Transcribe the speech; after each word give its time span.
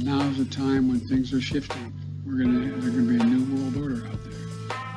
And 0.00 0.08
now's 0.08 0.38
the 0.38 0.46
time 0.46 0.88
when 0.88 1.00
things 1.00 1.30
are 1.34 1.42
shifting. 1.42 1.92
We're 2.24 2.42
gonna 2.42 2.70
there's 2.70 2.94
gonna 2.94 3.02
be 3.02 3.20
a 3.20 3.22
new 3.22 3.54
world 3.54 3.76
order 3.76 4.06
out 4.06 4.24
there. 4.24 4.32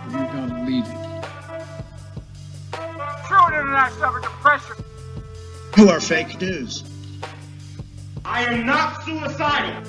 And 0.03 0.13
we 0.13 0.19
gotta 0.19 0.63
lead 0.63 0.85
it. 0.85 1.25
True 3.27 3.47
internet 3.47 3.91
suffered 3.91 4.21
depression. 4.21 4.77
Who 5.75 5.89
are 5.89 5.99
fake 5.99 6.39
news? 6.39 6.85
I 8.23 8.45
am 8.45 8.65
not 8.65 9.03
suicidal. 9.03 9.83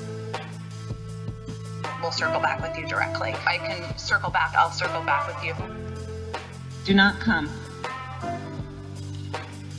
We'll 2.03 2.11
circle 2.11 2.41
back 2.41 2.61
with 2.61 2.77
you 2.77 2.89
directly. 2.89 3.31
If 3.31 3.46
I 3.46 3.59
can 3.59 3.96
circle 3.96 4.31
back, 4.31 4.53
I'll 4.57 4.73
circle 4.73 5.05
back 5.05 5.29
with 5.29 5.45
you. 5.45 5.55
Do 6.85 6.93
not 6.93 7.21
come. 7.21 7.49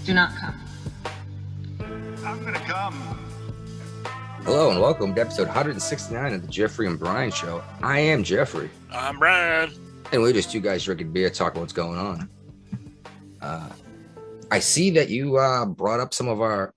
Do 0.06 0.14
not 0.14 0.34
come. 0.38 0.62
I'm 2.24 2.42
gonna 2.46 2.60
come. 2.60 3.25
Hello 4.46 4.70
and 4.70 4.80
welcome 4.80 5.14
to 5.16 5.22
episode 5.22 5.48
169 5.48 6.34
of 6.34 6.42
the 6.42 6.48
Jeffrey 6.48 6.88
and 6.88 7.00
Brian 7.00 7.32
Show. 7.32 7.64
I 7.82 8.00
am 8.00 8.24
Jeffrey, 8.24 8.70
I'm 8.92 9.18
Brian. 9.18 9.72
and 10.12 10.22
we're 10.22 10.34
just 10.34 10.52
two 10.52 10.60
guys 10.60 10.84
drinking 10.84 11.12
beer, 11.12 11.30
talking 11.30 11.62
what's 11.62 11.74
going 11.74 11.98
on. 11.98 12.30
Uh, 13.42 13.70
I 14.52 14.60
see 14.60 14.92
that 14.92 15.10
you 15.10 15.38
uh, 15.38 15.66
brought 15.66 16.00
up 16.00 16.14
some 16.14 16.28
of 16.28 16.42
our 16.42 16.74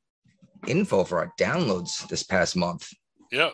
info 0.67 1.05
for 1.05 1.19
our 1.19 1.33
downloads 1.39 2.09
this 2.09 2.23
past 2.23 2.57
month. 2.57 2.89
Yep. 3.31 3.53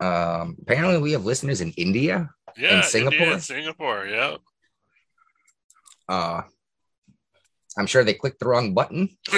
Um, 0.00 0.56
apparently, 0.60 1.00
we 1.00 1.12
have 1.12 1.24
listeners 1.24 1.60
in 1.60 1.72
India. 1.72 2.30
Yeah. 2.56 2.78
In 2.78 2.82
Singapore? 2.82 3.12
India 3.18 3.32
and 3.34 3.42
Singapore. 3.42 4.06
Yep. 4.06 4.40
Uh, 6.08 6.42
I'm 7.78 7.86
sure 7.86 8.04
they 8.04 8.14
clicked 8.14 8.40
the 8.40 8.46
wrong 8.46 8.74
button. 8.74 9.08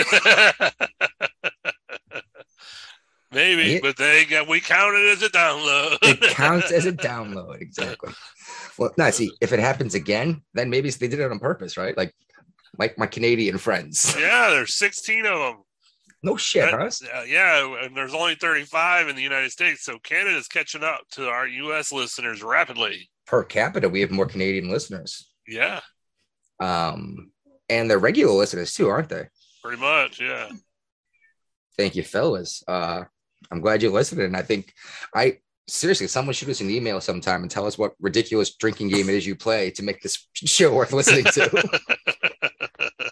Maybe, 3.35 3.81
but 3.81 3.97
they 3.97 4.25
got 4.25 4.49
we 4.49 4.61
count 4.61 4.95
it 4.97 5.17
as 5.17 5.23
a 5.23 5.29
download. 5.29 5.99
It 6.03 6.21
counts 6.35 6.71
as 6.71 6.87
a 6.87 6.93
download, 6.93 7.61
exactly. 7.61 8.13
Well, 8.79 8.93
no, 8.99 9.11
see, 9.11 9.31
if 9.41 9.53
it 9.53 9.61
happens 9.61 9.95
again, 9.95 10.43
then 10.55 10.71
maybe 10.71 10.91
they 10.91 11.09
did 11.09 11.21
it 11.21 11.31
on 11.31 11.39
purpose, 11.39 11.77
right? 11.77 11.97
Like, 11.97 12.15
like 12.79 12.99
my 12.99 13.07
Canadian 13.07 13.59
friends. 13.59 14.17
yeah, 14.19 14.51
there's 14.51 14.75
16 14.75 15.27
of 15.27 15.39
them. 15.39 15.57
No 16.23 16.37
shit, 16.37 16.71
huh? 16.71 16.89
yeah, 17.27 17.85
and 17.85 17.95
there's 17.95 18.15
only 18.15 18.35
35 18.35 19.09
in 19.09 19.17
the 19.17 19.23
United 19.23 19.51
States, 19.51 19.85
so 19.85 19.99
Canada's 19.99 20.49
catching 20.49 20.83
up 20.83 21.03
to 21.13 21.29
our 21.29 21.47
U.S. 21.47 21.93
listeners 21.93 22.43
rapidly. 22.43 23.11
Per 23.27 23.45
capita, 23.45 23.89
we 23.91 24.01
have 24.01 24.11
more 24.11 24.27
Canadian 24.27 24.71
listeners. 24.71 25.31
Yeah, 25.47 25.81
Um, 26.61 27.31
and 27.69 27.91
they're 27.91 27.99
regular 27.99 28.33
listeners 28.33 28.73
too, 28.73 28.89
aren't 28.89 29.11
they? 29.11 29.25
pretty 29.63 29.81
much. 29.81 30.21
Yeah. 30.21 30.49
Thank 31.77 31.97
you, 31.97 32.03
fellas. 32.03 32.63
Uh, 32.69 33.05
I'm 33.55 33.61
glad 33.61 33.83
you 33.83 33.91
listened. 33.91 34.21
And 34.21 34.37
I 34.37 34.43
think 34.43 34.73
I 35.15 35.39
seriously, 35.69 36.09
someone 36.09 36.35
shoot 36.35 36.49
us 36.49 36.61
an 36.61 36.71
email 36.71 37.01
sometime 37.01 37.43
and 37.43 37.51
tell 37.51 37.67
us 37.67 37.79
what 37.79 37.93
ridiculous 38.01 38.55
drinking 38.57 38.89
game 38.89 39.09
it 39.09 39.15
is 39.15 39.27
you 39.27 39.37
play 39.37 39.71
to 39.71 39.83
make 39.83 40.03
this 40.03 40.27
show 40.35 40.75
worth 40.75 40.93
listening 40.93 41.25
to. 41.25 41.81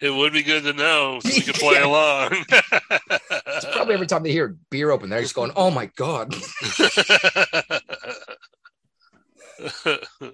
it 0.00 0.10
would 0.10 0.32
be 0.32 0.42
good 0.44 0.62
to 0.62 0.72
know 0.72 1.18
so 1.20 1.28
we 1.28 1.40
could 1.42 1.54
play 1.56 1.74
Yeah. 1.80 1.86
along. 1.86 2.44
it's 2.48 3.64
probably 3.72 3.94
every 3.94 4.06
time 4.06 4.22
they 4.22 4.30
hear 4.32 4.56
beer 4.70 4.90
open, 4.92 5.10
they're 5.10 5.20
just 5.22 5.34
going, 5.34 5.50
"Oh 5.56 5.70
my 5.70 5.86
god." 5.96 6.34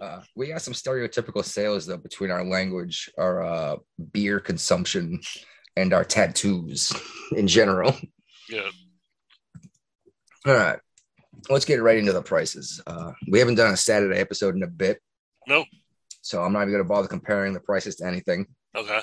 Uh, 0.00 0.20
we 0.34 0.48
got 0.48 0.61
some 0.62 0.74
stereotypical 0.74 1.44
sales 1.44 1.86
though 1.86 1.96
between 1.96 2.30
our 2.30 2.44
language, 2.44 3.08
our 3.17 3.42
uh, 3.42 3.77
beer 4.12 4.41
consumption, 4.41 5.20
and 5.77 5.92
our 5.92 6.05
tattoos 6.05 6.92
in 7.36 7.46
general. 7.46 7.96
yeah. 8.48 8.68
All 10.47 10.55
right, 10.55 10.79
let's 11.51 11.64
get 11.64 11.83
right 11.83 11.98
into 11.98 12.13
the 12.13 12.23
prices. 12.23 12.83
Uh, 12.86 13.13
we 13.30 13.39
haven't 13.39 13.55
done 13.55 13.73
a 13.73 13.77
Saturday 13.77 14.19
episode 14.19 14.57
in 14.57 14.63
a 14.63 14.67
bit, 14.69 14.98
Nope. 15.47 15.69
so 16.20 16.42
I'm 16.42 16.53
not 16.53 16.63
even 16.63 16.73
going 16.73 16.85
to 16.85 16.89
bother 16.89 17.08
comparing 17.08 17.53
the 17.53 17.61
prices 17.61 17.97
to 17.97 18.07
anything. 18.07 18.47
Okay. 18.77 19.01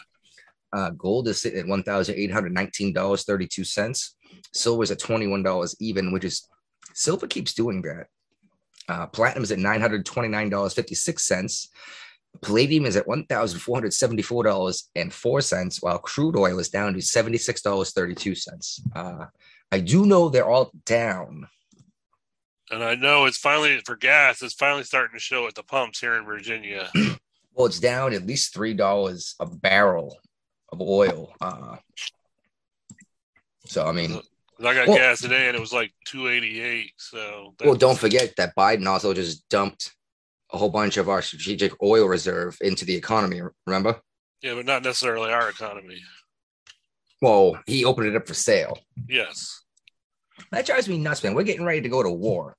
Uh, 0.73 0.91
gold 0.91 1.27
is 1.27 1.41
sitting 1.41 1.59
at 1.59 1.67
one 1.67 1.81
thousand 1.83 2.15
eight 2.15 2.31
hundred 2.31 2.53
nineteen 2.53 2.93
dollars 2.93 3.23
thirty 3.23 3.47
two 3.47 3.63
cents. 3.63 4.15
Silver 4.53 4.83
is 4.83 4.91
at 4.91 4.99
twenty 4.99 5.27
one 5.27 5.41
dollars 5.41 5.75
even, 5.79 6.11
which 6.11 6.25
is 6.25 6.47
silver 6.93 7.25
keeps 7.25 7.53
doing 7.53 7.81
that. 7.83 8.07
Uh, 8.87 9.07
platinum 9.07 9.43
is 9.43 9.51
at 9.51 9.59
nine 9.59 9.81
hundred 9.81 10.05
twenty 10.05 10.27
nine 10.29 10.49
dollars 10.49 10.73
fifty 10.73 10.93
six 10.95 11.23
cents. 11.23 11.69
Palladium 12.41 12.85
is 12.85 12.95
at 12.97 13.07
one 13.07 13.25
thousand 13.25 13.59
four 13.59 13.75
hundred 13.77 13.93
seventy 13.93 14.21
four 14.21 14.43
dollars 14.43 14.89
and 14.95 15.11
four 15.11 15.41
cents, 15.41 15.81
while 15.81 15.97
crude 15.97 16.35
oil 16.35 16.59
is 16.59 16.69
down 16.69 16.93
to 16.93 17.01
seventy 17.01 17.37
six 17.39 17.61
dollars 17.61 17.91
thirty 17.91 18.13
two 18.13 18.35
cents. 18.35 18.81
Uh, 18.95 19.25
I 19.71 19.79
do 19.79 20.05
know 20.05 20.29
they're 20.29 20.49
all 20.49 20.71
down. 20.85 21.47
And 22.71 22.83
I 22.83 22.95
know 22.95 23.25
it's 23.25 23.37
finally 23.37 23.81
for 23.85 23.95
gas, 23.95 24.41
it's 24.41 24.53
finally 24.53 24.83
starting 24.83 25.15
to 25.17 25.19
show 25.23 25.47
at 25.47 25.55
the 25.55 25.63
pumps 25.63 25.99
here 25.99 26.13
in 26.15 26.25
Virginia. 26.25 26.89
Well, 27.55 27.65
it's 27.65 27.79
down 27.81 28.13
at 28.13 28.25
least 28.25 28.53
three 28.53 28.73
dollars 28.73 29.35
a 29.41 29.45
barrel 29.45 30.17
of 30.71 30.79
oil. 30.79 31.33
Uh, 31.41 31.75
so 33.65 33.85
I 33.85 33.91
mean, 33.91 34.21
I 34.59 34.73
got 34.73 34.87
Well- 34.87 34.95
gas 34.97 35.19
today 35.19 35.47
and 35.47 35.57
it 35.57 35.59
was 35.59 35.73
like 35.73 35.91
288. 36.05 36.93
So 36.95 37.55
Well, 37.65 37.75
don't 37.75 37.99
forget 37.99 38.33
that 38.37 38.55
Biden 38.55 38.87
also 38.87 39.13
just 39.13 39.49
dumped 39.49 39.93
a 40.53 40.57
whole 40.57 40.69
bunch 40.69 40.95
of 40.95 41.09
our 41.09 41.21
strategic 41.21 41.73
oil 41.83 42.07
reserve 42.07 42.57
into 42.61 42.85
the 42.85 42.95
economy. 42.95 43.41
Remember? 43.67 43.99
Yeah, 44.41 44.53
but 44.53 44.65
not 44.65 44.83
necessarily 44.83 45.33
our 45.33 45.49
economy. 45.49 46.01
Well, 47.21 47.59
he 47.65 47.85
opened 47.85 48.07
it 48.07 48.15
up 48.15 48.27
for 48.27 48.33
sale. 48.33 48.77
Yes. 49.07 49.61
That 50.51 50.65
drives 50.65 50.87
me 50.87 50.97
nuts, 50.97 51.23
man. 51.23 51.33
We're 51.33 51.43
getting 51.43 51.65
ready 51.65 51.81
to 51.81 51.89
go 51.89 52.01
to 52.01 52.09
war. 52.09 52.55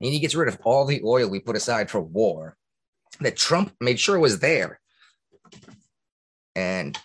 And 0.00 0.12
he 0.12 0.18
gets 0.18 0.34
rid 0.34 0.48
of 0.48 0.58
all 0.64 0.84
the 0.84 1.02
oil 1.04 1.28
we 1.28 1.40
put 1.40 1.56
aside 1.56 1.90
for 1.90 2.00
war 2.00 2.56
that 3.20 3.36
Trump 3.36 3.72
made 3.80 4.00
sure 4.00 4.18
was 4.18 4.38
there. 4.38 4.80
And 6.56 6.98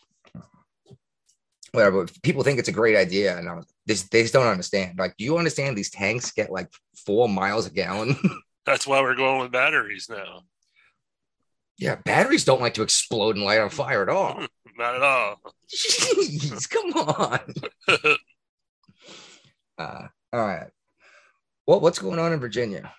whatever, 1.72 2.08
people 2.24 2.44
think 2.44 2.60
it's 2.60 2.70
a 2.70 2.74
great 2.74 2.96
idea. 2.96 3.38
And 3.38 3.48
I'm, 3.48 3.64
this, 3.86 4.04
they 4.04 4.22
just 4.22 4.34
don't 4.34 4.48
understand. 4.48 4.98
Like, 4.98 5.16
do 5.18 5.24
you 5.24 5.38
understand 5.38 5.78
these 5.78 5.92
tanks 5.92 6.32
get 6.32 6.52
like 6.52 6.70
four 7.06 7.30
miles 7.30 7.68
a 7.68 7.72
gallon? 7.72 8.16
That's 8.66 8.88
why 8.88 9.02
we're 9.02 9.16
going 9.16 9.42
with 9.42 9.52
batteries 9.52 10.08
now. 10.10 10.42
Yeah, 11.80 11.96
batteries 11.96 12.46
don't 12.46 12.62
like 12.62 12.76
to 12.76 12.82
explode 12.84 13.36
and 13.36 13.44
light 13.46 13.60
on 13.60 13.70
fire 13.70 14.04
at 14.04 14.10
all. 14.10 14.46
Not 14.78 14.96
at 14.96 15.02
all. 15.02 15.40
Jeez, 15.74 16.70
come 16.70 16.94
on. 16.94 17.40
Uh, 19.78 20.08
all 20.34 20.46
right. 20.46 20.68
Well, 21.66 21.80
what's 21.80 22.00
going 22.00 22.20
on 22.20 22.34
in 22.34 22.40
Virginia? 22.42 22.92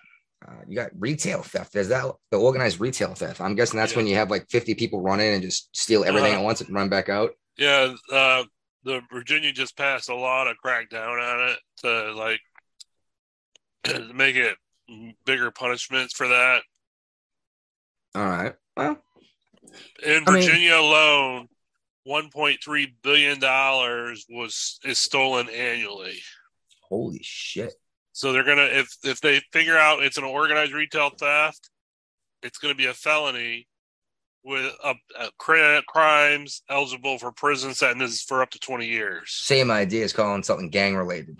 Uh, 0.43 0.53
you 0.67 0.75
got 0.75 0.89
retail 0.97 1.43
theft. 1.43 1.75
Is 1.75 1.89
that 1.89 2.05
the 2.31 2.37
organized 2.39 2.79
retail 2.79 3.13
theft. 3.13 3.39
I'm 3.39 3.53
guessing 3.53 3.77
that's 3.77 3.95
when 3.95 4.07
you 4.07 4.15
have 4.15 4.31
like 4.31 4.49
50 4.49 4.73
people 4.73 4.99
run 5.01 5.19
in 5.19 5.35
and 5.35 5.43
just 5.43 5.69
steal 5.77 6.03
everything 6.03 6.31
Uh-huh. 6.31 6.41
at 6.41 6.43
once 6.45 6.61
and 6.61 6.73
run 6.73 6.89
back 6.89 7.07
out. 7.09 7.31
Yeah, 7.57 7.93
uh, 8.11 8.45
the 8.83 9.01
Virginia 9.13 9.51
just 9.51 9.77
passed 9.77 10.09
a 10.09 10.15
lot 10.15 10.47
of 10.47 10.57
crackdown 10.65 11.21
on 11.21 11.49
it 11.51 11.59
to 11.83 12.13
like 12.13 12.39
to 13.83 13.99
make 14.15 14.35
it 14.35 14.57
bigger 15.25 15.51
punishments 15.51 16.15
for 16.15 16.27
that. 16.29 16.63
All 18.15 18.25
right. 18.25 18.55
Well, 18.87 19.03
In 20.03 20.23
I 20.27 20.31
mean- 20.31 20.43
Virginia 20.43 20.75
alone, 20.75 21.47
1.3 22.07 22.87
billion 23.03 23.39
dollars 23.39 24.25
was 24.29 24.79
is 24.83 24.97
stolen 24.99 25.49
annually. 25.49 26.19
holy 26.89 27.19
shit. 27.23 27.73
So 28.11 28.33
they're 28.33 28.43
gonna 28.43 28.63
if 28.63 28.89
if 29.03 29.21
they 29.21 29.41
figure 29.53 29.77
out 29.77 30.03
it's 30.03 30.17
an 30.17 30.23
organized 30.23 30.73
retail 30.73 31.09
theft, 31.11 31.69
it's 32.43 32.57
gonna 32.57 32.75
be 32.75 32.87
a 32.87 32.93
felony 32.93 33.67
with 34.43 34.65
a, 34.83 34.95
a 35.19 35.29
cri- 35.37 35.83
crimes 35.87 36.63
eligible 36.67 37.19
for 37.19 37.31
prison 37.31 37.73
sentences 37.75 38.21
for 38.23 38.41
up 38.41 38.49
to 38.49 38.59
twenty 38.59 38.87
years. 38.87 39.31
Same 39.31 39.69
idea 39.71 40.03
as 40.03 40.11
calling 40.13 40.41
something 40.43 40.69
gang 40.69 40.95
related. 40.95 41.39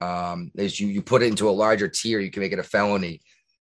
Um, 0.00 0.52
is 0.56 0.78
you 0.78 0.86
you 0.88 1.02
put 1.02 1.22
it 1.22 1.26
into 1.26 1.48
a 1.48 1.50
larger 1.50 1.88
tier, 1.88 2.20
you 2.20 2.30
can 2.30 2.40
make 2.42 2.52
it 2.52 2.58
a 2.58 2.62
felony, 2.64 3.20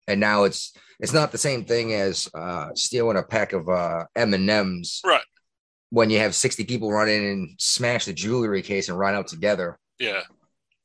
and 0.06 0.20
now 0.20 0.44
it's 0.44 0.72
it's 1.00 1.12
not 1.12 1.32
the 1.32 1.38
same 1.38 1.64
thing 1.64 1.92
as 1.92 2.28
uh, 2.34 2.68
stealing 2.74 3.16
a 3.16 3.22
pack 3.22 3.52
of 3.52 3.68
uh, 3.68 4.04
M 4.16 4.34
and 4.34 4.48
M's. 4.48 5.00
Right. 5.04 5.22
When 5.90 6.10
you 6.10 6.18
have 6.18 6.34
sixty 6.34 6.64
people 6.64 6.90
run 6.92 7.08
in 7.08 7.22
and 7.24 7.50
smash 7.58 8.04
the 8.04 8.12
jewelry 8.12 8.62
case 8.62 8.88
and 8.88 8.98
run 8.98 9.14
out 9.14 9.28
together, 9.28 9.78
Yeah, 9.98 10.22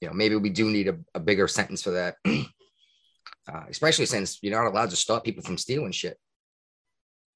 you 0.02 0.08
know 0.08 0.14
maybe 0.14 0.36
we 0.36 0.50
do 0.50 0.70
need 0.70 0.88
a, 0.88 0.98
a 1.16 1.20
bigger 1.20 1.48
sentence 1.48 1.82
for 1.82 1.92
that. 1.92 2.16
uh, 2.26 3.64
especially 3.70 4.06
since 4.06 4.38
you're 4.42 4.56
not 4.62 4.70
allowed 4.72 4.90
to 4.92 4.96
stop 4.96 5.24
people 5.24 5.44
from 5.44 5.58
stealing 5.58 5.92
shit. 5.92 6.18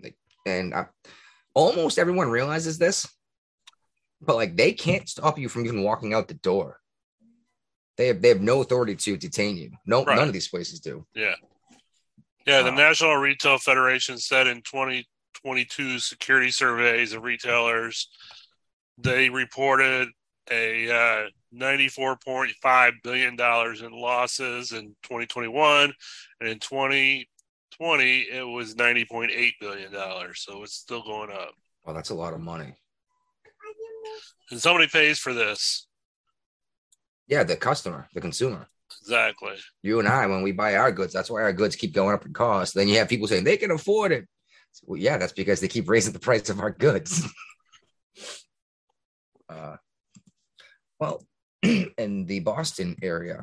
Like, 0.02 0.16
and 0.46 0.74
uh, 0.74 0.86
almost 1.54 1.98
everyone 1.98 2.30
realizes 2.30 2.78
this, 2.78 3.08
but 4.22 4.36
like 4.36 4.56
they 4.56 4.72
can't 4.74 5.08
stop 5.10 5.40
you 5.40 5.50
from 5.50 5.66
even 5.66 5.84
walking 5.84 6.14
out 6.14 6.28
the 6.28 6.34
door. 6.36 6.80
They 7.98 8.08
have 8.08 8.22
they 8.22 8.30
have 8.30 8.42
no 8.42 8.62
authority 8.62 8.96
to 8.96 9.18
detain 9.18 9.58
you. 9.58 9.72
No, 9.86 10.04
Right. 10.04 10.16
none 10.16 10.28
of 10.28 10.34
these 10.34 10.48
places 10.50 10.80
do. 10.80 11.06
yeah, 11.16 11.36
yeah. 12.46 12.62
The 12.62 12.70
Uh, 12.72 12.76
National 12.76 13.16
Retail 13.16 13.58
Federation 13.58 14.18
said 14.18 14.48
in 14.48 14.62
2022 14.62 16.00
security 16.00 16.52
surveys 16.52 17.14
of 17.14 17.24
retailers, 17.24 18.10
they 18.98 19.30
reported 19.30 20.10
a 20.52 20.90
uh, 20.92 21.30
94.5 21.56 22.92
billion 23.04 23.36
dollars 23.36 23.82
in 23.82 23.92
losses 23.92 24.72
in 24.72 24.96
2021, 25.04 25.94
and 26.40 26.50
in 26.50 26.60
2020 26.60 28.20
it 28.22 28.44
was 28.44 28.76
90.8 28.76 29.54
billion 29.60 29.92
dollars. 29.92 30.44
So 30.46 30.64
it's 30.64 30.74
still 30.76 31.04
going 31.04 31.32
up. 31.32 31.52
Well, 31.86 31.96
that's 31.96 32.10
a 32.10 32.16
lot 32.16 32.34
of 32.34 32.42
money. 32.42 32.74
And 34.52 34.60
somebody 34.62 34.88
pays 34.88 35.18
for 35.20 35.34
this. 35.34 35.88
Yeah, 37.28 37.44
the 37.44 37.56
customer, 37.56 38.08
the 38.14 38.22
consumer. 38.22 38.68
Exactly. 39.04 39.56
You 39.82 40.00
and 40.00 40.08
I, 40.08 40.26
when 40.28 40.44
we 40.44 40.54
buy 40.54 40.76
our 40.76 40.92
goods, 40.92 41.12
that's 41.12 41.30
why 41.30 41.42
our 41.42 41.52
goods 41.52 41.76
keep 41.76 41.94
going 41.94 42.14
up 42.14 42.26
in 42.26 42.32
cost. 42.32 42.74
Then 42.74 42.88
you 42.88 42.98
have 43.00 43.10
people 43.10 43.28
saying 43.28 43.44
they 43.44 43.58
can 43.58 43.72
afford 43.72 44.14
it. 44.14 44.26
Well, 44.84 45.00
yeah, 45.00 45.18
that's 45.18 45.34
because 45.34 45.60
they 45.60 45.68
keep 45.68 45.90
raising 45.90 46.14
the 46.14 46.20
price 46.20 46.50
of 46.50 46.62
our 46.62 46.72
goods. 46.72 47.28
uh, 49.50 49.76
well, 51.02 51.22
in 51.64 52.26
the 52.26 52.40
Boston 52.40 52.96
area, 53.04 53.42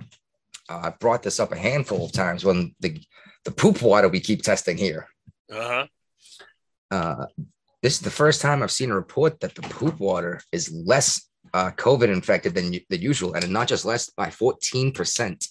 uh, 0.71 0.81
I've 0.85 0.99
brought 0.99 1.23
this 1.23 1.39
up 1.39 1.53
a 1.53 1.59
handful 1.59 2.06
of 2.06 2.13
times 2.13 2.43
when 2.43 2.75
the 2.81 2.99
the 3.45 3.51
poop 3.51 3.83
water 3.83 4.09
we 4.09 4.21
keep 4.21 4.43
testing 4.43 4.79
here. 4.79 5.09
Uh-huh. 5.53 5.87
Uh, 6.91 7.27
this 7.83 7.95
is 7.95 8.01
the 8.01 8.11
first 8.11 8.41
time 8.41 8.63
I've 8.63 8.71
seen 8.71 8.91
a 8.91 8.95
report 8.95 9.41
that 9.41 9.55
the 9.55 9.63
poop 9.63 10.01
water 10.01 10.41
is 10.53 10.73
less 10.73 11.30
uh, 11.52 11.70
COVID 11.73 12.08
infected 12.08 12.55
than 12.55 12.73
the 12.88 12.99
usual, 12.99 13.35
and 13.35 13.49
not 13.50 13.69
just 13.69 13.85
less 13.85 14.11
by 14.11 14.29
14%. 14.29 15.49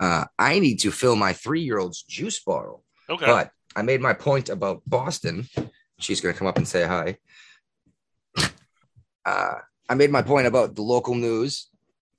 Uh, 0.00 0.24
I 0.38 0.58
need 0.58 0.80
to 0.80 0.90
fill 0.90 1.16
my 1.16 1.32
three 1.32 1.60
year 1.62 1.78
old's 1.78 2.02
juice 2.02 2.40
bottle, 2.42 2.84
Okay. 3.08 3.26
but 3.26 3.50
I 3.76 3.82
made 3.82 4.00
my 4.00 4.12
point 4.12 4.48
about 4.48 4.82
Boston. 4.86 5.46
She's 5.98 6.20
going 6.20 6.34
to 6.34 6.38
come 6.38 6.48
up 6.48 6.58
and 6.58 6.66
say 6.68 6.84
hi. 6.86 7.18
Uh, 9.24 9.54
I 9.88 9.94
made 9.94 10.10
my 10.10 10.22
point 10.22 10.48
about 10.48 10.74
the 10.74 10.82
local 10.82 11.14
news. 11.14 11.68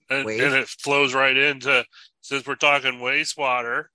and, 0.10 0.26
and 0.30 0.54
it 0.56 0.70
flows 0.70 1.14
right 1.14 1.36
into 1.36 1.84
since 2.22 2.48
we're 2.48 2.56
talking 2.56 2.94
wastewater 2.94 3.88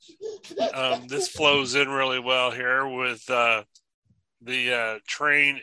um, 0.75 1.07
this 1.09 1.27
flows 1.29 1.75
in 1.75 1.89
really 1.89 2.19
well 2.19 2.51
here 2.51 2.87
with 2.87 3.29
uh, 3.31 3.63
the 4.43 4.73
uh, 4.75 4.99
train 5.07 5.59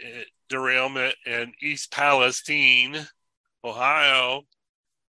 derailment 0.49 1.15
in 1.25 1.53
east 1.61 1.91
palestine 1.91 3.07
ohio. 3.63 4.43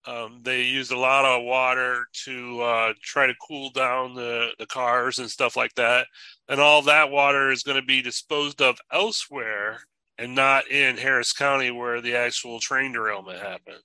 Um, 0.04 0.40
they 0.42 0.62
used 0.62 0.90
a 0.90 0.98
lot 0.98 1.24
of 1.24 1.44
water 1.44 2.06
to 2.24 2.60
uh, 2.60 2.92
try 3.00 3.28
to 3.28 3.34
cool 3.40 3.70
down 3.70 4.14
the, 4.14 4.48
the 4.58 4.66
cars 4.66 5.20
and 5.20 5.30
stuff 5.30 5.56
like 5.56 5.74
that. 5.76 6.08
And 6.48 6.60
all 6.60 6.82
that 6.82 7.10
water 7.10 7.52
is 7.52 7.62
going 7.62 7.80
to 7.80 7.86
be 7.86 8.02
disposed 8.02 8.60
of 8.60 8.78
elsewhere 8.90 9.82
and 10.18 10.34
not 10.34 10.68
in 10.68 10.96
harris 10.96 11.32
county 11.32 11.70
where 11.70 12.00
the 12.00 12.16
actual 12.16 12.58
train 12.58 12.92
derailment 12.92 13.40
happened. 13.40 13.82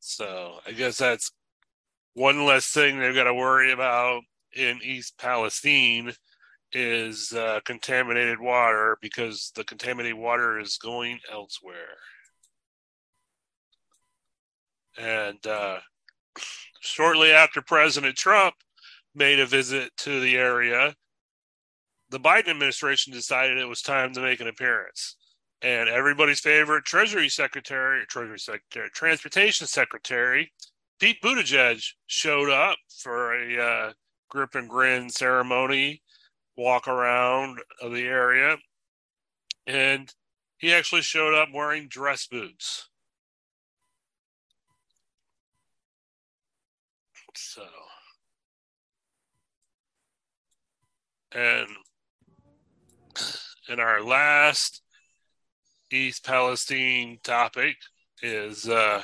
So 0.00 0.58
I 0.66 0.72
guess 0.72 0.98
that's 0.98 1.32
one 2.14 2.44
less 2.44 2.66
thing 2.66 2.98
they've 2.98 3.14
got 3.14 3.24
to 3.24 3.34
worry 3.34 3.72
about 3.72 4.22
in 4.54 4.80
East 4.82 5.16
Palestine 5.16 6.12
is 6.72 7.32
uh, 7.32 7.60
contaminated 7.64 8.40
water 8.40 8.98
because 9.00 9.52
the 9.54 9.64
contaminated 9.64 10.18
water 10.18 10.58
is 10.58 10.78
going 10.78 11.18
elsewhere. 11.30 11.96
And 14.98 15.44
uh, 15.46 15.78
shortly 16.80 17.32
after 17.32 17.62
President 17.62 18.16
Trump 18.16 18.54
made 19.14 19.40
a 19.40 19.46
visit 19.46 19.90
to 19.98 20.20
the 20.20 20.36
area, 20.36 20.94
the 22.10 22.20
Biden 22.20 22.48
administration 22.48 23.12
decided 23.12 23.58
it 23.58 23.68
was 23.68 23.82
time 23.82 24.12
to 24.14 24.20
make 24.20 24.40
an 24.40 24.48
appearance 24.48 25.16
and 25.62 25.88
everybody's 25.88 26.40
favorite 26.40 26.84
Treasury 26.84 27.28
Secretary, 27.28 28.04
Treasury 28.06 28.38
Secretary, 28.38 28.90
Transportation 28.90 29.66
Secretary, 29.66 30.52
Pete 30.98 31.22
Buttigieg 31.22 31.84
showed 32.06 32.50
up 32.50 32.76
for 32.98 33.34
a 33.34 33.58
uh, 33.58 33.92
grip 34.28 34.54
and 34.54 34.68
grin 34.68 35.08
ceremony, 35.08 36.01
walk 36.56 36.88
around 36.88 37.60
the 37.80 38.02
area, 38.02 38.56
and 39.66 40.12
he 40.58 40.72
actually 40.72 41.02
showed 41.02 41.34
up 41.34 41.48
wearing 41.52 41.88
dress 41.88 42.26
boots. 42.26 42.88
So, 47.34 47.62
and 51.32 51.68
in 53.68 53.80
our 53.80 54.02
last 54.02 54.82
East 55.90 56.24
Palestine 56.24 57.18
topic 57.22 57.76
is 58.22 58.68
uh, 58.68 59.02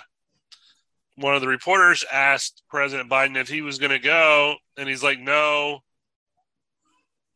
one 1.16 1.34
of 1.34 1.40
the 1.40 1.48
reporters 1.48 2.04
asked 2.12 2.62
President 2.68 3.10
Biden 3.10 3.36
if 3.36 3.48
he 3.48 3.62
was 3.62 3.78
going 3.78 3.90
to 3.90 3.98
go, 3.98 4.56
and 4.76 4.88
he's 4.88 5.02
like, 5.02 5.18
"No." 5.18 5.80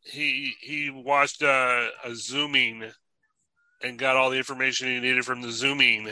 He 0.05 0.53
he 0.61 0.89
watched 0.89 1.41
uh, 1.43 1.87
a 2.03 2.13
zooming 2.15 2.83
and 3.81 3.97
got 3.99 4.15
all 4.15 4.29
the 4.29 4.37
information 4.37 4.87
he 4.87 4.99
needed 4.99 5.25
from 5.25 5.41
the 5.41 5.51
zooming, 5.51 6.09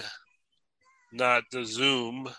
not 1.12 1.44
the 1.52 1.64
Zoom. 1.66 2.30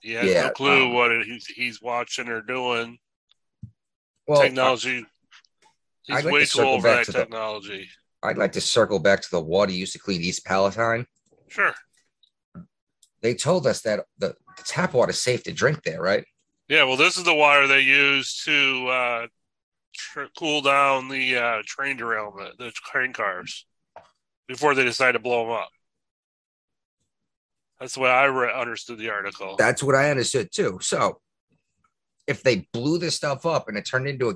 He 0.00 0.12
has 0.12 0.30
Yeah, 0.30 0.42
no 0.44 0.50
clue 0.50 0.86
um, 0.86 0.94
what 0.94 1.10
it, 1.10 1.26
he's, 1.26 1.46
he's 1.46 1.82
watching 1.82 2.28
or 2.28 2.40
doing. 2.40 2.98
Well, 4.26 4.42
technology. 4.42 5.04
He's 6.04 6.16
I'd 6.18 6.24
like 6.24 6.34
way 6.34 6.44
to 6.44 6.50
too 6.50 6.62
old 6.62 6.82
for 6.82 6.88
that 6.88 7.06
to 7.06 7.12
the- 7.12 7.18
technology. 7.18 7.88
I'd 8.22 8.38
like 8.38 8.52
to 8.52 8.60
circle 8.60 8.98
back 8.98 9.22
to 9.22 9.30
the 9.30 9.40
water 9.40 9.72
used 9.72 9.92
to 9.92 9.98
clean 9.98 10.20
East 10.20 10.44
Palestine. 10.44 11.06
Sure. 11.48 11.74
They 13.22 13.34
told 13.34 13.66
us 13.66 13.82
that 13.82 14.00
the, 14.18 14.34
the 14.56 14.62
tap 14.64 14.94
water 14.94 15.10
is 15.10 15.20
safe 15.20 15.42
to 15.44 15.52
drink 15.52 15.82
there, 15.84 16.00
right? 16.00 16.24
Yeah, 16.68 16.84
well, 16.84 16.96
this 16.96 17.16
is 17.16 17.24
the 17.24 17.34
water 17.34 17.66
they 17.66 17.80
use 17.80 18.42
to 18.44 18.88
uh, 18.88 19.26
tr- 19.96 20.24
cool 20.38 20.60
down 20.60 21.08
the 21.08 21.36
uh, 21.36 21.62
train 21.64 21.96
derailment, 21.96 22.58
the 22.58 22.70
train 22.70 23.12
cars, 23.12 23.66
before 24.48 24.74
they 24.74 24.84
decide 24.84 25.12
to 25.12 25.18
blow 25.18 25.44
them 25.44 25.52
up. 25.52 25.70
That's 27.80 27.94
the 27.94 28.00
way 28.00 28.10
I 28.10 28.24
re- 28.24 28.52
understood 28.52 28.98
the 28.98 29.10
article. 29.10 29.56
That's 29.56 29.82
what 29.82 29.94
I 29.94 30.10
understood 30.10 30.50
too. 30.52 30.78
So 30.80 31.20
if 32.26 32.42
they 32.42 32.66
blew 32.72 32.98
this 32.98 33.16
stuff 33.16 33.44
up 33.46 33.68
and 33.68 33.76
it 33.76 33.82
turned 33.82 34.08
into 34.08 34.30
a 34.30 34.34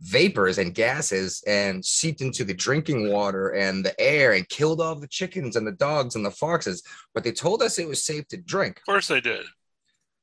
vapors 0.00 0.58
and 0.58 0.74
gases 0.74 1.42
and 1.46 1.84
seeped 1.84 2.20
into 2.20 2.44
the 2.44 2.54
drinking 2.54 3.10
water 3.10 3.50
and 3.50 3.84
the 3.84 3.98
air 4.00 4.32
and 4.32 4.48
killed 4.48 4.80
all 4.80 4.96
the 4.96 5.06
chickens 5.06 5.54
and 5.56 5.66
the 5.66 5.72
dogs 5.72 6.16
and 6.16 6.26
the 6.26 6.30
foxes, 6.30 6.82
but 7.14 7.22
they 7.22 7.32
told 7.32 7.62
us 7.62 7.78
it 7.78 7.88
was 7.88 8.02
safe 8.02 8.26
to 8.28 8.36
drink. 8.36 8.78
of 8.78 8.84
course, 8.84 9.08
they 9.08 9.20
did. 9.20 9.44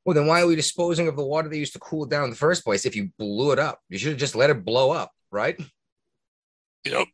Well, 0.09 0.15
then 0.15 0.25
why 0.25 0.41
are 0.41 0.47
we 0.47 0.55
disposing 0.55 1.07
of 1.07 1.15
the 1.15 1.23
water 1.23 1.49
they 1.49 1.59
used 1.59 1.73
to 1.73 1.79
cool 1.79 2.05
it 2.05 2.09
down 2.09 2.23
in 2.23 2.29
the 2.31 2.35
first 2.35 2.63
place 2.63 2.87
if 2.87 2.95
you 2.95 3.11
blew 3.19 3.51
it 3.51 3.59
up? 3.59 3.79
You 3.89 3.99
should 3.99 4.09
have 4.13 4.17
just 4.17 4.33
let 4.35 4.49
it 4.49 4.65
blow 4.65 4.89
up, 4.89 5.11
right? 5.29 5.55
Yep. 6.83 7.07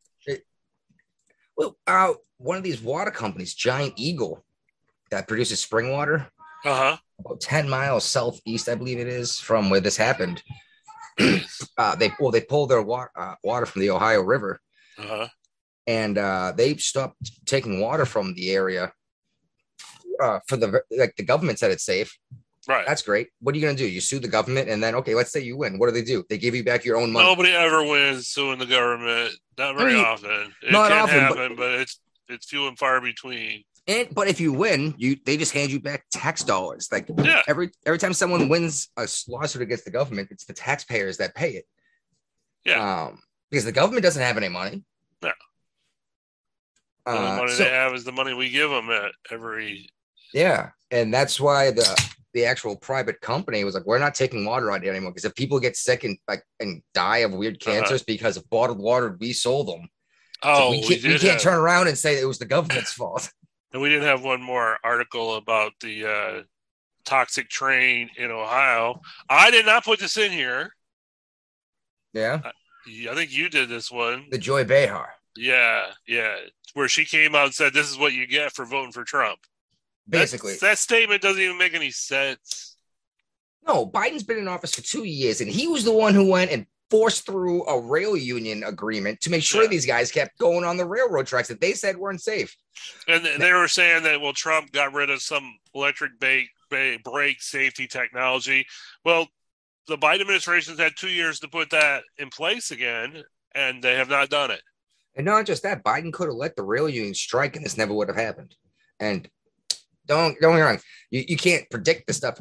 Well, 1.58 1.78
uh, 1.86 2.14
one 2.38 2.56
of 2.56 2.64
these 2.64 2.82
water 2.82 3.12
companies, 3.12 3.54
Giant 3.54 3.96
Eagle, 3.98 4.46
that 5.12 5.28
produces 5.28 5.60
spring 5.60 5.92
water, 5.92 6.30
Uh 6.64 6.74
huh. 6.74 6.98
about 7.20 7.42
10 7.42 7.68
miles 7.68 8.06
southeast, 8.06 8.70
I 8.70 8.76
believe 8.76 9.00
it 9.00 9.08
is, 9.08 9.38
from 9.42 9.70
where 9.70 9.82
this 9.82 9.98
happened. 9.98 10.42
uh, 11.78 11.96
they 11.98 12.12
well, 12.18 12.32
they 12.32 12.40
pulled 12.40 12.70
their 12.70 12.82
wa- 12.82 13.10
uh, 13.14 13.36
water 13.44 13.66
from 13.66 13.82
the 13.82 13.90
Ohio 13.90 14.22
River, 14.22 14.62
Uh 14.98 15.04
huh. 15.06 15.28
and 15.86 16.18
uh, 16.18 16.54
they 16.56 16.78
stopped 16.78 17.18
taking 17.46 17.82
water 17.82 18.06
from 18.06 18.34
the 18.36 18.52
area. 18.52 18.94
Uh, 20.24 20.40
for 20.48 20.56
the 20.56 20.82
like, 20.92 21.14
the 21.18 21.24
government 21.26 21.60
said 21.60 21.72
it's 21.72 21.84
safe. 21.84 22.18
Right. 22.68 22.86
That's 22.88 23.02
great. 23.04 23.28
What 23.42 23.54
are 23.54 23.58
you 23.60 23.64
gonna 23.66 23.78
do? 23.78 23.88
You 23.88 24.02
sue 24.02 24.20
the 24.20 24.28
government, 24.28 24.70
and 24.70 24.82
then 24.84 24.96
okay, 24.96 25.14
let's 25.14 25.32
say 25.32 25.40
you 25.42 25.56
win. 25.58 25.78
What 25.78 25.88
do 25.88 25.92
they 25.92 26.02
do? 26.04 26.24
They 26.30 26.38
give 26.40 26.56
you 26.56 26.64
back 26.64 26.84
your 26.84 26.98
own 26.98 27.12
money. 27.12 27.28
Nobody 27.28 27.52
ever 27.52 27.84
wins 27.84 28.28
suing 28.30 28.58
the 28.60 28.66
government. 28.66 29.34
Not 29.58 29.78
very 29.78 29.94
I 29.94 29.96
mean, 29.98 30.06
often. 30.06 30.54
It 30.64 30.72
not 30.72 30.90
can 30.90 30.98
often, 31.02 31.20
but- 31.30 31.38
happen, 31.38 31.56
but, 31.56 31.72
it's 31.82 32.00
it's 32.28 32.50
few 32.50 32.68
and 32.68 32.78
far 32.78 33.00
between. 33.02 33.64
And 33.88 34.08
but 34.16 34.28
if 34.28 34.40
you 34.40 34.52
win, 34.52 34.96
you 34.98 35.16
they 35.26 35.38
just 35.38 35.52
hand 35.52 35.72
you 35.72 35.80
back 35.80 36.06
tax 36.12 36.44
dollars. 36.44 36.90
Like 36.92 37.08
Yeah. 37.24 37.44
every 37.48 37.70
every 37.86 38.00
time 38.00 38.14
someone 38.14 38.50
wins 38.50 38.90
a 38.98 39.08
lawsuit 39.28 39.62
against 39.62 39.86
the 39.86 39.92
government, 39.92 40.30
it's 40.32 40.46
the 40.46 40.54
taxpayers 40.54 41.18
that 41.18 41.36
pay 41.36 41.52
it. 41.52 41.66
Yeah. 42.66 43.04
Um, 43.04 43.22
because 43.52 43.64
the 43.66 43.72
government 43.72 44.02
doesn't 44.02 44.24
have 44.24 44.38
any 44.38 44.50
money. 44.50 44.82
No. 45.22 45.32
The 47.06 47.12
Uh, 47.12 47.36
money 47.38 47.52
so- 47.52 47.64
they 47.64 47.70
have 47.70 47.94
is 47.94 48.04
the 48.06 48.12
money 48.12 48.34
we 48.34 48.50
give 48.50 48.72
them 48.72 48.90
at 48.90 49.12
every. 49.30 49.88
yeah, 50.34 50.72
and 50.90 51.14
that's 51.14 51.40
why 51.40 51.70
the 51.70 51.86
the 52.36 52.46
actual 52.46 52.76
private 52.76 53.20
company 53.22 53.64
was 53.64 53.74
like, 53.74 53.86
we're 53.88 53.98
not 53.98 54.14
taking 54.14 54.46
water 54.46 54.72
out 54.72 54.84
here 54.84 54.92
anymore 54.92 55.10
because 55.12 55.26
if 55.26 55.34
people 55.34 55.60
get 55.60 55.76
sick 55.76 56.04
and 56.04 56.18
like 56.28 56.44
and 56.60 56.84
die 56.94 57.20
of 57.20 57.34
weird 57.34 57.56
Uh-huh. 57.56 57.72
cancers 57.72 58.04
because 58.04 58.38
of 58.38 58.48
bottled 58.52 58.78
water 58.78 59.18
we 59.20 59.34
sold 59.34 59.68
them, 59.68 59.90
Oh, 60.44 60.70
we 60.72 60.78
we, 60.78 60.82
can't, 60.82 60.90
we 61.04 61.10
did 61.10 61.22
can't 61.22 61.34
have, 61.34 61.42
turn 61.42 61.56
around 61.58 61.88
and 61.88 61.98
say 61.98 62.20
it 62.22 62.26
was 62.26 62.38
the 62.38 62.46
government's 62.46 62.94
fault. 62.94 63.32
and 63.74 63.82
we 63.82 63.90
didn't 63.90 64.04
have 64.06 64.24
one 64.24 64.44
more 64.44 64.78
article 64.84 65.36
about 65.36 65.72
the 65.82 66.06
uh, 66.06 66.42
toxic 67.06 67.50
train 67.50 68.10
in 68.18 68.30
Ohio. 68.32 69.02
I 69.30 69.50
did 69.50 69.66
not 69.66 69.84
put 69.86 70.00
this 70.00 70.18
in 70.18 70.32
here. 70.32 70.72
Yeah, 72.14 72.42
I 73.10 73.16
think 73.16 73.32
you 73.32 73.50
did 73.50 73.70
this 73.70 73.90
one. 73.92 74.28
the 74.30 74.38
Joy 74.38 74.64
Behar. 74.64 75.10
Yeah, 75.36 75.88
yeah. 76.08 76.36
Where 76.74 76.88
she 76.88 77.04
came 77.06 77.34
out 77.36 77.46
and 77.46 77.54
said, 77.54 77.74
"This 77.74 77.90
is 77.90 77.98
what 77.98 78.14
you 78.14 78.26
get 78.28 78.54
for 78.54 78.66
voting 78.66 78.92
for 78.94 79.04
Trump." 79.04 79.40
Basically, 80.08 80.56
that 80.62 80.78
statement 80.78 81.22
doesn't 81.22 81.42
even 81.42 81.58
make 81.58 81.74
any 81.74 81.92
sense. 81.92 82.78
no. 83.68 83.88
Biden's 83.88 84.24
been 84.24 84.38
in 84.38 84.48
office 84.48 84.76
for 84.76 84.82
two 84.82 85.04
years, 85.06 85.42
and 85.42 85.50
he 85.50 85.68
was 85.68 85.84
the 85.84 85.92
one 85.92 86.14
who 86.14 86.30
went 86.30 86.52
and 86.52 86.68
forced 86.92 87.26
through 87.26 87.66
a 87.66 87.80
rail 87.82 88.16
union 88.16 88.64
agreement 88.64 89.20
to 89.22 89.32
make 89.32 89.42
sure 89.44 89.64
Yeah. 89.64 89.70
these 89.70 89.88
guys 89.88 90.12
kept 90.12 90.38
going 90.38 90.64
on 90.64 90.78
the 90.78 90.86
railroad 90.86 91.26
tracks 91.26 91.48
that 91.48 91.60
they 91.60 91.74
said 91.74 91.98
weren't 91.98 92.22
safe. 92.22 92.56
And 93.08 93.24
th- 93.24 93.40
they 93.40 93.52
were 93.54 93.68
saying 93.68 94.04
that 94.04 94.22
well, 94.22 94.34
Trump 94.34 94.72
got 94.72 94.94
rid 94.94 95.10
of 95.10 95.22
some 95.22 95.58
electric 95.74 96.20
brake 96.20 96.50
brake 96.70 97.42
safety 97.42 97.88
technology. 97.88 98.68
Well, 99.04 99.28
the 99.88 99.98
Biden 99.98 100.22
administration's 100.22 100.80
had 100.80 100.94
two 100.96 101.10
years 101.10 101.40
to 101.40 101.48
put 101.48 101.72
that 101.72 102.04
in 102.18 102.30
place 102.30 102.70
again, 102.72 103.24
and 103.56 103.82
they 103.84 103.96
have 103.96 104.10
not 104.10 104.30
done 104.30 104.52
it. 104.52 104.62
And 105.16 105.26
not 105.26 105.46
just 105.46 105.64
that, 105.64 105.84
Biden 105.84 106.12
could 106.14 106.28
have 106.28 106.36
let 106.36 106.56
the 106.56 106.64
rail 106.64 106.88
union 106.90 107.16
strike, 107.16 107.56
and 107.56 107.66
this 107.66 107.78
never 107.78 107.94
would 107.94 108.10
have 108.10 108.18
happened. 108.18 108.56
And 109.00 109.28
don't 110.06 110.40
don't 110.40 110.54
get 110.54 110.58
me 110.58 110.62
wrong, 110.62 110.80
you, 111.12 111.24
you 111.28 111.38
can't 111.38 111.70
predict 111.70 112.08
the 112.08 112.14
stuff, 112.14 112.40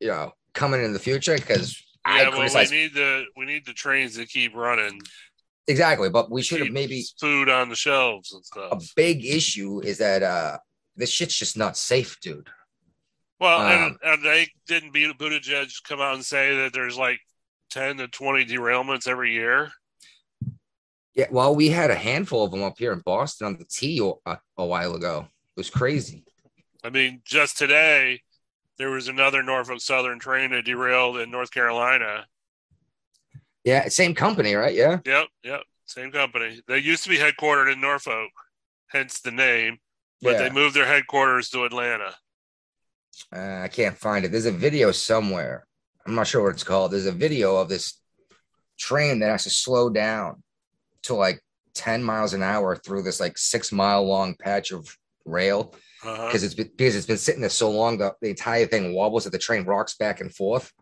you 0.00 0.08
know, 0.08 0.32
coming 0.54 0.84
in 0.84 0.92
the 0.92 0.98
future 0.98 1.36
because 1.36 1.82
I 2.04 2.22
Yeah, 2.22 2.30
well, 2.30 2.48
we 2.54 2.70
need 2.70 2.94
the 2.94 3.24
we 3.36 3.46
need 3.46 3.66
the 3.66 3.72
trains 3.72 4.16
to 4.16 4.26
keep 4.26 4.54
running. 4.54 5.00
exactly, 5.68 6.10
but 6.10 6.30
we 6.30 6.42
should 6.42 6.60
have 6.60 6.70
maybe 6.70 7.04
food 7.20 7.48
on 7.48 7.68
the 7.68 7.76
shelves 7.76 8.32
and 8.32 8.44
stuff. 8.44 8.72
a 8.72 8.80
big 8.96 9.24
issue 9.24 9.80
is 9.80 9.98
that 9.98 10.22
uh 10.22 10.58
this 10.96 11.10
shit's 11.10 11.38
just 11.38 11.56
not 11.56 11.76
safe, 11.76 12.18
dude. 12.20 12.48
Well, 13.40 13.60
um, 13.60 13.70
and, 13.70 13.96
and 14.04 14.24
they 14.24 14.48
didn't 14.66 14.92
Pete 14.92 15.18
Buttigieg 15.18 15.72
come 15.88 16.00
out 16.00 16.14
and 16.14 16.24
say 16.24 16.56
that 16.56 16.72
there's 16.72 16.96
like 16.98 17.18
ten 17.70 17.96
to 17.96 18.08
twenty 18.08 18.44
derailments 18.44 19.08
every 19.08 19.32
year. 19.32 19.70
Yeah, 21.14 21.26
well, 21.30 21.54
we 21.54 21.68
had 21.68 21.90
a 21.90 21.94
handful 21.94 22.44
of 22.44 22.50
them 22.50 22.62
up 22.62 22.78
here 22.78 22.92
in 22.92 23.00
Boston 23.00 23.46
on 23.48 23.56
the 23.58 23.64
T 23.64 24.00
a, 24.26 24.38
a 24.56 24.64
while 24.64 24.94
ago. 24.94 25.26
It 25.56 25.60
was 25.60 25.70
crazy. 25.70 26.24
I 26.84 26.90
mean, 26.90 27.22
just 27.24 27.58
today 27.58 28.22
there 28.78 28.90
was 28.90 29.08
another 29.08 29.42
Norfolk 29.42 29.80
Southern 29.80 30.18
train 30.18 30.50
that 30.50 30.64
derailed 30.64 31.18
in 31.18 31.30
North 31.30 31.52
Carolina. 31.52 32.26
Yeah, 33.64 33.88
same 33.88 34.14
company, 34.14 34.54
right? 34.54 34.74
Yeah. 34.74 34.98
Yep, 35.04 35.28
yep, 35.44 35.62
same 35.86 36.10
company. 36.10 36.60
They 36.66 36.78
used 36.78 37.04
to 37.04 37.08
be 37.08 37.18
headquartered 37.18 37.72
in 37.72 37.80
Norfolk, 37.80 38.30
hence 38.88 39.20
the 39.20 39.30
name, 39.30 39.78
but 40.20 40.32
yeah. 40.32 40.38
they 40.38 40.50
moved 40.50 40.74
their 40.74 40.86
headquarters 40.86 41.48
to 41.50 41.64
Atlanta. 41.64 42.14
Uh, 43.34 43.60
I 43.62 43.68
can't 43.68 43.96
find 43.96 44.24
it. 44.24 44.32
There's 44.32 44.46
a 44.46 44.52
video 44.52 44.90
somewhere. 44.90 45.66
I'm 46.06 46.14
not 46.14 46.26
sure 46.26 46.42
what 46.42 46.54
it's 46.54 46.64
called. 46.64 46.90
There's 46.90 47.06
a 47.06 47.12
video 47.12 47.56
of 47.56 47.68
this 47.68 48.00
train 48.78 49.20
that 49.20 49.30
has 49.30 49.44
to 49.44 49.50
slow 49.50 49.90
down 49.90 50.42
to 51.04 51.14
like 51.14 51.40
10 51.74 52.02
miles 52.02 52.34
an 52.34 52.42
hour 52.42 52.74
through 52.74 53.02
this 53.02 53.20
like 53.20 53.38
six 53.38 53.70
mile 53.70 54.04
long 54.04 54.34
patch 54.34 54.72
of 54.72 54.96
rail 55.24 55.74
Uh-huh. 56.04 56.26
because 56.26 56.42
it's 56.42 56.54
been 56.54 56.70
because 56.76 56.96
it's 56.96 57.06
been 57.06 57.18
sitting 57.18 57.40
there 57.40 57.50
so 57.50 57.70
long 57.70 57.98
the, 57.98 58.14
the 58.20 58.30
entire 58.30 58.66
thing 58.66 58.94
wobbles 58.94 59.24
that 59.24 59.30
the 59.30 59.38
train 59.38 59.64
rocks 59.64 59.94
back 59.94 60.20
and 60.20 60.34
forth. 60.34 60.72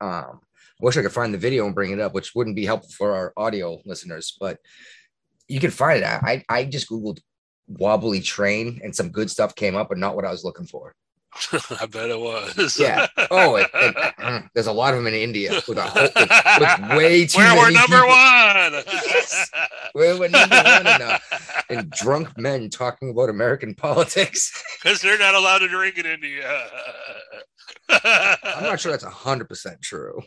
Um, 0.00 0.40
I 0.42 0.84
wish 0.84 0.96
I 0.96 1.02
could 1.02 1.12
find 1.12 1.32
the 1.32 1.38
video 1.38 1.66
and 1.66 1.74
bring 1.74 1.92
it 1.92 2.00
up, 2.00 2.14
which 2.14 2.34
wouldn't 2.34 2.56
be 2.56 2.64
helpful 2.64 2.90
for 2.96 3.14
our 3.14 3.32
audio 3.36 3.80
listeners, 3.84 4.36
but 4.40 4.58
you 5.46 5.60
can 5.60 5.70
find 5.70 6.00
it. 6.00 6.04
I 6.04 6.44
I 6.48 6.64
just 6.64 6.88
googled 6.88 7.20
wobbly 7.68 8.20
train 8.20 8.80
and 8.82 8.94
some 8.94 9.10
good 9.10 9.30
stuff 9.30 9.54
came 9.54 9.76
up, 9.76 9.88
but 9.88 9.98
not 9.98 10.16
what 10.16 10.24
I 10.24 10.30
was 10.30 10.44
looking 10.44 10.66
for. 10.66 10.94
I 11.80 11.86
bet 11.86 12.10
it 12.10 12.18
was. 12.18 12.78
Yeah. 12.78 13.06
Oh, 13.30 13.54
it, 13.56 13.68
it- 13.72 13.94
mm, 14.18 14.48
there's 14.54 14.66
a 14.66 14.72
lot 14.72 14.94
of 14.94 14.98
them 14.98 15.06
in 15.06 15.14
India 15.14 15.52
with, 15.68 15.78
a 15.78 15.82
whole, 15.82 16.02
with, 16.02 16.14
with 16.80 16.90
way 16.98 17.26
too 17.26 17.38
Where 17.38 17.48
many 17.48 17.60
we're 17.60 17.70
number 17.70 17.96
people. 17.96 18.08
one. 18.08 18.72
Yes. 18.86 19.50
We're, 19.94 20.18
we're 20.18 20.28
number 20.28 20.56
one 20.56 20.86
in, 20.86 21.02
uh, 21.02 21.18
in 21.70 21.90
drunk 21.96 22.36
men 22.36 22.68
talking 22.68 23.10
about 23.10 23.28
American 23.30 23.74
politics. 23.74 24.52
Because 24.82 25.00
they're 25.00 25.18
not 25.18 25.34
allowed 25.34 25.58
to 25.58 25.68
drink 25.68 25.98
in 25.98 26.06
India. 26.06 26.66
I'm 27.88 28.64
not 28.64 28.80
sure 28.80 28.92
that's 28.92 29.04
hundred 29.04 29.48
percent 29.48 29.80
true. 29.82 30.20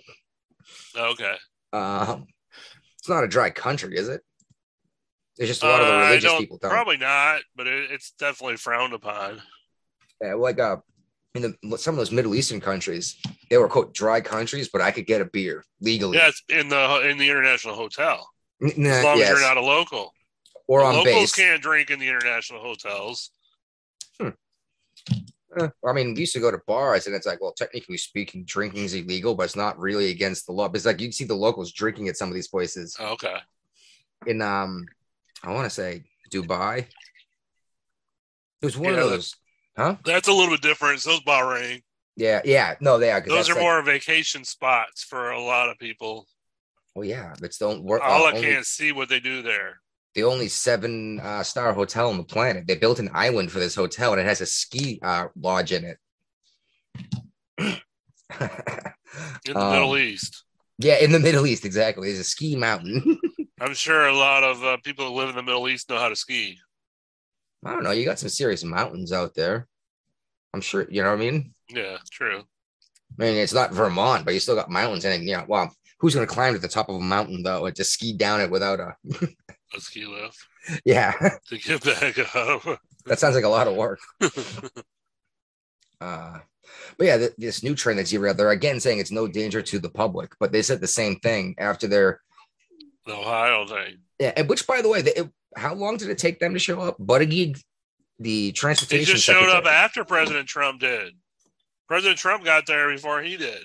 Okay. 0.98 1.36
Um, 1.74 2.28
it's 3.00 3.10
not 3.10 3.24
a 3.24 3.28
dry 3.28 3.50
country, 3.50 3.98
is 3.98 4.08
it? 4.10 4.22
It's 5.38 5.48
just 5.48 5.64
a 5.64 5.68
lot 5.68 5.82
of 5.82 5.88
the 5.88 5.94
Uh, 5.94 5.98
religious 6.06 6.24
don't- 6.24 6.40
people 6.40 6.58
don't. 6.62 6.72
Probably 6.72 6.98
not, 6.98 7.42
but 7.56 7.68
it, 7.68 7.92
it's 7.92 8.12
definitely 8.12 8.58
frowned 8.58 8.94
upon. 8.94 9.42
Yeah, 10.22 10.36
like 10.36 10.60
uh, 10.60 10.78
in 11.36 11.56
the 11.64 11.78
some 11.78 11.94
of 11.96 11.98
those 11.98 12.12
Middle 12.12 12.36
Eastern 12.36 12.60
countries, 12.62 13.18
they 13.50 13.58
were 13.58 13.68
quote 13.68 13.94
dry 13.94 14.22
countries, 14.22 14.70
but 14.70 14.82
I 14.82 14.92
could 14.92 15.06
get 15.06 15.22
a 15.22 15.26
beer 15.26 15.64
legally. 15.82 16.18
Yeah, 16.18 16.32
in 16.50 16.70
the 16.70 17.10
in 17.10 17.18
the 17.18 17.30
international 17.30 17.76
hotel. 17.76 18.30
Nah, 18.62 18.90
As 18.90 19.04
long 19.04 19.18
yes. 19.18 19.32
as 19.32 19.40
you're 19.40 19.48
not 19.48 19.58
a 19.58 19.62
local. 19.62 20.14
or 20.68 20.80
The 20.82 20.86
on 20.86 20.96
locals 20.96 21.16
base. 21.16 21.36
can't 21.36 21.62
drink 21.62 21.90
in 21.90 22.00
the 22.00 22.08
international 22.08 22.62
hotels. 22.62 23.32
Eh, 25.56 25.68
I 25.86 25.94
mean, 25.94 26.14
we 26.16 26.22
used 26.22 26.34
to 26.34 26.40
go 26.40 26.50
to 26.50 26.60
bars, 26.66 27.06
and 27.06 27.16
it's 27.16 27.28
like, 27.28 27.40
well, 27.40 27.52
technically 27.54 27.98
speaking, 27.98 28.44
drinking 28.44 28.86
is 28.86 28.94
illegal, 28.96 29.36
but 29.36 29.44
it's 29.44 29.56
not 29.56 29.78
really 29.78 30.10
against 30.10 30.48
the 30.48 30.52
law. 30.52 30.68
But 30.68 30.78
it's 30.78 30.86
like 30.86 31.00
you'd 31.00 31.14
see 31.14 31.26
the 31.26 31.36
locals 31.36 31.72
drinking 31.72 32.08
at 32.08 32.18
some 32.18 32.28
of 32.30 32.34
these 32.34 32.48
places. 32.48 32.98
Okay. 33.00 33.36
In 34.26 34.42
um, 34.42 34.88
I 35.44 35.52
want 35.52 35.66
to 35.66 35.70
say 35.70 36.06
Dubai. 36.32 36.80
It 38.62 38.66
was 38.66 38.78
one 38.78 38.94
Yeah, 38.94 39.02
of 39.02 39.10
those, 39.12 39.36
huh? 39.78 39.96
That's 40.06 40.28
a 40.28 40.34
little 40.34 40.54
bit 40.54 40.62
different. 40.62 41.00
So 41.02 41.12
Those 41.12 41.22
Bahrain. 41.22 41.82
Yeah, 42.16 42.42
yeah. 42.46 42.76
No, 42.80 42.98
they 43.00 43.12
are. 43.12 43.22
Those 43.22 43.50
are 43.50 43.54
like- 43.54 43.62
more 43.64 43.82
vacation 43.82 44.44
spots 44.44 45.04
for 45.04 45.32
a 45.32 45.42
lot 45.42 45.70
of 45.70 45.78
people. 45.80 46.28
Oh 46.96 47.02
yeah, 47.02 47.34
it's 47.42 47.58
the 47.58 47.66
only, 47.66 48.00
All 48.02 48.26
uh, 48.26 48.30
I 48.30 48.34
can't 48.40 48.66
see 48.68 48.92
what 48.92 49.10
they 49.10 49.20
do 49.20 49.42
there. 49.42 49.82
the 50.14 50.26
only 50.26 50.48
seven 50.48 51.20
uh, 51.22 51.42
star 51.42 51.74
hotel 51.74 52.10
on 52.10 52.18
the 52.18 52.24
planet. 52.24 52.68
They 52.68 52.76
built 52.76 53.00
an 53.00 53.10
island 53.16 53.52
for 53.52 53.58
this 53.58 53.74
hotel, 53.74 54.12
and 54.12 54.22
it 54.22 54.26
has 54.28 54.42
a 54.42 54.46
ski 54.46 55.00
uh, 55.02 55.26
lodge 55.36 55.72
in 55.72 55.86
it. 55.86 55.98
In 57.58 57.80
the 58.40 59.56
Um, 59.60 59.72
Middle 59.74 59.98
East. 59.98 60.44
Yeah, 60.78 60.98
in 61.00 61.12
the 61.12 61.20
Middle 61.20 61.46
East, 61.48 61.66
exactly. 61.66 62.08
There's 62.10 62.20
a 62.20 62.24
ski 62.24 62.56
mountain. 62.56 63.20
I'm 63.60 63.74
sure 63.74 64.08
a 64.08 64.14
lot 64.14 64.44
of 64.44 64.64
uh, 64.64 64.78
people 64.84 65.08
who 65.08 65.14
live 65.16 65.30
in 65.30 65.36
the 65.36 65.44
Middle 65.44 65.68
East 65.70 65.90
know 65.90 65.98
how 65.98 66.10
to 66.10 66.16
ski. 66.16 66.60
I 67.66 67.72
don't 67.72 67.84
know. 67.84 67.92
You 67.92 68.06
got 68.06 68.20
some 68.20 68.30
serious 68.30 68.64
mountains 68.64 69.12
out 69.12 69.34
there. 69.36 69.68
I'm 70.54 70.62
sure. 70.62 70.86
You 70.90 71.04
know 71.04 71.10
what 71.10 71.16
I 71.22 71.32
mean? 71.32 71.54
Yeah, 71.70 71.98
true. 72.12 72.40
I 73.20 73.24
mean, 73.24 73.36
it's 73.38 73.54
not 73.54 73.72
Vermont, 73.72 74.26
but 74.26 74.34
you 74.34 74.40
still 74.40 74.56
got 74.56 74.70
mountains. 74.70 75.06
And 75.06 75.24
yeah, 75.28 75.46
well, 75.48 75.74
who's 76.00 76.16
going 76.16 76.28
to 76.28 76.34
climb 76.34 76.54
to 76.54 76.60
the 76.60 76.68
top 76.68 76.90
of 76.90 76.96
a 76.96 77.00
mountain 77.00 77.44
though, 77.44 77.66
and 77.66 77.76
just 77.76 77.94
ski 77.94 78.14
down 78.14 78.42
it 78.42 78.52
without 78.52 78.80
a? 78.80 78.96
A 79.76 79.80
ski 79.80 80.06
lift 80.06 80.38
Yeah, 80.86 81.14
to 81.50 81.58
get 81.58 81.84
back 81.84 82.20
up. 82.36 82.80
that 83.06 83.20
sounds 83.20 83.36
like 83.36 83.44
a 83.44 83.50
lot 83.50 83.68
of 83.68 83.76
work. 83.76 84.00
Uh, 86.02 86.40
but 86.98 87.08
yeah, 87.08 87.18
th- 87.18 87.34
this 87.38 87.64
new 87.64 87.76
train 87.76 87.96
that's 87.98 88.10
derailed, 88.10 88.36
they're 88.38 88.50
again 88.52 88.80
saying 88.80 89.00
it's 89.00 89.12
no 89.12 89.28
danger 89.28 89.62
to 89.62 89.80
the 89.80 89.90
public, 89.90 90.34
but 90.40 90.52
they 90.52 90.62
said 90.62 90.82
the 90.82 90.88
same 90.88 91.16
thing 91.20 91.56
after 91.58 91.88
their 91.88 92.20
the 93.06 93.14
Ohio 93.14 93.66
thing. 93.66 94.00
yeah. 94.20 94.34
And 94.36 94.50
which, 94.50 94.68
by 94.68 94.82
the 94.82 94.90
way, 94.90 95.02
they, 95.02 95.12
it, 95.14 95.30
how 95.56 95.74
long 95.74 95.98
did 95.98 96.10
it 96.10 96.18
take 96.18 96.40
them 96.40 96.54
to 96.54 96.60
show 96.60 96.80
up? 96.82 96.98
Buttigieg, 97.00 97.62
the 98.20 98.52
transportation. 98.54 99.06
He 99.06 99.14
just 99.14 99.26
showed 99.26 99.50
up 99.50 99.66
after 99.66 100.04
President 100.04 100.48
Trump 100.48 100.80
did. 100.80 101.14
President 101.88 102.18
Trump 102.18 102.44
got 102.46 102.66
there 102.66 102.90
before 102.90 103.22
he 103.22 103.38
did. 103.38 103.62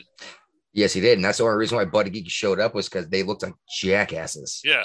Yes, 0.72 0.92
he 0.92 1.00
did, 1.00 1.18
and 1.18 1.24
that's 1.24 1.38
the 1.38 1.44
only 1.44 1.56
reason 1.56 1.76
why 1.76 1.84
Buttigieg 1.86 2.28
showed 2.28 2.60
up 2.60 2.74
was 2.74 2.88
because 2.88 3.08
they 3.08 3.22
looked 3.22 3.42
like 3.42 3.54
jackasses. 3.80 4.60
Yeah. 4.64 4.84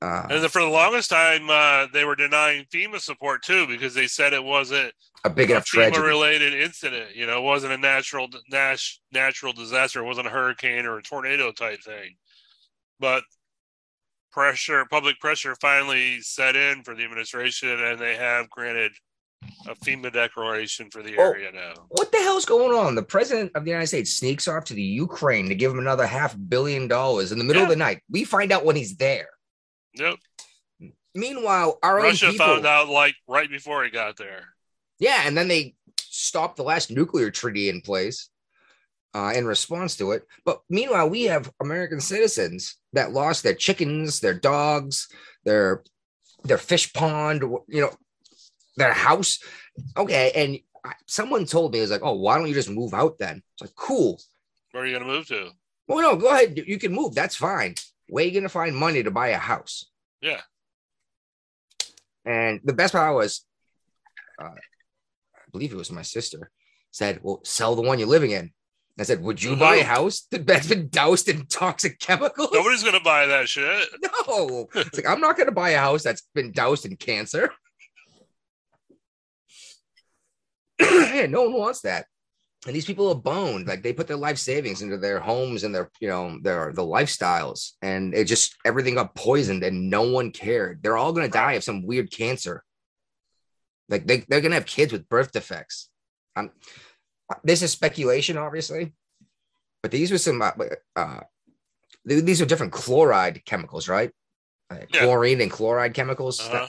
Uh, 0.00 0.26
And 0.30 0.42
then 0.42 0.48
for 0.50 0.60
the 0.60 0.68
longest 0.68 1.10
time, 1.10 1.48
uh, 1.48 1.86
they 1.92 2.04
were 2.04 2.14
denying 2.16 2.64
FEMA 2.72 3.00
support 3.00 3.42
too 3.42 3.66
because 3.66 3.94
they 3.94 4.06
said 4.06 4.32
it 4.32 4.44
wasn't 4.44 4.92
a 5.24 5.30
big 5.30 5.50
enough 5.50 5.64
tragedy. 5.64 5.96
FEMA-related 5.98 6.54
incident. 6.54 7.16
You 7.16 7.26
know, 7.26 7.38
it 7.38 7.42
wasn't 7.44 7.72
a 7.72 7.78
natural 7.78 8.28
nat- 8.50 8.80
natural 9.12 9.52
disaster. 9.54 10.00
It 10.00 10.06
wasn't 10.06 10.26
a 10.26 10.30
hurricane 10.30 10.84
or 10.84 10.98
a 10.98 11.02
tornado 11.02 11.52
type 11.52 11.82
thing. 11.82 12.16
But 13.00 13.24
pressure, 14.34 14.84
public 14.90 15.20
pressure, 15.20 15.54
finally 15.60 16.20
set 16.20 16.56
in 16.56 16.82
for 16.82 16.94
the 16.96 17.04
administration, 17.04 17.68
and 17.70 18.00
they 18.00 18.16
have 18.16 18.50
granted 18.50 18.90
a 19.68 19.74
FEMA 19.76 20.12
declaration 20.12 20.90
for 20.90 21.02
the 21.02 21.16
Oh. 21.16 21.22
area 21.30 21.52
now. 21.52 21.74
What 21.90 22.10
the 22.10 22.18
hell's 22.18 22.44
going 22.44 22.76
on? 22.76 22.96
The 22.96 23.02
president 23.04 23.52
of 23.54 23.64
the 23.64 23.70
United 23.70 23.86
States 23.86 24.12
sneaks 24.12 24.48
off 24.48 24.64
to 24.64 24.74
the 24.74 24.82
Ukraine 24.82 25.48
to 25.50 25.54
give 25.54 25.70
him 25.70 25.78
another 25.78 26.06
half 26.06 26.34
billion 26.48 26.88
dollars 26.88 27.30
in 27.30 27.38
the 27.38 27.44
middle 27.44 27.62
of 27.62 27.68
the 27.68 27.76
night. 27.76 28.02
We 28.10 28.24
find 28.24 28.50
out 28.50 28.64
when 28.64 28.74
he's 28.74 28.96
there. 28.96 29.28
Yep. 29.94 30.16
Meanwhile, 31.14 31.78
our 31.82 31.96
Russia 31.98 32.26
own 32.26 32.32
people, 32.32 32.46
found 32.46 32.66
out 32.66 32.88
like 32.88 33.14
right 33.28 33.48
before 33.48 33.84
he 33.84 33.90
got 33.90 34.16
there. 34.16 34.48
yeah, 34.98 35.22
and 35.26 35.36
then 35.36 35.46
they 35.46 35.74
stopped 36.00 36.56
the 36.56 36.64
last 36.64 36.90
nuclear 36.90 37.30
treaty 37.30 37.68
in 37.68 37.80
place 37.82 38.30
uh, 39.14 39.32
in 39.36 39.46
response 39.46 39.96
to 39.98 40.10
it. 40.12 40.24
But 40.44 40.62
meanwhile, 40.68 41.08
we 41.08 41.24
have 41.24 41.52
American 41.60 42.00
citizens 42.00 42.76
that 42.94 43.12
lost 43.12 43.42
their 43.42 43.54
chickens, 43.54 44.20
their 44.20 44.34
dogs, 44.34 45.08
their 45.44 45.82
their 46.44 46.58
fish 46.58 46.92
pond, 46.92 47.42
you 47.68 47.80
know, 47.80 47.90
their 48.76 48.92
house. 48.92 49.38
Okay, 49.96 50.32
and 50.34 50.58
I- 50.84 50.94
someone 51.06 51.46
told 51.46 51.72
me, 51.72 51.78
it 51.78 51.82
was 51.82 51.90
like, 51.90 52.02
oh, 52.02 52.14
why 52.14 52.38
don't 52.38 52.48
you 52.48 52.54
just 52.54 52.70
move 52.70 52.94
out 52.94 53.18
then? 53.18 53.42
It's 53.54 53.62
like, 53.62 53.74
cool. 53.76 54.20
Where 54.72 54.82
are 54.82 54.86
you 54.86 54.92
going 54.98 55.06
to 55.06 55.12
move 55.14 55.26
to? 55.28 55.50
Well, 55.86 56.02
no, 56.02 56.16
go 56.16 56.28
ahead. 56.28 56.62
You 56.66 56.78
can 56.78 56.92
move. 56.92 57.14
That's 57.14 57.36
fine. 57.36 57.74
Where 58.08 58.22
are 58.22 58.26
you 58.26 58.32
going 58.32 58.42
to 58.44 58.48
find 58.48 58.76
money 58.76 59.02
to 59.02 59.10
buy 59.10 59.28
a 59.28 59.38
house? 59.38 59.86
Yeah. 60.20 60.40
And 62.24 62.60
the 62.64 62.72
best 62.72 62.92
part 62.92 63.14
was, 63.14 63.44
uh, 64.40 64.44
I 64.46 65.50
believe 65.52 65.72
it 65.72 65.76
was 65.76 65.90
my 65.90 66.02
sister 66.02 66.50
said, 66.90 67.20
"Well, 67.22 67.40
sell 67.44 67.74
the 67.74 67.82
one 67.82 67.98
you're 67.98 68.08
living 68.08 68.30
in." 68.30 68.52
I 68.98 69.02
said, 69.02 69.22
"Would 69.22 69.42
you 69.42 69.56
buy 69.56 69.76
a 69.76 69.84
house 69.84 70.26
that's 70.30 70.68
been 70.68 70.88
doused 70.88 71.28
in 71.28 71.46
toxic 71.46 71.98
chemicals?" 71.98 72.50
Nobody's 72.52 72.84
gonna 72.84 73.00
buy 73.00 73.26
that 73.26 73.48
shit. 73.48 73.88
No, 74.26 74.68
it's 74.74 74.96
like 74.96 75.06
I'm 75.06 75.20
not 75.20 75.36
going 75.36 75.48
to 75.48 75.54
buy 75.54 75.70
a 75.70 75.78
house 75.78 76.02
that's 76.02 76.22
been 76.34 76.50
doused 76.50 76.86
in 76.86 76.96
cancer. 76.96 77.50
yeah, 80.80 81.26
no 81.26 81.42
one 81.42 81.52
wants 81.52 81.82
that. 81.82 82.06
And 82.66 82.74
these 82.74 82.86
people 82.86 83.08
are 83.10 83.14
boned. 83.14 83.68
Like 83.68 83.82
they 83.82 83.92
put 83.92 84.06
their 84.06 84.16
life 84.16 84.38
savings 84.38 84.80
into 84.80 84.96
their 84.96 85.20
homes 85.20 85.64
and 85.64 85.74
their, 85.74 85.90
you 86.00 86.08
know, 86.08 86.38
their 86.40 86.72
the 86.72 86.82
lifestyles, 86.82 87.72
and 87.82 88.14
it 88.14 88.24
just 88.24 88.56
everything 88.64 88.94
got 88.94 89.14
poisoned, 89.14 89.62
and 89.62 89.90
no 89.90 90.10
one 90.10 90.30
cared. 90.30 90.82
They're 90.82 90.96
all 90.96 91.12
going 91.12 91.26
to 91.26 91.32
die 91.32 91.52
of 91.52 91.64
some 91.64 91.84
weird 91.86 92.10
cancer. 92.10 92.64
Like 93.88 94.06
they, 94.06 94.24
they're 94.28 94.40
going 94.40 94.52
to 94.52 94.56
have 94.56 94.66
kids 94.66 94.92
with 94.92 95.08
birth 95.08 95.32
defects. 95.32 95.90
Um, 96.36 96.50
this 97.42 97.62
is 97.62 97.72
speculation, 97.72 98.36
obviously, 98.36 98.92
but 99.82 99.90
these 99.90 100.10
were 100.10 100.18
some 100.18 100.40
uh, 100.42 100.52
uh, 100.96 101.20
these 102.04 102.40
are 102.42 102.46
different 102.46 102.72
chloride 102.72 103.44
chemicals, 103.44 103.88
right? 103.88 104.10
Uh, 104.70 104.78
Yeah. 104.92 105.00
Chlorine 105.00 105.40
and 105.40 105.50
chloride 105.50 105.94
chemicals, 105.94 106.40
Uh-huh. 106.40 106.68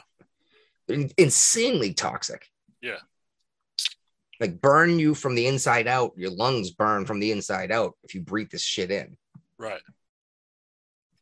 in- 0.88 1.12
insanely 1.18 1.94
toxic. 1.94 2.48
Yeah. 2.82 3.00
Like 4.40 4.60
burn 4.62 5.00
you 5.00 5.16
from 5.16 5.36
the 5.36 5.48
inside 5.48 5.88
out. 5.88 6.12
Your 6.18 6.32
lungs 6.32 6.72
burn 6.72 7.06
from 7.06 7.20
the 7.20 7.32
inside 7.32 7.72
out 7.72 7.94
if 8.04 8.14
you 8.14 8.22
breathe 8.22 8.50
this 8.52 8.64
shit 8.64 8.92
in. 8.92 9.18
Right. 9.58 9.82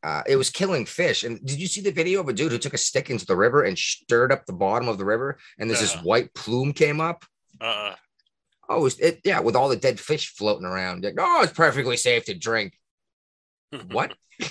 Uh, 0.01 0.21
it 0.27 0.35
was 0.35 0.49
killing 0.49 0.85
fish. 0.85 1.23
And 1.23 1.39
did 1.45 1.59
you 1.59 1.67
see 1.67 1.79
the 1.81 1.91
video 1.91 2.19
of 2.19 2.27
a 2.27 2.33
dude 2.33 2.51
who 2.51 2.57
took 2.57 2.73
a 2.73 2.77
stick 2.77 3.09
into 3.09 3.25
the 3.25 3.35
river 3.35 3.63
and 3.63 3.77
stirred 3.77 4.31
up 4.31 4.45
the 4.45 4.51
bottom 4.53 4.87
of 4.89 4.97
the 4.97 5.05
river? 5.05 5.37
And 5.57 5.69
there's 5.69 5.79
this 5.79 5.95
white 6.03 6.33
plume 6.33 6.73
came 6.73 6.99
up. 6.99 7.23
Uh-uh. 7.61 7.95
Oh, 8.69 8.85
it 8.85 8.95
it, 8.99 9.21
yeah, 9.23 9.39
with 9.41 9.55
all 9.55 9.69
the 9.69 9.75
dead 9.75 9.99
fish 9.99 10.33
floating 10.33 10.65
around. 10.65 11.03
Like, 11.03 11.15
oh, 11.19 11.41
it's 11.43 11.53
perfectly 11.53 11.97
safe 11.97 12.25
to 12.25 12.33
drink. 12.33 12.73
What? 13.91 14.13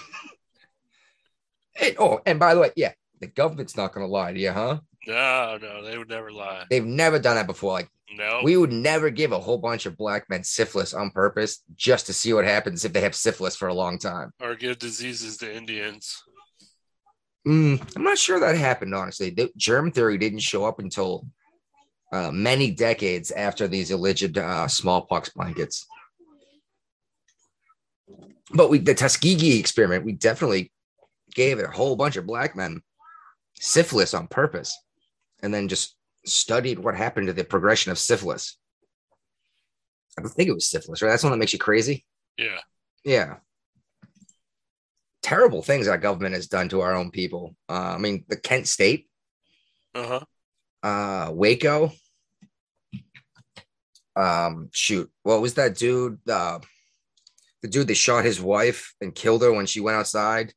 Oh, 1.99 2.21
and 2.27 2.39
by 2.39 2.55
the 2.55 2.61
way, 2.61 2.71
yeah, 2.77 2.93
the 3.21 3.27
government's 3.27 3.77
not 3.77 3.93
going 3.93 4.07
to 4.07 4.13
lie 4.13 4.33
to 4.33 4.39
you, 4.39 4.53
huh? 4.53 4.79
No, 5.07 5.59
no, 5.61 5.83
they 5.83 5.99
would 5.99 6.09
never 6.09 6.31
lie. 6.31 6.65
They've 6.71 6.85
never 6.85 7.19
done 7.19 7.37
that 7.37 7.47
before. 7.47 7.73
Like, 7.73 7.89
No. 8.17 8.41
we 8.45 8.57
would 8.57 8.71
never 8.73 9.11
give 9.11 9.33
a 9.33 9.41
whole 9.41 9.59
bunch 9.59 9.87
of 9.87 9.97
black 9.97 10.29
men 10.29 10.45
syphilis 10.45 10.95
on 10.95 11.11
purpose 11.11 11.63
just 11.75 12.07
to 12.07 12.13
see 12.13 12.33
what 12.35 12.45
happens 12.45 12.85
if 12.85 12.93
they 12.93 13.01
have 13.01 13.15
syphilis 13.17 13.57
for 13.57 13.69
a 13.69 13.75
long 13.75 13.99
time. 13.99 14.33
or 14.41 14.55
give 14.55 14.79
diseases 14.79 15.39
to 15.39 15.53
Indians. 15.53 16.23
Mm, 17.49 17.97
I'm 17.97 18.05
not 18.05 18.19
sure 18.19 18.39
that 18.39 18.55
happened, 18.55 18.95
honestly. 18.95 19.31
The 19.31 19.51
germ 19.57 19.91
theory 19.91 20.19
didn't 20.19 20.41
show 20.41 20.65
up 20.65 20.79
until 20.79 21.27
uh, 22.13 22.31
many 22.31 22.71
decades 22.71 23.31
after 23.31 23.67
these 23.67 23.91
alleged 23.91 24.37
uh, 24.39 24.69
smallpox 24.69 25.31
blankets. 25.31 25.87
But 28.55 28.69
we, 28.69 28.79
the 28.79 28.95
Tuskegee 28.95 29.59
experiment, 29.59 30.05
we 30.05 30.13
definitely 30.13 30.71
gave 31.35 31.59
a 31.59 31.69
whole 31.69 31.97
bunch 31.97 32.17
of 32.17 32.27
black 32.27 32.55
men 32.55 32.83
syphilis 33.55 34.13
on 34.13 34.27
purpose 34.27 34.77
and 35.43 35.53
then 35.55 35.69
just 35.69 35.97
studied 36.27 36.79
what 36.79 36.95
happened 36.95 37.29
to 37.29 37.33
the 37.33 37.45
progression 37.45 37.91
of 37.91 37.99
syphilis. 37.99 38.59
I 40.19 40.29
think 40.29 40.49
it 40.51 40.55
was 40.55 40.69
syphilis, 40.69 41.01
right? 41.01 41.09
That's 41.09 41.23
one 41.25 41.33
that 41.33 41.39
makes 41.39 41.55
you 41.55 41.59
crazy. 41.59 42.05
Yeah. 42.37 42.59
Yeah. 43.05 43.37
Terrible 45.23 45.63
things 45.63 45.89
our 45.89 45.97
government 45.97 46.35
has 46.35 46.49
done 46.49 46.69
to 46.69 46.83
our 46.83 46.95
own 46.95 47.11
people. 47.11 47.57
Uh, 47.69 47.95
I 47.95 47.99
mean, 47.99 48.25
the 48.29 48.37
Kent 48.37 48.67
State, 48.69 49.09
Uh-huh. 49.95 50.21
Uh, 50.83 51.31
Waco. 51.33 51.93
Um, 54.15 54.69
shoot, 54.73 55.11
what 55.23 55.41
was 55.41 55.55
that 55.55 55.77
dude? 55.77 56.19
Uh, 56.29 56.59
the 57.63 57.69
dude 57.69 57.87
that 57.89 57.95
shot 57.95 58.25
his 58.25 58.41
wife 58.41 58.95
and 59.01 59.15
killed 59.15 59.43
her 59.43 59.53
when 59.53 59.67
she 59.67 59.81
went 59.81 59.97
outside. 59.97 60.53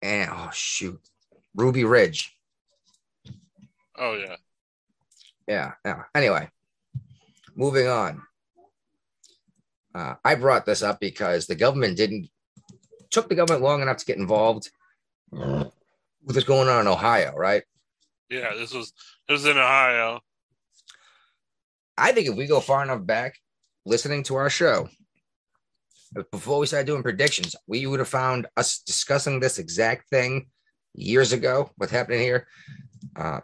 And 0.00 0.30
oh 0.32 0.50
shoot, 0.52 1.00
Ruby 1.54 1.84
Ridge. 1.84 2.32
Oh 3.98 4.14
yeah. 4.14 4.36
Yeah, 5.48 5.72
yeah. 5.84 6.02
Anyway, 6.14 6.48
moving 7.54 7.88
on. 7.88 8.22
Uh, 9.94 10.14
I 10.24 10.34
brought 10.34 10.66
this 10.66 10.82
up 10.82 11.00
because 11.00 11.46
the 11.46 11.54
government 11.54 11.96
didn't 11.96 12.28
took 13.10 13.28
the 13.28 13.34
government 13.34 13.62
long 13.62 13.82
enough 13.82 13.96
to 13.98 14.04
get 14.04 14.18
involved 14.18 14.70
with 15.30 15.72
what's 16.22 16.44
going 16.44 16.68
on 16.68 16.82
in 16.82 16.86
Ohio, 16.86 17.32
right? 17.34 17.62
Yeah, 18.28 18.54
this 18.54 18.72
was 18.72 18.92
this 19.28 19.42
was 19.42 19.46
in 19.46 19.58
Ohio. 19.58 20.20
I 21.98 22.12
think 22.12 22.28
if 22.28 22.36
we 22.36 22.46
go 22.46 22.60
far 22.60 22.82
enough 22.82 23.06
back, 23.06 23.36
listening 23.84 24.22
to 24.24 24.36
our 24.36 24.50
show, 24.50 24.88
before 26.30 26.58
we 26.58 26.66
started 26.66 26.86
doing 26.86 27.02
predictions, 27.02 27.56
we 27.66 27.86
would 27.86 28.00
have 28.00 28.08
found 28.08 28.46
us 28.56 28.80
discussing 28.80 29.40
this 29.40 29.58
exact 29.58 30.10
thing 30.10 30.46
years 30.94 31.32
ago. 31.32 31.70
What's 31.76 31.92
happening 31.92 32.20
here? 32.20 32.46
Uh, 33.14 33.40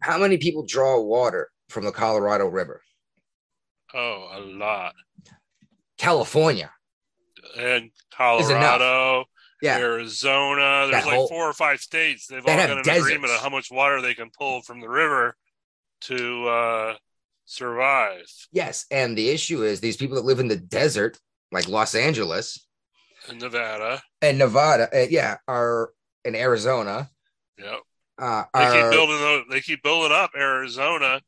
how 0.00 0.18
many 0.18 0.36
people 0.36 0.64
draw 0.66 1.00
water 1.00 1.50
from 1.68 1.84
the 1.84 1.92
Colorado 1.92 2.46
River? 2.46 2.82
Oh, 3.94 4.30
a 4.34 4.40
lot. 4.40 4.94
California. 5.98 6.70
And. 7.56 7.90
Colorado, 8.14 9.24
Yeah. 9.62 9.78
Arizona. 9.78 10.88
There's 10.88 10.90
That 10.90 11.06
like 11.06 11.14
whole- 11.14 11.28
four 11.28 11.48
or 11.48 11.52
five 11.54 11.80
states. 11.80 12.26
They've 12.26 12.44
all 12.44 12.56
got 12.56 12.70
an 12.70 12.82
deserts. 12.82 13.06
agreement 13.06 13.32
of 13.32 13.40
how 13.40 13.48
much 13.48 13.70
water 13.70 14.02
they 14.02 14.14
can 14.14 14.30
pull 14.36 14.60
from 14.62 14.80
the 14.80 14.88
river 14.88 15.36
to 16.02 16.48
uh, 16.48 16.96
survive. 17.46 18.26
Yes. 18.52 18.86
And 18.90 19.16
the 19.16 19.28
issue 19.30 19.62
is 19.62 19.80
these 19.80 19.96
people 19.96 20.16
that 20.16 20.24
live 20.24 20.40
in 20.40 20.48
the 20.48 20.56
desert, 20.56 21.18
like 21.52 21.68
Los 21.68 21.94
Angeles 21.94 22.66
and 23.28 23.40
Nevada. 23.40 24.02
and 24.20 24.38
Nevada, 24.38 24.88
uh, 24.92 25.06
yeah, 25.08 25.36
are 25.46 25.90
in 26.24 26.34
Arizona. 26.34 27.08
Yep. 27.58 27.80
Uh, 28.18 28.44
They 28.54 28.64
keep 28.82 28.90
building 28.90 29.18
those, 29.18 29.44
they 29.50 29.60
keep 29.60 29.82
building 29.82 30.12
up 30.12 30.30
Arizona, 30.36 31.20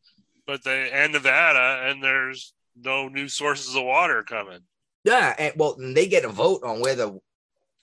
but 0.47 0.63
they 0.65 0.91
and 0.91 1.13
Nevada, 1.13 1.89
and 1.89 2.03
there's 2.03 2.53
no 2.77 3.09
new 3.09 3.29
sources 3.29 3.75
of 3.77 3.85
water 3.85 4.23
coming. 4.25 4.61
yeah, 5.05 5.35
and 5.39 5.55
well, 5.57 5.75
and 5.79 5.97
they 5.97 6.07
get 6.09 6.25
a 6.25 6.29
vote 6.29 6.63
on 6.65 6.81
where 6.81 6.95
the 6.97 7.19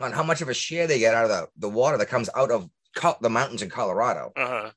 on 0.04 0.12
how 0.12 0.24
much 0.24 0.42
of 0.42 0.50
a 0.50 0.54
share 0.54 0.88
they 0.88 1.00
get 1.00 1.14
out 1.14 1.26
of 1.26 1.30
the, 1.30 1.48
the 1.58 1.70
water 1.70 1.98
that 1.98 2.10
comes 2.10 2.30
out 2.36 2.52
of 2.52 2.70
Co- 2.96 3.16
the 3.22 3.30
mountains 3.30 3.62
in 3.62 3.70
Colorado. 3.70 4.34
Uh-huh. 4.36 4.70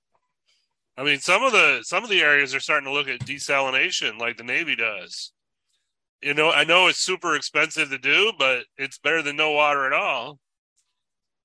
I 0.96 1.02
mean, 1.02 1.18
some 1.18 1.42
of 1.42 1.52
the 1.52 1.80
some 1.82 2.04
of 2.04 2.10
the 2.10 2.20
areas 2.20 2.54
are 2.54 2.60
starting 2.60 2.86
to 2.86 2.92
look 2.92 3.08
at 3.08 3.20
desalination, 3.20 4.18
like 4.18 4.36
the 4.36 4.44
Navy 4.44 4.76
does. 4.76 5.32
You 6.22 6.34
know, 6.34 6.50
I 6.50 6.64
know 6.64 6.86
it's 6.86 7.00
super 7.00 7.34
expensive 7.34 7.90
to 7.90 7.98
do, 7.98 8.32
but 8.38 8.64
it's 8.78 8.98
better 8.98 9.20
than 9.20 9.36
no 9.36 9.50
water 9.50 9.86
at 9.86 9.92
all. 9.92 10.38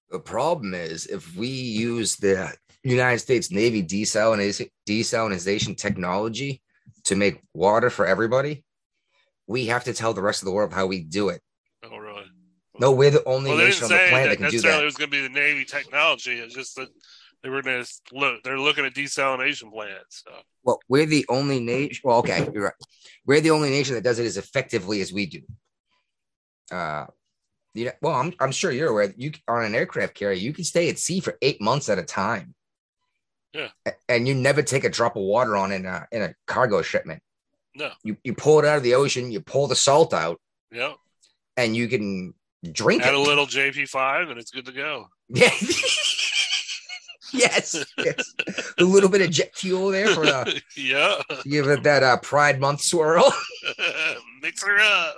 The 0.10 0.20
problem 0.20 0.74
is 0.74 1.08
if 1.08 1.36
we 1.36 1.48
use 1.48 2.16
the 2.16 2.54
United 2.84 3.20
States 3.20 3.52
Navy 3.52 3.84
desalination, 3.84 4.70
desalination 4.88 5.76
technology 5.76 6.62
to 7.06 7.16
make 7.16 7.42
water 7.54 7.90
for 7.90 8.06
everybody, 8.06 8.64
we 9.48 9.66
have 9.66 9.84
to 9.86 9.94
tell 9.94 10.14
the 10.14 10.22
rest 10.22 10.42
of 10.42 10.46
the 10.46 10.52
world 10.52 10.72
how 10.72 10.86
we 10.86 11.02
do 11.02 11.30
it. 11.30 11.42
No, 12.80 12.92
we're 12.92 13.12
the 13.12 13.24
only 13.26 13.52
Well, 13.52 13.60
nation 13.60 13.84
on 13.86 13.90
the 13.90 13.96
planet 14.10 14.12
that 14.12 14.30
that 14.30 14.36
can 14.38 14.46
do 14.46 14.58
necessarily 14.58 14.78
it 14.78 14.82
that. 14.82 14.86
was 14.86 14.96
going 14.96 15.10
to 15.12 15.18
be 15.18 15.22
the 15.22 15.30
Navy 15.30 15.66
technology. 15.66 16.40
It's 16.40 16.56
just 16.56 16.76
that 16.78 16.88
they 17.44 17.50
were 17.50 17.62
going 17.62 17.84
to 17.84 17.90
look. 18.14 18.44
They're 18.44 18.60
looking 18.60 18.86
at 18.86 18.94
desalination 18.94 19.72
plants. 19.72 20.24
So. 20.26 20.34
Well, 20.64 20.80
we're 20.88 21.06
the 21.06 21.26
only 21.30 21.60
nation. 21.60 22.02
Well, 22.04 22.18
okay, 22.20 22.48
you're 22.54 22.64
right. 22.66 22.74
We're 23.26 23.42
the 23.42 23.52
only 23.52 23.70
nation 23.70 23.96
that 23.96 24.04
does 24.04 24.20
it 24.20 24.26
as 24.26 24.38
effectively 24.38 25.02
as 25.02 25.12
we 25.14 25.26
do. 25.26 25.42
Uh, 26.72 27.06
you 27.74 27.86
know, 27.86 27.92
well, 28.02 28.16
I'm, 28.16 28.34
I'm 28.40 28.52
sure 28.52 28.72
you're 28.72 28.90
aware. 28.90 29.08
that 29.08 29.20
You 29.20 29.32
on 29.48 29.64
an 29.64 29.76
aircraft 29.76 30.16
carrier, 30.16 30.38
you 30.38 30.54
can 30.54 30.64
stay 30.64 30.90
at 30.90 30.98
sea 31.00 31.20
for 31.20 31.38
eight 31.42 31.62
months 31.62 31.90
at 31.90 32.00
a 32.00 32.04
time. 32.04 32.54
Yeah. 33.54 33.70
And 34.08 34.28
you 34.28 34.36
never 34.36 34.62
take 34.62 34.84
a 34.84 34.90
drop 34.90 35.16
of 35.16 35.24
water 35.24 35.56
on 35.56 35.72
in 35.72 35.86
a 35.86 36.08
in 36.12 36.22
a 36.22 36.36
cargo 36.46 36.82
shipment. 36.82 37.22
No. 37.76 37.92
You 38.04 38.18
you 38.24 38.34
pull 38.34 38.60
it 38.60 38.66
out 38.66 38.78
of 38.78 38.84
the 38.84 38.96
ocean, 38.96 39.32
you 39.32 39.40
pull 39.42 39.68
the 39.68 39.76
salt 39.76 40.14
out, 40.14 40.40
Yep. 40.72 40.96
and 41.58 41.76
you 41.76 41.88
can 41.88 42.34
drink 42.72 43.04
Add 43.04 43.14
it. 43.14 43.20
a 43.20 43.22
little 43.22 43.46
JP5 43.46 44.32
and 44.32 44.40
it's 44.40 44.52
good 44.52 44.66
to 44.66 44.72
go. 44.72 45.08
Yeah. 45.30 45.52
yes. 47.34 47.86
Yes. 47.98 48.34
A 48.80 48.84
little 48.84 49.10
bit 49.10 49.22
of 49.22 49.30
jet 49.32 49.56
fuel 49.56 49.90
there 49.92 50.08
for 50.10 50.26
the 50.26 50.62
yeah. 50.78 51.22
give 51.44 51.68
it 51.68 51.84
that 51.84 52.04
uh, 52.04 52.18
Pride 52.18 52.60
Month 52.60 52.82
swirl. 52.82 53.32
Mix 54.42 54.64
her 54.64 54.78
up. 54.80 55.16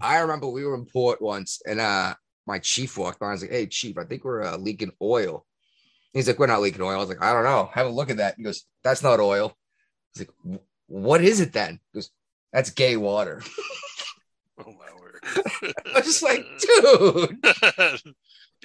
I 0.00 0.18
remember 0.18 0.48
we 0.48 0.64
were 0.64 0.74
in 0.74 0.86
port 0.86 1.20
once, 1.20 1.60
and 1.66 1.80
uh, 1.80 2.14
my 2.46 2.58
chief 2.58 2.96
walked 2.96 3.18
by. 3.20 3.28
I 3.28 3.32
was 3.32 3.42
like, 3.42 3.50
"Hey, 3.50 3.66
chief, 3.66 3.98
I 3.98 4.04
think 4.04 4.24
we're 4.24 4.42
uh, 4.42 4.56
leaking 4.56 4.92
oil." 5.02 5.44
He's 6.12 6.28
like, 6.28 6.38
"We're 6.38 6.46
not 6.46 6.60
leaking 6.60 6.82
oil." 6.82 6.94
I 6.94 6.96
was 6.98 7.08
like, 7.08 7.22
"I 7.22 7.32
don't 7.32 7.44
know. 7.44 7.68
Have 7.72 7.86
a 7.86 7.90
look 7.90 8.10
at 8.10 8.18
that." 8.18 8.34
He 8.36 8.42
goes, 8.44 8.64
"That's 8.84 9.02
not 9.02 9.18
oil." 9.20 9.56
He's 10.14 10.26
like, 10.26 10.60
"What 10.86 11.22
is 11.22 11.40
it 11.40 11.52
then?" 11.52 11.80
He 11.92 11.98
goes, 11.98 12.10
"That's 12.52 12.70
gay 12.70 12.96
water." 12.96 13.42
Oh 14.60 14.72
my 14.72 15.00
word. 15.00 15.07
I 15.62 15.92
was 15.94 16.04
just 16.04 16.22
like, 16.22 16.44
"Dude, 16.60 17.42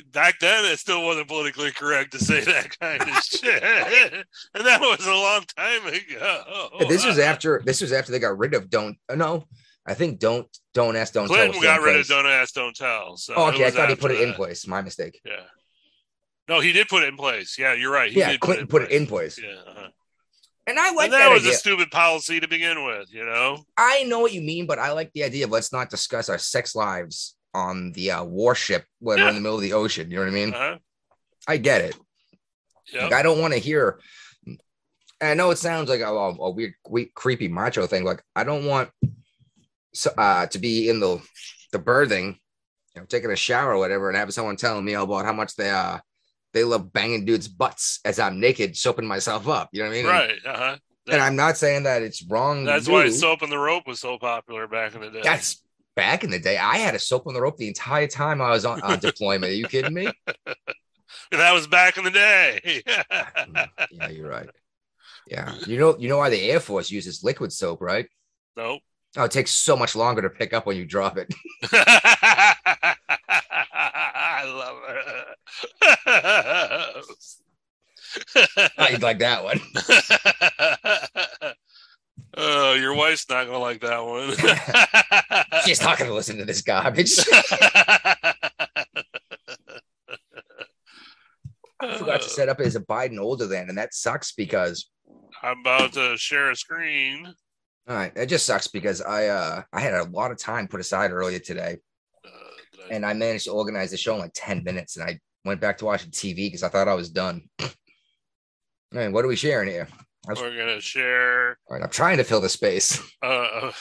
back 0.11 0.39
then 0.39 0.65
it 0.65 0.79
still 0.79 1.03
wasn't 1.03 1.27
politically 1.27 1.71
correct 1.71 2.11
to 2.13 2.19
say 2.19 2.41
that 2.41 2.77
kind 2.79 3.01
of 3.01 3.23
shit, 3.23 3.63
and 4.53 4.65
that 4.65 4.81
was 4.81 5.05
a 5.05 5.11
long 5.11 5.43
time 5.57 5.87
ago. 5.87 6.85
this 6.87 7.05
was 7.05 7.19
after 7.19 7.61
this 7.65 7.81
was 7.81 7.91
after 7.91 8.11
they 8.11 8.19
got 8.19 8.37
rid 8.37 8.53
of 8.53 8.69
don't 8.69 8.97
uh, 9.09 9.15
no. 9.15 9.47
I 9.85 9.95
think 9.95 10.19
don't 10.19 10.47
don't 10.73 10.95
ask 10.95 11.13
don't 11.13 11.27
tell. 11.27 11.35
Clinton 11.35 11.59
was 11.59 11.63
got 11.65 11.79
in 11.79 11.83
rid 11.83 11.99
of 11.99 12.07
"Don't 12.07 12.25
Ask, 12.25 12.53
Don't 12.53 12.73
Tell." 12.73 13.17
So 13.17 13.33
Oh, 13.35 13.49
okay, 13.49 13.65
I 13.65 13.71
thought 13.71 13.89
he 13.89 13.95
put 13.95 14.11
it 14.11 14.21
in 14.21 14.33
place. 14.33 14.65
My 14.65 14.81
mistake. 14.81 15.19
Yeah. 15.25 15.41
No, 16.47 16.59
he 16.59 16.71
did 16.71 16.87
put 16.87 17.03
it 17.03 17.09
in 17.09 17.17
place. 17.17 17.57
Yeah, 17.57 17.73
you're 17.73 17.91
right. 17.91 18.11
He 18.11 18.19
yeah, 18.19 18.31
did 18.31 18.39
Clinton 18.39 18.67
put 18.67 18.83
it 18.83 18.91
in 18.91 19.07
place, 19.07 19.39
Yeah, 19.41 19.55
uh-huh. 19.67 19.87
And 20.67 20.79
I 20.79 20.91
like 20.93 21.05
and 21.05 21.13
that, 21.13 21.19
that, 21.19 21.33
was 21.33 21.41
idea. 21.41 21.51
a 21.51 21.55
stupid 21.55 21.91
policy 21.91 22.39
to 22.39 22.47
begin 22.47 22.85
with. 22.85 23.13
You 23.13 23.25
know, 23.25 23.63
I 23.77 24.03
know 24.03 24.19
what 24.19 24.33
you 24.33 24.41
mean, 24.41 24.65
but 24.65 24.79
I 24.79 24.91
like 24.91 25.11
the 25.13 25.23
idea 25.23 25.45
of 25.45 25.51
let's 25.51 25.73
not 25.73 25.89
discuss 25.89 26.29
our 26.29 26.37
sex 26.37 26.75
lives 26.75 27.35
on 27.53 27.91
the 27.91 28.11
uh, 28.11 28.23
warship 28.23 28.85
when 28.99 29.19
we're 29.19 29.29
in 29.29 29.35
the 29.35 29.41
middle 29.41 29.57
of 29.57 29.61
the 29.61 29.73
ocean. 29.73 30.09
You 30.09 30.17
know 30.17 30.23
what 30.23 30.31
I 30.31 30.33
mean? 30.33 30.53
uh-huh. 30.53 30.77
I 31.47 31.57
get 31.57 31.81
it. 31.81 31.95
yeah. 32.93 33.03
Like, 33.03 33.13
I 33.13 33.23
don't 33.23 33.41
want 33.41 33.53
to 33.53 33.59
hear. 33.59 33.99
And 34.47 35.29
I 35.29 35.33
know 35.33 35.51
it 35.51 35.57
sounds 35.57 35.89
like 35.89 36.01
a, 36.01 36.07
a, 36.07 36.29
a 36.35 36.51
weird, 36.51 36.73
creepy 37.13 37.47
macho 37.47 37.85
thing. 37.85 38.03
Like 38.03 38.23
I 38.35 38.43
don't 38.43 38.65
want 38.65 38.89
so, 39.93 40.11
uh, 40.17 40.47
to 40.47 40.59
be 40.59 40.89
in 40.89 40.99
the 40.99 41.21
the 41.71 41.79
birthing, 41.79 42.37
you 42.95 43.01
know, 43.01 43.05
taking 43.05 43.31
a 43.31 43.35
shower 43.35 43.73
or 43.73 43.77
whatever, 43.77 44.09
and 44.09 44.17
have 44.17 44.33
someone 44.33 44.55
telling 44.55 44.85
me 44.85 44.93
about 44.93 45.25
how 45.25 45.33
much 45.33 45.55
they 45.55 45.69
uh 45.69 45.99
they 46.53 46.63
love 46.63 46.93
banging 46.93 47.25
dudes' 47.25 47.47
butts 47.47 47.99
as 48.05 48.19
I'm 48.19 48.39
naked, 48.39 48.77
soaping 48.77 49.07
myself 49.07 49.47
up. 49.47 49.69
You 49.71 49.83
know 49.83 49.89
what 49.89 49.95
I 49.95 50.01
mean? 50.01 50.05
right. 50.05 50.37
Uh-huh. 50.45 50.77
And 51.11 51.21
I'm 51.21 51.35
not 51.35 51.57
saying 51.57 51.83
that 51.83 52.01
it's 52.01 52.23
wrong. 52.23 52.63
That's 52.63 52.87
why 52.87 53.09
soap 53.09 53.41
and 53.41 53.51
the 53.51 53.57
rope 53.57 53.85
was 53.85 53.99
so 53.99 54.17
popular 54.17 54.67
back 54.67 54.95
in 54.95 55.01
the 55.01 55.09
day. 55.09 55.21
That's 55.21 55.61
back 55.95 56.23
in 56.23 56.29
the 56.29 56.39
day. 56.39 56.57
I 56.57 56.77
had 56.77 56.95
a 56.95 56.99
soap 56.99 57.27
on 57.27 57.33
the 57.33 57.41
rope 57.41 57.57
the 57.57 57.67
entire 57.67 58.07
time 58.07 58.41
I 58.41 58.51
was 58.51 58.65
on, 58.65 58.81
on 58.81 58.99
deployment. 58.99 59.51
Are 59.51 59.55
you 59.55 59.67
kidding 59.67 59.93
me? 59.93 60.09
that 61.31 61.51
was 61.51 61.67
back 61.67 61.97
in 61.97 62.05
the 62.05 62.11
day. 62.11 62.83
yeah, 63.91 64.09
you're 64.09 64.29
right. 64.29 64.49
Yeah, 65.27 65.55
you 65.67 65.77
know, 65.77 65.97
you 65.97 66.09
know 66.09 66.17
why 66.17 66.29
the 66.29 66.49
Air 66.49 66.59
Force 66.59 66.91
uses 66.91 67.23
liquid 67.23 67.51
soap, 67.51 67.81
right? 67.81 68.07
nope. 68.55 68.81
Oh, 69.15 69.25
it 69.25 69.31
takes 69.31 69.51
so 69.51 69.75
much 69.77 69.95
longer 69.95 70.23
to 70.23 70.29
pick 70.29 70.53
up 70.53 70.65
when 70.65 70.75
you 70.75 70.85
drop 70.85 71.17
it. 71.17 71.31
I 74.43 74.45
love 74.45 74.77
it. 78.35 78.71
I'd 78.77 79.01
like 79.01 79.19
that 79.19 79.43
one. 79.43 79.59
oh, 82.37 82.73
your 82.73 82.93
wife's 82.93 83.29
not 83.29 83.45
gonna 83.45 83.59
like 83.59 83.81
that 83.81 84.03
one. 84.03 84.31
She's 85.65 85.81
not 85.81 85.97
going 85.97 86.09
to 86.09 86.15
listen 86.15 86.37
to 86.37 86.45
this 86.45 86.61
garbage. 86.61 87.17
I 91.79 91.97
forgot 91.97 92.21
to 92.21 92.29
set 92.29 92.49
up 92.49 92.59
as 92.59 92.75
a 92.75 92.81
Biden 92.81 93.19
older 93.19 93.47
than, 93.47 93.69
and 93.69 93.77
that 93.77 93.93
sucks 93.93 94.33
because 94.33 94.89
I'm 95.41 95.59
about 95.59 95.93
to 95.93 96.17
share 96.17 96.51
a 96.51 96.55
screen. 96.55 97.33
all 97.87 97.95
right, 97.95 98.11
it 98.15 98.25
just 98.25 98.45
sucks 98.45 98.67
because 98.67 99.01
I 99.01 99.27
uh 99.27 99.63
I 99.71 99.79
had 99.79 99.93
a 99.93 100.03
lot 100.03 100.31
of 100.31 100.37
time 100.37 100.67
put 100.67 100.81
aside 100.81 101.11
earlier 101.11 101.39
today, 101.39 101.77
and 102.91 103.05
I 103.05 103.13
managed 103.13 103.45
to 103.45 103.51
organize 103.51 103.91
the 103.91 103.97
show 103.97 104.13
in 104.15 104.19
like 104.19 104.31
ten 104.33 104.63
minutes, 104.63 104.97
and 104.97 105.07
I 105.09 105.19
went 105.45 105.61
back 105.61 105.77
to 105.79 105.85
watching 105.85 106.11
TV 106.11 106.35
because 106.47 106.63
I 106.63 106.69
thought 106.69 106.87
I 106.87 106.93
was 106.93 107.09
done. 107.09 107.43
Man, 108.91 109.11
what 109.11 109.25
are 109.25 109.27
we 109.27 109.35
sharing 109.35 109.69
here? 109.69 109.87
we're 110.27 110.55
gonna 110.57 110.79
share. 110.79 111.57
All 111.67 111.75
right, 111.75 111.83
I'm 111.83 111.89
trying 111.89 112.17
to 112.17 112.23
fill 112.23 112.41
the 112.41 112.49
space. 112.49 113.01
Uh, 113.23 113.71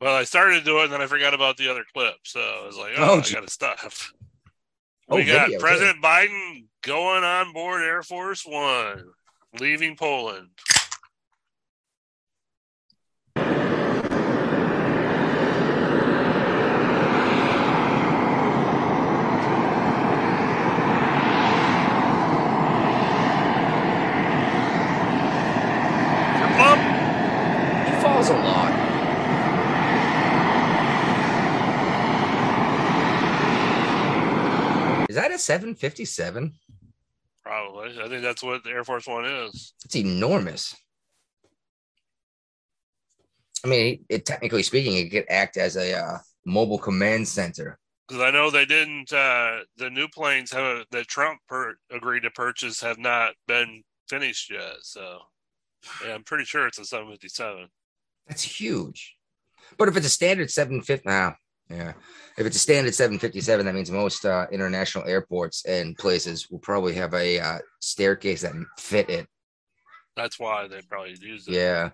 well, 0.00 0.16
I 0.16 0.24
started 0.24 0.58
to 0.58 0.64
do 0.64 0.80
it, 0.80 0.84
and 0.84 0.92
then 0.92 1.00
I 1.00 1.06
forgot 1.06 1.32
about 1.34 1.56
the 1.56 1.70
other 1.70 1.84
clip. 1.94 2.14
So 2.24 2.40
I 2.40 2.66
was 2.66 2.76
like, 2.76 2.92
Oh, 2.96 3.14
"Oh, 3.14 3.18
I 3.18 3.20
gee. 3.20 3.34
got 3.34 3.46
to 3.46 3.50
stop." 3.52 3.78
Oh, 5.10 5.16
we 5.16 5.26
got 5.26 5.46
video, 5.48 5.58
too. 5.58 5.62
President 5.62 6.02
Biden 6.02 6.64
going 6.82 7.24
on 7.24 7.52
board 7.52 7.82
Air 7.82 8.02
Force 8.02 8.46
One, 8.46 9.04
leaving 9.60 9.96
Poland. 9.96 10.48
Your 26.40 26.48
pump? 26.58 26.80
He 27.86 27.92
falls 28.02 28.28
a 28.28 28.32
lot. 28.34 28.72
Is 35.14 35.20
that 35.20 35.30
a 35.30 35.38
757? 35.38 36.52
Probably. 37.44 38.02
I 38.02 38.08
think 38.08 38.22
that's 38.24 38.42
what 38.42 38.64
the 38.64 38.70
Air 38.70 38.82
Force 38.82 39.06
One 39.06 39.24
is. 39.24 39.72
It's 39.84 39.94
enormous. 39.94 40.74
I 43.64 43.68
mean, 43.68 44.04
it, 44.08 44.26
technically 44.26 44.64
speaking, 44.64 44.96
it 44.96 45.10
could 45.10 45.26
act 45.28 45.56
as 45.56 45.76
a 45.76 45.96
uh, 45.96 46.18
mobile 46.44 46.80
command 46.80 47.28
center. 47.28 47.78
Because 48.08 48.24
I 48.24 48.32
know 48.32 48.50
they 48.50 48.64
didn't. 48.64 49.12
Uh, 49.12 49.60
the 49.76 49.88
new 49.88 50.08
planes 50.08 50.50
have 50.50 50.64
a, 50.64 50.86
that 50.90 51.06
Trump 51.06 51.38
per, 51.48 51.76
agreed 51.92 52.24
to 52.24 52.30
purchase 52.32 52.80
have 52.80 52.98
not 52.98 53.34
been 53.46 53.84
finished 54.08 54.50
yet. 54.50 54.78
So, 54.82 55.20
yeah, 56.04 56.14
I'm 56.14 56.24
pretty 56.24 56.44
sure 56.44 56.66
it's 56.66 56.80
a 56.80 56.84
757. 56.84 57.68
That's 58.26 58.42
huge. 58.42 59.14
But 59.78 59.86
if 59.86 59.96
it's 59.96 60.08
a 60.08 60.10
standard 60.10 60.50
750, 60.50 61.08
now, 61.08 61.36
yeah, 61.70 61.92
if 62.36 62.46
it's 62.46 62.56
a 62.56 62.60
standard 62.60 62.94
757, 62.94 63.64
that 63.66 63.74
means 63.74 63.90
most 63.90 64.24
uh, 64.26 64.46
international 64.52 65.04
airports 65.06 65.64
and 65.64 65.96
places 65.96 66.50
will 66.50 66.58
probably 66.58 66.94
have 66.94 67.14
a 67.14 67.40
uh, 67.40 67.58
staircase 67.80 68.42
that 68.42 68.52
fit 68.78 69.08
it. 69.08 69.26
That's 70.16 70.38
why 70.38 70.68
they 70.68 70.80
probably 70.82 71.16
use 71.20 71.48
it. 71.48 71.54
Yeah. 71.54 71.90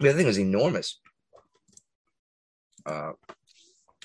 The 0.00 0.12
thing 0.14 0.26
was 0.26 0.38
enormous. 0.38 1.00
Uh, 2.86 3.12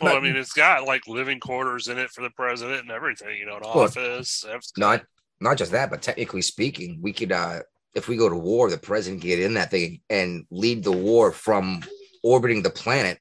Well, 0.01 0.17
I 0.17 0.19
mean, 0.19 0.35
it's 0.35 0.53
got 0.53 0.85
like 0.85 1.07
living 1.07 1.39
quarters 1.39 1.87
in 1.87 1.97
it 1.99 2.09
for 2.09 2.21
the 2.23 2.31
president 2.31 2.81
and 2.81 2.91
everything. 2.91 3.37
You 3.37 3.45
know, 3.45 3.57
an 3.57 3.61
Well, 3.63 3.83
office. 3.83 4.43
everything. 4.43 4.71
not 4.77 5.05
not 5.39 5.57
just 5.57 5.71
that, 5.71 5.89
but 5.91 6.01
technically 6.01 6.41
speaking, 6.41 6.99
we 7.01 7.13
could 7.13 7.31
uh 7.31 7.59
if 7.93 8.07
we 8.07 8.17
go 8.17 8.27
to 8.27 8.35
war, 8.35 8.69
the 8.71 8.77
president 8.77 9.21
can 9.21 9.29
get 9.29 9.39
in 9.39 9.53
that 9.53 9.69
thing 9.69 10.01
and 10.09 10.45
lead 10.49 10.83
the 10.83 10.91
war 10.91 11.31
from 11.31 11.83
orbiting 12.23 12.63
the 12.63 12.69
planet. 12.69 13.19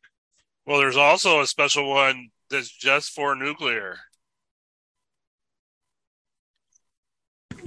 Well, 0.67 0.79
there's 0.79 0.97
also 0.97 1.41
a 1.41 1.47
special 1.47 1.88
one 1.91 2.31
that's 2.49 2.71
just 2.71 3.11
for 3.11 3.35
nuclear. 3.35 3.99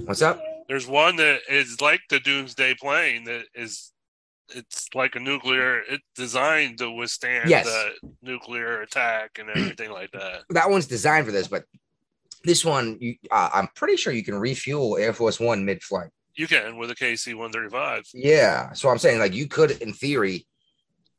What's 0.04 0.22
up? 0.22 0.42
There's 0.68 0.86
one 0.86 1.16
that 1.16 1.40
is 1.48 1.80
like 1.80 2.00
the 2.10 2.20
Doomsday 2.20 2.74
plane 2.80 3.24
that 3.24 3.44
is. 3.54 3.92
It's 4.54 4.86
like 4.94 5.16
a 5.16 5.20
nuclear. 5.20 5.80
It's 5.90 6.04
designed 6.14 6.78
to 6.78 6.88
withstand 6.88 7.50
Yes. 7.50 7.66
the 7.66 7.90
nuclear 8.22 8.80
attack 8.82 9.38
and 9.40 9.50
everything 9.50 9.90
like 9.90 10.12
that. 10.12 10.42
That 10.50 10.70
one's 10.70 10.86
designed 10.86 11.26
for 11.26 11.32
this, 11.32 11.48
but 11.48 11.64
this 12.44 12.64
one, 12.64 12.96
you, 13.00 13.16
uh, 13.32 13.50
I'm 13.52 13.66
pretty 13.74 13.96
sure 13.96 14.12
you 14.12 14.22
can 14.22 14.36
refuel 14.36 14.98
Air 14.98 15.12
Force 15.12 15.40
One 15.40 15.64
mid-flight. 15.64 16.10
You 16.36 16.46
can 16.46 16.76
with 16.76 16.92
a 16.92 16.94
KC 16.94 17.34
135. 17.34 18.04
Yeah, 18.14 18.72
so 18.72 18.88
I'm 18.88 18.98
saying 18.98 19.18
like 19.18 19.34
you 19.34 19.48
could, 19.48 19.72
in 19.82 19.92
theory, 19.92 20.46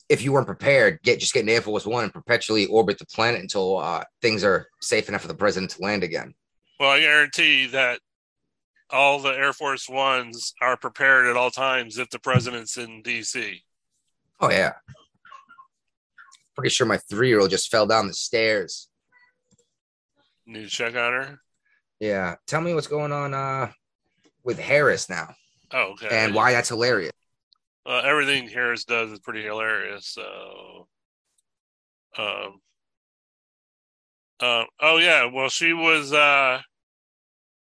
if 0.09 0.21
you 0.21 0.31
weren't 0.31 0.47
prepared, 0.47 0.99
get 1.03 1.19
just 1.19 1.33
get 1.33 1.43
an 1.43 1.49
Air 1.49 1.61
Force 1.61 1.85
One 1.85 2.05
and 2.05 2.13
perpetually 2.13 2.65
orbit 2.67 2.97
the 2.99 3.05
planet 3.05 3.41
until 3.41 3.77
uh, 3.77 4.03
things 4.21 4.43
are 4.43 4.67
safe 4.81 5.09
enough 5.09 5.21
for 5.21 5.27
the 5.27 5.35
president 5.35 5.71
to 5.71 5.81
land 5.81 6.03
again. 6.03 6.33
Well, 6.79 6.91
I 6.91 6.99
guarantee 6.99 7.67
that 7.67 7.99
all 8.89 9.19
the 9.19 9.29
Air 9.31 9.51
Force 9.51 9.89
Ones 9.89 10.53
are 10.61 10.77
prepared 10.77 11.25
at 11.27 11.35
all 11.35 11.51
times 11.51 11.97
if 11.97 12.09
the 12.09 12.19
president's 12.19 12.77
in 12.77 13.03
DC. 13.03 13.61
Oh 14.39 14.49
yeah. 14.49 14.73
Pretty 16.55 16.69
sure 16.69 16.87
my 16.87 16.97
three-year-old 16.97 17.49
just 17.49 17.69
fell 17.69 17.85
down 17.85 18.07
the 18.07 18.13
stairs. 18.13 18.87
Need 20.45 20.63
to 20.63 20.69
check 20.69 20.95
on 20.95 21.11
her. 21.13 21.39
Yeah. 21.99 22.35
Tell 22.47 22.61
me 22.61 22.73
what's 22.73 22.87
going 22.87 23.11
on 23.11 23.33
uh 23.33 23.71
with 24.43 24.57
Harris 24.59 25.09
now 25.09 25.35
Oh, 25.73 25.91
okay. 25.91 26.07
and 26.09 26.33
why 26.33 26.53
that's 26.53 26.69
hilarious. 26.69 27.11
Uh, 27.87 28.01
everything 28.03 28.49
Harris 28.49 28.83
does 28.83 29.11
is 29.11 29.19
pretty 29.19 29.43
hilarious. 29.43 30.07
So, 30.07 30.87
um, 32.17 32.59
uh, 34.41 34.65
oh 34.81 34.97
yeah. 34.97 35.25
Well, 35.31 35.47
she 35.47 35.71
was 35.71 36.11
uh, 36.11 36.59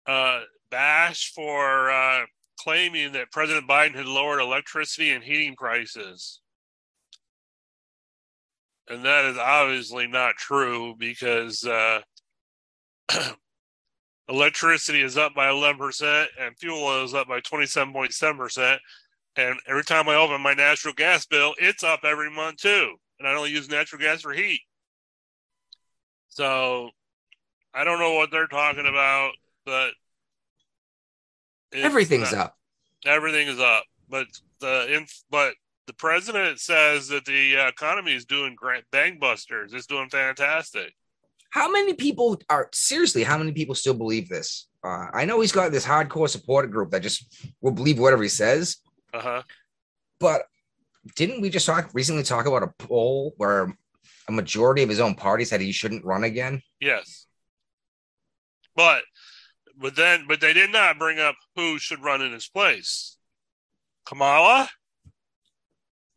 uh, 0.07 0.39
bashed 0.71 1.35
for 1.35 1.91
uh, 1.91 2.21
claiming 2.59 3.11
that 3.11 3.31
President 3.31 3.67
Biden 3.67 3.93
had 3.93 4.07
lowered 4.07 4.41
electricity 4.41 5.11
and 5.11 5.23
heating 5.23 5.55
prices, 5.55 6.41
and 8.89 9.05
that 9.05 9.25
is 9.25 9.37
obviously 9.37 10.07
not 10.07 10.37
true 10.37 10.95
because 10.97 11.63
uh, 11.65 11.99
electricity 14.27 15.03
is 15.03 15.17
up 15.17 15.35
by 15.35 15.49
eleven 15.51 15.77
percent 15.77 16.29
and 16.41 16.57
fuel 16.57 17.03
is 17.03 17.13
up 17.13 17.27
by 17.27 17.41
twenty 17.41 17.67
seven 17.67 17.93
point 17.93 18.11
seven 18.11 18.37
percent. 18.37 18.81
And 19.37 19.59
every 19.67 19.83
time 19.83 20.07
I 20.07 20.15
open 20.15 20.41
my 20.41 20.53
natural 20.53 20.93
gas 20.93 21.25
bill, 21.25 21.53
it's 21.59 21.83
up 21.83 22.01
every 22.03 22.29
month 22.31 22.57
too. 22.57 22.95
And 23.19 23.27
I 23.27 23.33
only 23.33 23.51
use 23.51 23.69
natural 23.69 24.01
gas 24.01 24.21
for 24.21 24.31
heat. 24.33 24.61
So 26.29 26.89
I 27.73 27.83
don't 27.83 27.99
know 27.99 28.13
what 28.13 28.31
they're 28.31 28.47
talking 28.47 28.85
about, 28.87 29.31
but 29.65 29.91
Everything's 31.73 32.31
not- 32.31 32.45
up. 32.47 32.57
Everything 33.05 33.47
is 33.47 33.59
up, 33.59 33.83
but 34.09 34.25
the 34.59 34.95
inf- 34.95 35.23
but 35.29 35.53
the 35.85 35.93
president 35.93 36.59
says 36.59 37.07
that 37.09 37.25
the 37.25 37.55
uh, 37.57 37.67
economy 37.67 38.15
is 38.15 38.25
doing 38.25 38.55
great, 38.55 38.83
bangbusters. 38.91 39.73
It's 39.73 39.85
doing 39.85 40.09
fantastic. 40.09 40.93
How 41.51 41.69
many 41.69 41.93
people 41.93 42.41
are 42.49 42.69
seriously? 42.73 43.23
How 43.23 43.37
many 43.37 43.51
people 43.51 43.75
still 43.75 43.93
believe 43.93 44.27
this? 44.27 44.67
Uh, 44.83 45.07
I 45.13 45.25
know 45.25 45.39
he's 45.39 45.51
got 45.51 45.71
this 45.71 45.85
hardcore 45.85 46.27
supporter 46.29 46.67
group 46.67 46.89
that 46.91 47.03
just 47.03 47.25
will 47.61 47.71
believe 47.71 47.99
whatever 47.99 48.23
he 48.23 48.29
says. 48.29 48.77
Uh 49.15 49.21
huh. 49.21 49.43
But 50.19 50.43
didn't 51.15 51.39
we 51.39 51.49
just 51.49 51.65
talk 51.65 51.89
recently 51.93 52.23
talk 52.23 52.47
about 52.47 52.63
a 52.63 52.73
poll 52.85 53.33
where 53.37 53.73
a 54.27 54.31
majority 54.31 54.83
of 54.83 54.89
his 54.89 54.99
own 54.99 55.15
party 55.15 55.45
said 55.45 55.61
he 55.61 55.71
shouldn't 55.71 56.03
run 56.03 56.25
again? 56.25 56.61
Yes. 56.81 57.27
But 58.75 59.03
but 59.77 59.95
then 59.95 60.25
but 60.27 60.41
they 60.41 60.51
did 60.51 60.71
not 60.71 60.99
bring 60.99 61.17
up 61.17 61.35
who 61.55 61.79
should 61.79 62.03
run 62.03 62.21
in 62.21 62.33
his 62.33 62.49
place. 62.49 63.17
Kamala? 64.05 64.69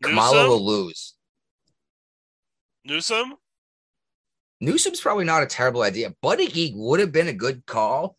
Kamala 0.03 0.35
Newsom? 0.35 0.49
will 0.49 0.67
lose. 0.67 1.15
Newsom? 2.85 3.35
Newsom's 4.61 5.01
probably 5.01 5.25
not 5.25 5.45
a 5.45 5.47
terrible 5.47 5.83
idea. 5.83 6.15
Buttigieg 6.23 6.73
would 6.75 6.99
have 6.99 7.13
been 7.13 7.29
a 7.29 7.33
good 7.33 7.65
call 7.65 8.18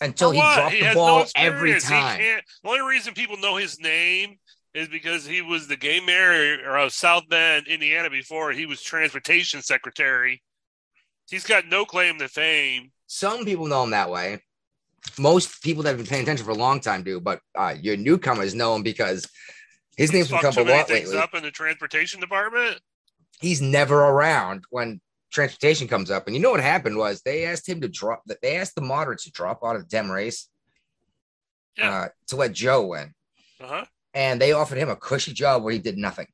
until 0.00 0.30
he 0.30 0.38
dropped 0.38 0.74
He 0.74 0.82
the 0.86 0.94
ball 0.94 1.20
no 1.20 1.26
every. 1.36 1.80
Time. 1.80 2.20
the 2.62 2.68
only 2.68 2.80
reason 2.82 3.14
people 3.14 3.36
know 3.38 3.56
his 3.56 3.80
name 3.80 4.38
is 4.74 4.88
because 4.88 5.24
he 5.24 5.40
was 5.40 5.68
the 5.68 5.76
gay 5.76 6.00
mayor 6.00 6.76
of 6.76 6.92
South 6.92 7.22
Bend, 7.28 7.66
Indiana 7.66 8.10
before 8.10 8.52
he 8.52 8.66
was 8.66 8.82
transportation 8.82 9.62
secretary. 9.62 10.42
He's 11.30 11.46
got 11.46 11.66
no 11.66 11.84
claim 11.84 12.18
to 12.18 12.28
fame. 12.28 12.92
Some 13.06 13.44
people 13.44 13.66
know 13.66 13.82
him 13.84 13.90
that 13.90 14.10
way. 14.10 14.42
Most 15.18 15.62
people 15.62 15.82
that 15.84 15.90
have 15.90 15.98
been 15.98 16.06
paying 16.06 16.22
attention 16.24 16.44
for 16.44 16.50
a 16.52 16.56
long 16.56 16.80
time 16.80 17.02
do, 17.02 17.20
but 17.20 17.40
uh, 17.56 17.74
your 17.80 17.96
newcomers 17.96 18.54
know 18.54 18.74
him 18.74 18.82
because 18.82 19.26
his 19.96 20.12
name's 20.12 20.28
been 20.28 20.40
Fucked 20.40 20.58
a 20.58 20.62
lot 20.62 20.90
lately. 20.90 21.16
up 21.16 21.34
in 21.34 21.42
the 21.42 21.50
transportation 21.50 22.20
department. 22.20 22.80
He's 23.40 23.62
never 23.62 23.98
around 23.98 24.64
when 24.70 25.00
transportation 25.30 25.88
comes 25.88 26.10
up. 26.10 26.26
And 26.26 26.36
you 26.36 26.42
know 26.42 26.50
what 26.50 26.60
happened 26.60 26.96
was 26.96 27.22
they 27.22 27.44
asked 27.46 27.68
him 27.68 27.80
to 27.80 27.88
drop. 27.88 28.22
They 28.42 28.56
asked 28.56 28.74
the 28.74 28.80
moderates 28.82 29.24
to 29.24 29.30
drop 29.30 29.60
out 29.64 29.76
of 29.76 29.82
the 29.82 29.88
Dem 29.88 30.10
race 30.10 30.48
Yeah. 31.76 31.90
uh, 31.90 32.08
to 32.28 32.36
let 32.36 32.52
Joe 32.52 32.86
win, 32.86 33.12
Uh 33.60 33.66
huh. 33.66 33.84
and 34.14 34.40
they 34.40 34.52
offered 34.52 34.78
him 34.78 34.88
a 34.88 34.96
cushy 34.96 35.32
job 35.32 35.62
where 35.62 35.72
he 35.72 35.78
did 35.78 35.96
nothing. 35.98 36.26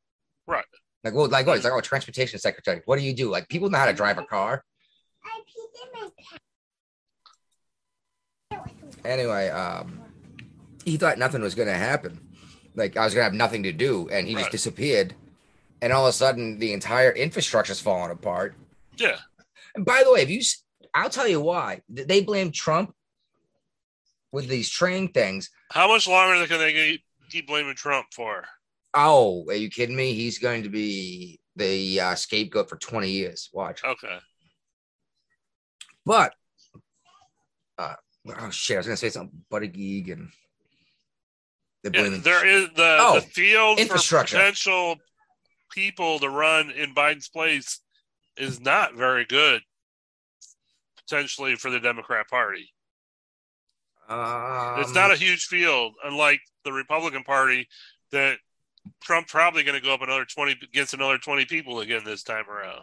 Right. 0.46 0.64
Like, 1.05 1.14
well, 1.14 1.28
like, 1.28 1.46
oh, 1.48 1.55
he's 1.55 1.64
like, 1.64 1.72
oh, 1.72 1.81
transportation 1.81 2.38
secretary. 2.38 2.83
What 2.85 2.96
do 2.98 3.05
you 3.05 3.12
do? 3.14 3.28
Like, 3.31 3.48
people 3.48 3.70
know 3.70 3.78
how 3.78 3.87
to 3.87 3.92
drive 3.92 4.18
a 4.18 4.24
car. 4.24 4.62
Anyway, 9.05 9.48
um, 9.48 10.00
he 10.85 10.96
thought 10.96 11.18
nothing 11.18 11.40
was 11.42 11.55
going 11.55 11.68
to 11.68 11.74
happen. 11.74 12.20
Like, 12.74 12.96
I 12.96 13.05
was 13.05 13.14
going 13.14 13.20
to 13.22 13.24
have 13.24 13.35
nothing 13.35 13.64
to 13.64 13.72
do, 13.72 14.09
and 14.11 14.26
he 14.28 14.35
just 14.35 14.50
disappeared. 14.50 15.14
And 15.81 15.92
all 15.92 16.07
of 16.07 16.11
a 16.11 16.12
sudden, 16.12 16.59
the 16.59 16.72
entire 16.72 17.11
infrastructure's 17.11 17.81
falling 17.81 18.12
apart. 18.12 18.55
Yeah. 18.96 19.16
And 19.74 19.85
by 19.85 20.02
the 20.05 20.12
way, 20.12 20.22
if 20.22 20.31
you, 20.31 20.40
I'll 20.94 21.11
tell 21.11 21.28
you 21.28 21.40
why 21.40 21.83
they 21.88 22.20
blame 22.22 22.52
Trump 22.52 22.94
with 24.31 24.48
these 24.48 24.70
train 24.70 25.12
things. 25.12 25.50
How 25.70 25.88
much 25.88 26.07
longer 26.09 26.46
can 26.46 26.59
they 26.59 26.72
keep- 26.72 27.05
keep 27.31 27.46
blaming 27.46 27.74
Trump 27.74 28.07
for? 28.14 28.44
Oh, 28.94 29.46
are 29.48 29.55
you 29.55 29.70
kidding 29.70 29.96
me? 29.96 30.12
He's 30.12 30.38
going 30.38 30.62
to 30.64 30.68
be 30.68 31.40
the 31.57 32.00
uh, 32.00 32.14
scapegoat 32.14 32.68
for 32.68 32.76
20 32.76 33.11
years. 33.11 33.48
Watch. 33.52 33.83
Okay. 33.85 34.18
But, 36.05 36.35
uh, 37.78 37.94
oh 38.38 38.50
shit, 38.50 38.76
I 38.76 38.78
was 38.81 38.87
going 38.87 38.96
to 38.96 39.00
say 39.00 39.11
something. 39.11 39.42
Buttigieg 39.50 40.12
and 40.12 40.31
the 41.83 41.90
Yeah, 41.92 42.18
there 42.22 42.46
is 42.46 42.68
the, 42.74 42.96
Oh, 43.00 43.14
the 43.16 43.20
field 43.22 43.81
for 43.81 43.98
potential 44.24 44.96
people 45.70 46.18
to 46.18 46.28
run 46.28 46.70
in 46.70 46.94
Biden's 46.94 47.28
place 47.28 47.81
is 48.37 48.61
not 48.61 48.95
very 48.95 49.25
good. 49.25 49.62
Potentially 50.97 51.57
for 51.57 51.71
the 51.71 51.81
Democrat 51.81 52.29
Party, 52.29 52.73
Um, 54.09 54.81
it's 54.81 54.95
not 54.95 55.11
a 55.11 55.16
huge 55.16 55.45
field, 55.47 55.95
unlike 56.05 56.40
the 56.64 56.73
Republican 56.73 57.23
Party. 57.25 57.68
That 58.11 58.37
Trump 59.03 59.29
probably 59.29 59.62
going 59.62 59.79
to 59.79 59.85
go 59.85 59.95
up 59.95 60.03
another 60.03 60.25
twenty 60.25 60.53
against 60.62 60.92
another 60.92 61.18
twenty 61.18 61.45
people 61.45 61.81
again 61.81 62.03
this 62.05 62.23
time 62.23 62.49
around. 62.49 62.83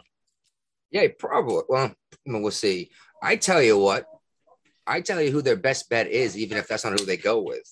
Yeah, 0.90 1.06
probably. 1.18 1.62
Well, 1.68 1.94
we'll 2.26 2.50
see. 2.50 2.90
I 3.22 3.36
tell 3.36 3.62
you 3.62 3.78
what, 3.78 4.06
I 4.86 5.00
tell 5.00 5.20
you 5.20 5.30
who 5.30 5.42
their 5.42 5.56
best 5.56 5.88
bet 5.88 6.08
is, 6.08 6.36
even 6.36 6.58
if 6.58 6.66
that's 6.66 6.84
not 6.84 6.98
who 6.98 7.06
they 7.06 7.16
go 7.16 7.42
with. 7.42 7.62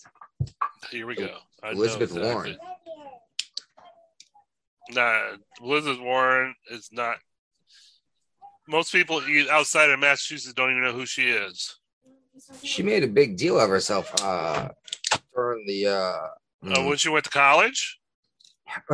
Here 0.91 1.07
we 1.07 1.17
go. 1.17 1.37
I 1.63 1.71
Elizabeth 1.71 2.11
exactly. 2.11 2.33
Warren. 2.33 2.59
Nah, 4.91 5.37
Elizabeth 5.61 6.01
Warren 6.01 6.55
is 6.71 6.91
not. 6.93 7.19
Most 8.69 8.93
people 8.93 9.23
outside 9.51 9.91
of 9.91 9.99
Massachusetts 9.99 10.53
don't 10.53 10.71
even 10.71 10.83
know 10.83 10.93
who 10.93 11.07
she 11.07 11.31
is. 11.31 11.79
She 12.63 12.83
made 12.83 13.03
a 13.03 13.09
big 13.09 13.37
deal 13.37 13.59
of 13.59 13.71
herself 13.71 14.13
uh, 14.23 14.69
during 15.35 15.67
the. 15.67 15.87
Uh, 15.87 16.19
Uh, 16.61 16.75
mm, 16.75 16.89
when 16.89 16.97
she 16.97 17.09
went 17.09 17.25
to 17.25 17.31
college, 17.31 18.01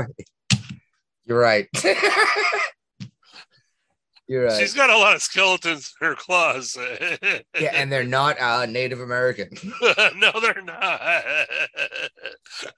You're 1.24 1.38
right. 1.38 1.66
You're 4.26 4.44
right. 4.44 4.58
she's 4.58 4.72
got 4.72 4.88
a 4.88 4.96
lot 4.96 5.14
of 5.14 5.22
skeletons 5.22 5.92
in 6.00 6.06
her 6.06 6.14
claws. 6.14 6.78
yeah, 7.60 7.72
and 7.74 7.92
they're 7.92 8.04
not 8.04 8.40
uh, 8.40 8.64
Native 8.64 9.00
American. 9.00 9.50
no, 10.16 10.32
they're 10.40 10.62
not. 10.62 10.78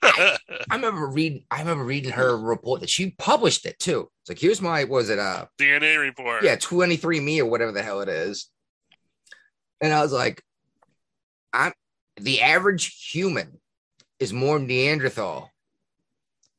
I 0.03 0.39
remember 0.73 1.07
reading. 1.07 1.45
I 1.51 1.61
remember 1.61 1.85
reading 1.85 2.11
her 2.11 2.37
report 2.37 2.81
that 2.81 2.91
she 2.91 3.11
published 3.13 3.65
it 3.65 3.79
too. 3.79 4.11
It's 4.23 4.31
like, 4.31 4.41
here's 4.41 4.61
my. 4.61 4.85
Was 4.85 5.09
it 5.09 5.21
uh 5.21 5.47
DNA 5.59 6.01
report. 6.01 6.43
yeah, 6.43 6.57
23 6.57 7.21
me 7.21 7.41
or 7.41 7.49
whatever 7.49 7.71
the 7.71 7.83
hell 7.83 8.01
it 8.01 8.09
is. 8.09 8.51
And 9.81 9.93
I 9.93 10.03
was 10.03 10.13
like, 10.13 10.43
I'm 11.53 11.73
the 12.17 12.43
average 12.43 13.09
human 13.11 13.61
is 14.19 14.33
more 14.33 14.59
Neanderthal 14.59 15.51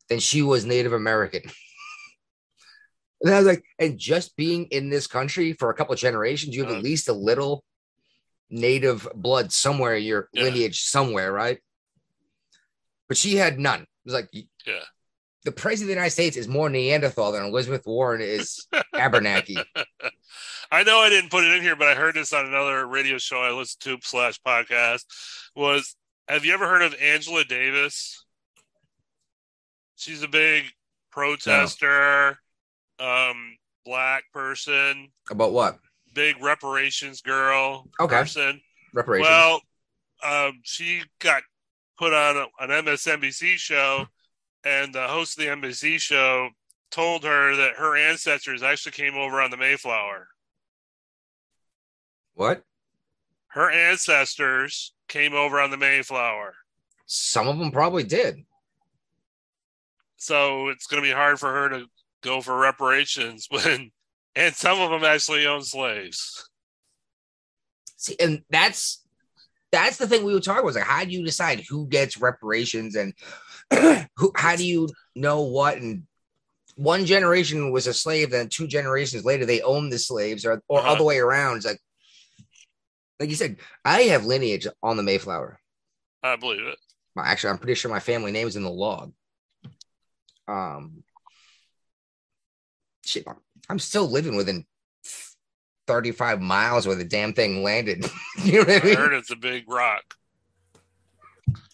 than 0.08 0.20
she 0.20 0.42
was 0.42 0.66
Native 0.66 0.94
American. 0.94 1.42
and 3.22 3.34
I 3.34 3.38
was 3.38 3.48
like, 3.48 3.64
and 3.80 3.98
just 3.98 4.36
being 4.36 4.66
in 4.66 4.90
this 4.90 5.08
country 5.08 5.54
for 5.54 5.70
a 5.70 5.74
couple 5.74 5.94
of 5.94 6.00
generations, 6.00 6.56
you 6.56 6.62
have 6.64 6.70
Uh-huh. 6.72 6.78
at 6.80 6.84
least 6.84 7.08
a 7.10 7.14
little 7.14 7.64
native 8.50 9.08
blood 9.16 9.52
somewhere 9.52 9.96
in 9.96 10.04
your 10.04 10.30
Yeah. 10.34 10.44
lineage, 10.44 10.82
somewhere, 10.84 11.32
right? 11.32 11.60
But 13.08 13.18
she 13.18 13.36
had 13.36 13.60
none. 13.60 13.82
It 13.82 13.88
was 14.06 14.14
like, 14.14 14.30
Yeah. 14.66 14.84
the 15.44 15.52
president 15.52 15.84
of 15.86 15.88
the 15.88 15.94
United 16.00 16.12
States 16.12 16.38
is 16.38 16.48
more 16.48 16.70
Neanderthal 16.70 17.32
than 17.32 17.44
Elizabeth 17.46 17.86
Warren 17.86 18.22
is 18.22 18.68
Abernathy. 18.94 19.64
I 20.72 20.84
know 20.84 21.00
I 21.00 21.10
didn't 21.10 21.32
put 21.32 21.44
it 21.46 21.54
in 21.56 21.62
here, 21.62 21.76
but 21.76 21.88
I 21.88 21.96
heard 21.96 22.16
this 22.16 22.34
on 22.34 22.46
another 22.46 22.86
radio 22.86 23.18
show 23.18 23.42
I 23.42 23.52
listened 23.52 23.82
to 23.82 23.98
slash 24.08 24.40
podcast. 24.42 25.06
Was 25.56 25.96
have 26.28 26.44
you 26.46 26.54
ever 26.54 26.68
heard 26.68 26.82
of 26.82 26.94
Angela 27.02 27.44
Davis? 27.46 28.26
She's 29.96 30.22
a 30.24 30.28
big 30.28 30.66
protester, 31.12 32.40
um, 33.00 33.58
black 33.86 34.24
person, 34.34 35.10
About 35.30 35.52
what? 35.54 35.80
big 36.14 36.42
reparations 36.42 37.22
girl 37.22 37.88
Okay. 38.00 38.16
person. 38.18 38.60
Reparations. 38.94 39.28
Well, 39.30 39.62
um, 40.24 40.60
she 40.64 41.04
got 41.20 41.44
put 41.98 42.14
on 42.14 42.38
a, 42.38 42.46
an 42.64 42.86
MSNBC 42.86 43.58
show, 43.58 44.06
and 44.64 44.94
the 44.94 45.08
host 45.08 45.38
of 45.38 45.46
the 45.46 45.52
NBC 45.52 46.00
show 46.00 46.50
told 46.90 47.24
her 47.24 47.56
that 47.56 47.76
her 47.76 47.96
ancestors 47.98 48.64
actually 48.64 48.94
came 48.94 49.16
over 49.16 49.42
on 49.42 49.52
the 49.52 49.58
Mayflower. 49.58 50.28
what? 52.34 52.64
Her 53.50 53.70
ancestors 53.72 54.94
came 55.08 55.34
over 55.34 55.60
on 55.60 55.72
the 55.72 55.78
Mayflower. 55.78 56.54
Some 57.06 57.48
of 57.48 57.58
them 57.58 57.72
probably 57.72 58.04
did. 58.04 58.44
So 60.18 60.70
it's 60.70 60.88
going 60.88 61.02
to 61.02 61.08
be 61.08 61.14
hard 61.14 61.40
for 61.40 61.52
her 61.52 61.70
to 61.70 61.86
go 62.22 62.42
for 62.42 62.58
reparations 62.58 63.48
when, 63.52 63.92
and 64.36 64.56
some 64.56 64.80
of 64.80 64.90
them 64.92 65.04
actually 65.04 65.46
own 65.48 65.64
slaves. 65.64 66.50
See, 67.98 68.16
and 68.20 68.44
that's 68.50 69.04
that's 69.72 69.98
the 69.98 70.08
thing 70.08 70.24
we 70.24 70.34
were 70.34 70.40
talking 70.40 70.60
about. 70.60 70.66
Was 70.66 70.76
like, 70.76 70.86
how 70.86 71.04
do 71.04 71.12
you 71.12 71.26
decide 71.26 71.64
who 71.68 71.88
gets 71.88 72.18
reparations 72.18 72.96
and 72.96 73.14
who? 74.18 74.32
How 74.36 74.56
do 74.56 74.66
you 74.66 74.88
know 75.16 75.42
what? 75.42 75.78
And 75.78 76.04
one 76.76 77.06
generation 77.06 77.72
was 77.72 77.88
a 77.88 77.94
slave, 77.94 78.30
then 78.30 78.50
two 78.50 78.68
generations 78.68 79.26
later 79.26 79.46
they 79.46 79.62
own 79.62 79.90
the 79.90 79.98
slaves, 80.00 80.46
or 80.46 80.62
or 80.68 80.80
Uh-huh. 80.80 80.92
other 80.92 81.04
way 81.04 81.18
around. 81.18 81.58
It's 81.58 81.66
like, 81.66 81.80
like 83.20 83.30
you 83.30 83.36
said, 83.36 83.58
I 83.84 84.04
have 84.04 84.26
lineage 84.26 84.68
on 84.84 84.96
the 84.96 85.04
Mayflower. 85.04 85.60
I 86.22 86.36
believe 86.36 86.66
it. 86.68 86.78
Well, 87.16 87.26
Actually, 87.26 87.50
I'm 87.52 87.58
pretty 87.58 87.74
sure 87.74 87.90
my 87.90 88.00
family 88.00 88.32
name 88.32 88.48
is 88.48 88.56
in 88.56 88.64
the 88.64 88.70
log. 88.70 89.12
Um, 90.48 91.04
shit, 93.08 93.26
I'm- 93.70 93.80
still 93.80 94.08
living 94.08 94.36
within 94.36 94.66
35 95.88 96.42
miles 96.42 96.86
where 96.86 96.96
the 96.96 97.04
damn 97.06 97.34
thing 97.34 97.64
landed. 97.64 98.06
you 98.44 98.54
know 98.54 98.60
what 98.60 98.70
I 98.70 98.80
I 98.80 98.84
mean? 98.84 98.96
heard 98.98 99.14
it's 99.14 99.32
a 99.32 99.36
big 99.36 99.70
rock. 99.70 100.16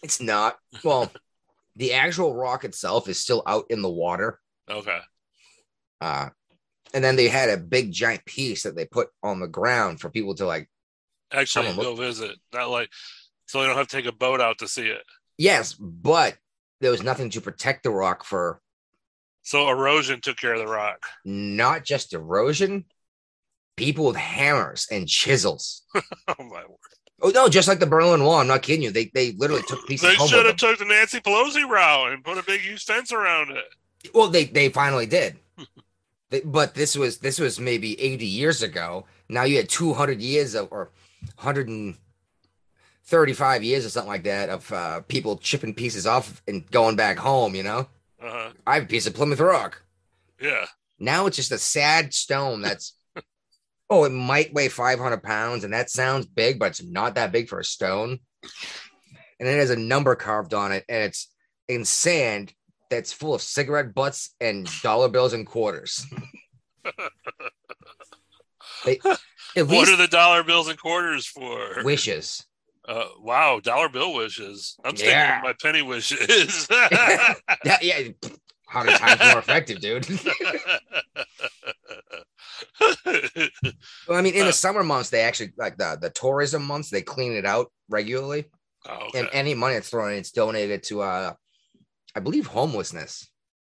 It's 0.02 0.20
not. 0.20 0.56
Well, 0.84 1.10
the 1.76 1.94
actual 1.94 2.34
rock 2.34 2.64
itself 2.64 3.08
is 3.08 3.18
still 3.18 3.42
out 3.46 3.64
in 3.70 3.82
the 3.82 3.90
water. 3.90 4.38
Okay. 4.70 4.98
Uh, 6.00 6.28
and 6.92 7.02
then 7.02 7.16
they 7.16 7.28
had 7.28 7.48
a 7.50 7.56
big 7.56 7.90
giant 7.92 8.24
piece 8.24 8.62
that 8.62 8.76
they 8.76 8.86
put 8.86 9.08
on 9.22 9.40
the 9.40 9.48
ground 9.48 10.00
for 10.00 10.10
people 10.10 10.34
to 10.36 10.46
like, 10.46 10.68
Actually, 11.32 11.74
go 11.74 11.96
visit. 11.96 12.36
Not 12.52 12.70
like 12.70 12.90
so 13.46 13.60
they 13.60 13.66
don't 13.66 13.76
have 13.76 13.88
to 13.88 13.96
take 13.96 14.06
a 14.06 14.12
boat 14.12 14.40
out 14.40 14.58
to 14.58 14.68
see 14.68 14.86
it. 14.86 15.02
yes, 15.38 15.72
but 15.74 16.36
there 16.80 16.90
was 16.92 17.02
nothing 17.02 17.30
to 17.30 17.40
protect 17.40 17.82
the 17.82 17.90
rock 17.90 18.24
for 18.24 18.60
So 19.44 19.68
erosion 19.68 20.20
took 20.20 20.36
care 20.36 20.54
of 20.54 20.58
the 20.58 20.66
rock. 20.66 21.06
not 21.24 21.84
just 21.84 22.12
erosion, 22.14 22.84
people 23.76 24.06
with 24.06 24.16
hammers 24.16 24.88
and 24.90 25.06
chisels. 25.08 25.82
Oh 26.26 26.42
my 26.44 26.64
word! 26.64 26.78
Oh 27.22 27.28
no, 27.30 27.48
just 27.48 27.68
like 27.68 27.78
the 27.78 27.86
Berlin 27.86 28.24
Wall. 28.24 28.40
I'm 28.40 28.46
not 28.48 28.62
kidding 28.62 28.82
you. 28.82 28.90
They 28.90 29.10
they 29.14 29.30
literally 29.32 29.62
took 29.68 29.86
pieces 29.90 30.08
They 30.08 30.16
should 30.26 30.46
have 30.46 30.56
took 30.56 30.78
the 30.78 30.86
Nancy 30.86 31.20
Pelosi 31.20 31.68
route 31.68 32.12
and 32.12 32.24
put 32.24 32.38
a 32.38 32.42
big 32.42 32.62
huge 32.62 32.84
fence 32.84 33.12
around 33.12 33.50
it. 33.50 33.64
Well, 34.14 34.28
they 34.28 34.44
they 34.46 34.70
finally 34.70 35.04
did. 35.06 35.36
They- 36.30 36.40
but 36.40 36.74
this 36.74 36.96
was 36.96 37.18
this 37.18 37.38
was 37.38 37.60
maybe 37.60 38.00
80 38.00 38.24
years 38.26 38.62
ago. 38.62 39.04
Now 39.28 39.42
you 39.44 39.58
had 39.58 39.68
200 39.68 40.20
years 40.22 40.54
of 40.54 40.68
or 40.72 40.90
135 41.36 43.62
years 43.62 43.84
or 43.86 43.90
something 43.90 44.08
like 44.08 44.24
that 44.24 44.48
of 44.48 44.72
uh, 44.72 45.00
people 45.02 45.36
chipping 45.36 45.74
pieces 45.74 46.06
off 46.06 46.42
and 46.48 46.68
going 46.70 46.96
back 46.96 47.18
home. 47.18 47.54
You 47.54 47.62
know, 47.62 47.88
Uh-huh. 48.24 48.50
I 48.66 48.74
have 48.74 48.84
a 48.84 48.86
piece 48.86 49.06
of 49.06 49.14
Plymouth 49.14 49.40
Rock. 49.40 49.82
Yeah. 50.40 50.66
Now 50.98 51.26
it's 51.26 51.36
just 51.36 51.52
a 51.52 51.58
sad 51.58 52.14
stone 52.14 52.62
that's. 52.62 52.96
Oh, 53.90 54.04
it 54.04 54.10
might 54.12 54.54
weigh 54.54 54.68
500 54.70 55.22
pounds, 55.22 55.62
and 55.62 55.74
that 55.74 55.90
sounds 55.90 56.24
big, 56.24 56.58
but 56.58 56.68
it's 56.70 56.82
not 56.82 57.16
that 57.16 57.32
big 57.32 57.50
for 57.50 57.60
a 57.60 57.64
stone. 57.64 58.18
And 59.38 59.46
it 59.46 59.58
has 59.58 59.68
a 59.68 59.76
number 59.76 60.14
carved 60.16 60.54
on 60.54 60.72
it, 60.72 60.86
and 60.88 61.02
it's 61.04 61.30
in 61.68 61.84
sand 61.84 62.54
that's 62.88 63.12
full 63.12 63.34
of 63.34 63.42
cigarette 63.42 63.94
butts 63.94 64.34
and 64.40 64.66
dollar 64.82 65.10
bills 65.10 65.34
and 65.34 65.46
quarters. 65.46 66.06
they, 68.86 68.98
at 69.04 69.18
What 69.56 69.68
least 69.68 69.92
are 69.92 69.96
the 69.96 70.08
dollar 70.08 70.42
bills 70.42 70.68
and 70.68 70.78
quarters 70.78 71.26
for? 71.26 71.84
wishes. 71.84 72.42
Uh, 72.86 73.06
wow, 73.20 73.60
dollar 73.60 73.88
bill 73.88 74.12
wishes. 74.14 74.76
I'm 74.84 74.94
sticking 74.96 75.12
Yeah. 75.14 75.42
with 75.42 75.44
my 75.44 75.54
penny 75.62 75.82
wishes. 75.82 76.68
Yeah, 77.64 77.78
yeah, 77.80 78.08
hundred 78.68 78.96
times 78.98 79.20
more 79.20 79.38
effective, 79.38 79.80
dude. 79.80 80.06
well, 83.06 84.18
I 84.18 84.20
mean, 84.22 84.34
in 84.34 84.42
Uh, 84.42 84.46
the 84.46 84.52
summer 84.52 84.82
months, 84.82 85.10
they 85.10 85.20
actually 85.22 85.52
like 85.56 85.76
the 85.76 85.96
the 86.00 86.10
tourism 86.10 86.64
months, 86.66 86.90
they 86.90 87.02
clean 87.02 87.32
it 87.32 87.46
out 87.46 87.72
regularly. 87.88 88.46
Oh, 88.86 89.06
okay. 89.08 89.20
and 89.20 89.28
any 89.32 89.54
money 89.54 89.74
that's 89.74 89.88
thrown 89.88 90.12
in, 90.12 90.18
it's 90.18 90.30
donated 90.32 90.82
to 90.84 91.00
uh 91.02 91.32
I 92.14 92.20
believe 92.20 92.46
homelessness. 92.46 93.28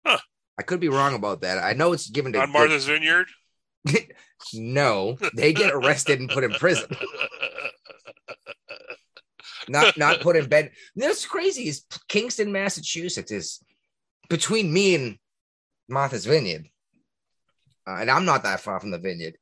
Huh. 0.06 0.20
I 0.58 0.62
could 0.64 0.80
be 0.80 0.90
wrong 0.90 1.16
about 1.16 1.42
that. 1.42 1.58
I 1.64 1.74
know 1.74 1.94
it's 1.94 2.10
given 2.10 2.32
to 2.34 2.42
On 2.42 2.52
Martha's 2.52 2.86
Vineyard. 2.86 3.28
no, 4.54 5.18
they 5.34 5.54
get 5.54 5.72
arrested 5.74 6.20
and 6.20 6.30
put 6.30 6.44
in 6.44 6.52
prison, 6.52 6.90
not 9.70 9.98
not 9.98 10.22
put 10.22 10.36
in 10.36 10.48
bed. 10.48 10.72
That's 10.96 11.26
crazy. 11.26 11.68
Is 11.68 11.86
Kingston, 12.08 12.52
Massachusetts, 12.52 13.32
is 13.32 13.64
between 14.30 14.72
me 14.74 14.96
and 14.96 15.18
Martha's 15.88 16.26
Vineyard, 16.26 16.68
uh, 17.88 17.98
and 18.02 18.12
I'm 18.12 18.26
not 18.26 18.44
that 18.44 18.60
far 18.62 18.80
from 18.80 18.92
the 18.92 19.00
vineyard. 19.00 19.38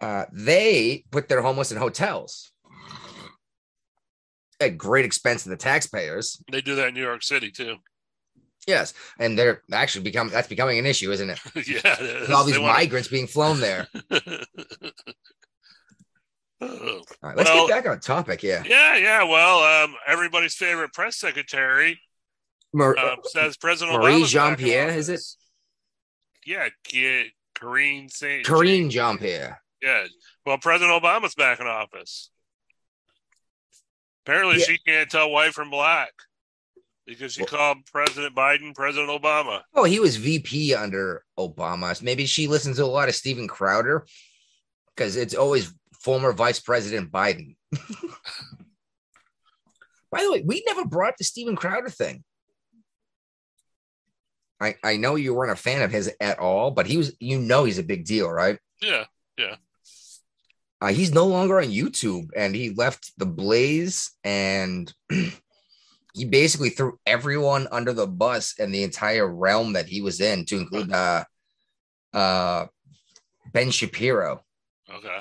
Uh, 0.00 0.24
they 0.32 1.04
put 1.10 1.28
their 1.28 1.40
homeless 1.42 1.70
in 1.72 1.78
hotels 1.78 2.50
at 4.60 4.78
great 4.78 5.04
expense 5.04 5.42
to 5.44 5.48
the 5.48 5.56
taxpayers. 5.56 6.42
They 6.50 6.60
do 6.60 6.74
that 6.76 6.88
in 6.88 6.94
New 6.94 7.02
York 7.02 7.22
City 7.22 7.50
too. 7.50 7.76
Yes, 8.66 8.94
and 9.18 9.38
they're 9.38 9.60
actually 9.72 10.04
become 10.04 10.30
that's 10.30 10.48
becoming 10.48 10.78
an 10.78 10.86
issue, 10.86 11.10
isn't 11.12 11.28
it? 11.30 11.38
yeah, 11.68 11.96
it. 12.00 12.30
All 12.30 12.44
these 12.44 12.54
They 12.54 12.60
wanna- 12.60 12.72
migrants 12.74 13.08
being 13.08 13.26
flown 13.26 13.60
there. 13.60 13.86
Oh. 16.60 16.98
All 16.98 17.04
right, 17.22 17.36
let's 17.36 17.50
Well- 17.50 17.66
get 17.68 17.84
back 17.84 17.90
on 17.90 18.00
topic. 18.00 18.42
Yeah, 18.42 18.62
yeah, 18.66 18.96
yeah. 18.96 19.22
Well, 19.24 19.84
um, 19.84 19.96
everybody's 20.06 20.54
favorite 20.54 20.92
press 20.92 21.16
secretary 21.16 22.00
Mar- 22.72 22.96
um, 22.98 23.18
says 23.24 23.56
President 23.56 23.98
Marie 24.00 24.14
Obama's 24.20 24.30
Jean-Pierre, 24.30 24.88
is 24.90 25.08
it? 25.08 25.20
Yeah, 26.46 26.68
Ki- 26.84 27.32
Karine 27.54 28.08
Saint. 28.08 28.46
Karine 28.46 28.90
Jean 28.90 29.18
Pierre. 29.18 29.62
Yeah. 29.82 30.06
Well, 30.46 30.58
President 30.58 31.02
Obama's 31.02 31.34
back 31.34 31.60
in 31.60 31.66
office. 31.66 32.30
Apparently, 34.26 34.58
Yeah. 34.58 34.64
she 34.64 34.78
can't 34.78 35.10
tell 35.10 35.30
white 35.30 35.54
from 35.54 35.70
black 35.70 36.12
because 37.06 37.34
she 37.34 37.42
Well- 37.42 37.48
called 37.48 37.86
President 37.86 38.34
Biden 38.34 38.74
President 38.74 39.10
Obama. 39.10 39.62
Oh, 39.74 39.84
he 39.84 40.00
was 40.00 40.16
VP 40.16 40.74
under 40.74 41.24
Obama. 41.38 42.00
Maybe 42.02 42.26
she 42.26 42.46
listens 42.46 42.76
to 42.78 42.84
a 42.84 42.86
lot 42.86 43.08
of 43.08 43.14
Steven 43.14 43.46
Crowder 43.48 44.06
because 44.94 45.16
it's 45.16 45.34
always 45.34 45.72
former 46.04 46.32
Vice 46.32 46.60
President 46.60 47.10
Biden. 47.10 47.56
By 50.12 50.22
the 50.22 50.30
way, 50.30 50.42
we 50.46 50.62
never 50.66 50.84
brought 50.84 51.08
up 51.08 51.16
the 51.16 51.24
Steven 51.24 51.56
Crowder 51.56 51.88
thing. 51.88 52.22
I, 54.60 54.76
I 54.84 54.96
know 54.96 55.16
you 55.16 55.34
weren't 55.34 55.50
a 55.50 55.56
fan 55.56 55.82
of 55.82 55.90
his 55.90 56.12
at 56.20 56.38
all, 56.38 56.70
but 56.70 56.86
he 56.86 56.96
was, 56.96 57.16
you 57.18 57.40
know, 57.40 57.64
he's 57.64 57.78
a 57.78 57.82
big 57.82 58.04
deal, 58.04 58.30
right? 58.30 58.58
Yeah. 59.36 59.56
Uh, 60.80 60.92
he's 60.92 61.14
no 61.14 61.26
longer 61.26 61.60
on 61.60 61.68
YouTube 61.68 62.28
and 62.36 62.54
he 62.54 62.70
left 62.70 63.12
the 63.16 63.24
Blaze 63.26 64.12
and 64.22 64.92
he 66.14 66.24
basically 66.26 66.68
threw 66.68 66.98
everyone 67.06 67.66
under 67.72 67.94
the 67.94 68.06
bus 68.06 68.54
in 68.58 68.70
the 68.70 68.82
entire 68.82 69.26
realm 69.26 69.72
that 69.72 69.86
he 69.86 70.02
was 70.02 70.20
in, 70.20 70.44
to 70.44 70.58
include 70.58 70.92
uh, 70.92 71.24
uh, 72.12 72.66
Ben 73.52 73.70
Shapiro, 73.70 74.44
Okay. 74.92 75.18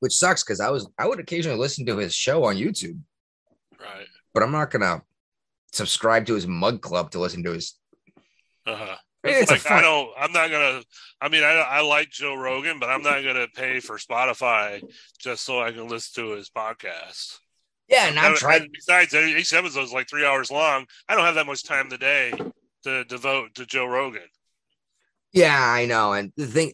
Which 0.00 0.12
sucks 0.14 0.42
because 0.42 0.60
I 0.60 0.70
was 0.70 0.88
I 0.98 1.06
would 1.06 1.20
occasionally 1.20 1.58
listen 1.58 1.86
to 1.86 1.96
his 1.96 2.14
show 2.14 2.44
on 2.44 2.56
YouTube, 2.56 2.98
Right. 3.78 4.06
but 4.34 4.42
I'm 4.42 4.52
not 4.52 4.70
gonna 4.70 5.02
subscribe 5.72 6.26
to 6.26 6.34
his 6.34 6.46
mug 6.46 6.82
club 6.82 7.10
to 7.12 7.20
listen 7.20 7.42
to 7.44 7.52
his. 7.52 7.74
Uh 8.66 8.76
huh. 8.76 8.96
It's 9.22 9.50
like 9.50 9.70
I 9.70 9.82
don't. 9.82 10.10
I'm 10.18 10.32
not 10.32 10.50
gonna. 10.50 10.82
I 11.20 11.28
mean, 11.28 11.42
I 11.42 11.52
I 11.52 11.80
like 11.82 12.08
Joe 12.10 12.34
Rogan, 12.34 12.78
but 12.78 12.88
I'm 12.88 13.02
not 13.02 13.22
gonna 13.22 13.48
pay 13.54 13.78
for 13.80 13.98
Spotify 13.98 14.82
just 15.18 15.44
so 15.44 15.60
I 15.60 15.72
can 15.72 15.88
listen 15.88 16.24
to 16.24 16.30
his 16.36 16.48
podcast. 16.48 17.36
yeah, 17.88 18.06
and 18.08 18.36
tried. 18.36 18.62
and 18.62 18.72
Besides, 18.72 19.14
each 19.14 19.52
episode 19.52 19.82
is 19.82 19.92
like 19.92 20.08
three 20.08 20.24
hours 20.24 20.50
long. 20.50 20.86
I 21.06 21.14
don't 21.14 21.24
have 21.26 21.34
that 21.34 21.46
much 21.46 21.64
time 21.64 21.90
today 21.90 22.32
to 22.84 23.04
devote 23.04 23.54
to 23.56 23.66
Joe 23.66 23.84
Rogan. 23.84 24.22
Yeah, 25.32 25.58
I 25.60 25.84
know, 25.84 26.14
and 26.14 26.32
the 26.36 26.46
thing. 26.46 26.72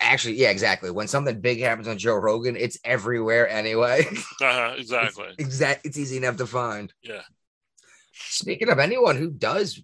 Actually, 0.00 0.34
yeah, 0.36 0.50
exactly. 0.50 0.90
When 0.90 1.08
something 1.08 1.40
big 1.40 1.60
happens 1.60 1.86
on 1.86 1.98
Joe 1.98 2.14
Rogan, 2.14 2.56
it's 2.56 2.78
everywhere 2.84 3.48
anyway. 3.48 4.06
Uh-huh, 4.42 4.74
exactly. 4.78 5.26
exact 5.38 5.84
it's 5.84 5.98
easy 5.98 6.16
enough 6.16 6.36
to 6.38 6.46
find 6.46 6.92
Yeah. 7.02 7.20
speaking 8.14 8.70
of 8.70 8.78
anyone 8.78 9.16
who 9.16 9.30
does 9.30 9.82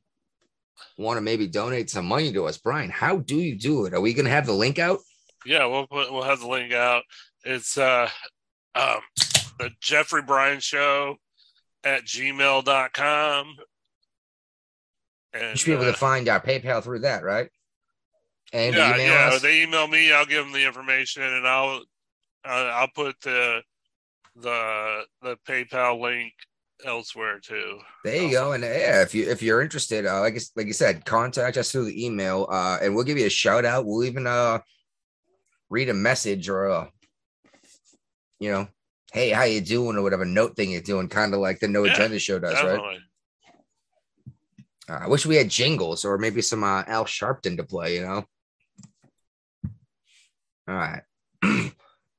want 0.96 1.18
to 1.18 1.20
maybe 1.20 1.46
donate 1.46 1.90
some 1.90 2.06
money 2.06 2.32
to 2.32 2.46
us 2.46 2.56
brian 2.56 2.88
how 2.88 3.18
do 3.18 3.36
you 3.36 3.54
do 3.58 3.84
it 3.84 3.92
are 3.92 4.00
we 4.00 4.14
going 4.14 4.24
to 4.24 4.30
have 4.30 4.46
the 4.46 4.52
link 4.54 4.78
out 4.78 4.98
Yeah, 5.44 5.66
we'll 5.66 5.86
put 5.86 6.10
we'll 6.10 6.22
have 6.22 6.40
the 6.40 6.48
link 6.48 6.72
out. 6.72 7.02
It's 7.44 7.76
uh 7.76 8.08
um 8.74 9.00
the 9.58 9.70
Jeffrey 9.80 10.22
Bryan 10.22 10.60
show 10.60 11.16
at 11.84 12.04
gmail.com. 12.04 13.56
And 15.34 15.50
you 15.50 15.56
should 15.56 15.66
be 15.66 15.72
able 15.72 15.84
uh, 15.84 15.92
to 15.92 15.98
find 15.98 16.28
our 16.28 16.40
paypal 16.40 16.82
through 16.82 17.00
that 17.00 17.22
right 17.22 17.50
and 18.52 18.74
yeah, 18.74 18.94
email 18.94 19.06
yeah. 19.06 19.28
us 19.34 19.42
They 19.42 19.62
email 19.62 19.86
me. 19.88 20.12
I'll 20.12 20.26
give 20.26 20.44
them 20.44 20.52
the 20.52 20.66
information, 20.66 21.22
and 21.22 21.46
I'll 21.46 21.82
uh, 22.44 22.70
I'll 22.74 22.88
put 22.94 23.20
the 23.20 23.62
the 24.36 25.02
the 25.22 25.36
PayPal 25.48 26.00
link 26.00 26.32
elsewhere 26.84 27.40
too. 27.40 27.78
there 28.04 28.22
you 28.22 28.30
go 28.30 28.52
and 28.52 28.62
yeah 28.62 29.00
if 29.00 29.14
you 29.14 29.26
if 29.30 29.40
you're 29.42 29.62
interested 29.62 30.04
uh, 30.04 30.20
like 30.20 30.38
like 30.56 30.66
you 30.66 30.74
said 30.74 31.06
contact 31.06 31.56
us 31.56 31.72
through 31.72 31.86
the 31.86 32.04
email 32.04 32.46
uh 32.50 32.76
and 32.82 32.94
we'll 32.94 33.02
give 33.02 33.16
you 33.16 33.24
a 33.24 33.30
shout 33.30 33.64
out 33.64 33.86
we'll 33.86 34.04
even 34.04 34.26
uh 34.26 34.58
read 35.70 35.88
a 35.88 35.94
message 35.94 36.50
or 36.50 36.68
uh 36.70 36.86
you 38.38 38.50
know 38.52 38.68
hey 39.10 39.30
how 39.30 39.44
you 39.44 39.62
doing 39.62 39.96
or 39.96 40.02
whatever 40.02 40.26
note 40.26 40.54
thing 40.54 40.70
you're 40.70 40.82
doing 40.82 41.08
kind 41.08 41.32
of 41.32 41.40
like 41.40 41.58
the 41.60 41.66
no 41.66 41.84
Yeah, 41.84 41.94
agenda 41.94 42.18
show 42.18 42.38
does 42.38 42.62
right 42.62 42.98
Uh, 44.88 45.00
I 45.02 45.08
wish 45.08 45.24
we 45.26 45.36
had 45.36 45.48
jingles 45.48 46.04
or 46.04 46.18
maybe 46.18 46.42
some 46.42 46.62
uh, 46.62 46.84
Al 46.86 47.06
Sharpton 47.06 47.56
to 47.56 47.64
play, 47.64 47.96
you 47.96 48.02
know. 48.02 48.24
All 50.68 50.74
right. 50.74 51.02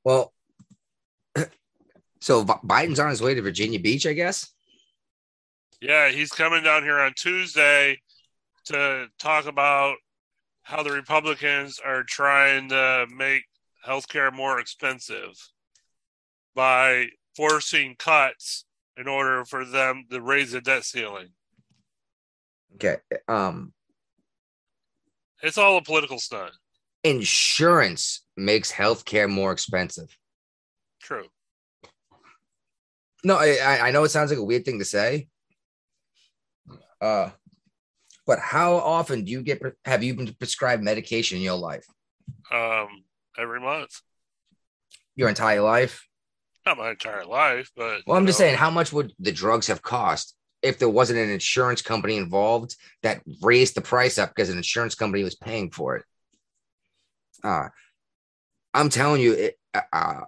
well, 0.04 0.34
so 2.22 2.44
Biden's 2.44 3.00
on 3.00 3.10
his 3.10 3.22
way 3.22 3.34
to 3.34 3.42
Virginia 3.42 3.80
Beach, 3.80 4.06
I 4.06 4.14
guess. 4.14 4.52
Yeah, 5.82 6.10
he's 6.10 6.32
coming 6.32 6.64
down 6.64 6.84
here 6.84 7.00
on 7.00 7.14
Tuesday 7.16 8.00
to 8.66 9.08
talk 9.20 9.46
about 9.46 9.98
how 10.64 10.84
the 10.84 10.92
Republicans 10.92 11.80
are 11.84 12.04
trying 12.04 12.70
to 12.70 13.06
make 13.16 13.44
healthcare 13.86 14.34
more 14.34 14.60
expensive 14.60 15.34
by 16.56 17.08
forcing 17.36 17.96
cuts 17.98 18.66
in 18.98 19.08
order 19.08 19.46
for 19.46 19.64
them 19.64 20.06
to 20.12 20.20
raise 20.20 20.52
the 20.52 20.62
debt 20.62 20.84
ceiling. 20.84 21.30
Okay. 22.76 22.98
Um, 23.28 23.74
It's 25.44 25.58
all 25.58 25.78
a 25.78 25.82
political 25.82 26.20
stunt. 26.20 26.52
Insurance 27.10 28.24
makes 28.36 28.72
healthcare 28.72 29.30
more 29.30 29.52
expensive. 29.52 30.16
True. 31.02 31.26
No, 33.24 33.36
I, 33.36 33.88
I- 33.88 33.92
know 33.92 34.04
it 34.04 34.10
sounds 34.10 34.30
like 34.32 34.40
a 34.40 34.44
weird 34.44 34.66
thing 34.66 34.80
to 34.80 34.86
say. 34.86 35.28
Uh, 37.02 37.30
but 38.26 38.40
how 38.40 38.76
often 38.76 39.24
do 39.24 39.32
you 39.32 39.42
get 39.42 39.62
have 39.86 40.04
you 40.04 40.14
been 40.16 40.34
prescribed 40.34 40.84
medication 40.84 41.38
in 41.38 41.44
your 41.44 41.58
life? 41.58 41.86
Um, 42.52 43.04
every 43.38 43.60
month. 43.60 44.02
Your 45.16 45.30
entire 45.30 45.62
life? 45.62 46.08
Not 46.66 46.78
my 46.78 46.90
entire 46.92 47.26
life, 47.26 47.72
but 47.76 48.02
Well, 48.06 48.18
I'm 48.18 48.24
you 48.24 48.28
just 48.28 48.40
saying, 48.40 48.56
how 48.58 48.70
much 48.70 48.92
would 48.92 49.14
the 49.20 49.32
drugs 49.32 49.68
have 49.68 49.82
cost 49.82 50.36
if 50.62 50.80
there 50.80 50.90
wasn't 50.90 51.20
an 51.20 51.30
insurance 51.30 51.82
company 51.82 52.18
involved 52.18 52.76
that 53.04 53.22
raised 53.42 53.76
the 53.76 53.82
price 53.82 54.18
up 54.18 54.30
because 54.30 54.50
an 54.50 54.58
insurance 54.58 54.96
company 54.96 55.24
was 55.24 55.36
paying 55.36 55.72
for 55.72 55.96
it? 55.96 56.06
Uh, 57.44 57.70
I'm 58.74 58.90
telling 58.90 59.22
you, 59.22 59.34
it, 59.34 59.60
uh, 59.74 59.82
uh, 59.92 60.22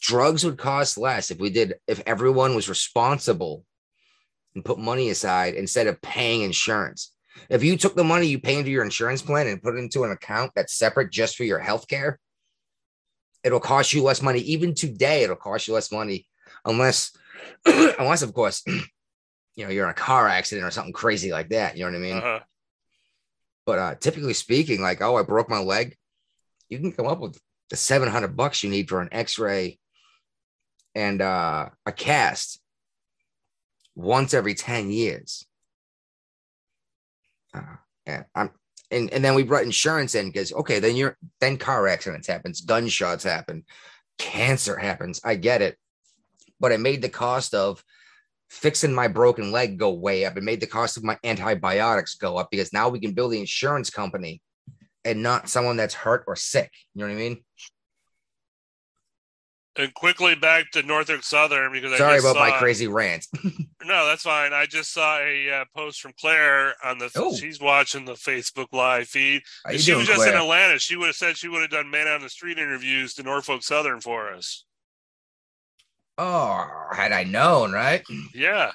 drugs 0.00 0.44
would 0.44 0.58
cost 0.58 0.98
less 0.98 1.30
if 1.30 1.38
we 1.38 1.50
did, 1.50 1.74
if 1.86 2.02
everyone 2.06 2.54
was 2.54 2.68
responsible 2.68 3.64
and 4.54 4.64
put 4.64 4.78
money 4.78 5.10
aside 5.10 5.54
instead 5.54 5.86
of 5.86 6.00
paying 6.02 6.42
insurance. 6.42 7.12
If 7.48 7.64
you 7.64 7.76
took 7.76 7.96
the 7.96 8.04
money 8.04 8.26
you 8.26 8.38
pay 8.38 8.58
into 8.58 8.70
your 8.70 8.84
insurance 8.84 9.22
plan 9.22 9.48
and 9.48 9.62
put 9.62 9.74
it 9.74 9.78
into 9.78 10.04
an 10.04 10.12
account 10.12 10.52
that's 10.54 10.78
separate 10.78 11.10
just 11.10 11.36
for 11.36 11.44
your 11.44 11.58
health 11.58 11.88
care, 11.88 12.20
it'll 13.42 13.60
cost 13.60 13.92
you 13.92 14.02
less 14.02 14.22
money. 14.22 14.40
Even 14.40 14.74
today, 14.74 15.24
it'll 15.24 15.36
cost 15.36 15.66
you 15.66 15.74
less 15.74 15.90
money 15.90 16.26
unless 16.64 17.12
unless 17.66 18.22
of 18.22 18.32
course 18.32 18.62
you 18.66 19.64
know 19.64 19.68
you're 19.68 19.84
in 19.84 19.90
a 19.90 19.94
car 19.94 20.28
accident 20.28 20.66
or 20.66 20.70
something 20.70 20.92
crazy 20.92 21.32
like 21.32 21.48
that. 21.50 21.76
You 21.76 21.84
know 21.84 21.90
what 21.90 21.96
I 21.96 22.00
mean? 22.00 22.16
uh-huh. 22.18 22.40
But 23.66 23.78
uh 23.78 23.94
typically 23.96 24.34
speaking, 24.34 24.80
like, 24.80 25.00
oh, 25.00 25.16
I 25.16 25.22
broke 25.22 25.48
my 25.48 25.60
leg, 25.60 25.96
you 26.68 26.78
can 26.78 26.92
come 26.92 27.06
up 27.06 27.20
with 27.20 27.40
the 27.70 27.76
700 27.76 28.36
bucks 28.36 28.62
you 28.62 28.70
need 28.70 28.88
for 28.88 29.00
an 29.00 29.08
x-ray 29.12 29.78
and 30.94 31.20
uh 31.20 31.68
a 31.86 31.92
cast 31.92 32.60
once 33.94 34.34
every 34.34 34.54
10 34.54 34.90
years. 34.90 35.46
Uh, 37.54 37.76
and 38.06 38.24
I'm 38.34 38.50
and, 38.90 39.12
and 39.12 39.24
then 39.24 39.34
we 39.34 39.42
brought 39.42 39.64
insurance 39.64 40.14
in 40.14 40.26
because 40.26 40.52
okay, 40.52 40.78
then 40.78 40.96
you're 40.96 41.16
then 41.40 41.56
car 41.56 41.88
accidents 41.88 42.28
happens, 42.28 42.60
gunshots 42.60 43.24
happen, 43.24 43.64
cancer 44.18 44.76
happens. 44.76 45.20
I 45.24 45.36
get 45.36 45.62
it. 45.62 45.76
But 46.60 46.72
it 46.72 46.80
made 46.80 47.02
the 47.02 47.08
cost 47.08 47.54
of 47.54 47.82
fixing 48.54 48.94
my 48.94 49.08
broken 49.08 49.52
leg 49.52 49.78
go 49.78 49.92
way 49.92 50.24
up. 50.24 50.36
It 50.36 50.42
made 50.42 50.60
the 50.60 50.66
cost 50.66 50.96
of 50.96 51.04
my 51.04 51.18
antibiotics 51.24 52.14
go 52.14 52.36
up 52.36 52.50
because 52.50 52.72
now 52.72 52.88
we 52.88 53.00
can 53.00 53.12
build 53.12 53.32
the 53.32 53.40
insurance 53.40 53.90
company 53.90 54.40
and 55.04 55.22
not 55.22 55.48
someone 55.48 55.76
that's 55.76 55.94
hurt 55.94 56.24
or 56.26 56.36
sick. 56.36 56.70
You 56.94 57.00
know 57.00 57.08
what 57.08 57.14
I 57.14 57.18
mean? 57.18 57.44
And 59.76 59.92
quickly 59.92 60.36
back 60.36 60.70
to 60.72 60.82
Norfolk 60.84 61.24
Southern 61.24 61.72
because 61.72 61.98
Sorry 61.98 62.20
about 62.20 62.36
my 62.36 62.52
crazy 62.52 62.86
rant. 62.86 63.26
No, 63.86 64.06
that's 64.06 64.22
fine. 64.22 64.54
I 64.54 64.64
just 64.64 64.94
saw 64.94 65.18
a 65.18 65.50
uh, 65.50 65.64
post 65.76 66.00
from 66.00 66.14
Claire 66.18 66.74
on 66.82 66.96
the. 66.96 67.10
Oh. 67.16 67.36
She's 67.36 67.60
watching 67.60 68.06
the 68.06 68.14
Facebook 68.14 68.68
live 68.72 69.06
feed. 69.08 69.42
If 69.68 69.82
she 69.82 69.90
doing, 69.90 69.98
was 69.98 70.08
just 70.08 70.26
in 70.26 70.34
Atlanta, 70.34 70.78
she 70.78 70.96
would 70.96 71.08
have 71.08 71.16
said 71.16 71.36
she 71.36 71.48
would 71.48 71.60
have 71.60 71.70
done 71.70 71.90
man 71.90 72.08
on 72.08 72.22
the 72.22 72.30
street 72.30 72.56
interviews 72.56 73.12
to 73.14 73.22
Norfolk 73.22 73.62
Southern 73.62 74.00
for 74.00 74.32
us. 74.32 74.64
Oh, 76.16 76.68
had 76.92 77.12
I 77.12 77.24
known, 77.24 77.72
right? 77.72 78.02
Yeah, 78.34 78.72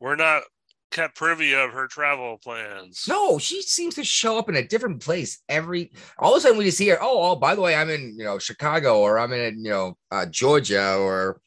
we're 0.00 0.16
not 0.16 0.42
kept 0.90 1.16
privy 1.16 1.54
of 1.54 1.72
her 1.72 1.86
travel 1.86 2.38
plans. 2.42 3.04
No, 3.08 3.38
she 3.38 3.62
seems 3.62 3.94
to 3.96 4.04
show 4.04 4.38
up 4.38 4.48
in 4.48 4.56
a 4.56 4.66
different 4.66 5.02
place 5.02 5.40
every. 5.48 5.92
All 6.18 6.32
of 6.32 6.38
a 6.38 6.40
sudden, 6.40 6.58
we 6.58 6.64
just 6.64 6.78
hear, 6.78 6.98
"Oh, 7.00 7.30
oh, 7.30 7.36
by 7.36 7.54
the 7.54 7.60
way, 7.60 7.74
I'm 7.74 7.90
in 7.90 8.16
you 8.18 8.24
know 8.24 8.38
Chicago, 8.38 9.00
or 9.00 9.18
I'm 9.18 9.32
in 9.32 9.64
you 9.64 9.70
know 9.70 9.98
uh, 10.10 10.26
Georgia, 10.26 10.96
or 10.96 11.40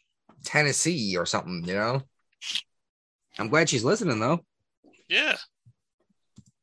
Tennessee, 0.44 1.18
or 1.18 1.26
something." 1.26 1.64
You 1.66 1.76
know. 1.76 2.02
I'm 3.40 3.50
glad 3.50 3.70
she's 3.70 3.84
listening 3.84 4.20
though. 4.20 4.44
Yeah. 5.10 5.38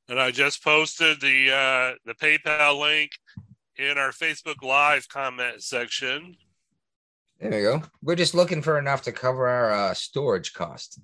And 0.09 0.21
I 0.21 0.31
just 0.31 0.63
posted 0.63 1.21
the 1.21 1.53
uh, 1.53 1.95
the 2.07 2.15
PayPal 2.15 2.81
link 2.81 3.11
in 3.77 3.99
our 3.99 4.11
Facebook 4.11 4.63
Live 4.63 5.09
comment 5.09 5.63
section. 5.63 6.37
There 7.41 7.59
you 7.59 7.65
go. 7.65 7.83
We're 8.03 8.17
just 8.17 8.35
looking 8.35 8.63
for 8.63 8.79
enough 8.79 9.03
to 9.03 9.13
cover 9.13 9.47
our 9.47 9.73
uh, 9.73 9.95
storage 9.95 10.53
cost. 10.53 11.01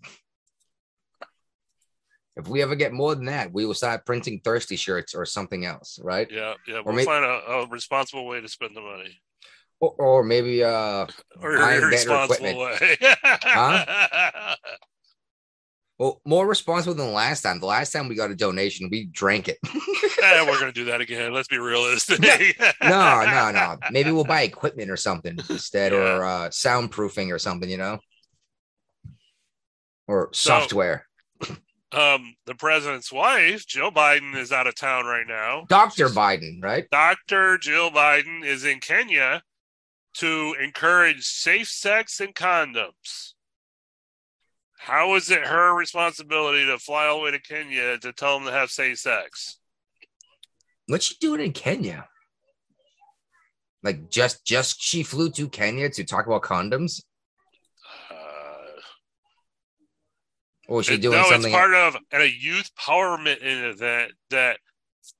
If 2.36 2.48
we 2.48 2.62
ever 2.62 2.74
get 2.74 2.92
more 2.92 3.14
than 3.14 3.26
that, 3.26 3.52
we 3.52 3.64
will 3.64 3.74
start 3.74 4.04
printing 4.04 4.40
thirsty 4.42 4.74
shirts 4.74 5.14
or 5.14 5.24
something 5.24 5.64
else, 5.64 6.00
right? 6.02 6.28
Yeah, 6.28 6.54
yeah. 6.66 6.80
We'll 6.84 6.96
may- 6.96 7.04
find 7.04 7.24
a, 7.24 7.28
a 7.28 7.68
responsible 7.68 8.26
way 8.26 8.40
to 8.40 8.48
spend 8.48 8.76
the 8.76 8.80
money. 8.80 9.20
Or, 9.78 9.90
or 9.98 10.24
maybe 10.24 10.64
uh, 10.64 11.06
Or 11.40 11.56
Buying 11.56 11.78
a 11.78 11.80
better 11.82 11.86
responsible 11.86 12.58
way. 12.58 12.96
well, 15.98 16.20
more 16.24 16.46
responsible 16.46 16.94
than 16.94 17.06
the 17.06 17.12
last 17.12 17.42
time. 17.42 17.60
The 17.60 17.66
last 17.66 17.92
time 17.92 18.08
we 18.08 18.14
got 18.14 18.30
a 18.30 18.34
donation, 18.36 18.88
we 18.90 19.06
drank 19.06 19.48
it. 19.48 19.58
Eh, 20.26 20.42
we're 20.48 20.58
gonna 20.58 20.72
do 20.72 20.86
that 20.86 21.02
again. 21.02 21.34
Let's 21.34 21.48
be 21.48 21.58
realistic. 21.58 22.18
no, 22.82 23.24
no, 23.26 23.50
no. 23.50 23.76
Maybe 23.90 24.10
we'll 24.10 24.24
buy 24.24 24.40
equipment 24.40 24.88
or 24.90 24.96
something 24.96 25.38
instead, 25.50 25.92
or 25.92 26.24
uh, 26.24 26.48
soundproofing 26.48 27.30
or 27.30 27.38
something, 27.38 27.68
you 27.68 27.76
know, 27.76 27.98
or 30.08 30.30
So- 30.32 30.60
software. 30.60 31.06
Um, 31.92 32.34
the 32.46 32.54
president's 32.54 33.12
wife, 33.12 33.66
Jill 33.66 33.92
Biden, 33.92 34.34
is 34.34 34.50
out 34.50 34.66
of 34.66 34.74
town 34.74 35.04
right 35.04 35.26
now. 35.28 35.66
Doctor 35.68 36.08
Biden, 36.08 36.62
right? 36.62 36.88
Dr. 36.90 37.58
Jill 37.58 37.90
Biden 37.90 38.44
is 38.44 38.64
in 38.64 38.80
Kenya 38.80 39.42
to 40.14 40.56
encourage 40.60 41.22
safe 41.24 41.68
sex 41.68 42.18
and 42.18 42.34
condoms. 42.34 43.34
How 44.84 45.14
is 45.14 45.30
it 45.30 45.46
her 45.46 45.74
responsibility 45.74 46.66
to 46.66 46.78
fly 46.78 47.06
all 47.06 47.16
the 47.18 47.24
way 47.24 47.30
to 47.30 47.40
Kenya 47.40 47.96
to 47.98 48.12
tell 48.12 48.36
them 48.38 48.46
to 48.46 48.52
have 48.52 48.70
safe 48.70 48.98
sex? 48.98 49.58
What's 50.88 51.06
she 51.06 51.14
doing 51.18 51.40
in 51.40 51.52
Kenya? 51.52 52.06
Like 53.82 54.10
just 54.10 54.44
just 54.44 54.82
she 54.82 55.02
flew 55.02 55.30
to 55.30 55.48
Kenya 55.48 55.88
to 55.88 56.04
talk 56.04 56.26
about 56.26 56.42
condoms, 56.42 57.02
Uh, 58.10 58.14
or 60.68 60.76
was 60.76 60.86
she 60.86 60.94
it- 60.94 61.00
doing 61.02 61.16
no, 61.18 61.30
something? 61.30 61.50
it's 61.50 61.56
part 61.56 61.72
of 61.72 61.96
a 62.12 62.26
youth 62.26 62.70
empowerment 62.78 63.38
event 63.42 64.12
that 64.28 64.58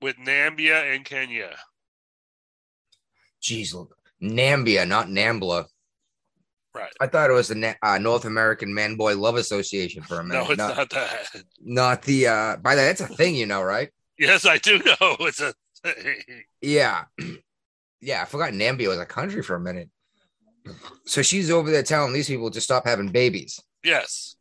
with 0.03 0.17
Nambia 0.17 0.95
and 0.95 1.07
Kenya. 1.07 1.57
Jeez, 3.43 3.73
look, 3.73 3.97
Nambia, 4.23 4.87
not 4.87 5.07
Nambla. 5.09 5.67
Right. 6.75 6.93
I 7.01 7.07
thought 7.07 7.31
it 7.31 7.35
was 7.35 7.49
the 7.49 7.77
uh, 7.83 7.99
North 7.99 8.25
American 8.25 8.75
Man 8.75 8.97
Boy 8.97 9.17
Love 9.17 9.37
Association 9.37 10.03
for 10.03 10.19
a 10.21 10.25
minute. 10.25 10.45
No, 10.45 10.51
it's 10.51 10.59
not, 10.59 10.77
not 10.77 10.91
that. 10.91 11.45
not 11.63 12.03
the. 12.03 12.27
uh 12.27 12.57
By 12.57 12.75
the 12.75 12.81
way, 12.83 12.87
that's 12.89 13.01
a 13.01 13.07
thing, 13.07 13.37
you 13.37 13.47
know, 13.47 13.63
right? 13.63 13.91
Yes, 14.19 14.45
I 14.47 14.59
do 14.59 14.79
know 14.79 14.95
it's 15.21 15.41
a 15.41 15.55
thing. 15.85 16.23
Yeah. 16.61 17.05
Yeah, 18.01 18.21
I 18.21 18.27
forgot 18.27 18.53
Nambia 18.53 18.89
was 18.89 18.99
a 18.99 19.07
country 19.07 19.43
for 19.43 19.57
a 19.57 19.61
minute. 19.61 19.89
So 21.07 21.23
she's 21.23 21.51
over 21.51 21.71
there 21.71 21.83
telling 21.83 22.13
these 22.13 22.27
people 22.29 22.51
to 22.51 22.61
stop 22.61 22.85
having 22.87 23.09
babies. 23.09 23.59
Yes. 23.83 24.37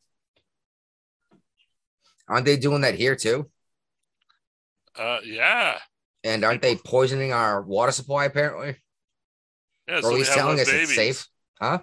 Aren't 2.28 2.46
they 2.46 2.58
doing 2.58 2.82
that 2.82 2.96
here 2.96 3.16
too? 3.16 3.50
Uh, 5.00 5.20
yeah. 5.24 5.78
And 6.26 6.44
aren't 6.44 6.62
they 6.62 6.76
poisoning 6.76 7.32
our 7.32 7.62
water 7.62 7.94
supply 7.94 8.26
apparently? 8.26 8.76
Yeah. 9.88 10.00
or 10.00 10.02
So 10.02 10.08
at 10.10 10.12
we 10.14 10.20
least 10.20 10.34
telling 10.34 10.60
us 10.60 10.70
babies. 10.70 10.90
it's 10.90 10.96
safe? 10.96 11.28
Huh? 11.62 11.80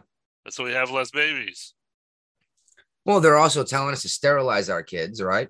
So 0.49 0.65
we 0.65 0.73
have 0.73 0.91
less 0.91 1.11
babies. 1.11 1.75
Well, 3.05 3.21
they're 3.21 3.37
also 3.37 3.65
telling 3.65 3.93
us 3.93 4.03
to 4.03 4.09
sterilize 4.09 4.69
our 4.69 4.83
kids, 4.83 5.23
right? 5.23 5.49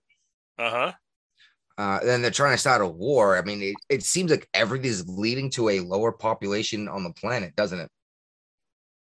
Uh 0.58 0.70
huh. 0.70 0.92
Uh, 1.78 2.00
then 2.04 2.20
they're 2.20 2.30
trying 2.30 2.52
to 2.54 2.58
start 2.58 2.82
a 2.82 2.86
war. 2.86 3.38
I 3.38 3.42
mean, 3.42 3.62
it, 3.62 3.74
it 3.88 4.02
seems 4.02 4.30
like 4.30 4.48
everything 4.52 4.90
is 4.90 5.08
leading 5.08 5.50
to 5.52 5.70
a 5.70 5.80
lower 5.80 6.12
population 6.12 6.88
on 6.88 7.04
the 7.04 7.12
planet, 7.12 7.56
doesn't 7.56 7.80
it? 7.80 7.90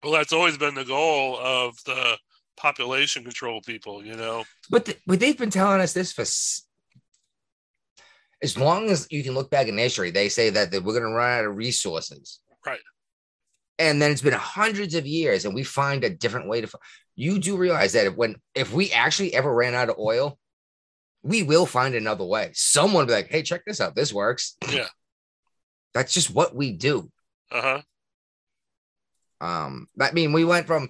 Well, 0.03 0.13
that's 0.13 0.34
always 0.34 0.57
been 0.57 0.73
the 0.73 0.84
goal 0.84 1.38
of 1.39 1.75
the 1.86 2.17
population 2.57 3.23
control 3.23 3.61
people. 3.61 4.03
You 4.03 4.15
know. 4.15 4.43
But 4.69 4.86
th- 4.86 4.99
but 5.05 5.19
they've 5.19 5.38
been 5.38 5.51
telling 5.51 5.81
us 5.81 5.93
this 5.93 6.11
for 6.11 6.23
s- 6.23 6.65
as 8.41 8.57
long 8.57 8.89
as 8.89 9.07
you 9.09 9.23
can 9.23 9.34
look 9.34 9.49
back 9.49 9.67
in 9.67 9.77
history. 9.77 10.11
They 10.11 10.27
say 10.29 10.49
that, 10.49 10.71
that 10.71 10.84
we're 10.84 10.99
going 10.99 11.09
to 11.09 11.15
run 11.15 11.39
out 11.39 11.45
of 11.45 11.55
resources, 11.55 12.39
Right. 12.65 12.79
And 13.80 14.01
then 14.01 14.11
it's 14.11 14.21
been 14.21 14.34
hundreds 14.34 14.93
of 14.93 15.07
years, 15.07 15.45
and 15.45 15.55
we 15.55 15.63
find 15.63 16.03
a 16.03 16.09
different 16.09 16.47
way 16.47 16.61
to. 16.61 16.67
F- 16.67 16.76
you 17.15 17.39
do 17.39 17.57
realize 17.57 17.93
that 17.93 18.05
if 18.05 18.15
when 18.15 18.36
if 18.53 18.71
we 18.74 18.91
actually 18.91 19.34
ever 19.34 19.53
ran 19.53 19.74
out 19.74 19.89
of 19.89 19.97
oil, 19.97 20.38
we 21.24 21.41
will 21.41 21.65
find 21.65 21.95
another 21.95 22.26
way. 22.26 22.51
Someone 22.53 23.01
will 23.01 23.07
be 23.07 23.13
like, 23.13 23.30
hey, 23.30 23.41
check 23.41 23.63
this 23.65 23.82
out. 23.82 23.95
This 23.95 24.13
works. 24.13 24.57
Yeah. 24.69 24.88
That's 25.93 26.13
just 26.13 26.34
what 26.34 26.55
we 26.55 26.71
do. 26.71 27.09
Uh 27.51 27.61
huh. 27.61 27.82
Um, 29.41 29.88
I 29.99 30.11
mean, 30.11 30.34
we 30.34 30.45
went 30.45 30.67
from 30.67 30.89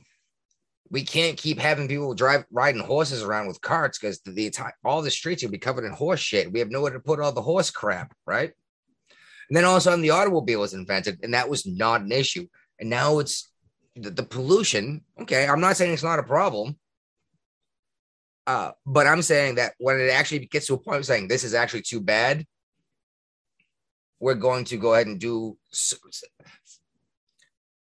we 0.94 1.04
can't 1.04 1.38
keep 1.38 1.60
having 1.60 1.88
people 1.88 2.14
drive 2.14 2.46
riding 2.52 2.82
horses 2.82 3.24
around 3.24 3.48
with 3.48 3.60
carts 3.62 3.98
because 3.98 4.20
the, 4.22 4.32
the 4.32 4.46
entire 4.46 4.74
all 4.86 5.02
the 5.02 5.10
streets 5.10 5.44
will 5.44 5.50
be 5.50 5.58
covered 5.58 5.86
in 5.86 5.92
horse 5.92 6.20
shit. 6.20 6.52
We 6.52 6.60
have 6.60 6.70
nowhere 6.70 6.92
to 6.92 7.00
put 7.00 7.20
all 7.20 7.32
the 7.32 7.42
horse 7.42 7.72
crap, 7.72 8.14
right? 8.28 8.52
And 9.50 9.58
then 9.58 9.66
all 9.66 9.76
of 9.76 9.80
a 9.80 9.82
sudden 9.82 10.02
the 10.02 10.12
automobile 10.12 10.62
was 10.62 10.76
invented, 10.76 11.20
and 11.24 11.34
that 11.34 11.50
was 11.50 11.66
not 11.66 12.02
an 12.02 12.12
issue. 12.12 12.48
And 12.84 12.90
now 12.90 13.20
it's 13.20 13.50
the, 13.96 14.12
the 14.12 14.24
pollution. 14.24 15.06
Okay, 15.22 15.48
I'm 15.48 15.62
not 15.62 15.78
saying 15.78 15.94
it's 15.94 16.04
not 16.04 16.20
a 16.20 16.24
problem. 16.24 16.76
Uh, 18.46 18.72
but 18.86 19.08
I'm 19.08 19.22
saying 19.22 19.56
that 19.56 19.74
when 19.78 20.02
it 20.02 20.10
actually 20.10 20.48
gets 20.48 20.68
to 20.68 20.74
a 20.74 20.78
point 20.78 20.98
of 20.98 21.06
saying 21.06 21.30
this 21.30 21.46
is 21.46 21.54
actually 21.54 21.84
too 21.84 22.02
bad, 22.02 22.46
we're 24.20 24.34
going 24.34 24.66
to 24.66 24.76
go 24.76 24.96
ahead 24.96 25.08
and 25.08 25.18
do 25.18 25.58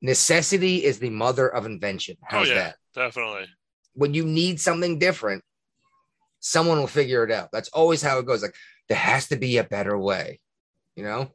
necessity 0.01 0.85
is 0.85 0.99
the 0.99 1.11
mother 1.11 1.47
of 1.47 1.67
invention. 1.67 2.17
Oh 2.23 2.27
How's 2.29 2.49
yeah, 2.49 2.55
that? 2.55 2.77
definitely. 2.95 3.45
When 3.93 4.15
you 4.15 4.25
need 4.25 4.59
something 4.59 4.99
different, 4.99 5.45
someone 6.41 6.79
will 6.79 6.87
figure 6.87 7.25
it 7.25 7.31
out. 7.31 7.51
That's 7.53 7.69
always 7.75 8.01
how 8.01 8.21
it 8.21 8.25
goes. 8.27 8.41
Like 8.41 8.55
there 8.89 8.97
has 8.97 9.29
to 9.29 9.37
be 9.37 9.59
a 9.59 9.65
better 9.65 9.99
way, 9.99 10.41
you 10.97 11.05
know? 11.05 11.31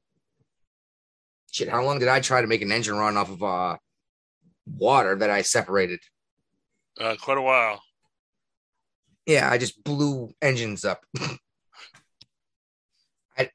Shit, 1.53 1.69
how 1.69 1.85
long 1.85 1.99
did 1.99 2.07
I 2.07 2.19
try 2.19 2.41
to 2.41 2.47
make 2.47 2.63
an 2.63 2.71
engine 2.71 2.97
run 2.97 3.15
off 3.15 3.29
of 3.29 3.43
uh 3.43 3.77
water 4.65 5.15
that 5.15 5.29
I 5.29 5.43
separated? 5.43 5.99
Uh, 6.99 7.15
quite 7.21 7.37
a 7.37 7.41
while. 7.41 7.79
Yeah, 9.27 9.49
I 9.49 9.59
just 9.59 9.83
blew 9.83 10.31
engines 10.41 10.83
up. 10.83 11.05
I 13.37 13.51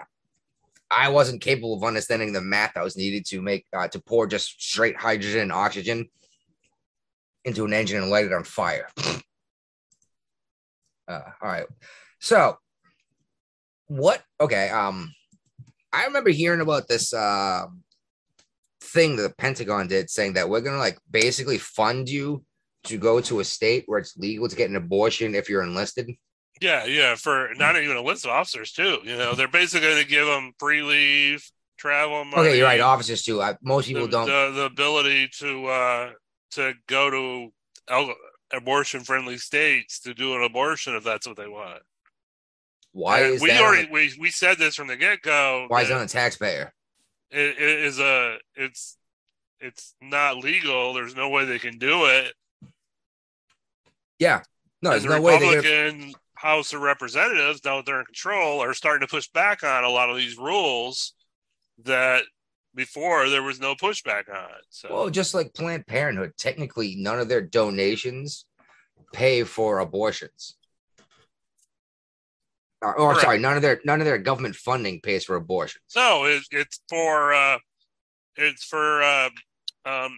I 0.88 1.09
wasn't 1.09 1.42
capable 1.42 1.74
of 1.74 1.82
understanding 1.82 2.32
the 2.32 2.40
math 2.40 2.74
that 2.74 2.84
was 2.84 2.96
needed 2.96 3.26
to 3.26 3.42
make 3.42 3.66
uh, 3.76 3.88
to 3.88 3.99
pour 4.01 4.28
just 4.28 4.62
straight 4.62 4.96
hydrogen 4.96 5.40
and 5.40 5.53
oxygen 5.53 6.09
into 7.44 7.64
an 7.64 7.72
engine 7.72 8.01
and 8.01 8.11
light 8.11 8.26
it 8.26 8.32
on 8.32 8.44
fire. 8.44 8.88
uh, 11.09 11.20
all 11.42 11.49
right, 11.49 11.66
so 12.20 12.59
what? 13.88 14.22
Okay, 14.40 14.68
um, 14.68 15.12
I 15.92 16.05
remember 16.05 16.30
hearing 16.30 16.61
about 16.61 16.86
this 16.86 17.12
uh, 17.12 17.66
thing 18.81 19.16
that 19.16 19.22
the 19.22 19.35
Pentagon 19.35 19.87
did, 19.89 20.11
saying 20.11 20.35
that 20.35 20.49
we're 20.49 20.61
gonna 20.61 20.79
like 20.79 20.99
basically 21.11 21.59
fund 21.59 22.09
you 22.09 22.45
to 22.85 22.97
go 22.99 23.20
to 23.20 23.41
a 23.41 23.45
state 23.45 23.85
where 23.87 23.99
it's 23.99 24.16
legal 24.16 24.49
to 24.49 24.57
get 24.57 24.70
an 24.70 24.76
abortion 24.76 25.35
if 25.35 25.49
you're 25.49 25.62
enlisted. 25.62 26.11
Yeah, 26.61 26.85
yeah. 26.87 27.14
For 27.14 27.51
not 27.57 27.76
even 27.76 27.97
enlisted 27.97 28.31
officers 28.31 28.72
too. 28.72 28.99
You 29.05 29.16
know, 29.16 29.35
they're 29.35 29.47
basically 29.49 29.87
going 29.87 30.03
to 30.03 30.09
give 30.09 30.26
them 30.26 30.53
free 30.59 30.83
leave, 30.83 31.45
travel. 31.76 32.24
Money, 32.24 32.49
Okay, 32.49 32.59
you're 32.59 32.66
right. 32.66 32.81
Officers 32.81 33.22
too. 33.22 33.41
I, 33.41 33.55
most 33.62 33.87
people 33.87 34.07
the, 34.07 34.11
don't. 34.11 34.26
The, 34.26 34.53
the 34.57 34.64
ability 34.64 35.29
to 35.39 35.66
uh 35.66 36.11
to 36.53 36.72
go 36.89 37.11
to 37.11 38.14
abortion 38.53 39.01
friendly 39.05 39.39
states 39.39 40.01
to 40.01 40.14
do 40.14 40.35
an 40.35 40.43
abortion 40.43 40.95
if 40.97 41.05
that's 41.05 41.26
what 41.26 41.37
they 41.37 41.47
want. 41.49 41.83
why 42.93 43.20
And 43.20 43.35
is 43.35 43.43
we 43.43 43.49
that? 43.51 43.61
already 43.61 43.87
on 43.87 43.93
we, 43.93 44.12
we 44.18 44.31
said 44.31 44.59
this 44.59 44.74
from 44.74 44.89
the 44.89 44.97
get 44.97 45.22
go. 45.22 45.66
why 45.68 45.83
is 45.83 45.91
it 45.91 45.93
on 45.95 46.01
the 46.01 46.07
taxpayer? 46.09 46.72
It, 47.31 47.59
it 47.59 47.85
is 47.85 47.99
a 47.99 48.39
it's 48.55 48.97
it's 49.61 49.95
not 50.01 50.37
legal. 50.37 50.95
There's 50.95 51.16
no 51.16 51.29
way 51.29 51.45
they 51.45 51.59
can 51.59 51.79
do 51.79 52.07
it. 52.07 52.33
Yeah. 54.18 54.43
No, 54.83 54.91
there's 54.91 55.03
the 55.03 55.11
no 55.11 55.20
way 55.20 55.39
they're. 55.39 55.57
Republican 55.57 56.14
House 56.35 56.72
of 56.72 56.81
Representatives, 56.81 57.61
now 57.64 57.76
that 57.76 57.87
they're 57.87 58.01
in 58.01 58.07
control, 58.07 58.62
are 58.62 58.74
starting 58.74 59.07
to 59.07 59.11
push 59.11 59.29
back 59.29 59.64
on 59.64 59.85
a 59.85 59.89
lot 59.89 60.11
of 60.11 60.16
these 60.16 60.39
rules 60.39 61.14
that 61.85 62.22
before 62.74 63.29
there 63.29 63.43
was 63.43 63.59
no 63.59 63.74
pushback 63.74 64.29
on. 64.29 64.51
So 64.70 64.89
Well, 64.93 65.11
just 65.11 65.35
like 65.35 65.53
Planned 65.55 65.87
Parenthood, 65.87 66.33
technically 66.39 66.95
none 66.97 67.18
of 67.18 67.29
their 67.29 67.43
donations 67.43 68.47
pay 69.12 69.43
for 69.43 69.81
abortions. 69.81 70.57
Or, 72.81 72.97
or 72.99 73.20
sorry, 73.20 73.39
none 73.41 73.57
of 73.57 73.62
their 73.62 73.81
none 73.85 74.01
of 74.01 74.05
their 74.05 74.18
government 74.18 74.55
funding 74.55 75.01
pays 75.01 75.24
for 75.24 75.35
abortions. 75.35 75.83
no, 75.97 76.24
it, 76.24 76.43
it's 76.53 76.81
for 76.89 77.33
uh, 77.35 77.59
it's 78.37 78.62
for 78.64 79.03
uh, 79.03 79.31
um, 79.85 80.16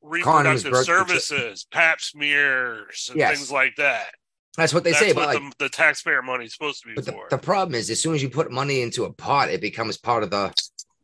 reproductive 0.00 0.70
birth 0.70 0.86
control- 0.86 1.06
services, 1.06 1.66
Pap 1.72 2.00
smears, 2.00 3.08
and 3.10 3.18
Yes. 3.18 3.36
things 3.36 3.50
like 3.50 3.74
that. 3.76 4.10
That's 4.56 4.72
what 4.72 4.84
they 4.84 4.90
That's 4.92 5.04
say. 5.04 5.12
But, 5.12 5.26
what 5.26 5.42
like, 5.42 5.58
the, 5.58 5.64
the 5.64 5.68
taxpayer 5.68 6.22
money 6.22 6.44
is 6.44 6.52
supposed 6.52 6.82
to 6.82 6.88
be 6.88 6.94
but 6.94 7.04
the, 7.06 7.12
for. 7.12 7.26
the 7.30 7.38
problem 7.38 7.74
is, 7.74 7.90
as 7.90 8.00
soon 8.00 8.14
as 8.14 8.22
you 8.22 8.30
put 8.30 8.50
money 8.52 8.80
into 8.82 9.04
a 9.04 9.12
pot, 9.12 9.50
it 9.50 9.60
becomes 9.60 9.96
part 9.96 10.22
of 10.22 10.30
the 10.30 10.52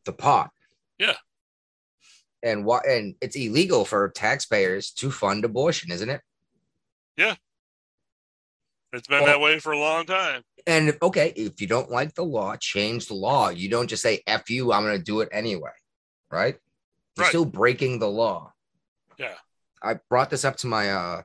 the 0.05 0.13
pot. 0.13 0.51
Yeah. 0.99 1.15
And 2.45 2.65
what? 2.65 2.87
And 2.87 3.17
it's 3.21 3.35
illegal 3.35 3.85
for 3.85 4.09
taxpayers 4.11 4.93
to 4.93 5.11
fund 5.11 5.45
abortion, 5.45 5.91
isn't 5.91 6.11
it? 6.11 6.21
It's 8.95 9.09
been 9.09 9.21
well- 9.23 9.27
that 9.27 9.41
way 9.41 9.59
for 9.59 9.73
a 9.73 9.79
long 9.79 10.07
time. 10.07 10.43
And 10.67 10.97
okay, 11.03 11.33
if 11.37 11.61
you 11.61 11.67
don't 11.67 11.91
like 11.91 12.15
the 12.15 12.25
law, 12.25 12.57
change 12.57 13.07
the 13.07 13.15
law. 13.15 13.51
You 13.51 13.69
don't 13.69 13.87
just 13.89 14.03
say 14.03 14.23
"f 14.27 14.49
you," 14.49 14.73
I'm 14.73 14.83
going 14.83 14.97
to 14.97 15.03
do 15.05 15.21
it 15.21 15.29
anyway, 15.31 15.73
right? 16.31 16.57
You're 17.17 17.25
Right. 17.25 17.29
still 17.29 17.45
breaking 17.45 17.99
the 17.99 18.09
law. 18.09 18.53
Yeah. 19.19 19.35
I 19.83 19.99
brought 20.09 20.31
this 20.31 20.45
up 20.45 20.57
to 20.59 20.67
my 20.67 20.91
uh 20.91 21.23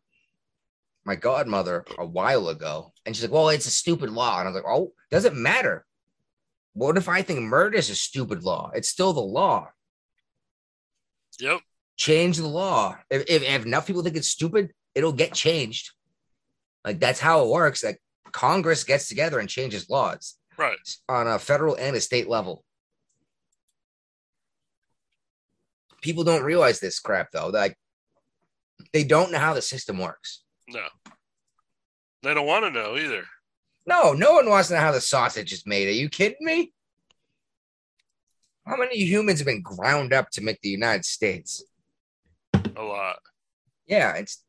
my 1.06 1.16
godmother 1.16 1.86
a 1.98 2.06
while 2.06 2.50
ago, 2.50 2.92
and 3.06 3.16
she's 3.16 3.24
like, 3.24 3.32
"Well, 3.32 3.48
it's 3.50 3.66
a 3.66 3.72
stupid 3.72 4.10
law," 4.10 4.40
and 4.40 4.48
I 4.48 4.52
was 4.52 4.62
like, 4.62 4.72
"Oh, 4.72 4.94
doesn't 5.10 5.36
matter. 5.38 5.86
What 6.74 6.98
if 6.98 7.08
I 7.08 7.22
think 7.22 7.40
murder 7.40 7.78
is 7.78 7.90
a 7.90 7.96
stupid 7.96 8.44
law? 8.44 8.72
It's 8.76 8.90
still 8.90 9.14
the 9.14 9.22
law. 9.22 9.72
Yep. 11.40 11.62
Change 11.96 12.38
the 12.38 12.48
law. 12.48 12.98
If, 13.10 13.24
if, 13.30 13.42
if 13.44 13.66
enough 13.66 13.88
people 13.88 14.04
think 14.04 14.18
it's 14.18 14.28
stupid, 14.28 14.74
it'll 14.94 15.14
get 15.14 15.34
changed. 15.34 15.92
Like 16.90 17.00
that's 17.00 17.20
how 17.20 17.44
it 17.46 17.50
works. 17.52 17.84
Like 17.84 18.02
Congress 18.32 18.84
gets 18.84 19.08
together 19.08 19.38
and 19.38 19.48
changes 19.48 19.92
laws 19.92 20.40
Right. 20.58 20.76
on 21.08 21.28
a 21.28 21.38
federal 21.38 21.76
and 21.76 21.96
a 21.96 22.02
state 22.02 22.28
level. 22.28 22.64
People 26.02 26.24
don't 26.24 26.42
realize 26.42 26.80
this 26.80 27.00
crap 27.00 27.30
though. 27.32 27.50
Like 27.50 27.78
they 28.92 29.04
don't 29.04 29.32
know 29.32 29.38
how 29.38 29.54
the 29.54 29.62
system 29.62 30.00
works. 30.00 30.42
No. 30.68 30.82
They 32.24 32.34
don't 32.34 32.48
want 32.48 32.66
to 32.66 32.72
know 32.72 32.98
either. 32.98 33.24
No, 33.86 34.14
no 34.14 34.34
one 34.34 34.50
wants 34.50 34.70
to 34.70 34.74
know 34.74 34.80
how 34.80 34.92
the 34.92 35.00
sausage 35.00 35.54
is 35.54 35.68
made. 35.68 35.88
Are 35.90 35.92
you 35.92 36.10
kidding 36.10 36.38
me? 36.42 36.74
How 38.66 38.78
many 38.78 38.98
humans 38.98 39.38
have 39.42 39.46
been 39.46 39.62
ground 39.62 40.12
up 40.12 40.32
to 40.32 40.42
make 40.44 40.60
the 40.62 40.70
United 40.70 41.06
States? 41.06 41.64
A 42.76 42.82
lot. 42.82 43.20
Yeah, 43.86 44.14
it's 44.16 44.44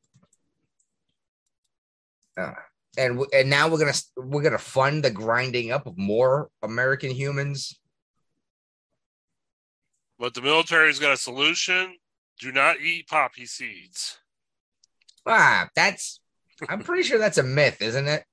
uh, 2.36 2.52
and 2.98 3.24
and 3.32 3.50
now 3.50 3.68
we're 3.68 3.78
gonna 3.78 3.92
we're 4.16 4.42
gonna 4.42 4.58
fund 4.58 5.04
the 5.04 5.10
grinding 5.10 5.70
up 5.70 5.86
of 5.86 5.96
more 5.96 6.50
American 6.62 7.10
humans. 7.10 7.78
But 10.18 10.34
the 10.34 10.42
military's 10.42 10.98
got 10.98 11.12
a 11.12 11.16
solution. 11.16 11.96
Do 12.38 12.52
not 12.52 12.80
eat 12.80 13.08
poppy 13.08 13.46
seeds. 13.46 14.18
Ah, 15.26 15.68
that's 15.74 16.20
I'm 16.68 16.82
pretty 16.82 17.02
sure 17.02 17.18
that's 17.18 17.38
a 17.38 17.42
myth, 17.42 17.80
isn't 17.80 18.08
it? 18.08 18.24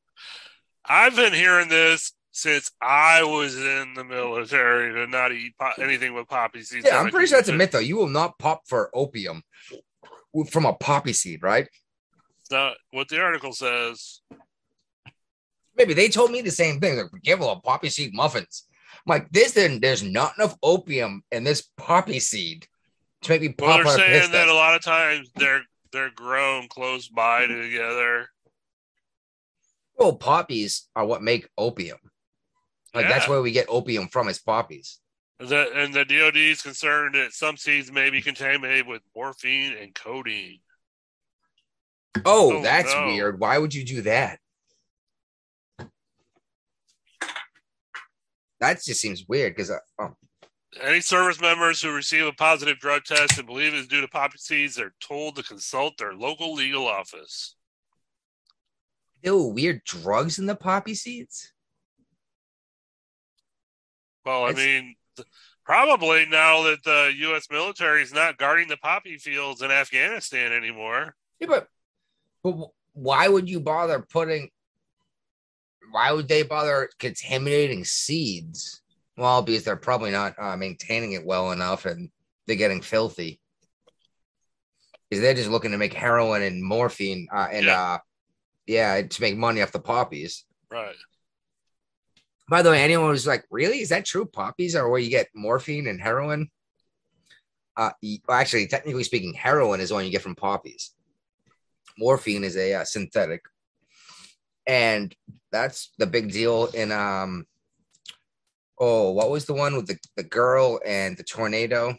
I've 0.86 1.16
been 1.16 1.34
hearing 1.34 1.70
this 1.70 2.14
since 2.32 2.72
I 2.82 3.24
was 3.24 3.58
in 3.58 3.94
the 3.96 4.04
military 4.04 4.94
to 4.94 5.08
not 5.08 5.32
eat 5.32 5.54
anything 5.80 6.14
with 6.14 6.28
poppy 6.28 6.62
seeds. 6.64 6.86
Yeah, 6.86 7.00
I'm 7.00 7.10
pretty 7.10 7.28
sure 7.28 7.38
that's 7.38 7.50
a 7.50 7.54
myth 7.54 7.72
though. 7.72 7.80
You 7.80 7.98
will 7.98 8.08
not 8.08 8.38
pop 8.38 8.62
for 8.68 8.90
opium 8.94 9.44
from 10.50 10.66
a 10.66 10.74
poppy 10.74 11.14
seed, 11.14 11.42
right? 11.42 11.68
Not 12.52 12.76
what 12.92 13.10
the 13.10 13.22
article 13.22 13.54
says. 13.54 14.22
Maybe 15.76 15.94
they 15.94 16.10
told 16.10 16.32
me 16.32 16.42
the 16.42 16.52
same 16.52 16.80
thing. 16.80 16.98
Like, 16.98 17.08
careful 17.24 17.50
of 17.50 17.64
poppy 17.64 17.90
seed 17.90 18.14
muffins. 18.14 18.64
I'm 18.96 19.12
like, 19.12 19.30
this 19.32 19.54
then 19.54 19.80
there's 19.80 20.04
not 20.04 20.34
enough 20.38 20.58
opium 20.64 21.24
in 21.32 21.44
this 21.44 21.62
poppy 21.78 22.20
seed 22.20 22.68
to 23.22 23.32
make 23.32 23.42
me 23.42 23.56
Well, 23.58 23.70
pop 23.70 23.86
they're 23.86 23.94
a 23.94 23.98
piss 23.98 24.22
saying 24.22 24.32
that 24.32 24.48
a 24.48 24.54
lot 24.54 24.76
of 24.76 24.82
times 24.82 25.30
they're 25.36 25.62
they're 25.92 26.12
grown 26.12 26.68
close 26.68 27.08
by 27.08 27.46
together. 27.46 28.28
Well, 29.98 30.16
poppies 30.16 30.88
are 30.96 31.06
what 31.06 31.24
make 31.24 31.48
opium. 31.58 31.98
Like 32.94 33.08
that's 33.08 33.28
where 33.28 33.42
we 33.42 33.52
get 33.52 33.68
opium 33.70 34.08
from 34.08 34.28
is 34.28 34.40
poppies. 34.40 35.00
The, 35.40 35.72
and 35.76 35.94
the 35.94 36.04
DoD 36.04 36.38
is 36.38 36.64
concerned 36.64 37.14
that 37.14 37.32
some 37.32 37.58
seeds 37.58 37.92
may 37.92 38.10
be 38.10 38.22
contaminated 38.22 38.88
with 38.88 39.04
morphine 39.16 39.76
and 39.80 39.94
codeine. 39.94 40.60
Oh, 42.26 42.58
Oh, 42.58 42.62
that's 42.62 42.94
no. 42.94 43.06
weird. 43.08 43.40
Why 43.40 43.58
would 43.58 43.74
you 43.74 43.84
do 43.86 44.02
that? 44.04 44.40
That 48.60 48.82
just 48.84 49.02
seems 49.02 49.26
weird 49.28 49.56
because 49.56 49.70
uh, 49.70 49.78
oh, 50.00 50.16
Any 50.82 51.00
service 51.02 51.40
members 51.40 51.82
who 51.82 51.94
receive 51.94 52.26
a 52.26 52.34
positive 52.34 52.80
drug 52.80 53.04
test 53.04 53.38
and 53.38 53.46
believe 53.48 53.74
it 53.74 53.80
is 53.80 53.88
due 53.88 54.02
to 54.02 54.08
poppy 54.08 54.38
seeds 54.40 54.80
are 54.80 54.94
told 55.00 55.36
to 55.36 55.44
consult 55.44 55.98
their 55.98 56.14
local 56.14 56.54
legal 56.54 56.88
office. 56.88 57.56
There 59.24 59.36
were 59.36 59.48
weird 59.54 59.84
drugs 59.84 60.40
in 60.40 60.46
the 60.48 60.56
poppy 60.56 60.96
seeds. 60.96 61.54
Well, 64.26 64.46
I 64.46 64.54
mean, 64.54 64.96
probably 65.66 66.26
now 66.26 66.64
that 66.64 66.84
the 66.84 67.14
U.S. 67.18 67.48
military 67.50 68.02
is 68.02 68.14
not 68.14 68.38
guarding 68.38 68.68
the 68.68 68.78
poppy 68.78 69.18
fields 69.18 69.62
in 69.62 69.72
Afghanistan 69.72 70.52
anymore. 70.52 71.16
Yeah, 71.40 71.48
but 71.48 71.68
but 72.54 72.70
why 72.94 73.28
would 73.28 73.50
you 73.50 73.60
bother 73.60 74.00
putting? 74.00 74.50
Why 75.92 76.12
would 76.12 76.28
they 76.28 76.44
bother 76.44 76.90
contaminating 77.00 77.86
seeds? 77.86 78.82
Well, 79.16 79.42
because 79.42 79.64
they're 79.64 79.76
probably 79.76 80.12
not 80.12 80.36
uh, 80.38 80.58
maintaining 80.58 81.14
it 81.14 81.26
well 81.26 81.52
enough, 81.52 81.86
and 81.86 82.10
they're 82.46 82.56
getting 82.56 82.82
filthy. 82.82 83.40
Because 85.10 85.22
they're 85.22 85.34
just 85.34 85.50
looking 85.50 85.72
to 85.72 85.78
make 85.78 85.94
heroin 85.94 86.42
and 86.42 86.62
morphine, 86.62 87.28
uh, 87.34 87.48
and 87.52 87.66
Yeah. 87.68 87.82
uh, 87.82 87.98
yeah, 88.66 89.02
to 89.02 89.22
make 89.22 89.38
money 89.38 89.62
off 89.62 89.72
the 89.72 89.80
poppies. 89.80 90.46
Right. 90.70 90.96
By 92.50 92.62
the 92.62 92.72
way, 92.72 92.82
anyone 92.82 93.12
who's 93.12 93.28
like, 93.28 93.46
really, 93.50 93.80
is 93.80 93.90
that 93.90 94.06
true? 94.06 94.26
Poppies 94.26 94.76
are 94.76 94.90
where 94.90 95.00
you 95.00 95.10
get 95.10 95.30
morphine 95.34 95.88
and 95.88 96.02
heroin. 96.02 96.50
Uh, 97.76 97.92
well, 98.28 98.38
actually, 98.38 98.68
technically 98.68 99.04
speaking, 99.04 99.34
heroin 99.34 99.80
is 99.80 99.90
the 99.90 99.96
one 99.96 100.06
you 100.06 100.12
get 100.12 100.22
from 100.22 100.36
poppies. 100.36 100.94
Morphine 101.98 102.44
is 102.44 102.58
a 102.58 102.76
uh, 102.76 102.84
synthetic, 102.84 103.42
and 104.66 105.16
that's 105.52 105.92
the 105.98 106.08
big 106.08 106.32
deal 106.32 106.68
in 106.68 106.92
um. 106.92 107.46
Oh, 108.80 109.12
what 109.12 109.32
was 109.32 109.46
the 109.46 109.56
one 109.56 109.76
with 109.76 109.88
the, 109.88 109.98
the 110.16 110.24
girl 110.24 110.80
and 110.86 111.18
the 111.18 111.24
tornado 111.24 111.96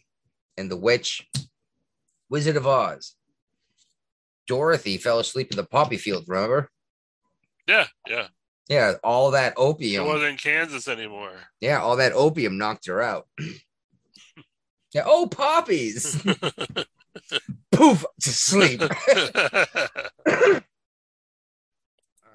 and 0.56 0.70
the 0.70 0.76
witch? 0.76 1.28
Wizard 2.30 2.56
of 2.56 2.66
Oz. 2.68 3.16
Dorothy 4.46 4.96
fell 4.96 5.18
asleep 5.18 5.50
in 5.50 5.56
the 5.56 5.64
poppy 5.64 5.96
field. 5.96 6.24
Remember? 6.28 6.70
Yeah. 7.66 7.86
Yeah. 8.06 8.28
Yeah, 8.68 8.94
all 9.02 9.30
that 9.30 9.54
opium. 9.56 10.06
wasn't 10.06 10.30
in 10.32 10.36
Kansas 10.36 10.88
anymore. 10.88 11.32
Yeah, 11.60 11.80
all 11.80 11.96
that 11.96 12.12
opium 12.12 12.58
knocked 12.58 12.86
her 12.86 13.00
out. 13.00 13.26
yeah. 14.92 15.04
Oh, 15.06 15.26
poppies. 15.26 16.22
Poof 17.72 18.04
to 18.22 18.28
sleep. 18.30 18.82
All 18.82 18.88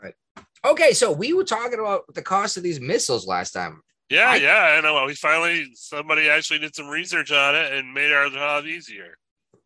right. 0.02 0.14
Okay, 0.66 0.94
so 0.94 1.12
we 1.12 1.34
were 1.34 1.44
talking 1.44 1.80
about 1.80 2.04
the 2.14 2.22
cost 2.22 2.58
of 2.58 2.64
these 2.64 2.80
missiles 2.80 3.28
last 3.28 3.52
time. 3.52 3.82
yeah. 4.10 4.30
I- 4.32 4.36
yeah. 4.38 4.76
I 4.78 4.82
know. 4.82 5.06
We 5.06 5.16
finally 5.16 5.68
somebody 5.76 6.30
actually 6.30 6.60
did 6.60 6.76
some 6.76 6.88
research 6.88 7.32
on 7.32 7.56
it 7.56 7.74
and 7.74 7.94
made 7.94 8.12
our 8.12 8.30
job 8.30 8.66
easier. 8.66 9.16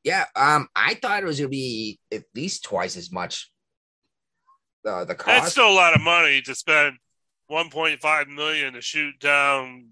Yeah. 0.03 0.25
Um, 0.35 0.67
I 0.75 0.93
thought 0.95 1.21
it 1.23 1.25
was 1.25 1.39
gonna 1.39 1.49
be 1.49 1.99
at 2.11 2.23
least 2.35 2.63
twice 2.63 2.95
as 2.97 3.11
much. 3.11 3.51
Uh, 4.85 5.03
the 5.03 5.15
That's 5.25 5.51
still 5.51 5.69
a 5.69 5.73
lot 5.73 5.95
of 5.95 6.01
money 6.01 6.41
to 6.43 6.55
spend 6.55 6.95
1.5 7.51 8.27
million 8.29 8.73
to 8.73 8.81
shoot 8.81 9.19
down 9.19 9.89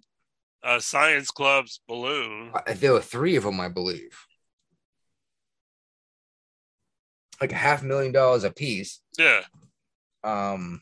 a 0.63 0.79
science 0.79 1.31
club's 1.31 1.81
balloon. 1.87 2.51
Uh, 2.53 2.61
there 2.75 2.93
were 2.93 3.01
three 3.01 3.35
of 3.35 3.43
them, 3.43 3.59
I 3.59 3.67
believe. 3.67 4.17
Like 7.45 7.51
a 7.51 7.57
half 7.57 7.83
million 7.83 8.11
dollars 8.11 8.43
a 8.43 8.49
piece. 8.49 9.01
Yeah. 9.19 9.41
Um, 10.23 10.81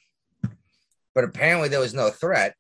but 1.14 1.26
apparently 1.26 1.68
there 1.68 1.82
was 1.82 1.94
no 1.94 2.10
threat. 2.10 2.56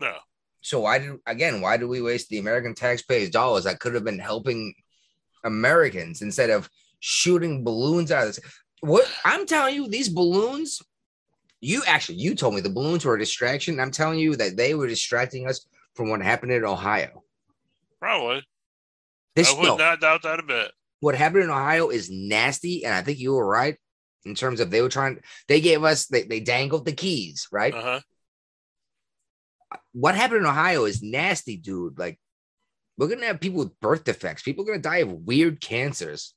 No. 0.00 0.14
So 0.62 0.80
why 0.80 0.98
did 0.98 1.18
again? 1.26 1.60
Why 1.60 1.76
did 1.76 1.90
we 1.90 2.00
waste 2.00 2.30
the 2.30 2.38
American 2.38 2.74
taxpayers' 2.74 3.28
dollars 3.28 3.64
that 3.64 3.80
could 3.80 3.92
have 3.92 4.02
been 4.02 4.18
helping 4.18 4.72
Americans 5.44 6.22
instead 6.22 6.48
of 6.48 6.70
shooting 7.00 7.64
balloons 7.64 8.10
out 8.10 8.26
of 8.26 8.28
this? 8.28 8.40
What 8.80 9.06
I'm 9.26 9.44
telling 9.44 9.74
you, 9.74 9.88
these 9.88 10.08
balloons. 10.08 10.80
You 11.60 11.82
actually, 11.86 12.16
you 12.16 12.34
told 12.34 12.54
me 12.54 12.62
the 12.62 12.70
balloons 12.70 13.04
were 13.04 13.16
a 13.16 13.18
distraction. 13.18 13.78
I'm 13.78 13.90
telling 13.90 14.20
you 14.20 14.36
that 14.36 14.56
they 14.56 14.74
were 14.74 14.86
distracting 14.86 15.46
us 15.46 15.66
from 15.94 16.08
what 16.08 16.22
happened 16.22 16.52
in 16.52 16.64
Ohio. 16.64 17.24
Probably. 18.00 18.42
This 19.36 19.52
I 19.52 19.58
would 19.58 19.66
no, 19.66 19.76
not 19.76 20.00
doubt 20.00 20.22
that 20.22 20.40
a 20.40 20.42
bit. 20.42 20.72
What 21.04 21.14
happened 21.14 21.44
in 21.44 21.50
Ohio 21.50 21.90
is 21.90 22.10
nasty, 22.10 22.86
and 22.86 22.94
I 22.94 23.02
think 23.02 23.18
you 23.18 23.34
were 23.34 23.46
right 23.46 23.76
in 24.24 24.34
terms 24.34 24.58
of 24.58 24.70
they 24.70 24.80
were 24.80 24.88
trying. 24.88 25.20
They 25.48 25.60
gave 25.60 25.84
us 25.84 26.06
they, 26.06 26.22
they 26.22 26.40
dangled 26.40 26.86
the 26.86 26.92
keys, 26.92 27.46
right? 27.52 27.74
Uh 27.74 27.82
huh. 27.82 28.00
what 29.92 30.14
happened 30.14 30.40
in 30.40 30.46
Ohio 30.46 30.86
is 30.86 31.02
nasty, 31.02 31.58
dude. 31.58 31.98
Like, 31.98 32.18
we're 32.96 33.08
gonna 33.08 33.26
have 33.26 33.38
people 33.38 33.58
with 33.58 33.78
birth 33.80 34.04
defects. 34.04 34.42
People 34.42 34.64
are 34.64 34.68
gonna 34.68 34.78
die 34.78 34.98
of 34.98 35.12
weird 35.12 35.60
cancers, 35.60 36.32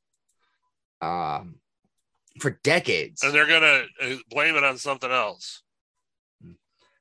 um, 1.01 1.55
for 2.41 2.59
decades. 2.61 3.23
And 3.23 3.33
they're 3.33 3.47
gonna 3.47 3.83
uh, 4.01 4.15
blame 4.29 4.57
it 4.57 4.65
on 4.65 4.77
something 4.77 5.09
else. 5.09 5.63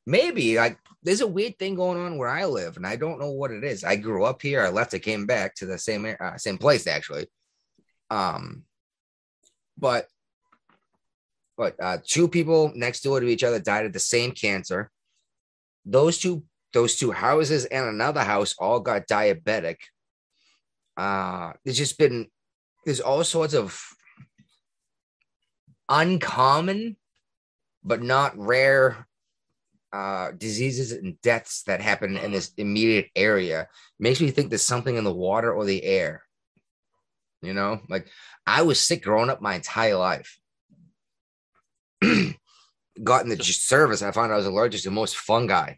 Maybe 0.06 0.56
like 0.56 0.78
there's 1.02 1.20
a 1.20 1.26
weird 1.26 1.58
thing 1.58 1.74
going 1.74 1.98
on 1.98 2.16
where 2.16 2.28
I 2.28 2.44
live, 2.44 2.76
and 2.76 2.86
I 2.86 2.94
don't 2.94 3.18
know 3.18 3.32
what 3.32 3.50
it 3.50 3.64
is. 3.64 3.82
I 3.82 3.96
grew 3.96 4.22
up 4.24 4.40
here. 4.40 4.62
I 4.62 4.68
left. 4.68 4.94
I 4.94 5.00
came 5.00 5.26
back 5.26 5.56
to 5.56 5.66
the 5.66 5.78
same 5.78 6.06
uh, 6.20 6.36
same 6.36 6.58
place 6.58 6.86
actually. 6.86 7.26
Um, 8.10 8.64
but 9.78 10.08
but 11.56 11.74
uh, 11.80 11.98
two 12.04 12.28
people 12.28 12.72
next 12.74 13.00
door 13.02 13.20
to 13.20 13.26
each 13.26 13.44
other 13.44 13.58
died 13.58 13.86
of 13.86 13.92
the 13.92 13.98
same 13.98 14.32
cancer. 14.32 14.90
Those 15.84 16.18
two 16.18 16.44
those 16.72 16.96
two 16.96 17.12
houses 17.12 17.64
and 17.64 17.86
another 17.86 18.22
house 18.22 18.54
all 18.58 18.80
got 18.80 19.08
diabetic. 19.08 19.76
Uh, 20.96 21.52
there's 21.64 21.78
just 21.78 21.98
been 21.98 22.28
there's 22.84 23.00
all 23.00 23.24
sorts 23.24 23.54
of 23.54 23.82
uncommon 25.88 26.96
but 27.84 28.02
not 28.02 28.36
rare 28.36 29.06
uh, 29.92 30.32
diseases 30.32 30.92
and 30.92 31.18
deaths 31.22 31.62
that 31.62 31.80
happen 31.80 32.16
in 32.16 32.32
this 32.32 32.52
immediate 32.58 33.08
area 33.14 33.68
makes 33.98 34.20
me 34.20 34.30
think 34.30 34.50
there's 34.50 34.62
something 34.62 34.96
in 34.96 35.04
the 35.04 35.14
water 35.14 35.52
or 35.52 35.64
the 35.64 35.82
air. 35.84 36.25
You 37.42 37.54
know, 37.54 37.80
like 37.88 38.08
I 38.46 38.62
was 38.62 38.80
sick 38.80 39.04
growing 39.04 39.30
up 39.30 39.40
my 39.40 39.54
entire 39.54 39.96
life. 39.96 40.38
Got 42.02 43.24
in 43.24 43.28
the 43.28 43.42
service, 43.42 44.02
I 44.02 44.10
found 44.10 44.32
I 44.32 44.36
was 44.36 44.46
allergic 44.46 44.82
to 44.82 44.88
the 44.88 44.94
most 44.94 45.16
fungi. 45.16 45.74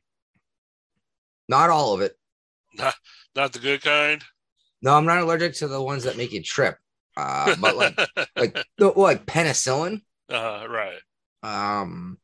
Not 1.48 1.70
all 1.70 1.94
of 1.94 2.00
it. 2.00 2.12
Not 3.34 3.52
the 3.52 3.58
good 3.58 3.82
kind. 3.82 4.22
No, 4.82 4.94
I'm 4.94 5.06
not 5.06 5.18
allergic 5.18 5.54
to 5.54 5.68
the 5.68 5.82
ones 5.82 6.04
that 6.04 6.16
make 6.16 6.32
you 6.32 6.42
trip. 6.42 6.76
Uh, 7.16 7.56
but 7.60 7.76
like 7.76 7.98
like 8.36 8.56
like 8.78 9.26
penicillin, 9.26 10.02
uh, 10.30 10.66
right. 10.68 10.98
um, 11.42 12.18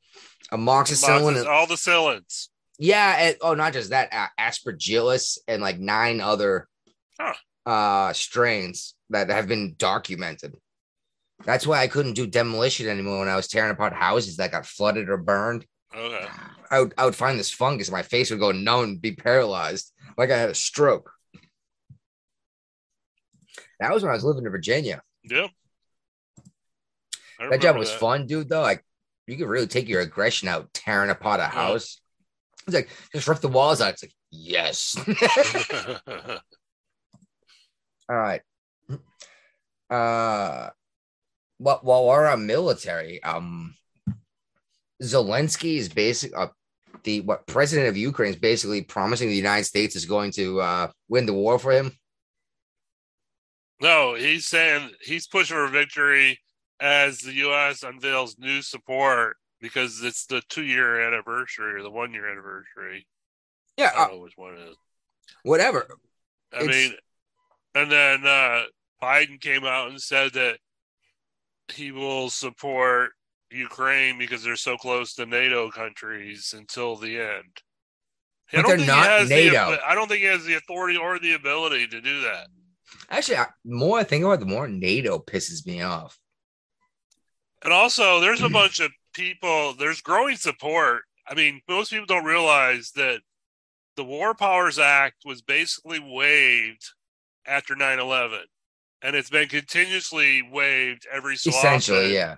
amoxicillin, 0.53 1.39
and- 1.39 1.49
all 1.49 1.67
the 1.67 1.77
cylinders. 1.77 2.51
Yeah, 2.79 3.17
and, 3.19 3.37
oh, 3.41 3.55
not 3.55 3.73
just 3.73 3.91
that, 3.91 4.13
uh, 4.13 4.27
aspergillus 4.39 5.39
and 5.47 5.63
like 5.63 5.79
nine 5.79 6.21
other 6.21 6.69
Huh. 7.21 7.35
Uh 7.67 8.13
strains 8.13 8.95
that 9.11 9.31
have 9.31 9.49
been 9.49 9.75
documented. 9.79 10.57
That's 11.45 11.67
why 11.67 11.81
I 11.81 11.89
couldn't 11.89 12.15
do 12.15 12.27
demolition 12.27 12.89
anymore 12.89 13.19
when 13.21 13.29
I 13.29 13.37
was 13.37 13.49
tearing 13.49 13.71
apart 13.71 13.93
houses 13.93 14.37
that 14.37 14.53
got 14.53 14.67
flooded 14.67 15.09
or 15.09 15.17
burned. 15.17 15.67
Okay. 15.95 16.27
I 16.71 16.81
would, 16.81 16.95
I 16.97 17.05
would 17.05 17.15
find 17.15 17.39
this 17.39 17.51
fungus, 17.51 17.91
my 17.91 18.03
face 18.03 18.31
would 18.31 18.41
go 18.41 18.51
numb 18.53 18.85
and 18.85 19.01
be 19.01 19.13
paralyzed, 19.13 19.93
like 20.17 20.31
I 20.31 20.39
had 20.39 20.51
a 20.51 20.55
stroke. 20.55 21.11
That 23.81 23.93
was 23.93 24.03
when 24.03 24.11
I 24.11 24.15
was 24.15 24.25
living 24.25 24.45
in 24.45 24.51
Virginia. 24.51 25.03
Yep. 25.25 25.51
I 27.41 27.49
That 27.51 27.61
job 27.61 27.77
was 27.77 27.91
that. 27.91 28.01
fun, 28.01 28.27
dude. 28.27 28.49
Though, 28.49 28.63
like 28.63 28.85
you 29.27 29.37
could 29.37 29.49
really 29.49 29.67
take 29.67 29.89
your 29.89 30.01
aggression 30.01 30.49
out 30.49 30.73
tearing 30.73 31.11
apart 31.11 31.41
a 31.41 31.45
house. 31.45 32.01
It's 32.67 32.75
like 32.75 32.89
just 33.13 33.29
rip 33.29 33.41
the 33.41 33.49
walls 33.49 33.81
out. 33.81 33.93
It's 33.95 34.03
like 34.05 34.15
yes. 34.31 34.97
All 38.09 38.17
right. 38.17 38.41
Uh, 39.91 40.71
what 41.59 41.85
while 41.85 42.07
we're 42.07 42.27
on 42.27 42.47
military, 42.47 43.23
um, 43.23 43.75
Zelensky 45.03 45.77
is 45.77 45.89
basic. 45.89 46.33
Uh, 46.37 46.49
the 47.05 47.21
what 47.21 47.47
president 47.47 47.89
of 47.89 47.97
Ukraine 47.97 48.31
is 48.31 48.37
basically 48.37 48.83
promising 48.83 49.29
the 49.29 49.35
United 49.37 49.65
States 49.65 49.95
is 49.95 50.07
going 50.07 50.31
to 50.33 50.61
uh 50.61 50.89
win 51.09 51.27
the 51.27 51.35
war 51.35 51.59
for 51.59 51.73
him. 51.73 51.93
no, 53.81 54.15
he's 54.15 54.47
saying 54.47 54.91
he's 55.03 55.27
pushing 55.27 55.57
for 55.57 55.69
victory 55.69 56.39
as 56.81 57.19
the 57.19 57.33
U.S. 57.35 57.83
unveils 57.83 58.37
new 58.39 58.63
support 58.63 59.37
because 59.61 60.03
it's 60.03 60.27
the 60.27 60.43
two-year 60.49 61.01
anniversary 61.07 61.75
or 61.79 61.83
the 61.83 61.91
one-year 61.91 62.31
anniversary. 62.31 63.07
Yeah, 63.77 63.91
I 63.97 64.03
uh, 64.03 64.07
don't 64.09 64.17
know 64.17 64.23
which 64.23 64.37
one 64.37 64.55
it 64.55 64.69
is. 64.71 64.77
whatever. 65.43 65.87
I 66.53 66.63
It's- 66.65 66.69
mean, 66.91 66.95
and 67.75 67.91
then 67.91 68.27
uh, 68.27 68.63
Biden 69.03 69.41
came 69.41 69.65
out 69.65 69.89
and 69.91 70.01
said 70.01 70.33
that 70.35 70.59
he 71.73 71.93
will 71.93 72.31
support 72.31 73.13
Ukraine 73.51 74.19
because 74.19 74.43
they're 74.43 74.57
so 74.57 74.77
close 74.77 75.15
to 75.15 75.27
NATO 75.27 75.71
countries 75.71 76.55
until 76.57 76.97
the 76.97 77.19
end. 77.21 77.45
I 78.53 78.57
But 78.57 78.63
don't 78.63 78.69
they're 78.69 78.77
think 78.79 78.81
he 78.81 78.87
not 78.87 79.07
has 79.07 79.29
the- 79.29 79.35
NATO. 79.35 79.79
I 79.87 79.95
don't 79.95 80.09
think 80.09 80.21
he 80.21 80.27
has 80.27 80.45
the 80.45 80.55
authority 80.55 80.99
or 80.99 81.19
the 81.19 81.35
ability 81.35 81.87
to 81.89 82.01
do 82.01 82.21
that. 82.23 82.49
Actually, 83.11 83.39
I, 83.39 83.47
more 83.65 83.99
I 83.99 84.05
think 84.05 84.25
about 84.25 84.35
it, 84.35 84.41
the 84.41 84.47
more 84.47 84.69
NATO 84.69 85.19
pisses 85.19 85.67
me 85.67 85.83
off. 85.83 86.19
And 87.63 87.73
also, 87.73 88.21
there's 88.21 88.43
a 88.43 88.49
bunch 88.49 88.79
of 88.81 88.91
people, 89.15 89.75
there's 89.75 90.01
growing 90.03 90.37
support. 90.37 91.03
I 91.27 91.35
mean, 91.35 91.63
most 91.69 91.91
people 91.91 92.07
don't 92.07 92.25
realize 92.27 92.93
that 92.97 93.21
the 93.97 94.05
War 94.05 94.35
Powers 94.35 94.79
Act 94.79 95.25
was 95.25 95.41
basically 95.41 95.99
waived 95.99 96.85
after 97.47 97.75
9 97.75 97.99
11. 97.99 98.41
And 99.03 99.15
it's 99.15 99.31
been 99.31 99.49
continuously 99.49 100.43
waived 100.51 101.07
every 101.13 101.37
so 101.37 101.51
Essentially, 101.51 101.99
often 101.99 102.13
yeah. 102.13 102.37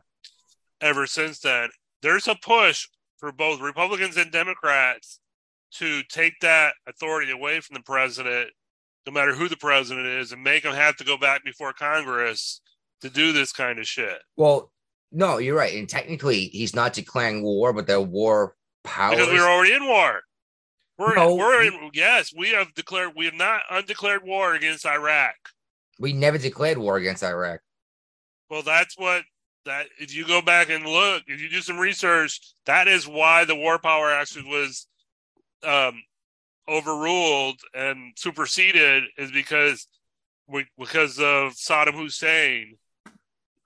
ever 0.81 1.07
since 1.07 1.39
then. 1.41 1.69
There's 2.03 2.27
a 2.29 2.35
push 2.35 2.89
for 3.19 3.33
both 3.33 3.61
Republicans 3.61 4.17
and 4.17 4.31
Democrats 4.31 5.21
to 5.75 6.03
take 6.05 6.35
that 6.41 6.75
authority 6.87 7.31
away 7.31 7.61
from 7.61 7.75
the 7.75 7.83
president, 7.83 8.51
no 9.07 9.13
matter 9.13 9.35
who 9.35 9.49
the 9.49 9.57
president 9.57 10.07
is, 10.07 10.33
and 10.33 10.43
make 10.43 10.65
him 10.65 10.75
have 10.75 10.97
to 10.97 11.05
go 11.05 11.17
back 11.17 11.45
before 11.45 11.73
Congress 11.73 12.61
to 13.01 13.11
do 13.11 13.33
this 13.33 13.53
kind 13.53 13.79
of 13.79 13.87
shit. 13.87 14.19
Well, 14.37 14.73
no, 15.13 15.39
you're 15.39 15.57
right. 15.57 15.77
And 15.77 15.89
technically, 15.89 16.47
he's 16.47 16.75
not 16.75 16.93
declaring 16.93 17.43
war, 17.43 17.73
but 17.73 17.87
the 17.87 18.01
war 18.01 18.57
powers. 18.85 19.17
Because 19.17 19.33
we 19.33 19.39
were 19.39 19.47
already 19.47 19.75
in 19.75 19.87
war. 19.87 20.23
We're, 20.99 21.15
No. 21.15 21.35
we're 21.35 21.63
in, 21.65 21.91
yes, 21.93 22.33
we 22.35 22.51
have 22.51 22.73
declared, 22.75 23.13
we 23.15 23.27
have 23.27 23.35
not 23.35 23.63
undeclared 23.71 24.25
war 24.25 24.55
against 24.55 24.87
Iraq. 24.87 25.35
we 25.99 26.13
never 26.13 26.39
declared 26.39 26.79
war 26.79 26.97
against 26.97 27.23
Iraq. 27.23 27.61
Well, 28.51 28.63
that's 28.63 28.97
what 28.99 29.25
that 29.65 29.87
if 29.99 30.15
you 30.15 30.27
go 30.27 30.41
back 30.41 30.71
and 30.71 30.87
look, 30.87 31.25
if 31.27 31.41
you 31.41 31.49
do 31.49 31.61
some 31.61 31.79
research, 31.79 32.41
that 32.67 32.87
is 32.87 33.07
why 33.09 33.45
the 33.45 33.57
War 33.57 33.79
Power 33.79 34.11
Act 34.11 34.37
was 34.47 34.87
um, 35.65 36.01
overruled 36.69 37.61
and 37.75 38.13
superseded, 38.17 39.05
is 39.19 39.31
because 39.33 39.89
we, 40.47 40.67
because 40.79 41.19
of 41.19 41.55
Saddam 41.55 41.95
Hussein. 41.95 42.77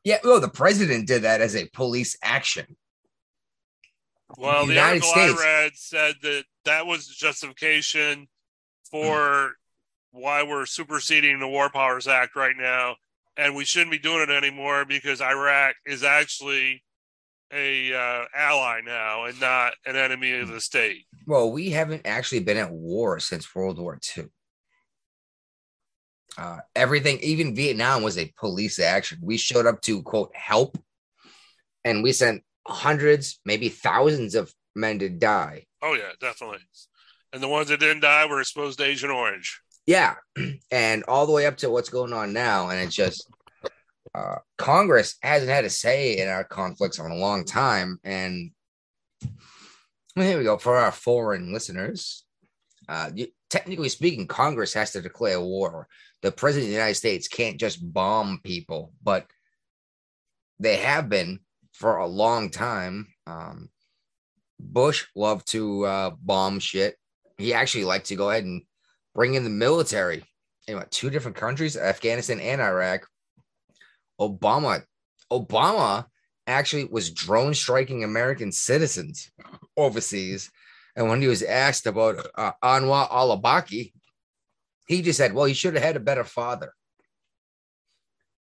Yeah, 0.05 0.18
well, 0.24 0.41
the 0.41 0.49
president 0.49 1.07
did 1.07 1.22
that 1.22 1.43
as 1.43 1.55
a 1.55 1.68
police 1.74 2.16
action. 2.22 2.76
Well, 4.39 4.66
the 4.66 4.74
United 4.74 5.03
article 5.03 5.11
States. 5.11 5.41
I 5.41 5.45
read 5.45 5.72
said 5.74 6.14
that 6.22 6.45
that 6.64 6.87
was 6.87 7.09
the 7.09 7.14
justification 7.16 8.28
for 8.91 9.55
why 10.12 10.43
we're 10.43 10.66
superseding 10.66 11.39
the 11.39 11.49
War 11.49 11.70
Powers 11.70 12.09
Act 12.09 12.37
right 12.37 12.57
now, 12.57 12.97
and 13.37 13.55
we 13.55 13.64
shouldn't 13.64 13.93
be 13.93 13.99
doing 13.99 14.22
it 14.22 14.31
anymore 14.31 14.85
because 14.85 15.20
Iraq 15.20 15.74
is 15.87 16.03
actually 16.03 16.83
a 17.53 17.93
uh, 17.93 18.24
ally 18.35 18.81
now 18.85 19.24
and 19.24 19.41
not 19.41 19.72
an 19.87 19.97
enemy 19.97 20.33
of 20.39 20.49
the 20.49 20.61
state. 20.61 21.05
Well, 21.26 21.51
we 21.51 21.70
haven't 21.70 22.07
actually 22.07 22.41
been 22.41 22.57
at 22.57 22.70
war 22.70 23.18
since 23.18 23.53
World 23.55 23.78
War 23.78 23.99
II. 24.16 24.26
Uh, 26.39 26.59
everything, 26.76 27.18
even 27.20 27.55
Vietnam, 27.55 28.03
was 28.03 28.16
a 28.16 28.33
police 28.39 28.78
action. 28.78 29.18
We 29.20 29.37
showed 29.37 29.66
up 29.66 29.81
to 29.83 30.03
quote 30.03 30.35
help, 30.35 30.78
and 31.85 32.03
we 32.03 32.12
sent 32.12 32.43
hundreds, 32.67 33.41
maybe 33.45 33.69
thousands 33.69 34.35
of 34.35 34.53
men 34.75 34.99
to 35.01 35.09
die. 35.09 35.67
Oh 35.83 35.95
yeah, 35.95 36.13
definitely. 36.21 36.59
And 37.33 37.43
the 37.43 37.49
ones 37.49 37.69
that 37.69 37.81
didn't 37.81 38.01
die 38.01 38.27
were 38.27 38.41
exposed 38.41 38.79
to 38.79 38.85
Agent 38.85 39.13
Orange. 39.13 39.61
Yeah, 39.87 40.17
and 40.71 41.05
all 41.05 41.27
the 41.27 41.33
way 41.33 41.47
up 41.47 41.57
to 41.59 41.71
what's 41.71 41.89
going 41.89 42.13
on 42.13 42.33
now, 42.33 42.69
and 42.69 42.81
it's 42.81 42.95
just 42.95 43.27
uh, 44.15 44.37
Congress 44.59 45.17
hasn't 45.23 45.51
had 45.51 45.65
a 45.65 45.71
say 45.71 46.19
in 46.19 46.29
our 46.29 46.45
conflicts 46.45 46.99
in 46.99 47.11
a 47.11 47.15
long 47.15 47.45
time. 47.45 47.99
And 48.05 48.51
well, 50.17 50.27
here 50.27 50.39
we 50.39 50.45
go 50.45 50.59
for 50.59 50.77
our 50.77 50.93
foreign 50.93 51.53
listeners. 51.53 52.25
Uh, 52.89 53.11
you, 53.15 53.29
technically 53.49 53.89
speaking, 53.89 54.27
Congress 54.27 54.75
has 54.75 54.93
to 54.93 55.01
declare 55.01 55.41
war. 55.41 55.87
The 56.23 56.33
president 56.33 56.67
of 56.67 56.71
the 56.71 56.77
United 56.77 56.97
States 56.97 57.29
can't 57.29 57.59
just 57.59 57.93
bomb 57.93 58.41
people, 58.43 58.93
but 59.03 59.27
they 60.59 60.77
have 60.77 61.09
been 61.09 61.39
for 61.81 61.97
a 61.97 62.07
long 62.07 62.51
time. 62.51 63.09
Um, 63.26 63.70
Bush 64.61 65.07
loved 65.16 65.49
to 65.53 65.87
uh, 65.87 66.11
bomb 66.20 66.61
shit. 66.61 66.97
He 67.39 67.55
actually 67.55 67.85
liked 67.85 68.07
to 68.09 68.16
go 68.16 68.28
ahead 68.28 68.45
and 68.45 68.62
bring 69.14 69.33
in 69.33 69.45
the 69.45 69.51
military 69.51 70.22
in 70.68 70.85
two 70.91 71.09
different 71.09 71.39
countries, 71.39 71.78
Afghanistan 71.78 72.39
and 72.39 72.61
Iraq. 72.61 73.09
Obama, 74.20 74.83
Obama 75.33 76.05
actually 76.47 76.85
was 76.85 77.11
drone 77.11 77.55
striking 77.55 78.05
American 78.05 78.53
citizens 78.53 79.31
overseas. 79.74 80.51
And 80.95 81.09
when 81.09 81.22
he 81.22 81.28
was 81.28 81.43
asked 81.43 81.87
about 81.87 82.26
uh, 82.35 82.53
Anwar 82.62 83.11
al-Awlaki, 83.11 83.93
he 84.87 85.01
just 85.01 85.16
said, 85.16 85.33
well, 85.33 85.47
he 85.47 85.55
should 85.55 85.74
have 85.74 85.83
had 85.83 85.97
a 85.97 86.01
better 86.01 86.24
father. 86.24 86.74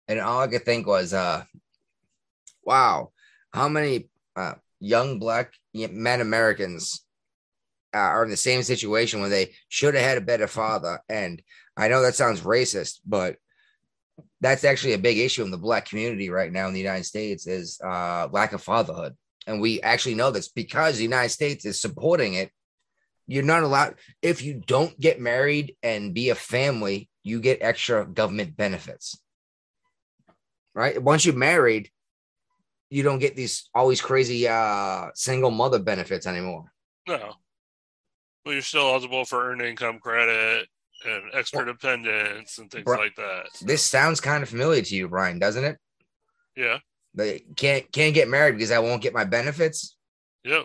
And 0.07 0.21
all 0.21 0.39
I 0.39 0.47
could 0.47 0.63
think 0.63 0.87
was, 0.87 1.13
uh, 1.13 1.43
wow, 2.63 3.11
how 3.57 3.67
many 3.67 4.07
uh, 4.35 4.53
young 4.79 5.19
black 5.19 5.53
men 5.73 6.21
Americans 6.21 7.03
uh, 7.93 7.97
are 7.97 8.23
in 8.23 8.29
the 8.29 8.37
same 8.37 8.63
situation 8.63 9.19
where 9.19 9.29
they 9.29 9.53
should 9.69 9.95
have 9.95 10.03
had 10.03 10.17
a 10.17 10.21
better 10.21 10.47
father. 10.47 10.99
And 11.09 11.41
I 11.75 11.87
know 11.87 12.01
that 12.01 12.15
sounds 12.15 12.41
racist, 12.41 12.99
but 13.05 13.37
that's 14.41 14.63
actually 14.63 14.93
a 14.93 14.99
big 14.99 15.17
issue 15.17 15.43
in 15.43 15.51
the 15.51 15.57
black 15.57 15.89
community 15.89 16.29
right 16.29 16.51
now 16.51 16.67
in 16.67 16.73
the 16.73 16.79
United 16.79 17.05
States 17.05 17.47
is 17.47 17.79
uh, 17.83 18.27
lack 18.31 18.53
of 18.53 18.61
fatherhood. 18.61 19.15
And 19.47 19.61
we 19.61 19.81
actually 19.81 20.15
know 20.15 20.31
this 20.31 20.49
because 20.49 20.97
the 20.97 21.03
United 21.03 21.29
States 21.29 21.65
is 21.65 21.81
supporting 21.81 22.35
it. 22.35 22.51
You're 23.25 23.43
not 23.43 23.63
allowed, 23.63 23.95
if 24.21 24.41
you 24.41 24.61
don't 24.65 24.97
get 24.99 25.19
married 25.19 25.75
and 25.81 26.13
be 26.13 26.29
a 26.29 26.35
family, 26.35 27.09
you 27.23 27.41
get 27.41 27.61
extra 27.61 28.05
government 28.05 28.55
benefits. 28.55 29.19
Right? 30.75 31.01
Once 31.01 31.25
you're 31.25 31.35
married, 31.35 31.89
you 32.89 33.03
don't 33.03 33.19
get 33.19 33.35
these 33.35 33.69
always 33.73 34.01
crazy 34.01 34.47
uh 34.47 35.07
single 35.13 35.51
mother 35.51 35.79
benefits 35.79 36.25
anymore. 36.25 36.71
No. 37.07 37.33
But 38.45 38.51
you're 38.51 38.61
still 38.61 38.87
eligible 38.89 39.25
for 39.25 39.51
earned 39.51 39.61
income 39.61 39.99
credit 39.99 40.67
and 41.05 41.23
extra 41.33 41.65
dependents 41.65 42.57
and 42.57 42.71
things 42.71 42.87
like 42.87 43.15
that. 43.15 43.47
This 43.61 43.83
sounds 43.83 44.21
kind 44.21 44.41
of 44.41 44.49
familiar 44.49 44.81
to 44.81 44.95
you, 44.95 45.07
Brian, 45.07 45.39
doesn't 45.39 45.63
it? 45.63 45.77
Yeah. 46.55 46.79
They 47.13 47.43
can't 47.55 47.91
can't 47.91 48.13
get 48.13 48.29
married 48.29 48.53
because 48.53 48.71
I 48.71 48.79
won't 48.79 49.01
get 49.01 49.13
my 49.13 49.25
benefits. 49.25 49.95
Yeah. 50.43 50.63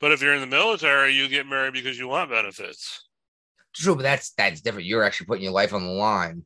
But 0.00 0.12
if 0.12 0.20
you're 0.20 0.34
in 0.34 0.40
the 0.40 0.46
military, 0.46 1.12
you 1.12 1.28
get 1.28 1.46
married 1.46 1.72
because 1.72 1.98
you 1.98 2.08
want 2.08 2.30
benefits. 2.30 3.08
True, 3.74 3.96
but 3.96 4.02
that's 4.02 4.32
that's 4.32 4.60
different. 4.60 4.86
You're 4.86 5.02
actually 5.02 5.26
putting 5.26 5.44
your 5.44 5.52
life 5.52 5.72
on 5.72 5.82
the 5.82 5.92
line. 5.92 6.44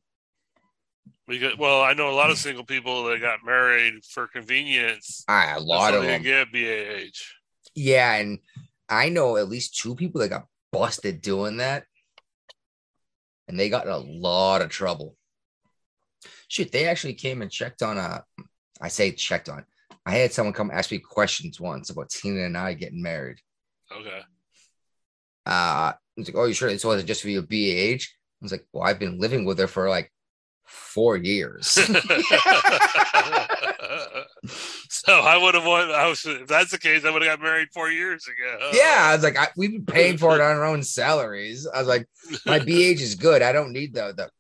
Because 1.29 1.59
well, 1.59 1.83
I 1.83 1.93
know 1.93 2.11
a 2.11 2.17
lot 2.17 2.31
of 2.31 2.39
single 2.39 2.65
people 2.65 3.05
that 3.05 3.21
got 3.21 3.45
married 3.45 4.03
for 4.05 4.27
convenience. 4.27 5.25
A 5.29 5.61
lot 5.61 5.93
of 5.95 6.03
them. 6.03 6.23
get 6.23 6.51
BAH. 6.51 7.21
Yeah, 7.75 8.15
and 8.15 8.39
I 8.89 9.11
know 9.11 9.37
at 9.37 9.49
least 9.49 9.79
two 9.79 9.95
people 9.95 10.23
that 10.23 10.31
got 10.31 10.47
busted 10.73 11.21
doing 11.21 11.59
that, 11.59 11.85
and 13.47 13.61
they 13.61 13.69
got 13.69 13.85
in 13.85 13.93
a 13.93 13.99
lot 13.99 14.63
of 14.63 14.71
trouble. 14.71 15.17
Shoot, 16.49 16.73
they 16.73 16.87
actually 16.87 17.15
came 17.15 17.43
and 17.43 17.51
checked 17.51 17.83
on 17.83 17.99
a. 17.99 18.25
I 18.81 18.89
say 18.89 19.13
checked 19.13 19.51
on. 19.51 19.67
I 20.07 20.13
had 20.13 20.33
someone 20.33 20.55
come 20.55 20.71
ask 20.71 20.91
me 20.91 20.99
questions 20.99 21.61
once 21.61 21.91
about 21.91 22.09
Tina 22.09 22.45
and 22.45 22.57
I 22.57 22.73
getting 22.73 23.03
married. 23.03 23.39
Okay. 23.95 24.21
Uh, 25.45 25.93
it's 26.17 26.31
like, 26.31 26.37
oh, 26.37 26.47
you 26.47 26.55
sure 26.55 26.71
this 26.71 26.85
wasn't 26.85 27.09
just 27.09 27.21
for 27.21 27.29
your 27.29 27.43
BAH? 27.43 28.05
I 28.05 28.41
was 28.41 28.53
like, 28.53 28.67
well, 28.73 28.85
I've 28.85 28.99
been 28.99 29.21
living 29.21 29.45
with 29.45 29.59
her 29.59 29.67
for 29.67 29.91
like 29.91 30.11
four 30.69 31.17
years. 31.17 31.67
so 34.89 35.13
I 35.21 35.37
would 35.37 35.55
have 35.55 35.65
won. 35.65 35.91
I 35.91 36.07
was, 36.09 36.25
if 36.25 36.47
that's 36.47 36.71
the 36.71 36.79
case, 36.79 37.05
I 37.05 37.11
would 37.11 37.23
have 37.23 37.39
got 37.39 37.45
married 37.45 37.69
four 37.73 37.91
years 37.91 38.27
ago. 38.27 38.71
yeah, 38.73 38.99
I 39.01 39.15
was 39.15 39.25
like, 39.25 39.39
I, 39.39 39.49
we've 39.57 39.73
been 39.73 39.87
paying 39.87 40.19
for 40.19 40.35
it 40.35 40.41
on 40.41 40.57
our 40.57 40.65
own 40.65 40.83
salaries. 40.83 41.67
I 41.67 41.79
was 41.79 41.89
like, 41.89 42.07
my 42.47 42.59
BH 42.59 43.01
is 43.01 43.15
good. 43.15 43.43
I 43.43 43.53
don't 43.53 43.73
need 43.73 43.95
the 43.95 44.15
the. 44.17 44.31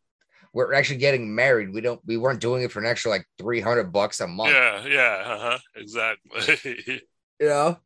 We're 0.54 0.72
actually 0.72 0.98
getting 0.98 1.34
married. 1.34 1.72
We 1.72 1.80
don't. 1.80 2.00
We 2.06 2.16
weren't 2.16 2.40
doing 2.40 2.62
it 2.62 2.72
for 2.72 2.80
an 2.80 2.86
extra 2.86 3.10
like 3.10 3.26
three 3.38 3.60
hundred 3.60 3.92
bucks 3.92 4.20
a 4.20 4.26
month. 4.26 4.52
Yeah, 4.52 4.86
yeah, 4.86 5.22
uh-huh, 5.26 5.58
exactly. 5.76 7.02
You 7.40 7.46
know, 7.46 7.78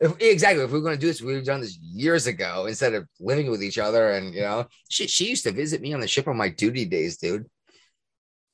if, 0.00 0.20
exactly. 0.20 0.62
If 0.62 0.70
we 0.70 0.78
were 0.78 0.84
going 0.84 0.94
to 0.94 1.00
do 1.00 1.08
this, 1.08 1.20
we 1.20 1.26
would 1.32 1.36
have 1.38 1.44
done 1.44 1.60
this 1.60 1.76
years 1.78 2.28
ago 2.28 2.66
instead 2.66 2.94
of 2.94 3.08
living 3.18 3.50
with 3.50 3.62
each 3.62 3.78
other. 3.78 4.12
And 4.12 4.32
you 4.34 4.42
know, 4.42 4.66
she 4.88 5.08
she 5.08 5.28
used 5.28 5.42
to 5.44 5.50
visit 5.52 5.80
me 5.80 5.92
on 5.92 6.00
the 6.00 6.06
ship 6.06 6.28
on 6.28 6.36
my 6.36 6.48
duty 6.48 6.84
days, 6.84 7.16
dude. 7.16 7.46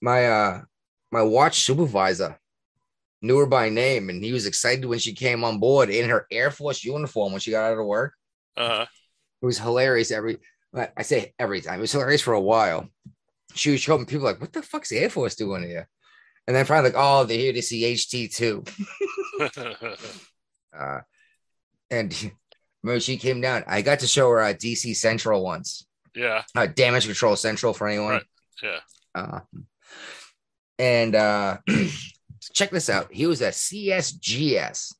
My 0.00 0.26
uh, 0.26 0.62
my 1.10 1.22
watch 1.22 1.60
supervisor 1.60 2.38
knew 3.22 3.38
her 3.38 3.46
by 3.46 3.68
name, 3.68 4.10
and 4.10 4.22
he 4.22 4.32
was 4.32 4.46
excited 4.46 4.84
when 4.84 4.98
she 4.98 5.14
came 5.14 5.44
on 5.44 5.58
board 5.58 5.88
in 5.90 6.10
her 6.10 6.26
Air 6.30 6.50
Force 6.50 6.84
uniform 6.84 7.32
when 7.32 7.40
she 7.40 7.50
got 7.50 7.72
out 7.72 7.78
of 7.78 7.86
work. 7.86 8.12
uh-huh. 8.56 8.86
It 9.42 9.46
was 9.46 9.58
hilarious 9.58 10.10
every 10.10 10.38
I 10.74 10.88
I 10.96 11.02
say 11.02 11.34
every 11.38 11.60
time. 11.60 11.78
It 11.78 11.82
was 11.82 11.92
hilarious 11.92 12.22
for 12.22 12.34
a 12.34 12.40
while. 12.40 12.88
She 13.54 13.70
was 13.70 13.80
showing 13.80 14.06
people 14.06 14.24
like, 14.24 14.40
what 14.40 14.52
the 14.52 14.62
fuck's 14.62 14.88
the 14.88 14.98
Air 14.98 15.10
Force 15.10 15.36
doing 15.36 15.62
here? 15.62 15.88
And 16.46 16.56
then 16.56 16.64
finally, 16.64 16.90
like, 16.90 16.98
oh, 16.98 17.24
they're 17.24 17.38
here 17.38 17.52
to 17.52 17.62
see 17.62 17.82
HT2. 17.94 18.68
Uh, 20.76 20.98
and 21.88 22.32
when 22.82 23.00
she 23.00 23.16
came 23.16 23.40
down. 23.40 23.64
I 23.66 23.80
got 23.80 24.00
to 24.00 24.06
show 24.06 24.28
her 24.30 24.42
uh, 24.42 24.52
DC 24.52 24.96
Central 24.96 25.42
once. 25.42 25.86
yeah, 26.14 26.42
Uh, 26.54 26.66
Damage 26.66 27.06
Control 27.06 27.36
Central 27.36 27.72
for 27.72 27.88
anyone. 27.88 28.10
Right. 28.10 28.22
yeah. 28.62 28.78
Uh, 29.14 29.40
and 30.78 31.14
uh, 31.14 31.58
check 32.52 32.70
this 32.70 32.88
out. 32.90 33.12
He 33.12 33.26
was 33.26 33.40
a 33.42 33.48
CSGS, 33.50 34.94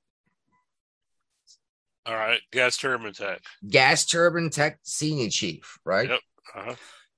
All 2.07 2.15
right, 2.15 2.41
gas 2.53 2.77
turbine 2.77 3.13
tech. 3.13 3.41
gas 3.69 4.05
turbine 4.05 4.51
tech 4.51 4.79
senior 4.83 5.31
chief, 5.31 5.79
right? 5.85 6.11
Yep. 6.11 6.21
Uh-huh. 6.57 6.75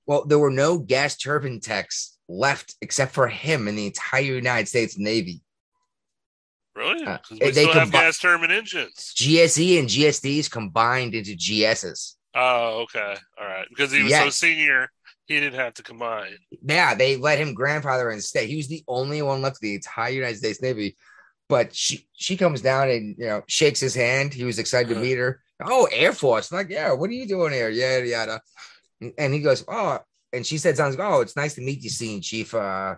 Well, 0.06 0.24
there 0.24 0.38
were 0.38 0.50
no 0.50 0.78
gas 0.78 1.16
turbine 1.16 1.60
techs 1.60 2.16
left 2.28 2.76
except 2.80 3.12
for 3.12 3.26
him 3.28 3.66
in 3.68 3.74
the 3.76 3.86
entire 3.86 4.22
United 4.22 4.68
States 4.68 4.96
Navy. 4.98 5.42
Really? 6.76 7.04
Uh, 7.04 7.18
'Cause 7.18 7.38
they 7.38 7.46
we 7.46 7.52
still 7.52 7.72
have 7.72 7.88
combi- 7.88 7.92
gas 7.92 8.18
turbine 8.18 8.50
engines. 8.50 9.12
GSE 9.16 9.78
and 9.78 9.88
GSDs 9.88 10.48
combined 10.50 11.14
into 11.14 11.34
GSs. 11.34 12.16
Oh, 12.34 12.80
okay. 12.82 13.16
All 13.40 13.46
right. 13.46 13.66
Because 13.68 13.90
he 13.90 14.02
was 14.02 14.12
so 14.14 14.28
senior, 14.30 14.90
he 15.26 15.40
didn't 15.40 15.58
have 15.58 15.74
to 15.74 15.82
combine. 15.82 16.38
Yeah, 16.62 16.94
they 16.94 17.16
let 17.16 17.38
him 17.38 17.54
grandfather 17.54 18.10
instead. 18.10 18.48
He 18.48 18.56
was 18.56 18.68
the 18.68 18.84
only 18.86 19.22
one 19.22 19.42
left 19.42 19.60
the 19.60 19.74
entire 19.74 20.12
United 20.12 20.38
States 20.38 20.62
Navy. 20.62 20.96
But 21.48 21.74
she 21.74 22.08
she 22.12 22.36
comes 22.36 22.60
down 22.60 22.90
and 22.90 23.16
you 23.18 23.26
know 23.26 23.42
shakes 23.46 23.80
his 23.80 23.94
hand. 23.94 24.34
He 24.34 24.44
was 24.44 24.58
excited 24.58 24.92
to 24.92 25.00
meet 25.00 25.18
her. 25.18 25.40
Oh, 25.64 25.88
Air 25.92 26.12
Force. 26.12 26.50
I'm 26.50 26.58
like, 26.58 26.70
yeah, 26.70 26.92
what 26.92 27.10
are 27.10 27.14
you 27.14 27.26
doing 27.26 27.52
here? 27.52 27.68
Yada 27.68 28.06
yada. 28.06 28.40
And 29.18 29.32
he 29.32 29.40
goes, 29.40 29.64
Oh, 29.68 29.98
and 30.32 30.46
she 30.46 30.58
said 30.58 30.76
something, 30.76 31.00
oh, 31.00 31.20
it's 31.20 31.36
nice 31.36 31.54
to 31.54 31.60
meet 31.60 31.82
you, 31.82 31.90
Scene 31.90 32.20
Chief 32.20 32.54
uh 32.54 32.96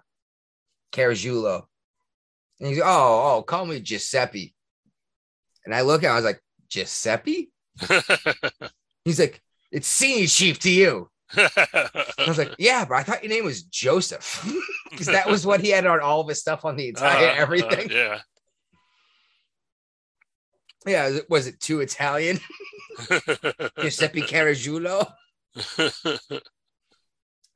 Carajulo. 0.93 1.65
And 2.61 2.69
he's 2.71 2.81
oh, 2.81 3.37
oh, 3.37 3.43
call 3.43 3.67
me 3.67 3.81
Giuseppe. 3.81 4.55
And 5.65 5.75
I 5.75 5.83
look 5.83 6.03
at 6.03 6.07
him, 6.07 6.13
I 6.13 6.17
was 6.17 6.25
like, 6.25 6.41
Giuseppe? 6.69 7.51
He's 9.05 9.21
like, 9.21 9.43
it's 9.71 9.87
senior 9.87 10.27
chief 10.27 10.59
to 10.61 10.71
you. 10.71 11.11
I 11.37 12.25
was 12.27 12.39
like, 12.39 12.55
yeah, 12.59 12.85
but 12.85 12.95
I 12.97 13.03
thought 13.03 13.23
your 13.23 13.31
name 13.33 13.45
was 13.45 13.63
Joseph. 13.63 14.47
Because 14.91 15.09
that 15.09 15.29
was 15.29 15.45
what 15.47 15.61
he 15.61 15.69
had 15.69 15.85
on 15.85 16.01
all 16.01 16.23
of 16.23 16.29
his 16.29 16.41
stuff 16.41 16.65
on 16.65 16.75
the 16.75 16.89
entire 16.89 17.29
Uh, 17.29 17.33
uh, 17.33 17.35
everything. 17.37 17.91
yeah. 17.91 18.21
yeah, 20.87 21.19
was 21.29 21.47
it, 21.47 21.61
too 21.61 21.81
Italian? 21.81 22.41
Giuseppe 23.81 24.23
Carajulo. 24.23 25.13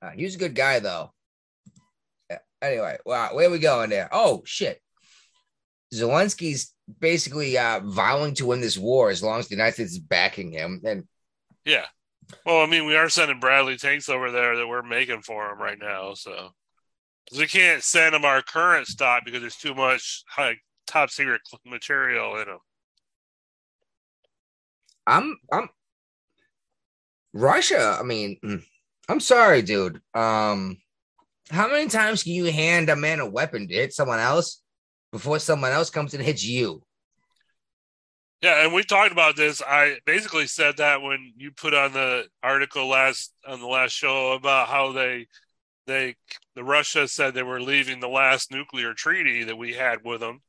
Uh, 0.02 0.10
he 0.14 0.24
was 0.24 0.34
a 0.34 0.38
good 0.38 0.54
guy 0.54 0.78
though. 0.80 1.12
Anyway, 2.60 2.98
wow, 3.06 3.30
where 3.32 3.48
are 3.48 3.50
we 3.50 3.58
going 3.58 3.88
there? 3.90 4.08
Oh 4.12 4.42
shit. 4.44 4.80
Zelensky's 5.94 6.72
basically 7.00 7.56
uh 7.56 7.80
vowing 7.82 8.34
to 8.34 8.46
win 8.46 8.60
this 8.60 8.76
war 8.76 9.08
as 9.10 9.22
long 9.22 9.38
as 9.40 9.48
the 9.48 9.54
United 9.54 9.74
States 9.74 9.92
is 9.92 9.98
backing 9.98 10.52
him. 10.52 10.82
And 10.84 11.04
yeah. 11.64 11.86
Well, 12.44 12.62
I 12.62 12.66
mean, 12.66 12.86
we 12.86 12.96
are 12.96 13.08
sending 13.08 13.40
Bradley 13.40 13.76
tanks 13.76 14.08
over 14.08 14.30
there 14.30 14.56
that 14.56 14.66
we're 14.66 14.82
making 14.82 15.22
for 15.22 15.50
him 15.50 15.60
right 15.60 15.78
now. 15.78 16.14
so 16.14 16.50
we 17.36 17.46
can't 17.46 17.82
send 17.82 18.14
them 18.14 18.24
our 18.24 18.42
current 18.42 18.86
stock 18.86 19.24
because 19.24 19.40
there's 19.40 19.56
too 19.56 19.74
much 19.74 20.24
high 20.28 20.56
top 20.86 21.10
secret 21.10 21.40
material 21.64 22.36
in 22.38 22.46
them. 22.46 22.58
I'm 25.06 25.36
I'm 25.52 25.68
Russia. 27.32 27.96
I 27.98 28.02
mean, 28.02 28.38
mm, 28.44 28.62
I'm 29.08 29.20
sorry, 29.20 29.62
dude. 29.62 30.00
Um, 30.14 30.78
how 31.50 31.68
many 31.68 31.88
times 31.88 32.22
can 32.22 32.32
you 32.32 32.46
hand 32.46 32.88
a 32.88 32.96
man 32.96 33.20
a 33.20 33.28
weapon 33.28 33.68
to 33.68 33.74
hit 33.74 33.92
someone 33.92 34.20
else 34.20 34.62
before 35.10 35.38
someone 35.38 35.72
else 35.72 35.90
comes 35.90 36.14
and 36.14 36.22
hits 36.22 36.44
you? 36.44 36.82
Yeah, 38.42 38.64
and 38.64 38.74
we 38.74 38.82
talked 38.82 39.12
about 39.12 39.36
this. 39.36 39.62
I 39.64 39.98
basically 40.04 40.48
said 40.48 40.78
that 40.78 41.00
when 41.00 41.32
you 41.36 41.52
put 41.52 41.74
on 41.74 41.92
the 41.92 42.26
article 42.42 42.88
last 42.88 43.32
on 43.46 43.60
the 43.60 43.68
last 43.68 43.92
show 43.92 44.32
about 44.32 44.68
how 44.68 44.90
they 44.90 45.28
they 45.86 46.16
the 46.56 46.64
Russia 46.64 47.06
said 47.06 47.34
they 47.34 47.44
were 47.44 47.60
leaving 47.60 48.00
the 48.00 48.08
last 48.08 48.50
nuclear 48.50 48.94
treaty 48.94 49.44
that 49.44 49.56
we 49.56 49.72
had 49.74 50.04
with 50.04 50.20
them. 50.20 50.42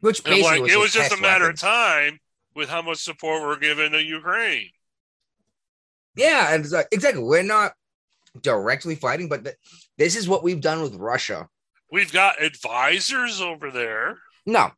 Which 0.00 0.24
basically 0.24 0.60
like 0.60 0.70
it 0.70 0.78
was 0.78 0.92
just 0.92 1.12
a 1.12 1.20
matter 1.20 1.44
weapons. 1.44 1.62
of 1.62 1.68
time 1.68 2.18
with 2.54 2.70
how 2.70 2.80
much 2.80 2.98
support 2.98 3.42
we're 3.42 3.58
giving 3.58 3.92
to 3.92 4.02
Ukraine. 4.02 4.70
Yeah, 6.16 6.54
and 6.54 6.64
exactly. 6.90 7.22
We're 7.22 7.42
not 7.42 7.72
directly 8.40 8.94
fighting, 8.94 9.28
but 9.28 9.44
th- 9.44 9.56
this 9.98 10.16
is 10.16 10.26
what 10.26 10.42
we've 10.42 10.60
done 10.60 10.80
with 10.80 10.94
Russia. 10.94 11.48
We've 11.92 12.12
got 12.12 12.42
advisors 12.42 13.40
over 13.40 13.70
there, 13.70 14.18
No, 14.46 14.72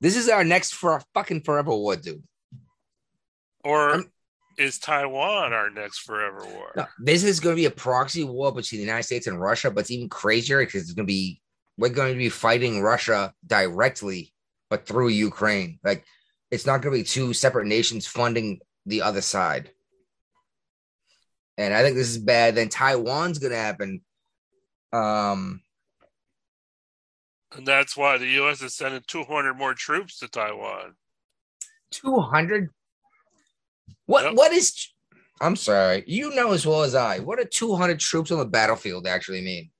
this 0.00 0.16
is 0.16 0.28
our 0.28 0.44
next 0.44 0.74
for 0.74 1.02
fucking 1.14 1.42
forever 1.42 1.70
war, 1.70 1.96
dude. 1.96 2.22
or 3.64 3.90
I'm- 3.90 4.12
is 4.58 4.78
Taiwan 4.78 5.52
our 5.54 5.70
next 5.70 6.00
forever 6.00 6.44
war? 6.44 6.72
No, 6.76 6.86
this 6.98 7.24
is 7.24 7.40
going 7.40 7.56
to 7.56 7.60
be 7.60 7.66
a 7.66 7.70
proxy 7.70 8.24
war 8.24 8.52
between 8.52 8.80
the 8.80 8.86
United 8.86 9.04
States 9.04 9.26
and 9.26 9.40
Russia, 9.40 9.70
but 9.70 9.80
it's 9.80 9.90
even 9.90 10.08
crazier 10.08 10.58
because 10.58 10.82
it's 10.82 10.92
going 10.92 11.06
to 11.06 11.10
be 11.12 11.40
we're 11.78 11.88
going 11.88 12.12
to 12.12 12.18
be 12.18 12.28
fighting 12.28 12.82
Russia 12.82 13.32
directly, 13.46 14.34
but 14.68 14.86
through 14.86 15.08
Ukraine. 15.08 15.78
Like 15.82 16.04
it's 16.50 16.66
not 16.66 16.82
going 16.82 16.94
to 16.94 17.00
be 17.00 17.08
two 17.08 17.32
separate 17.32 17.66
nations 17.66 18.06
funding 18.06 18.60
the 18.84 19.00
other 19.02 19.22
side. 19.22 19.70
And 21.56 21.72
I 21.72 21.82
think 21.82 21.96
this 21.96 22.08
is 22.10 22.18
bad. 22.18 22.54
Then 22.54 22.68
Taiwan's 22.68 23.38
going 23.38 23.52
to 23.52 23.58
happen. 23.58 24.02
Um, 24.92 25.62
And 27.56 27.66
that's 27.66 27.96
why 27.96 28.16
the 28.18 28.26
U.S. 28.28 28.62
is 28.62 28.74
sending 28.74 29.02
200 29.06 29.54
more 29.54 29.74
troops 29.74 30.18
to 30.18 30.28
Taiwan. 30.28 30.94
two 31.90 32.18
hundred. 32.18 32.70
What? 34.06 34.24
Yep. 34.24 34.34
What 34.34 34.52
is? 34.52 34.88
I'm 35.40 35.56
sorry. 35.56 36.04
You 36.06 36.34
know 36.34 36.52
as 36.52 36.66
well 36.66 36.82
as 36.82 36.94
I. 36.94 37.18
What 37.18 37.38
do 37.38 37.44
200 37.44 37.98
troops 37.98 38.30
on 38.30 38.38
the 38.38 38.44
battlefield 38.44 39.06
actually 39.06 39.40
mean? 39.40 39.70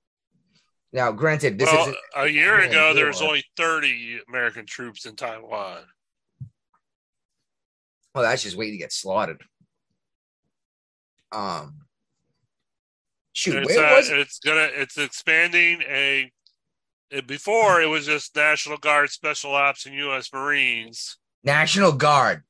Now, 0.91 1.11
granted, 1.11 1.57
this 1.57 1.71
well, 1.71 1.89
is 1.89 1.95
a 2.17 2.27
year 2.27 2.59
ago, 2.59 2.93
there 2.93 3.05
was 3.07 3.21
only 3.21 3.43
30 3.55 4.21
American 4.27 4.65
troops 4.65 5.05
in 5.05 5.15
Taiwan. 5.15 5.77
Well, 8.13 8.23
that's 8.25 8.43
just 8.43 8.57
waiting 8.57 8.73
to 8.73 8.79
get 8.79 8.91
slaughtered. 8.91 9.41
Um, 11.31 11.85
shoot, 13.33 13.63
It's, 13.63 13.73
where 13.73 13.85
uh, 13.85 13.95
was 13.95 14.09
it? 14.09 14.19
it's 14.19 14.39
gonna 14.39 14.67
it's 14.73 14.97
expanding 14.97 15.81
a. 15.87 16.29
before 17.27 17.81
it 17.81 17.87
was 17.87 18.05
just 18.05 18.35
National 18.35 18.77
Guard, 18.77 19.09
Special 19.09 19.53
Ops, 19.53 19.85
and 19.85 19.95
U.S. 19.95 20.31
Marines, 20.33 21.17
National 21.43 21.91
Guard. 21.91 22.43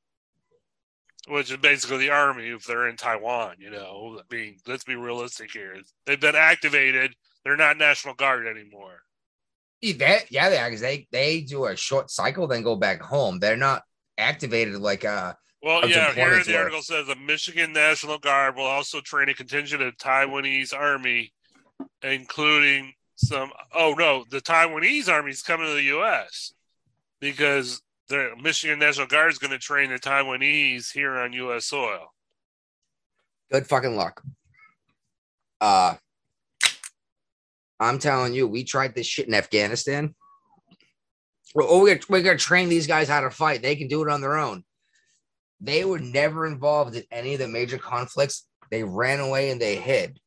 which 1.28 1.52
is 1.52 1.58
basically 1.58 1.98
the 2.00 2.10
army 2.10 2.50
if 2.50 2.66
they're 2.66 2.88
in 2.88 2.96
Taiwan. 2.96 3.56
You 3.60 3.72
know, 3.72 4.20
I 4.20 4.36
mean, 4.36 4.58
let's 4.68 4.84
be 4.84 4.96
realistic 4.96 5.52
here. 5.52 5.76
They've 6.06 6.20
been 6.20 6.36
activated. 6.36 7.16
They're 7.44 7.58
not 7.58 7.78
National 7.78 8.14
Guard 8.14 8.46
anymore. 8.48 9.02
Yeah, 9.82 9.94
they, 9.98 10.20
yeah, 10.30 10.50
they 10.50 10.64
because 10.64 10.82
they 10.82 11.08
they 11.12 11.42
do 11.42 11.66
a 11.66 11.76
short 11.76 12.12
cycle, 12.12 12.48
then 12.48 12.62
go 12.62 12.76
back 12.76 13.02
home. 13.02 13.40
They're 13.40 13.58
not 13.58 13.84
activated 14.18 14.76
like 14.76 15.06
uh. 15.06 15.34
Well, 15.64 15.88
yeah, 15.88 16.12
here 16.14 16.44
the 16.44 16.58
article 16.58 16.82
says 16.82 17.06
the 17.08 17.16
Michigan 17.16 17.74
National 17.74 18.18
Guard 18.18 18.56
will 18.56 18.66
also 18.66 19.00
train 19.00 19.30
a 19.30 19.34
contingent 19.34 19.82
of 19.82 19.96
Taiwanese 19.98 20.74
army, 20.74 21.34
including 22.04 22.94
some. 23.22 23.52
Oh 23.74 23.96
no, 23.98 24.26
the 24.30 24.42
Taiwanese 24.42 25.08
army 25.10 25.32
is 25.32 25.42
coming 25.42 25.68
to 25.68 25.74
the 25.74 25.84
U.S. 25.84 26.54
because 27.20 27.82
the 28.10 28.32
Michigan 28.42 28.80
National 28.80 29.08
Guard 29.08 29.32
is 29.32 29.38
going 29.38 29.52
to 29.52 29.60
train 29.60 29.90
the 29.90 30.00
Taiwanese 30.00 30.92
here 30.92 31.18
on 31.18 31.34
U.S. 31.34 31.66
soil. 31.66 32.14
Good 33.52 33.68
fucking 33.68 33.96
luck. 33.96 34.22
Uh, 35.60 35.96
I'm 37.80 38.00
telling 38.00 38.34
you, 38.34 38.48
we 38.48 38.64
tried 38.64 38.96
this 38.96 39.08
shit 39.08 39.28
in 39.28 39.34
Afghanistan. 39.34 40.16
Oh, 41.56 41.84
we're, 41.84 42.00
we're 42.08 42.22
gonna 42.22 42.38
train 42.38 42.70
these 42.70 42.88
guys 42.88 43.10
how 43.10 43.22
to 43.22 43.30
fight. 43.30 43.62
They 43.62 43.76
can 43.76 43.88
do 43.88 44.04
it 44.04 44.10
on 44.10 44.22
their 44.22 44.38
own. 44.38 44.64
They 45.60 45.84
were 45.84 46.00
never 46.00 46.48
involved 46.48 46.96
in 46.96 47.04
any 47.12 47.34
of 47.34 47.40
the 47.40 47.48
major 47.48 47.78
conflicts. 47.78 48.48
They 48.70 48.84
ran 48.84 49.20
away 49.20 49.52
and 49.52 49.60
they 49.60 49.76
hid. 49.76 50.20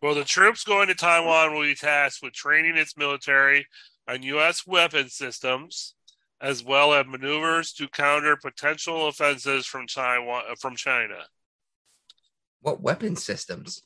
Well, 0.00 0.14
the 0.14 0.24
troops 0.24 0.62
going 0.64 0.88
to 0.88 0.94
Taiwan 0.94 1.54
will 1.54 1.62
be 1.62 1.74
tasked 1.74 2.22
with 2.22 2.32
training 2.32 2.76
its 2.76 2.96
military 2.96 3.66
on 4.08 4.22
U.S. 4.22 4.66
weapon 4.66 5.08
systems, 5.08 5.94
as 6.40 6.62
well 6.62 6.94
as 6.94 7.06
maneuvers 7.06 7.72
to 7.74 7.88
counter 7.88 8.36
potential 8.36 9.08
offenses 9.08 9.66
from 9.66 9.86
Taiwan 9.86 10.42
from 10.60 10.76
China. 10.76 11.16
What 12.60 12.80
weapon 12.80 13.16
systems? 13.16 13.82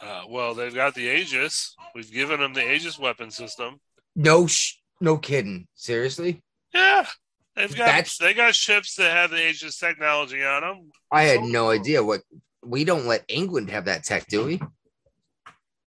Uh, 0.00 0.22
well, 0.28 0.54
they've 0.54 0.74
got 0.74 0.94
the 0.94 1.06
Aegis. 1.08 1.74
We've 1.94 2.10
given 2.12 2.40
them 2.40 2.52
the 2.52 2.68
Aegis 2.72 2.98
weapon 2.98 3.30
system. 3.30 3.80
No, 4.14 4.46
sh- 4.46 4.74
no 5.00 5.16
kidding. 5.18 5.66
Seriously, 5.74 6.42
Yeah, 6.74 7.06
they've 7.54 7.70
got 7.74 7.86
That's- 7.86 8.18
they 8.18 8.34
got 8.34 8.54
ships 8.54 8.96
that 8.96 9.10
have 9.12 9.30
the 9.30 9.48
Aegis 9.48 9.78
technology 9.78 10.42
on 10.44 10.62
them. 10.62 10.90
I 11.12 11.22
had 11.22 11.40
So- 11.40 11.46
no 11.46 11.70
idea 11.70 12.02
what. 12.02 12.22
We 12.62 12.82
don't 12.84 13.06
let 13.06 13.24
England 13.28 13.70
have 13.70 13.84
that 13.84 14.02
tech, 14.02 14.26
do 14.26 14.44
we? 14.44 14.60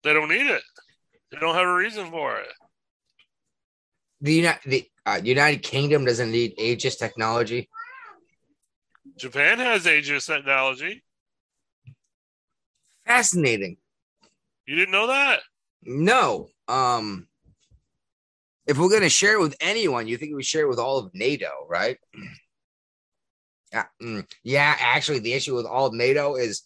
They 0.04 0.12
don't 0.12 0.28
need 0.28 0.46
it. 0.46 0.62
They 1.30 1.38
don't 1.38 1.54
have 1.54 1.66
a 1.66 1.74
reason 1.74 2.10
for 2.10 2.38
it. 2.38 2.48
The 4.20 4.34
United 4.34 4.60
the 4.66 4.84
uh, 5.06 5.20
United 5.22 5.62
Kingdom 5.62 6.04
doesn't 6.04 6.30
need 6.30 6.54
Aegis 6.58 6.96
technology. 6.96 7.68
Japan 9.16 9.58
has 9.58 9.86
Aegis 9.86 10.26
technology. 10.26 11.02
Fascinating. 13.06 13.76
You 14.66 14.76
didn't 14.76 14.92
know 14.92 15.06
that? 15.06 15.40
No. 15.82 16.48
Um 16.66 17.28
if 18.66 18.76
we're 18.76 18.90
gonna 18.90 19.08
share 19.08 19.34
it 19.34 19.40
with 19.40 19.56
anyone, 19.60 20.08
you 20.08 20.16
think 20.16 20.34
we 20.34 20.42
share 20.42 20.62
it 20.62 20.68
with 20.68 20.78
all 20.78 20.98
of 20.98 21.14
NATO, 21.14 21.50
right? 21.68 21.98
Yeah, 23.70 23.84
mm, 24.02 24.24
yeah. 24.44 24.74
Actually, 24.80 25.18
the 25.18 25.34
issue 25.34 25.54
with 25.54 25.66
all 25.66 25.84
of 25.84 25.92
NATO 25.92 26.36
is 26.36 26.62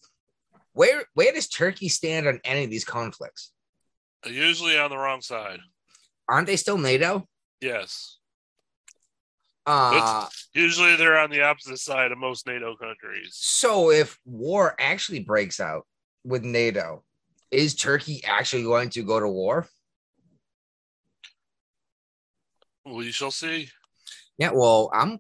where 0.73 1.05
where 1.15 1.33
does 1.33 1.49
Turkey 1.49 1.89
stand 1.89 2.27
on 2.27 2.41
any 2.45 2.65
of 2.65 2.71
these 2.71 2.85
conflicts? 2.85 3.53
Usually 4.27 4.79
on 4.79 4.91
the 4.91 4.97
wrong 4.97 5.21
side. 5.21 5.61
Aren't 6.29 6.47
they 6.47 6.57
still 6.57 6.79
NATO? 6.79 7.27
Yes. 7.61 8.19
Uh, 9.65 10.27
Usually 10.55 10.97
they're 10.97 11.19
on 11.19 11.31
the 11.31 11.43
opposite 11.43 11.79
side 11.79 12.11
of 12.11 12.19
most 12.19 12.47
NATO 12.47 12.75
countries. 12.75 13.31
so 13.33 13.91
if 13.91 14.19
war 14.25 14.75
actually 14.79 15.21
breaks 15.21 15.61
out 15.61 15.87
with 16.25 16.43
NATO, 16.43 17.05
is 17.51 17.75
Turkey 17.75 18.23
actually 18.25 18.65
going 18.65 18.91
to 18.91 19.03
go 19.05 19.21
to 19.21 19.29
war? 19.29 19.69
We 22.85 23.13
shall 23.13 23.31
see. 23.31 23.69
Yeah, 24.39 24.51
well, 24.53 24.91
I'm 24.93 25.19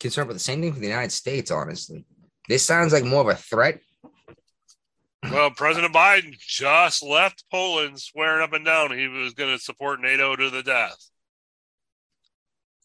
concerned 0.00 0.28
with 0.28 0.36
the 0.36 0.42
same 0.42 0.62
thing 0.62 0.72
for 0.72 0.80
the 0.80 0.86
United 0.86 1.12
States, 1.12 1.50
honestly. 1.50 2.06
This 2.48 2.64
sounds 2.64 2.92
like 2.92 3.04
more 3.04 3.20
of 3.20 3.28
a 3.28 3.34
threat. 3.34 3.80
Well, 5.30 5.50
President 5.50 5.94
Biden 5.94 6.38
just 6.38 7.02
left 7.02 7.44
Poland 7.50 8.00
swearing 8.00 8.42
up 8.42 8.52
and 8.52 8.64
down 8.64 8.96
he 8.96 9.08
was 9.08 9.34
going 9.34 9.56
to 9.56 9.62
support 9.62 10.00
NATO 10.00 10.36
to 10.36 10.50
the 10.50 10.62
death. 10.62 11.10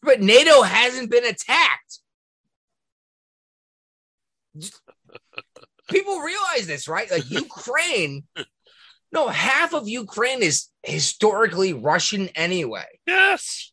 But 0.02 0.20
NATO 0.20 0.62
hasn't 0.62 1.10
been 1.10 1.24
attacked. 1.24 2.00
People 5.88 6.20
realize 6.20 6.66
this, 6.66 6.88
right? 6.88 7.10
Like 7.10 7.30
Ukraine, 7.30 8.24
no, 9.12 9.28
half 9.28 9.74
of 9.74 9.88
Ukraine 9.88 10.42
is 10.42 10.68
historically 10.82 11.72
Russian 11.72 12.28
anyway. 12.34 12.86
Yes. 13.06 13.72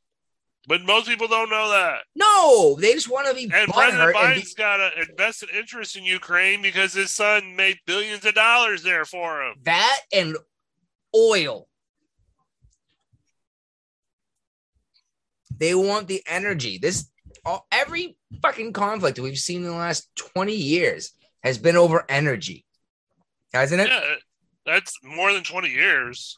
But 0.68 0.82
most 0.84 1.08
people 1.08 1.30
don't 1.30 1.50
know 1.50 1.70
that. 1.70 2.00
No, 2.14 2.76
they 2.76 2.92
just 2.92 3.10
want 3.10 3.28
to 3.28 3.34
be 3.34 3.44
And 3.44 3.72
President 3.72 4.04
and 4.04 4.12
be- 4.14 4.42
Biden's 4.42 4.54
got 4.54 4.82
an 4.82 4.92
invested 5.10 5.50
interest 5.56 5.96
in 5.96 6.04
Ukraine 6.04 6.62
because 6.62 6.94
his 6.94 7.10
son 7.12 7.56
made 7.56 7.80
billions 7.86 8.26
of 8.26 8.36
dollars 8.36 8.84
there 8.84 9.06
for 9.06 9.42
him. 9.44 9.56
that 9.64 10.02
and 10.14 10.36
oil. 11.16 11.70
They 15.58 15.74
want 15.74 16.08
the 16.08 16.22
energy. 16.28 16.78
This 16.78 17.10
all, 17.46 17.66
every 17.72 18.18
fucking 18.42 18.74
conflict 18.74 19.16
that 19.16 19.24
we've 19.24 19.38
seen 19.38 19.64
in 19.64 19.70
the 19.70 19.72
last 19.72 20.14
20 20.16 20.54
years 20.54 21.14
has 21.44 21.58
been 21.58 21.78
over 21.78 22.06
energy. 22.10 22.66
Hasn't 23.54 23.82
it? 23.82 23.88
Yeah, 23.88 24.16
that's 24.66 25.00
more 25.02 25.32
than 25.34 25.44
20 25.44 25.70
years. 25.70 26.38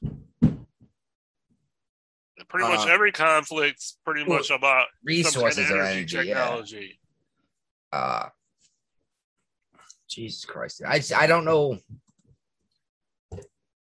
Pretty 2.49 2.67
much 2.67 2.87
Uh, 2.87 2.91
every 2.91 3.11
conflict's 3.11 3.97
pretty 4.03 4.23
well, 4.23 4.39
much 4.39 4.49
about 4.49 4.87
some 4.87 4.87
kind 4.87 4.87
of 4.87 5.05
Resources 5.05 5.71
or 5.71 5.81
energy. 5.81 6.17
Yeah. 6.17 6.23
technology. 6.23 6.99
Uh 7.91 8.29
Jesus 10.07 10.45
Christ. 10.45 10.81
I 10.85 11.01
I 11.15 11.27
don't 11.27 11.45
know. 11.45 11.77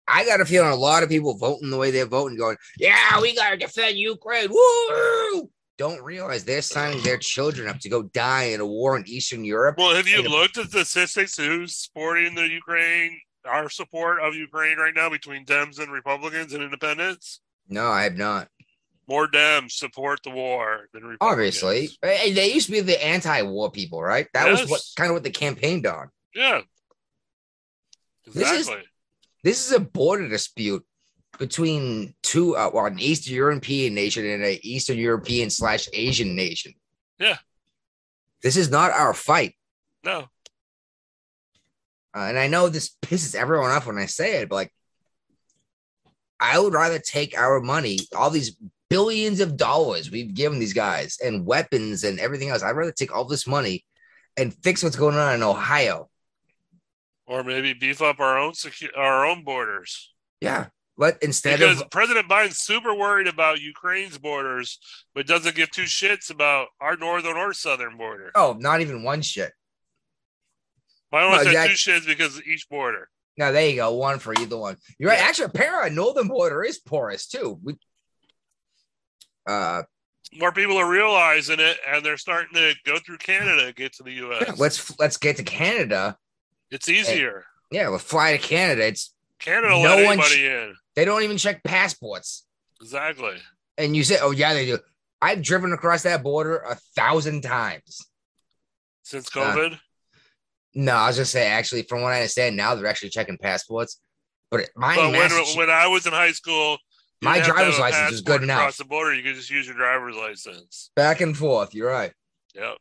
I 0.07 0.25
got 0.25 0.41
a 0.41 0.45
feeling 0.45 0.71
a 0.71 0.75
lot 0.75 1.03
of 1.03 1.09
people 1.09 1.37
voting 1.37 1.69
the 1.69 1.77
way 1.77 1.91
they're 1.91 2.05
voting, 2.05 2.37
going, 2.37 2.55
yeah, 2.79 3.19
we 3.21 3.35
got 3.35 3.49
to 3.49 3.57
defend 3.57 3.97
Ukraine. 3.97 4.49
Woo! 4.49 5.49
Don't 5.77 6.01
realize 6.01 6.43
they're 6.43 6.61
signing 6.61 7.03
their 7.03 7.17
children 7.17 7.67
up 7.67 7.79
to 7.79 7.89
go 7.89 8.03
die 8.03 8.45
in 8.45 8.61
a 8.61 8.65
war 8.65 8.97
in 8.97 9.03
Eastern 9.05 9.43
Europe. 9.43 9.75
Well, 9.77 9.93
have 9.93 10.07
you 10.07 10.21
looked 10.23 10.57
at 10.57 10.71
the 10.71 10.85
statistics 10.85 11.37
who's 11.37 11.75
supporting 11.75 12.35
the 12.35 12.47
Ukraine, 12.49 13.19
our 13.45 13.69
support 13.69 14.21
of 14.21 14.33
Ukraine 14.33 14.77
right 14.77 14.95
now 14.95 15.09
between 15.09 15.45
Dems 15.45 15.77
and 15.79 15.91
Republicans 15.91 16.53
and 16.53 16.63
independents? 16.63 17.41
No, 17.69 17.87
I 17.87 18.03
have 18.03 18.17
not. 18.17 18.47
More 19.07 19.27
Dems 19.27 19.71
support 19.71 20.21
the 20.23 20.31
war 20.31 20.89
than 20.93 21.03
Republicans. 21.03 21.17
Obviously, 21.63 21.89
Hey, 22.01 22.33
they 22.33 22.53
used 22.53 22.65
to 22.67 22.73
be 22.73 22.81
the 22.81 23.03
anti-war 23.05 23.71
people, 23.71 24.01
right? 24.01 24.27
That 24.33 24.49
was 24.49 24.69
what 24.69 24.81
kind 24.97 25.09
of 25.09 25.15
what 25.15 25.23
they 25.23 25.29
campaigned 25.31 25.85
on. 25.87 26.09
Yeah. 26.35 26.61
This 28.25 28.51
is- 28.51 28.59
Exactly. 28.67 28.83
This 29.43 29.65
is 29.65 29.71
a 29.71 29.79
border 29.79 30.27
dispute 30.27 30.85
between 31.39 32.15
two, 32.23 32.57
uh, 32.57 32.69
well, 32.73 32.85
an 32.85 32.99
Eastern 32.99 33.33
European 33.35 33.93
nation 33.93 34.25
and 34.25 34.43
an 34.43 34.57
Eastern 34.63 34.97
European 34.97 35.49
slash 35.49 35.87
Asian 35.93 36.35
nation. 36.35 36.73
Yeah. 37.19 37.37
This 38.41 38.57
is 38.57 38.69
not 38.69 38.91
our 38.91 39.13
fight. 39.13 39.55
No. 40.03 40.27
Uh, 42.15 42.25
and 42.29 42.37
I 42.39 42.47
know 42.47 42.67
this 42.67 42.95
pisses 43.01 43.35
everyone 43.35 43.69
off 43.71 43.85
when 43.85 43.97
I 43.97 44.07
say 44.07 44.41
it, 44.41 44.49
but 44.49 44.55
like, 44.55 44.73
I 46.39 46.59
would 46.59 46.73
rather 46.73 46.99
take 46.99 47.37
our 47.37 47.59
money, 47.61 47.99
all 48.15 48.29
these 48.29 48.55
billions 48.89 49.39
of 49.39 49.57
dollars 49.57 50.09
we've 50.11 50.33
given 50.33 50.59
these 50.59 50.73
guys 50.73 51.17
and 51.23 51.45
weapons 51.45 52.03
and 52.03 52.19
everything 52.19 52.49
else. 52.49 52.63
I'd 52.63 52.71
rather 52.71 52.91
take 52.91 53.13
all 53.15 53.25
this 53.25 53.47
money 53.47 53.83
and 54.37 54.53
fix 54.63 54.83
what's 54.83 54.95
going 54.95 55.15
on 55.15 55.33
in 55.35 55.43
Ohio. 55.43 56.09
Or 57.25 57.43
maybe 57.43 57.73
beef 57.73 58.01
up 58.01 58.19
our 58.19 58.37
own 58.37 58.53
secu- 58.53 58.95
our 58.95 59.25
own 59.25 59.43
borders. 59.43 60.13
Yeah. 60.39 60.67
But 60.97 61.17
instead 61.21 61.59
because 61.59 61.81
of, 61.81 61.89
President 61.91 62.27
Biden's 62.27 62.57
super 62.59 62.93
worried 62.95 63.27
about 63.27 63.59
Ukraine's 63.61 64.17
borders, 64.17 64.79
but 65.13 65.27
doesn't 65.27 65.55
give 65.55 65.69
two 65.69 65.83
shits 65.83 66.31
about 66.31 66.69
our 66.81 66.95
northern 66.97 67.35
or 67.37 67.53
southern 67.53 67.97
border. 67.97 68.31
oh, 68.35 68.55
not 68.59 68.81
even 68.81 69.03
one 69.03 69.21
shit. 69.21 69.51
I 71.11 71.23
only 71.23 71.37
No, 71.37 71.43
said 71.43 71.49
exact- 71.53 71.69
two 71.83 71.91
shits 71.91 72.05
because 72.05 72.37
of 72.37 72.43
each 72.47 72.67
border. 72.69 73.09
Now 73.37 73.51
there 73.51 73.69
you 73.69 73.75
go, 73.75 73.93
one 73.95 74.19
for 74.19 74.33
either 74.39 74.57
one. 74.57 74.77
You're 74.97 75.09
right. 75.11 75.19
Yeah. 75.19 75.25
Actually, 75.25 75.45
apparently, 75.45 75.81
our 75.83 75.89
northern 75.89 76.27
border 76.27 76.63
is 76.63 76.79
porous 76.79 77.27
too. 77.27 77.59
We, 77.63 77.75
uh, 79.45 79.83
More 80.33 80.51
people 80.51 80.77
are 80.77 80.89
realizing 80.89 81.59
it, 81.59 81.77
and 81.87 82.03
they're 82.05 82.17
starting 82.17 82.53
to 82.55 82.73
go 82.85 82.97
through 82.99 83.17
Canada 83.19 83.67
to 83.67 83.73
get 83.73 83.93
to 83.93 84.03
the 84.03 84.11
U.S. 84.13 84.43
yeah, 84.47 84.53
let's 84.57 84.97
let's 84.99 85.17
get 85.17 85.37
to 85.37 85.43
Canada. 85.43 86.17
it's 86.71 86.89
easier. 86.89 87.45
Yeah, 87.71 87.89
we'll 87.89 87.99
fly 87.99 88.31
to 88.33 88.37
Canada. 88.37 88.87
It's 88.87 89.13
Canada 89.39 89.69
no 89.69 89.81
let 89.81 90.03
one 90.05 90.13
anybody 90.13 90.35
sh- 90.35 90.39
in. 90.39 90.75
they 90.95 91.05
don't 91.05 91.23
even 91.23 91.37
check 91.37 91.63
passports. 91.63 92.45
Exactly. 92.81 93.35
And 93.77 93.95
you 93.95 94.03
say, 94.03 94.17
oh 94.21 94.31
yeah, 94.31 94.53
they 94.53 94.65
do. 94.65 94.79
I've 95.21 95.41
driven 95.41 95.73
across 95.73 96.03
that 96.03 96.23
border 96.23 96.57
a 96.57 96.75
thousand 96.95 97.41
times. 97.41 98.05
Since 99.03 99.35
Uh, 99.35 99.39
COVID, 99.53 99.79
No, 100.79 100.93
I 100.93 101.07
was 101.07 101.15
just 101.15 101.31
say 101.31 101.47
actually, 101.47 101.81
from 101.81 102.03
what 102.03 102.13
I 102.13 102.17
understand 102.17 102.55
now, 102.55 102.75
they're 102.75 102.85
actually 102.85 103.09
checking 103.09 103.35
passports. 103.39 103.99
But 104.51 104.69
my 104.75 104.95
but 104.95 105.11
when, 105.11 105.57
when 105.57 105.69
I 105.71 105.87
was 105.87 106.05
in 106.05 106.13
high 106.13 106.33
school, 106.33 106.77
My 107.23 107.33
didn't 107.33 107.47
have 107.47 107.55
to 107.55 107.61
driver's 107.61 107.79
license 107.79 108.11
was 108.11 108.21
good 108.21 108.43
enough. 108.43 108.59
Across 108.59 108.77
the 108.77 108.85
border, 108.85 109.15
you 109.15 109.23
could 109.23 109.33
just 109.33 109.49
use 109.49 109.65
your 109.65 109.75
driver's 109.75 110.15
license. 110.15 110.91
back 110.95 111.19
and 111.19 111.35
forth. 111.35 111.73
You're 111.73 111.89
right. 111.89 112.13
Yep. 112.53 112.77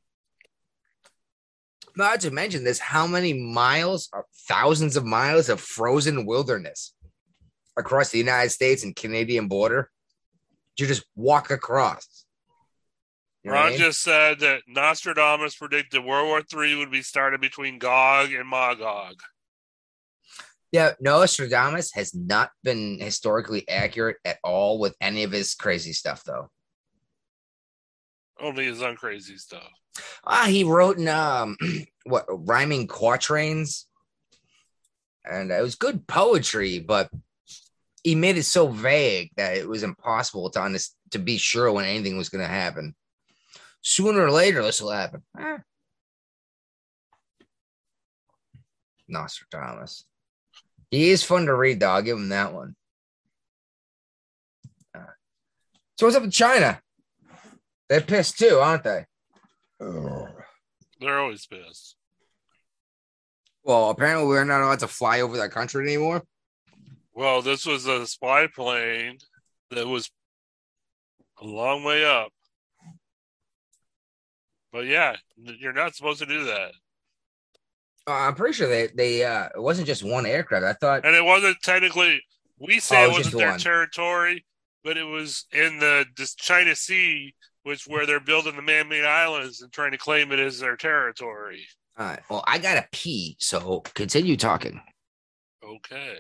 Not 1.97 2.20
to 2.20 2.30
mention 2.30 2.64
this, 2.64 2.78
how 2.78 3.07
many 3.07 3.32
miles, 3.32 4.11
or 4.12 4.26
thousands 4.47 4.99
of 4.99 5.07
miles 5.07 5.49
of 5.49 5.59
frozen 5.59 6.26
wilderness 6.26 6.92
across 7.78 8.11
the 8.11 8.18
United 8.18 8.51
States 8.51 8.84
and 8.84 8.94
Canadian 8.94 9.49
border? 9.49 9.90
You 10.76 10.86
just 10.86 11.07
walk 11.16 11.51
across. 11.51 12.26
You 13.36 13.36
know 13.36 13.36
what 13.36 13.36
I 13.36 13.36
Ron 13.53 13.70
mean? 13.70 13.78
just 13.78 14.03
said 14.03 14.40
that 14.40 14.62
Nostradamus 14.66 15.57
predicted 15.57 16.05
World 16.05 16.26
War 16.26 16.64
III 16.64 16.76
would 16.76 16.90
be 16.90 17.03
started 17.03 17.40
between 17.40 17.78
Gog 17.78 18.32
and 18.32 18.49
Magog. 18.49 19.20
yeah, 20.72 20.92
Nostradamus 21.01 21.92
has 21.94 22.14
not 22.14 22.51
been 22.64 22.99
historically 23.01 23.68
accurate 23.68 24.16
at 24.24 24.38
all 24.42 24.78
with 24.78 24.97
any 25.01 25.22
of 25.22 25.32
his 25.32 25.55
crazy 25.55 25.92
stuff, 25.92 26.24
though. 26.24 26.51
Only 28.40 28.66
his 28.66 28.80
uncrazy 28.80 29.38
stuff. 29.38 29.70
Ah, 30.24 30.47
he 30.49 30.64
wrote 30.64 30.99
in 30.99 31.09
um 31.09 31.57
what 32.05 32.26
rhyming 32.28 32.86
quatrains, 32.86 33.86
and 35.24 35.51
it 35.51 35.62
was 35.62 35.76
good 35.76 36.07
poetry, 36.07 36.80
but 36.80 37.11
he 38.03 38.14
made 38.14 38.36
it 38.36 38.44
so 38.44 38.68
vague 38.68 39.30
that 39.36 39.57
it 39.57 39.68
was 39.68 39.82
impossible 39.82 40.51
to 40.51 40.61
understand 40.61 40.97
to 41.11 41.18
be 41.18 41.38
sure 41.38 41.70
when 41.70 41.84
anything 41.84 42.16
was 42.16 42.28
going 42.28 42.42
to 42.42 42.49
happen. 42.49 42.94
Sooner 43.89 44.24
or 44.24 44.32
later, 44.32 44.64
this 44.64 44.82
will 44.82 44.91
happen. 44.91 45.22
Eh. 45.39 45.59
Nostradamus. 49.07 50.05
He 50.91 51.11
is 51.11 51.22
fun 51.22 51.47
to 51.47 51.55
read, 51.55 51.78
though. 51.78 51.91
I'll 51.91 52.03
give 52.03 52.18
him 52.18 52.30
that 52.30 52.53
one. 52.53 52.74
Uh, 54.93 55.05
so 55.97 56.07
what's 56.07 56.16
up 56.16 56.24
with 56.24 56.32
China? 56.32 56.80
They're 57.89 58.01
pissed 58.01 58.39
too, 58.39 58.59
aren't 58.61 58.82
they? 58.82 59.05
They're 59.78 61.20
always 61.20 61.47
pissed. 61.47 61.95
Well, 63.62 63.91
apparently 63.91 64.26
we're 64.26 64.43
not 64.43 64.62
allowed 64.62 64.80
to 64.80 64.89
fly 64.89 65.20
over 65.20 65.37
that 65.37 65.53
country 65.53 65.87
anymore. 65.87 66.24
Well, 67.14 67.41
this 67.41 67.64
was 67.64 67.87
a 67.87 68.05
spy 68.09 68.49
plane 68.53 69.18
that 69.70 69.87
was 69.87 70.11
a 71.41 71.45
long 71.45 71.84
way 71.84 72.05
up. 72.05 72.32
But 74.72 74.86
yeah, 74.86 75.16
you're 75.36 75.72
not 75.72 75.94
supposed 75.96 76.20
to 76.20 76.26
do 76.26 76.44
that. 76.44 76.72
Uh, 78.06 78.12
I'm 78.12 78.34
pretty 78.34 78.54
sure 78.54 78.68
they 78.68 78.86
they 78.88 79.24
uh 79.24 79.48
it 79.54 79.60
wasn't 79.60 79.86
just 79.88 80.04
one 80.04 80.26
aircraft. 80.26 80.64
I 80.64 80.72
thought 80.74 81.04
And 81.04 81.14
it 81.14 81.24
wasn't 81.24 81.62
technically 81.62 82.22
we 82.58 82.80
say 82.80 83.04
Oh, 83.04 83.04
it 83.04 83.12
wasn't 83.12 83.36
their 83.38 83.52
one. 83.52 83.58
territory, 83.58 84.44
but 84.84 84.96
it 84.98 85.04
was 85.04 85.46
in 85.52 85.78
the 85.78 86.06
this 86.16 86.34
China 86.34 86.74
Sea, 86.76 87.34
which 87.62 87.86
where 87.86 88.04
they're 88.06 88.20
building 88.20 88.56
the 88.56 88.62
man-made 88.62 89.04
islands 89.04 89.60
and 89.62 89.72
trying 89.72 89.92
to 89.92 89.98
claim 89.98 90.32
it 90.32 90.38
as 90.38 90.58
their 90.58 90.76
territory. 90.76 91.66
All 91.98 92.06
right. 92.06 92.20
Well, 92.30 92.44
I 92.46 92.58
gotta 92.58 92.86
pee, 92.92 93.36
so 93.40 93.80
continue 93.94 94.36
talking. 94.36 94.80
Okay. 95.62 96.18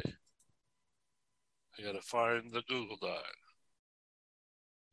I 1.78 1.82
gotta 1.82 2.02
find 2.02 2.52
the 2.52 2.60
Google 2.62 2.96
Doc. 2.98 3.24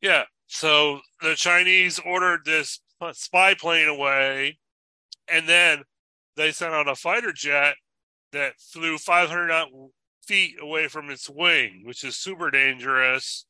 Yeah, 0.00 0.24
so 0.46 1.00
the 1.22 1.34
Chinese 1.34 1.98
ordered 1.98 2.44
this 2.44 2.80
spy 3.12 3.54
plane 3.54 3.88
away, 3.88 4.58
and 5.28 5.48
then 5.48 5.82
they 6.36 6.52
sent 6.52 6.74
out 6.74 6.88
a 6.88 6.94
fighter 6.94 7.32
jet 7.32 7.76
that 8.32 8.54
flew 8.58 8.98
500 8.98 9.68
feet 10.26 10.56
away 10.60 10.88
from 10.88 11.10
its 11.10 11.28
wing, 11.30 11.82
which 11.84 12.04
is 12.04 12.16
super 12.16 12.50
dangerous. 12.50 13.46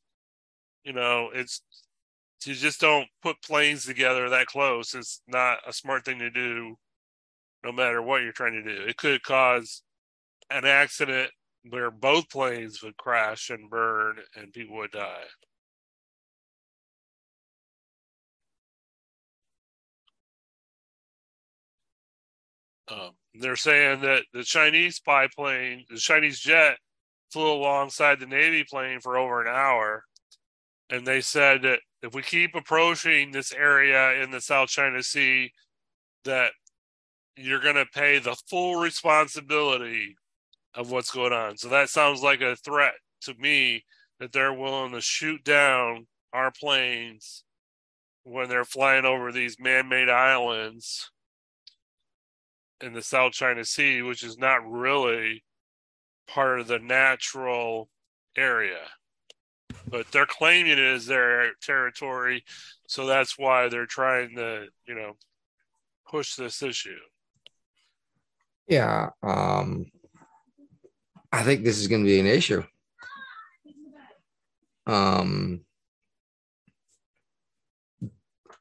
You 0.83 0.93
know, 0.93 1.29
it's 1.33 1.61
you 2.45 2.53
just 2.53 2.79
don't 2.79 3.07
put 3.23 3.41
planes 3.41 3.85
together 3.85 4.29
that 4.29 4.45
close. 4.45 4.93
It's 4.93 5.21
not 5.27 5.59
a 5.67 5.73
smart 5.73 6.05
thing 6.05 6.19
to 6.19 6.29
do, 6.29 6.77
no 7.63 7.71
matter 7.71 8.01
what 8.01 8.21
you're 8.21 8.31
trying 8.31 8.53
to 8.53 8.63
do. 8.63 8.83
It 8.83 8.97
could 8.97 9.23
cause 9.23 9.81
an 10.51 10.65
accident 10.65 11.31
where 11.69 11.89
both 11.89 12.29
planes 12.29 12.83
would 12.83 12.97
crash 12.97 13.49
and 13.49 13.69
burn 13.69 14.17
and 14.35 14.53
people 14.53 14.77
would 14.77 14.91
die. 14.91 15.23
Um, 22.87 23.11
they're 23.33 23.55
saying 23.55 24.01
that 24.01 24.23
the 24.33 24.43
Chinese 24.43 24.97
spy 24.97 25.27
plane, 25.35 25.85
the 25.89 25.97
Chinese 25.97 26.39
jet, 26.39 26.77
flew 27.31 27.51
alongside 27.51 28.19
the 28.19 28.27
Navy 28.27 28.63
plane 28.63 28.99
for 28.99 29.17
over 29.17 29.41
an 29.41 29.47
hour. 29.47 30.03
And 30.89 31.05
they 31.05 31.21
said 31.21 31.63
that 31.63 31.79
if 32.03 32.13
we 32.13 32.21
keep 32.21 32.53
approaching 32.55 33.31
this 33.31 33.51
area 33.51 34.21
in 34.23 34.29
the 34.29 34.39
South 34.39 34.69
China 34.69 35.01
Sea, 35.01 35.51
that 36.23 36.51
you're 37.35 37.61
going 37.61 37.75
to 37.75 37.85
pay 37.87 38.19
the 38.19 38.35
full 38.47 38.75
responsibility 38.75 40.15
of 40.75 40.91
what's 40.91 41.11
going 41.11 41.33
on. 41.33 41.57
So 41.57 41.69
that 41.69 41.89
sounds 41.89 42.21
like 42.21 42.41
a 42.41 42.55
threat 42.55 42.93
to 43.21 43.33
me 43.35 43.83
that 44.19 44.31
they're 44.31 44.53
willing 44.53 44.91
to 44.93 45.01
shoot 45.01 45.43
down 45.43 46.07
our 46.33 46.51
planes 46.51 47.43
when 48.23 48.49
they're 48.49 48.65
flying 48.65 49.05
over 49.05 49.31
these 49.31 49.59
man 49.59 49.89
made 49.89 50.09
islands 50.09 51.11
in 52.81 52.93
the 52.93 53.01
South 53.01 53.33
China 53.33 53.63
Sea, 53.63 54.01
which 54.01 54.23
is 54.23 54.37
not 54.37 54.69
really 54.69 55.43
part 56.27 56.59
of 56.59 56.67
the 56.67 56.79
natural 56.79 57.89
area. 58.37 58.81
But 59.87 60.11
they're 60.11 60.25
claiming 60.25 60.71
it 60.71 60.79
as 60.79 61.05
their 61.05 61.53
territory, 61.61 62.43
so 62.87 63.05
that's 63.05 63.37
why 63.37 63.69
they're 63.69 63.85
trying 63.85 64.35
to, 64.35 64.67
you 64.87 64.95
know, 64.95 65.13
push 66.09 66.35
this 66.35 66.61
issue. 66.61 66.97
Yeah. 68.67 69.09
Um 69.21 69.91
I 71.31 71.43
think 71.43 71.63
this 71.63 71.77
is 71.77 71.87
gonna 71.87 72.03
be 72.03 72.19
an 72.19 72.25
issue. 72.25 72.63
Um 74.87 75.61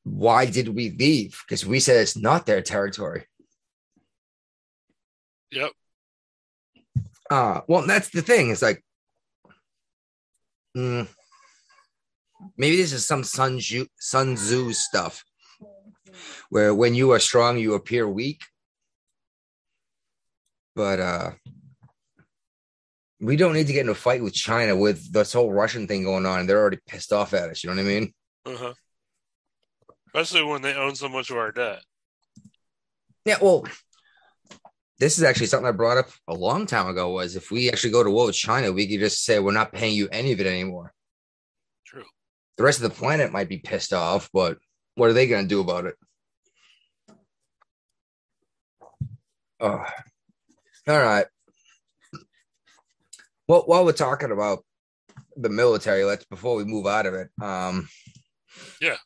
why 0.03 0.45
did 0.45 0.69
we 0.69 0.91
leave? 0.91 1.43
Because 1.47 1.65
we 1.65 1.81
said 1.81 1.97
it's 1.97 2.17
not 2.17 2.45
their 2.45 2.61
territory. 2.61 3.27
Yep. 5.55 5.71
Uh, 7.31 7.61
well, 7.69 7.87
that's 7.87 8.11
the 8.11 8.23
thing. 8.23 8.51
It's 8.51 8.61
like, 8.61 8.85
mm, 10.77 11.07
maybe 12.57 12.77
this 12.77 12.93
is 12.93 13.07
some 13.07 13.23
Sun 13.23 13.59
Tzu, 13.59 13.87
Sun 13.99 14.35
Tzu 14.35 14.73
stuff, 14.73 15.25
where 16.51 16.75
when 16.75 16.95
you 16.95 17.13
are 17.13 17.21
strong, 17.21 17.57
you 17.57 17.75
appear 17.75 18.09
weak. 18.09 18.43
But 20.75 20.99
uh, 20.99 21.31
we 23.21 23.37
don't 23.37 23.55
need 23.55 23.69
to 23.69 23.73
get 23.73 23.85
in 23.85 23.91
a 23.91 23.95
fight 23.95 24.23
with 24.23 24.35
China 24.35 24.77
with 24.77 25.13
this 25.13 25.33
whole 25.33 25.53
Russian 25.53 25.87
thing 25.87 26.03
going 26.03 26.27
on. 26.27 26.47
They're 26.47 26.61
already 26.61 26.81
pissed 26.89 27.13
off 27.13 27.33
at 27.33 27.49
us. 27.49 27.63
You 27.63 27.71
know 27.71 27.77
what 27.77 27.83
I 27.83 27.85
mean? 27.85 28.15
Uh-huh. 28.45 28.75
Especially 30.09 30.43
when 30.43 30.63
they 30.63 30.75
own 30.75 30.97
so 30.97 31.09
much 31.09 31.31
of 31.31 31.37
our 31.37 31.53
debt. 31.53 31.81
Yeah. 33.25 33.37
Well, 33.41 33.65
this 35.05 35.19
is 35.19 35.25
actually 35.25 35.49
something 35.49 35.69
I 35.69 35.73
brought 35.73 35.99
up 35.99 36.09
a 36.29 36.35
long 36.35 36.65
time 36.65 36.89
ago 36.89 37.11
was 37.11 37.37
if 37.37 37.51
we 37.51 37.69
actually 37.69 37.91
go 37.91 38.03
to 38.03 38.11
war 38.11 38.25
with 38.25 38.35
China, 38.35 38.73
we 38.73 38.87
could 38.87 39.01
just 39.01 39.23
say 39.23 39.39
we're 39.39 39.53
not 39.53 39.71
paying 39.71 39.95
you 39.95 40.09
any 40.11 40.33
of 40.33 40.41
it 40.41 40.47
anymore. 40.47 40.95
True. 41.85 42.05
The 42.57 42.63
rest 42.63 42.83
of 42.83 42.85
the 42.85 42.99
planet 42.99 43.31
might 43.31 43.51
be 43.51 43.59
pissed 43.59 43.93
off, 43.93 44.31
but 44.33 44.57
what 44.95 45.11
are 45.11 45.13
they 45.13 45.27
going 45.27 45.45
to 45.45 45.49
do 45.49 45.61
about 45.61 45.85
it? 45.85 45.95
Oh. 49.61 49.85
All 50.89 51.03
right. 51.03 51.27
Well, 53.47 53.65
while 53.67 53.85
we're 53.85 53.93
talking 53.93 54.31
about 54.31 54.65
the 55.37 55.51
military, 55.51 56.05
let's 56.05 56.25
before 56.25 56.57
we 56.57 56.65
move 56.65 56.87
out 56.87 57.05
of 57.05 57.13
it. 57.13 57.29
Um, 57.43 57.91
yeah. 58.81 58.97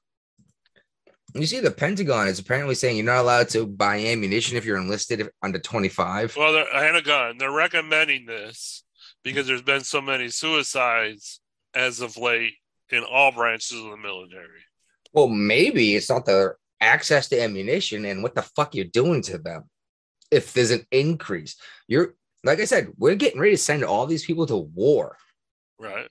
You 1.39 1.47
see, 1.47 1.61
the 1.61 1.71
Pentagon 1.71 2.27
is 2.29 2.39
apparently 2.39 2.75
saying 2.75 2.97
you're 2.97 3.07
not 3.07 3.21
allowed 3.21 3.49
to 3.51 3.67
buy 3.67 3.99
ammunition 3.99 4.57
if 4.57 4.65
you're 4.65 4.77
enlisted 4.77 5.21
if 5.21 5.29
under 5.43 5.59
25. 5.59 6.37
Well, 6.37 6.57
a 6.57 7.03
gun. 7.03 7.39
They're 7.39 7.51
recommending 7.51 8.27
this 8.27 8.83
because 9.23 9.47
there's 9.47 9.63
been 9.63 9.85
so 9.85 10.01
many 10.01 10.29
suicides 10.29 11.41
as 11.75 12.01
of 12.01 12.17
late 12.17 12.55
in 12.91 13.05
all 13.05 13.33
branches 13.33 13.79
of 13.79 13.91
the 13.91 13.97
military. 13.97 14.65
Well, 15.13 15.29
maybe 15.29 15.95
it's 15.95 16.11
not 16.11 16.27
the 16.27 16.55
access 16.81 17.29
to 17.29 17.41
ammunition 17.41 18.05
and 18.05 18.23
what 18.23 18.35
the 18.35 18.43
fuck 18.43 18.75
you're 18.75 18.85
doing 18.87 19.23
to 19.23 19.39
them. 19.39 19.65
If 20.31 20.53
there's 20.53 20.71
an 20.71 20.87
increase, 20.91 21.57
you're 21.87 22.15
like 22.45 22.61
I 22.61 22.65
said, 22.65 22.93
we're 22.97 23.15
getting 23.15 23.41
ready 23.41 23.55
to 23.55 23.63
send 23.63 23.85
all 23.85 24.07
these 24.07 24.25
people 24.25 24.47
to 24.47 24.57
war. 24.57 25.17
Right. 25.79 26.09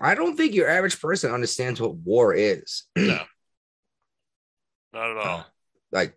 I 0.00 0.14
don't 0.14 0.36
think 0.36 0.54
your 0.54 0.68
average 0.68 1.00
person 1.00 1.32
understands 1.32 1.80
what 1.80 1.94
war 1.94 2.34
is. 2.34 2.84
No. 2.96 3.20
Not 4.94 5.10
at 5.10 5.16
all. 5.16 5.46
like 5.92 6.16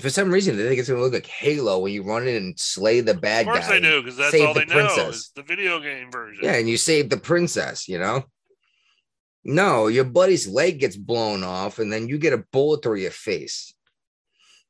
for 0.00 0.10
some 0.10 0.30
reason 0.30 0.56
they 0.56 0.66
think 0.66 0.80
it's 0.80 0.88
gonna 0.88 1.00
look 1.00 1.12
like 1.12 1.26
Halo 1.26 1.78
when 1.78 1.92
you 1.92 2.02
run 2.02 2.26
in 2.26 2.36
and 2.36 2.58
slay 2.58 3.00
the 3.00 3.14
bad 3.14 3.46
guy. 3.46 3.52
Of 3.52 3.56
course 3.58 3.68
guy. 3.68 3.74
they 3.74 3.80
do, 3.80 4.02
because 4.02 4.16
that's 4.16 4.40
all 4.40 4.54
the 4.54 4.60
they 4.60 4.66
know 4.66 4.86
princess. 4.86 5.16
is 5.16 5.32
the 5.36 5.42
video 5.42 5.78
game 5.80 6.10
version. 6.10 6.44
Yeah, 6.44 6.54
and 6.54 6.68
you 6.68 6.76
save 6.76 7.10
the 7.10 7.16
princess, 7.16 7.88
you 7.88 7.98
know? 7.98 8.24
No, 9.44 9.88
your 9.88 10.04
buddy's 10.04 10.48
leg 10.48 10.80
gets 10.80 10.96
blown 10.96 11.44
off 11.44 11.78
and 11.78 11.92
then 11.92 12.08
you 12.08 12.18
get 12.18 12.32
a 12.32 12.44
bullet 12.50 12.82
through 12.82 12.96
your 12.96 13.10
face. 13.10 13.74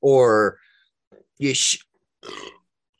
Or 0.00 0.58
you 1.38 1.54
sh- 1.54 1.84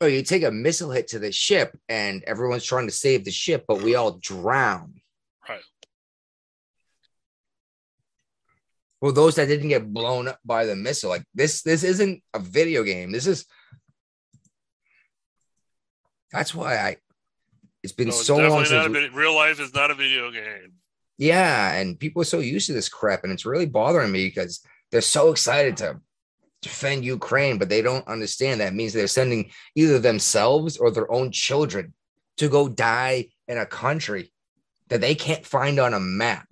or 0.01 0.07
you 0.07 0.23
take 0.23 0.43
a 0.43 0.51
missile 0.51 0.91
hit 0.91 1.09
to 1.09 1.19
the 1.19 1.31
ship 1.31 1.77
and 1.89 2.23
everyone's 2.23 2.63
trying 2.63 2.87
to 2.87 2.93
save 2.93 3.25
the 3.25 3.31
ship, 3.31 3.65
but 3.67 3.81
we 3.81 3.95
all 3.95 4.17
drown. 4.21 5.01
Right. 5.47 5.61
Well, 9.05 9.13
those 9.13 9.35
that 9.35 9.45
didn't 9.45 9.69
get 9.69 9.93
blown 9.93 10.27
up 10.27 10.39
by 10.43 10.65
the 10.65 10.75
missile, 10.75 11.11
like 11.11 11.21
this, 11.35 11.61
this 11.61 11.83
isn't 11.83 12.23
a 12.33 12.39
video 12.39 12.81
game. 12.81 13.11
This 13.11 13.27
is 13.27 13.45
that's 16.31 16.55
why 16.55 16.75
I 16.77 16.97
it's 17.83 17.93
been 17.93 18.07
No, 18.07 18.15
it's 18.15 18.25
so 18.25 18.37
long 18.37 18.65
since 18.65 18.87
we- 18.87 19.09
real 19.09 19.35
life 19.35 19.59
is 19.59 19.75
not 19.75 19.91
a 19.91 19.93
video 19.93 20.31
game. 20.31 20.73
Yeah, 21.19 21.73
and 21.73 21.99
people 21.99 22.23
are 22.23 22.25
so 22.25 22.39
used 22.39 22.65
to 22.65 22.73
this 22.73 22.89
crap, 22.89 23.23
and 23.23 23.31
it's 23.31 23.45
really 23.45 23.67
bothering 23.67 24.11
me 24.11 24.25
because 24.25 24.61
they're 24.91 25.01
so 25.01 25.29
excited 25.29 25.77
to 25.77 26.01
defend 26.63 27.05
Ukraine, 27.05 27.59
but 27.59 27.69
they 27.69 27.83
don't 27.83 28.07
understand 28.07 28.59
that 28.59 28.73
means 28.73 28.91
they're 28.91 29.05
sending 29.05 29.51
either 29.75 29.99
themselves 29.99 30.77
or 30.77 30.89
their 30.89 31.11
own 31.11 31.31
children 31.31 31.93
to 32.37 32.49
go 32.49 32.67
die 32.67 33.27
in 33.47 33.59
a 33.59 33.67
country 33.67 34.33
that 34.87 34.99
they 34.99 35.13
can't 35.13 35.45
find 35.45 35.77
on 35.77 35.93
a 35.93 35.99
map. 35.99 36.47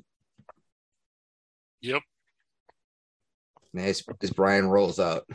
Yep. 1.82 2.04
As, 3.76 4.04
as 4.22 4.32
Brian 4.32 4.68
rolls 4.68 5.00
out, 5.00 5.28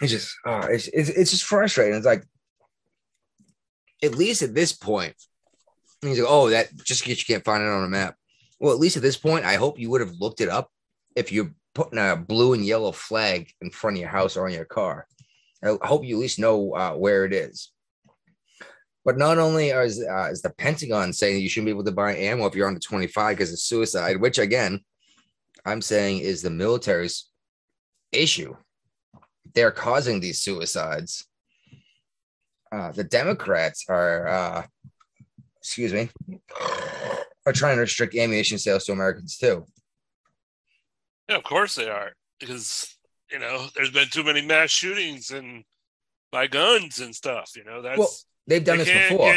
it's 0.00 0.12
just, 0.12 0.34
oh, 0.46 0.60
it's, 0.62 0.88
it's 0.88 1.08
it's 1.08 1.30
just 1.30 1.44
frustrating. 1.44 1.94
It's 1.94 2.06
like, 2.06 2.24
at 4.02 4.16
least 4.16 4.42
at 4.42 4.54
this 4.54 4.72
point, 4.72 5.14
he's 6.00 6.18
like, 6.18 6.28
oh, 6.28 6.50
that 6.50 6.74
just 6.84 7.06
you 7.06 7.16
can't 7.16 7.44
find 7.44 7.62
it 7.62 7.68
on 7.68 7.84
a 7.84 7.88
map. 7.88 8.16
Well, 8.58 8.72
at 8.72 8.80
least 8.80 8.96
at 8.96 9.02
this 9.02 9.16
point, 9.16 9.44
I 9.44 9.56
hope 9.56 9.78
you 9.78 9.90
would 9.90 10.00
have 10.00 10.20
looked 10.20 10.40
it 10.40 10.48
up 10.48 10.70
if 11.16 11.32
you're 11.32 11.52
putting 11.74 11.98
a 11.98 12.16
blue 12.16 12.52
and 12.54 12.64
yellow 12.64 12.92
flag 12.92 13.50
in 13.60 13.70
front 13.70 13.96
of 13.96 14.00
your 14.00 14.10
house 14.10 14.36
or 14.36 14.46
on 14.46 14.52
your 14.52 14.64
car. 14.64 15.06
I 15.62 15.76
hope 15.86 16.04
you 16.04 16.16
at 16.16 16.20
least 16.20 16.38
know 16.38 16.74
uh, 16.74 16.92
where 16.92 17.24
it 17.24 17.32
is. 17.32 17.70
But 19.04 19.18
not 19.18 19.38
only 19.38 19.68
is, 19.68 20.02
uh, 20.02 20.28
is 20.30 20.42
the 20.42 20.50
Pentagon 20.50 21.12
saying 21.12 21.42
you 21.42 21.48
shouldn't 21.48 21.66
be 21.66 21.72
able 21.72 21.84
to 21.84 21.92
buy 21.92 22.16
ammo 22.16 22.46
if 22.46 22.54
you're 22.54 22.68
under 22.68 22.80
25 22.80 23.36
because 23.36 23.52
of 23.52 23.58
suicide, 23.58 24.20
which 24.20 24.38
again, 24.38 24.80
I'm 25.64 25.82
saying 25.82 26.18
is 26.18 26.42
the 26.42 26.50
military's 26.50 27.28
issue. 28.12 28.56
They're 29.54 29.70
causing 29.70 30.20
these 30.20 30.42
suicides. 30.42 31.26
Uh, 32.72 32.92
the 32.92 33.04
Democrats 33.04 33.84
are 33.88 34.26
uh, 34.26 34.62
excuse 35.58 35.92
me, 35.92 36.10
are 37.46 37.52
trying 37.52 37.76
to 37.76 37.82
restrict 37.82 38.14
ammunition 38.14 38.58
sales 38.58 38.84
to 38.84 38.92
Americans 38.92 39.38
too. 39.38 39.64
Yeah, 41.28 41.36
of 41.36 41.44
course 41.44 41.74
they 41.74 41.88
are, 41.88 42.12
because 42.40 42.96
you 43.30 43.38
know 43.38 43.66
there's 43.74 43.90
been 43.90 44.08
too 44.08 44.24
many 44.24 44.42
mass 44.42 44.70
shootings 44.70 45.30
and 45.30 45.64
by 46.32 46.46
guns 46.48 47.00
and 47.00 47.14
stuff. 47.14 47.52
You 47.56 47.64
know 47.64 47.80
that's 47.80 47.98
Well, 47.98 48.10
They've 48.46 48.62
done 48.64 48.78
they 48.78 48.84
this 48.84 49.10
before. 49.10 49.34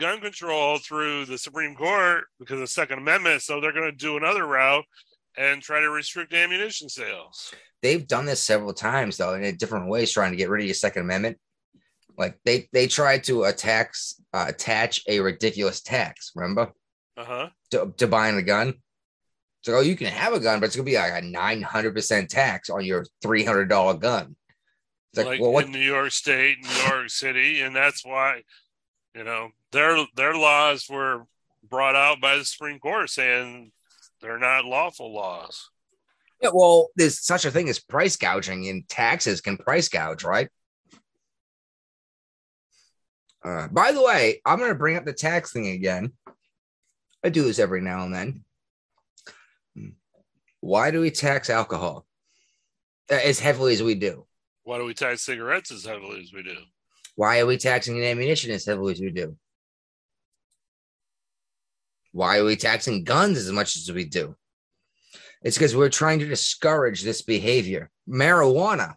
gun 0.00 0.20
control 0.20 0.78
through 0.78 1.26
the 1.26 1.38
Supreme 1.38 1.76
Court 1.76 2.24
because 2.40 2.54
of 2.54 2.60
the 2.60 2.66
Second 2.66 2.98
Amendment, 2.98 3.42
so 3.42 3.60
they're 3.60 3.72
going 3.72 3.90
to 3.90 3.96
do 3.96 4.16
another 4.16 4.46
route 4.46 4.84
and 5.36 5.62
try 5.62 5.80
to 5.80 5.90
restrict 5.90 6.32
ammunition 6.32 6.88
sales. 6.88 7.52
They've 7.82 8.06
done 8.06 8.26
this 8.26 8.42
several 8.42 8.74
times 8.74 9.16
though, 9.16 9.34
in 9.34 9.56
different 9.56 9.88
ways, 9.88 10.12
trying 10.12 10.32
to 10.32 10.36
get 10.36 10.50
rid 10.50 10.62
of 10.62 10.66
your 10.66 10.74
Second 10.74 11.02
Amendment. 11.02 11.38
Like 12.18 12.38
they 12.44 12.68
they 12.72 12.86
tried 12.86 13.24
to 13.24 13.44
attack 13.44 13.94
uh, 14.34 14.46
attach 14.48 15.02
a 15.08 15.20
ridiculous 15.20 15.80
tax. 15.80 16.32
Remember 16.34 16.72
Uh 17.16 17.24
huh. 17.24 17.48
to, 17.70 17.94
to 17.96 18.06
buying 18.06 18.36
a 18.36 18.42
gun. 18.42 18.74
So 19.62 19.76
oh, 19.76 19.80
you 19.80 19.96
can 19.96 20.08
have 20.08 20.32
a 20.32 20.40
gun, 20.40 20.60
but 20.60 20.66
it's 20.66 20.76
gonna 20.76 20.84
be 20.84 20.96
like 20.96 21.22
a 21.22 21.26
nine 21.26 21.62
hundred 21.62 21.94
percent 21.94 22.28
tax 22.30 22.68
on 22.68 22.84
your 22.84 23.06
three 23.22 23.44
hundred 23.44 23.68
dollar 23.68 23.94
gun. 23.94 24.36
It's 25.12 25.18
like, 25.18 25.26
like 25.26 25.40
well, 25.40 25.52
what? 25.52 25.66
in 25.66 25.72
New 25.72 25.78
York 25.78 26.12
State, 26.12 26.58
and 26.58 26.66
New 26.66 26.94
York 26.94 27.10
City, 27.10 27.60
and 27.62 27.74
that's 27.74 28.04
why 28.04 28.42
you 29.14 29.24
know 29.24 29.50
their 29.72 30.06
their 30.16 30.34
laws 30.34 30.86
were 30.90 31.24
brought 31.68 31.96
out 31.96 32.20
by 32.20 32.36
the 32.36 32.44
Supreme 32.44 32.78
Court 32.78 33.08
saying 33.10 33.72
they're 34.20 34.38
not 34.38 34.64
lawful 34.64 35.12
laws. 35.12 35.70
Yeah, 36.42 36.50
well, 36.54 36.88
there's 36.96 37.20
such 37.20 37.44
a 37.44 37.50
thing 37.50 37.68
as 37.68 37.78
price 37.78 38.16
gouging, 38.16 38.68
and 38.68 38.88
taxes 38.88 39.40
can 39.40 39.58
price 39.58 39.88
gouge, 39.88 40.24
right? 40.24 40.48
Uh, 43.44 43.68
by 43.68 43.92
the 43.92 44.02
way, 44.02 44.40
I'm 44.44 44.58
going 44.58 44.70
to 44.70 44.78
bring 44.78 44.96
up 44.96 45.04
the 45.04 45.12
tax 45.12 45.52
thing 45.52 45.68
again. 45.68 46.12
I 47.24 47.28
do 47.28 47.44
this 47.44 47.58
every 47.58 47.80
now 47.80 48.04
and 48.04 48.14
then. 48.14 48.44
Why 50.60 50.90
do 50.90 51.00
we 51.00 51.10
tax 51.10 51.48
alcohol 51.48 52.06
Uh, 53.10 53.14
as 53.14 53.40
heavily 53.40 53.72
as 53.72 53.82
we 53.82 53.94
do? 53.94 54.26
Why 54.62 54.78
do 54.78 54.84
we 54.84 54.94
tax 54.94 55.22
cigarettes 55.22 55.72
as 55.72 55.84
heavily 55.84 56.20
as 56.20 56.32
we 56.32 56.42
do? 56.42 56.56
Why 57.16 57.40
are 57.40 57.46
we 57.46 57.56
taxing 57.56 58.02
ammunition 58.02 58.50
as 58.50 58.66
heavily 58.66 58.92
as 58.92 59.00
we 59.00 59.10
do? 59.10 59.36
Why 62.12 62.38
are 62.38 62.44
we 62.44 62.56
taxing 62.56 63.04
guns 63.04 63.38
as 63.38 63.50
much 63.52 63.76
as 63.76 63.90
we 63.92 64.04
do? 64.04 64.36
It's 65.42 65.56
because 65.56 65.74
we're 65.76 65.88
trying 65.88 66.18
to 66.18 66.26
discourage 66.26 67.02
this 67.02 67.22
behavior. 67.22 67.90
Marijuana, 68.08 68.94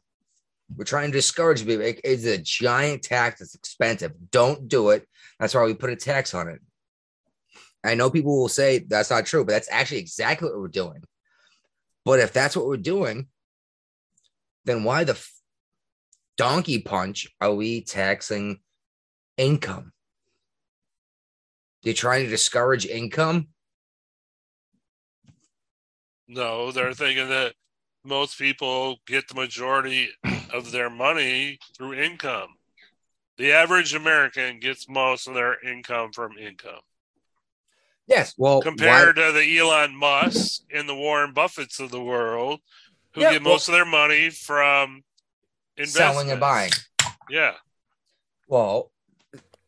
we're 0.76 0.84
trying 0.86 1.12
to 1.12 1.18
discourage 1.18 1.66
people. 1.66 1.86
It- 1.86 2.02
It's 2.04 2.26
a 2.26 2.38
giant 2.38 3.04
tax. 3.04 3.40
It's 3.42 3.56
expensive. 3.56 4.12
Don't 4.32 4.68
do 4.68 4.90
it. 4.90 5.08
That's 5.40 5.54
why 5.54 5.64
we 5.64 5.74
put 5.74 5.92
a 5.92 5.96
tax 5.96 6.34
on 6.34 6.48
it. 6.50 6.60
I 7.84 7.96
know 7.96 8.10
people 8.10 8.38
will 8.38 8.50
say 8.50 8.80
that's 8.80 9.10
not 9.10 9.26
true, 9.26 9.46
but 9.46 9.54
that's 9.54 9.70
actually 9.72 10.00
exactly 10.00 10.50
what 10.50 10.60
we're 10.60 10.68
doing. 10.68 11.04
But 12.06 12.20
if 12.20 12.34
that's 12.34 12.56
what 12.56 12.66
we're 12.66 12.78
doing, 12.78 13.28
then 14.66 14.84
why 14.84 15.04
the 15.06 15.14
f- 15.14 15.32
donkey 16.38 16.80
punch 16.80 17.28
are 17.40 17.54
we 17.54 17.82
taxing 17.84 18.60
income? 19.38 19.93
They're 21.84 21.94
trying 21.94 22.24
to 22.24 22.30
discourage 22.30 22.86
income. 22.86 23.50
No, 26.28 26.72
they're 26.72 26.94
thinking 26.94 27.30
that 27.30 27.54
most 28.04 28.38
people 28.38 28.98
get 29.06 29.28
the 29.28 29.36
majority 29.36 30.10
of 30.52 30.72
their 30.72 30.90
money 30.90 31.60
through 31.78 31.94
income. 31.94 32.56
The 33.38 33.52
average 33.52 33.94
American 33.94 34.60
gets 34.60 34.88
most 34.88 35.28
of 35.28 35.34
their 35.34 35.60
income 35.68 36.12
from 36.14 36.38
income. 36.38 36.80
Yes. 38.08 38.34
Well, 38.38 38.62
compared 38.62 39.18
why- 39.18 39.24
to 39.24 39.32
the 39.34 39.58
Elon 39.58 39.96
Musk 39.96 40.64
and 40.72 40.88
the 40.88 40.96
Warren 40.96 41.34
Buffetts 41.34 41.80
of 41.80 41.92
the 41.92 42.02
world, 42.02 42.62
who 43.14 43.22
Yeah, 43.22 43.34
get 43.34 43.42
most 43.42 43.68
of 43.68 43.74
their 43.74 43.86
money 43.86 44.30
from 44.30 45.04
selling 45.84 46.32
and 46.32 46.40
buying. 46.40 46.72
Yeah, 47.30 47.58
Well, 48.48 48.93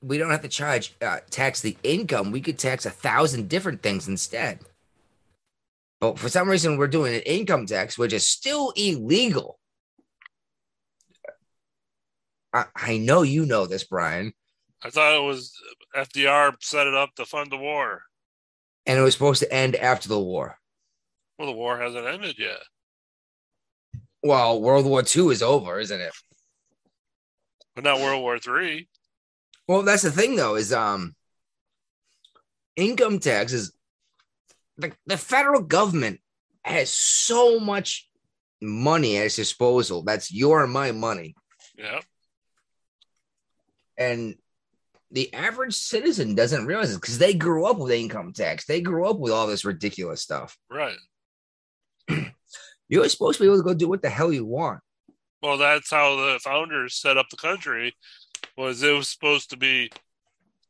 we 0.05 0.17
don't 0.17 0.29
have 0.31 0.43
to 0.43 0.47
charge 0.47 0.95
uh, 1.01 1.19
tax 1.29 1.61
the 1.61 1.77
income. 1.83 2.31
We 2.31 2.41
could 2.41 2.59
tax 2.59 2.85
a 2.85 2.91
thousand 2.91 3.49
different 3.49 3.81
things 3.81 4.07
instead. 4.07 4.59
But 5.99 6.19
for 6.19 6.29
some 6.29 6.47
reason, 6.49 6.77
we're 6.77 6.87
doing 6.87 7.15
an 7.15 7.21
income 7.21 7.65
tax, 7.65 7.97
which 7.97 8.13
is 8.13 8.23
still 8.25 8.71
illegal. 8.75 9.59
I, 12.53 12.65
I 12.75 12.97
know 12.97 13.23
you 13.23 13.45
know 13.45 13.65
this, 13.65 13.83
Brian, 13.83 14.33
I 14.83 14.89
thought 14.89 15.15
it 15.15 15.25
was 15.25 15.53
FDR 15.95 16.53
set 16.61 16.87
it 16.87 16.93
up 16.93 17.15
to 17.15 17.25
fund 17.25 17.51
the 17.51 17.57
war. 17.57 18.03
and 18.85 18.99
it 18.99 19.01
was 19.01 19.13
supposed 19.13 19.41
to 19.41 19.51
end 19.53 19.75
after 19.75 20.07
the 20.07 20.19
war. 20.19 20.59
Well, 21.39 21.47
the 21.47 21.53
war 21.57 21.79
hasn't 21.79 22.05
ended 22.05 22.37
yet. 22.37 22.59
Well, 24.21 24.61
World 24.61 24.85
War 24.85 25.01
II 25.03 25.27
is 25.27 25.41
over, 25.41 25.79
isn't 25.79 25.99
it? 26.01 26.13
But 27.75 27.83
not 27.83 27.99
World 27.99 28.21
War 28.21 28.39
Three. 28.39 28.87
Well, 29.67 29.81
that's 29.81 30.03
the 30.03 30.11
thing, 30.11 30.35
though, 30.35 30.55
is 30.55 30.71
um, 30.71 31.15
income 32.75 33.19
tax 33.19 33.53
is 33.53 33.73
the, 34.77 34.91
the 35.05 35.17
federal 35.17 35.61
government 35.61 36.19
has 36.63 36.89
so 36.89 37.59
much 37.59 38.09
money 38.61 39.17
at 39.17 39.25
its 39.25 39.35
disposal. 39.35 40.03
That's 40.03 40.31
your 40.31 40.63
and 40.63 40.73
my 40.73 40.91
money. 40.91 41.35
Yeah, 41.77 41.99
And 43.97 44.35
the 45.11 45.33
average 45.33 45.73
citizen 45.73 46.35
doesn't 46.35 46.65
realize 46.65 46.93
it 46.93 47.01
because 47.01 47.17
they 47.17 47.33
grew 47.33 47.65
up 47.65 47.77
with 47.77 47.91
income 47.91 48.33
tax. 48.33 48.65
They 48.65 48.81
grew 48.81 49.07
up 49.07 49.17
with 49.17 49.33
all 49.33 49.47
this 49.47 49.65
ridiculous 49.65 50.21
stuff. 50.21 50.57
right. 50.69 50.97
You're 52.87 53.09
supposed 53.09 53.39
to 53.39 53.43
be 53.43 53.47
able 53.47 53.57
to 53.57 53.63
go 53.63 53.73
do 53.73 53.89
what 53.89 54.01
the 54.01 54.09
hell 54.09 54.31
you 54.31 54.45
want. 54.45 54.79
Well, 55.41 55.57
that's 55.57 55.89
how 55.89 56.15
the 56.15 56.39
founders 56.43 56.95
set 56.95 57.17
up 57.17 57.27
the 57.29 57.37
country. 57.37 57.93
Was 58.57 58.81
it 58.83 58.91
was 58.93 59.09
supposed 59.09 59.49
to 59.51 59.57
be 59.57 59.91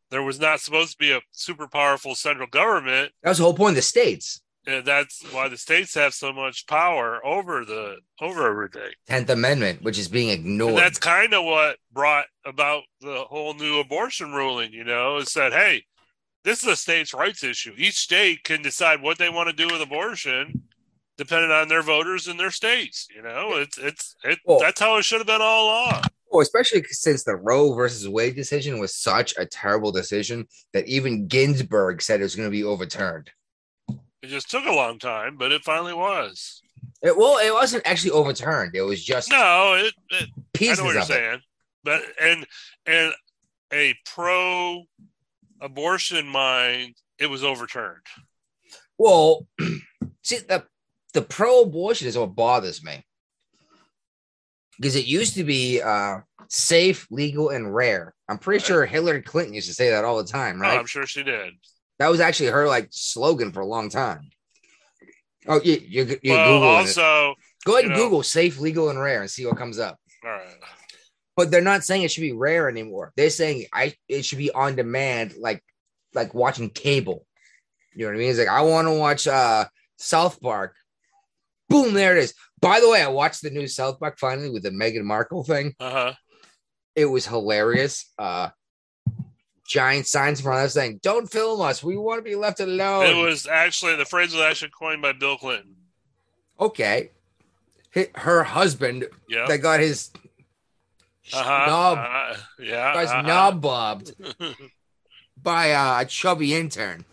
there 0.10 0.24
was 0.24 0.40
not 0.40 0.60
supposed 0.60 0.92
to 0.94 0.98
be 0.98 1.12
a 1.12 1.22
super 1.32 1.68
powerful 1.68 2.16
central 2.16 2.48
government 2.48 3.12
That 3.24 3.30
was 3.30 3.38
the 3.40 3.44
whole 3.44 3.54
point 3.54 3.72
of 3.72 3.76
the 3.78 3.82
states. 3.82 4.42
and 4.68 4.86
that's 4.86 5.22
why 5.32 5.48
the 5.50 5.58
states 5.58 5.94
have 5.96 6.14
so 6.14 6.32
much 6.34 6.66
power 6.68 7.24
over 7.26 7.66
the 7.66 7.98
over 8.22 8.48
everything. 8.50 8.92
10th 9.10 9.30
Amendment, 9.30 9.82
which 9.84 9.98
is 10.00 10.08
being 10.08 10.30
ignored. 10.30 10.70
And 10.72 10.78
that's 10.80 10.98
kind 11.00 11.34
of 11.34 11.44
what 11.46 11.78
brought 11.92 12.26
about 12.46 12.84
the 13.02 13.26
whole 13.28 13.54
new 13.54 13.80
abortion 13.80 14.32
ruling, 14.34 14.72
you 14.74 14.84
know, 14.84 15.18
it 15.18 15.28
said, 15.28 15.52
hey, 15.54 15.84
this 16.44 16.62
is 16.64 16.70
a 16.70 16.76
states' 16.76 17.14
rights 17.14 17.44
issue. 17.44 17.74
Each 17.78 17.96
state 17.98 18.44
can 18.44 18.62
decide 18.62 19.02
what 19.02 19.18
they 19.18 19.30
want 19.30 19.50
to 19.50 19.56
do 19.56 19.68
with 19.72 19.82
abortion 19.82 20.64
depending 21.18 21.50
on 21.52 21.68
their 21.70 21.82
voters 21.82 22.28
in 22.28 22.38
their 22.38 22.52
states. 22.52 23.08
You 23.16 23.22
know, 23.24 23.54
it's 23.56 23.78
it's 23.78 24.16
it, 24.24 24.40
Well- 24.46 24.60
that's 24.60 24.80
how 24.80 24.98
it 24.98 25.06
should 25.06 25.20
have 25.20 25.28
been 25.28 25.42
all 25.42 25.66
along. 25.66 26.04
Well, 26.36 26.42
especially 26.42 26.84
since 26.90 27.24
the 27.24 27.38
Roe 27.38 27.74
versus 27.74 28.10
Wade 28.10 28.36
decision 28.36 28.78
was 28.78 28.94
such 28.94 29.34
a 29.38 29.46
terrible 29.46 29.94
decision 29.94 30.46
that 30.74 30.86
even 30.86 31.28
Ginsburg 31.28 32.02
said 32.02 32.20
it 32.20 32.24
was 32.24 32.36
going 32.36 32.48
to 32.48 32.52
be 32.52 32.66
overturned. 32.66 33.32
It 34.22 34.28
just 34.28 34.52
took 34.52 34.66
a 34.66 34.74
long 34.74 35.00
time, 35.00 35.38
but 35.38 35.54
it 35.54 35.64
finally 35.64 35.94
was. 35.94 36.62
It, 37.02 37.16
well, 37.16 37.38
it 37.38 37.54
wasn't 37.54 37.88
actually 37.88 38.12
overturned. 38.12 38.76
It 38.76 38.82
was 38.82 39.02
just 39.02 39.32
No, 39.32 39.76
it, 39.76 39.94
it 40.10 40.30
I 40.36 40.42
pieces 40.54 40.80
know 40.80 40.84
what 40.84 40.94
you're 40.96 41.04
of 41.04 41.10
it. 41.10 41.14
saying, 41.14 41.40
but 41.86 42.02
and 42.22 42.46
and 42.86 43.14
a 43.72 43.96
pro 44.06 44.84
abortion 45.62 46.28
mind, 46.28 46.96
it 47.18 47.28
was 47.28 47.46
overturned. 47.46 48.02
Well, 48.98 49.48
see, 50.22 50.40
the 50.40 50.66
the 51.14 51.22
pro-abortion 51.22 52.10
is 52.10 52.18
what 52.18 52.36
bothers 52.36 52.84
me 52.84 53.06
because 54.78 54.96
it 54.96 55.06
used 55.06 55.36
to 55.36 55.44
be 55.44 55.82
uh, 55.82 56.18
safe, 56.50 57.08
legal, 57.12 57.50
and 57.50 57.74
rare. 57.74 58.14
I'm 58.30 58.38
pretty 58.38 58.58
Right. 58.62 58.68
sure 58.68 58.86
Hillary 58.86 59.22
Clinton 59.22 59.54
used 59.54 59.68
to 59.68 59.74
say 59.74 59.90
that 59.92 60.06
all 60.06 60.18
the 60.18 60.30
time, 60.30 60.58
Oh, 60.60 60.62
right? 60.66 60.80
I'm 60.80 60.86
sure 60.86 61.06
she 61.06 61.24
did. 61.24 61.54
that 62.00 62.10
was 62.10 62.20
actually 62.20 62.50
her 62.50 62.68
like 62.68 62.88
slogan 62.92 63.52
for 63.52 63.62
a 63.62 63.66
long 63.66 63.90
time. 63.90 64.30
Oh, 65.48 65.62
you 65.64 65.82
you 65.88 66.20
you 66.24 66.32
well, 66.34 66.48
Google 66.60 66.70
it. 66.70 66.76
also, 66.80 67.36
Go 67.66 67.74
ahead 67.74 67.86
and 67.86 67.94
know- 67.94 68.00
Google 68.04 68.24
safe, 68.24 68.60
legal, 68.60 68.90
and 68.90 69.00
rare 69.00 69.22
and 69.22 69.30
see 69.30 69.46
what 69.46 69.58
comes 69.58 69.80
up. 69.80 69.98
all 70.24 70.32
right. 70.32 70.48
But 71.38 71.52
they're 71.52 71.62
not 71.62 71.84
saying 71.84 72.04
it 72.04 72.12
should 72.12 72.22
be 72.22 72.32
rare 72.32 72.70
anymore. 72.70 73.12
They're 73.18 73.30
saying 73.30 73.66
I 73.74 73.94
it 74.08 74.24
should 74.24 74.38
be 74.38 74.52
on 74.52 74.76
demand, 74.76 75.36
like 75.38 75.64
like 76.14 76.34
watching 76.34 76.70
cable. 76.70 77.26
You 77.94 78.06
know 78.06 78.12
what 78.12 78.16
I 78.16 78.20
mean? 78.20 78.30
It's 78.30 78.40
like 78.40 78.48
I 78.48 78.62
want 78.62 78.88
to 78.88 78.94
watch 78.94 79.28
uh 79.28 79.66
South 79.98 80.40
Park. 80.42 80.76
Boom, 81.70 81.94
there 81.94 82.16
it 82.16 82.24
is. 82.24 82.34
By 82.62 82.80
the 82.80 82.90
way, 82.90 83.02
I 83.02 83.08
watched 83.10 83.42
the 83.42 83.50
new 83.50 83.68
South 83.68 84.00
Park 84.00 84.18
finally 84.20 84.50
with 84.50 84.64
the 84.64 84.72
Meghan 84.72 85.04
Markle 85.04 85.44
thing. 85.44 85.76
Uh 85.80 85.92
huh. 85.92 86.14
It 86.96 87.06
was 87.06 87.26
hilarious. 87.28 88.12
Uh 88.18 88.50
giant 89.68 90.06
signs 90.08 90.40
in 90.40 90.44
front 90.44 90.60
of 90.60 90.66
us 90.66 90.74
saying, 90.74 91.00
Don't 91.02 91.26
film 91.32 91.60
us. 91.62 91.84
We 91.84 91.98
want 91.98 92.20
to 92.20 92.24
be 92.24 92.36
left 92.36 92.60
alone. 92.60 93.06
It 93.08 93.16
was 93.22 93.48
actually 93.48 93.96
the 93.96 94.06
phrase 94.06 94.32
was 94.32 94.42
actually 94.42 94.72
coined 94.78 95.02
by 95.02 95.12
Bill 95.14 95.38
Clinton. 95.38 95.76
okay. 96.60 97.12
Her 98.16 98.44
husband 98.44 99.08
Yeah. 99.30 99.46
that 99.48 99.60
got 99.60 99.80
his 99.80 100.12
Uh-huh. 101.34 101.66
knob 101.66 101.98
Uh, 101.98 102.38
yeah. 102.60 102.94
guy's 102.94 103.10
uh-huh. 103.10 103.22
knob 103.24 103.62
bobbed. 103.62 104.14
by 105.42 105.72
uh, 105.72 106.02
a 106.02 106.06
chubby 106.06 106.54
intern. 106.54 107.06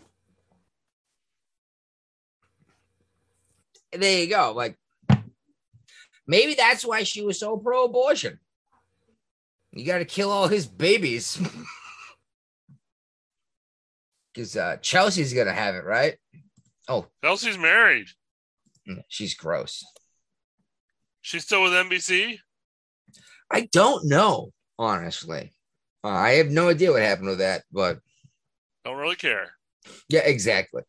There 3.91 4.19
you 4.19 4.27
go. 4.27 4.53
Like, 4.53 4.77
maybe 6.27 6.53
that's 6.55 6.85
why 6.85 7.03
she 7.03 7.21
was 7.23 7.39
so 7.39 7.57
pro 7.57 7.85
abortion. 7.85 8.39
You 9.71 9.85
got 9.85 9.99
to 9.99 10.05
kill 10.05 10.31
all 10.31 10.47
his 10.47 10.65
babies. 10.67 11.39
Because 14.33 14.57
uh, 14.57 14.77
Chelsea's 14.81 15.33
going 15.33 15.45
to 15.47 15.53
have 15.53 15.75
it, 15.75 15.83
right? 15.85 16.17
Oh, 16.87 17.05
Chelsea's 17.23 17.57
married. 17.57 18.07
mm, 18.89 19.03
she's 19.07 19.35
gross. 19.35 19.85
She's 21.21 21.43
still 21.45 21.61
with 21.63 21.71
NBC. 21.73 22.39
I 23.51 23.69
don't 23.71 24.05
know, 24.07 24.49
honestly. 24.79 25.53
Uh, 26.03 26.07
I 26.07 26.31
have 26.33 26.47
no 26.49 26.69
idea 26.69 26.91
what 26.91 27.01
happened 27.03 27.27
with 27.29 27.37
that, 27.39 27.63
but 27.71 27.99
Don't 28.83 28.97
really 28.97 29.15
care. 29.15 29.51
yeah, 30.09 30.21
exactly. 30.21 30.81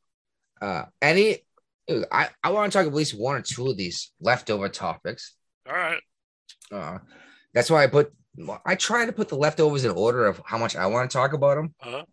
Uh, 0.63 0.85
any, 1.03 1.45
I, 1.89 2.29
I 2.43 2.51
want 2.51 2.73
to 2.73 2.79
talk 2.79 2.87
at 2.87 2.95
least 2.95 3.19
one 3.19 3.37
or 3.37 3.43
two 3.43 3.69
of 3.69 3.77
these 3.77 4.13
leftover 4.21 4.69
topics. 4.69 5.35
All 5.69 5.75
right. 5.75 6.01
Uh, 6.73 6.99
that's 7.53 7.71
why 7.71 7.85
I 7.85 7.87
put, 7.89 8.13
I 8.65 8.75
try 8.75 9.07
to 9.07 9.13
put 9.13 9.29
the 9.29 9.37
leftovers 9.37 9.85
in 9.85 9.91
order 9.91 10.27
of 10.27 10.41
how 10.45 10.59
much 10.59 10.77
I 10.77 10.87
want 10.87 11.11
to 11.11 11.17
talk 11.17 11.33
about 11.33 11.57
them. 11.57 11.75
Uh-huh. 11.83 12.05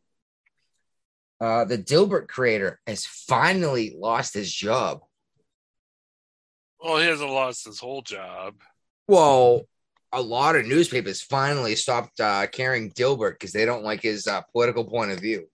Uh, 1.40 1.66
the 1.66 1.78
Dilbert 1.78 2.28
creator 2.28 2.80
has 2.86 3.06
finally 3.06 3.96
lost 3.98 4.34
his 4.34 4.54
job. 4.54 5.00
Well, 6.80 6.98
he 6.98 7.06
hasn't 7.06 7.32
lost 7.32 7.66
his 7.66 7.80
whole 7.80 8.02
job. 8.02 8.56
Well, 9.08 9.64
a 10.12 10.22
lot 10.22 10.56
of 10.56 10.68
newspapers 10.68 11.22
finally 11.22 11.76
stopped 11.76 12.20
uh, 12.20 12.48
carrying 12.48 12.92
Dilbert 12.92 13.34
because 13.34 13.54
they 13.54 13.66
don't 13.66 13.84
like 13.84 14.02
his 14.02 14.28
uh, 14.28 14.42
political 14.52 14.84
point 14.84 15.12
of 15.12 15.20
view. 15.20 15.48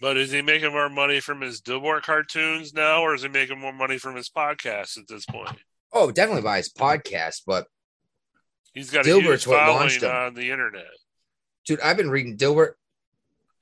But 0.00 0.16
is 0.16 0.30
he 0.30 0.42
making 0.42 0.72
more 0.72 0.90
money 0.90 1.20
from 1.20 1.40
his 1.40 1.60
Dilbert 1.62 2.02
cartoons 2.02 2.74
now, 2.74 3.02
or 3.02 3.14
is 3.14 3.22
he 3.22 3.28
making 3.28 3.58
more 3.58 3.72
money 3.72 3.96
from 3.98 4.14
his 4.14 4.28
podcast 4.28 4.98
at 4.98 5.08
this 5.08 5.24
point? 5.24 5.56
Oh, 5.92 6.10
definitely 6.10 6.42
by 6.42 6.58
his 6.58 6.70
podcast, 6.72 7.42
but 7.46 7.66
He's 8.74 8.90
got 8.90 9.06
a 9.06 9.08
Dilbert's 9.08 9.46
what 9.46 9.56
launched 9.68 10.02
him. 10.02 10.10
on 10.10 10.34
the 10.34 10.50
internet. 10.50 10.84
dude, 11.64 11.80
I've 11.80 11.96
been 11.96 12.10
reading 12.10 12.36
Dilbert. 12.36 12.74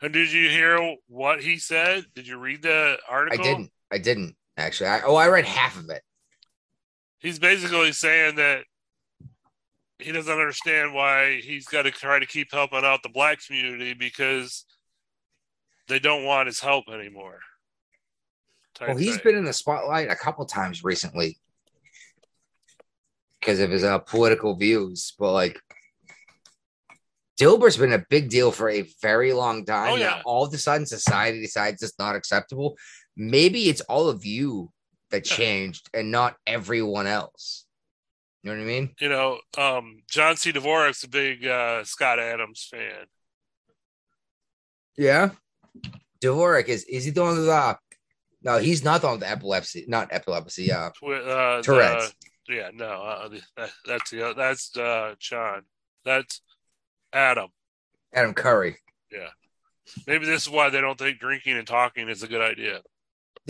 And 0.02 0.12
did 0.12 0.32
you 0.32 0.48
hear 0.50 0.96
what 1.06 1.40
he 1.40 1.56
said? 1.56 2.04
Did 2.16 2.26
you 2.26 2.36
read 2.36 2.62
the 2.62 2.98
article? 3.08 3.40
I 3.40 3.42
didn't. 3.42 3.70
I 3.92 3.98
didn't 3.98 4.34
actually. 4.56 4.88
I, 4.88 5.02
oh, 5.02 5.14
I 5.14 5.28
read 5.28 5.44
half 5.44 5.78
of 5.78 5.88
it. 5.88 6.02
He's 7.20 7.38
basically 7.38 7.92
saying 7.92 8.34
that 8.36 8.64
he 10.00 10.10
doesn't 10.10 10.32
understand 10.32 10.92
why 10.94 11.40
he's 11.40 11.66
got 11.66 11.82
to 11.82 11.90
try 11.92 12.18
to 12.18 12.26
keep 12.26 12.50
helping 12.52 12.84
out 12.84 13.02
the 13.04 13.08
black 13.08 13.38
community 13.46 13.94
because 13.94 14.64
they 15.88 15.98
don't 15.98 16.24
want 16.24 16.46
his 16.46 16.60
help 16.60 16.88
anymore. 16.88 17.40
Well, 18.80 18.96
he's 18.96 19.16
thing. 19.16 19.24
been 19.24 19.36
in 19.36 19.44
the 19.44 19.52
spotlight 19.52 20.10
a 20.10 20.16
couple 20.16 20.44
times 20.46 20.82
recently 20.82 21.38
because 23.38 23.60
of 23.60 23.70
his 23.70 23.84
uh, 23.84 23.98
political 23.98 24.56
views, 24.56 25.14
but 25.18 25.32
like 25.32 25.60
Dilbert's 27.38 27.76
been 27.76 27.92
a 27.92 28.04
big 28.10 28.30
deal 28.30 28.50
for 28.50 28.70
a 28.70 28.88
very 29.02 29.32
long 29.32 29.64
time. 29.64 29.92
Oh, 29.92 29.96
Now, 29.96 30.00
yeah. 30.02 30.22
all 30.24 30.44
of 30.44 30.54
a 30.54 30.58
sudden, 30.58 30.86
society 30.86 31.40
decides 31.40 31.82
it's 31.82 31.98
not 31.98 32.16
acceptable. 32.16 32.76
Maybe 33.16 33.68
it's 33.68 33.80
all 33.82 34.08
of 34.08 34.24
you 34.24 34.70
that 35.10 35.24
changed 35.24 35.88
and 35.94 36.10
not 36.10 36.36
everyone 36.46 37.06
else. 37.06 37.66
You 38.42 38.50
know 38.50 38.58
what 38.58 38.62
I 38.64 38.66
mean? 38.66 38.94
you 39.00 39.08
know, 39.08 39.38
um, 39.56 40.02
John 40.10 40.36
C. 40.36 40.52
Dvorak's 40.52 41.02
a 41.04 41.08
big 41.08 41.46
uh, 41.46 41.82
Scott 41.84 42.18
Adams 42.18 42.68
fan. 42.70 43.06
Yeah. 44.96 45.30
Dvorak 46.20 46.66
is 46.68 46.84
is 46.84 47.04
he 47.04 47.10
the 47.10 47.22
one 47.22 47.36
with 47.38 47.48
uh 47.48 47.74
no, 48.42 48.58
he's 48.58 48.84
not 48.84 49.00
the 49.00 49.06
one 49.08 49.20
with 49.20 49.28
epilepsy, 49.28 49.84
not 49.88 50.08
epilepsy, 50.10 50.70
uh 50.72 50.90
Uh, 51.02 51.62
Tourette's. 51.62 52.10
the- 52.46 52.54
yeah, 52.54 52.68
no, 52.74 52.84
uh, 52.86 53.28
that, 53.56 53.70
that's 53.86 54.10
the 54.10 54.34
that's 54.36 54.76
uh, 54.76 55.14
John. 55.18 55.62
That's 56.04 56.42
Adam. 57.12 57.48
Adam 58.12 58.34
Curry. 58.34 58.76
Yeah. 59.10 59.28
Maybe 60.06 60.26
this 60.26 60.42
is 60.42 60.50
why 60.50 60.68
they 60.68 60.82
don't 60.82 60.98
think 60.98 61.18
drinking 61.20 61.56
and 61.56 61.66
talking 61.66 62.08
is 62.10 62.22
a 62.22 62.28
good 62.28 62.42
idea. 62.42 62.82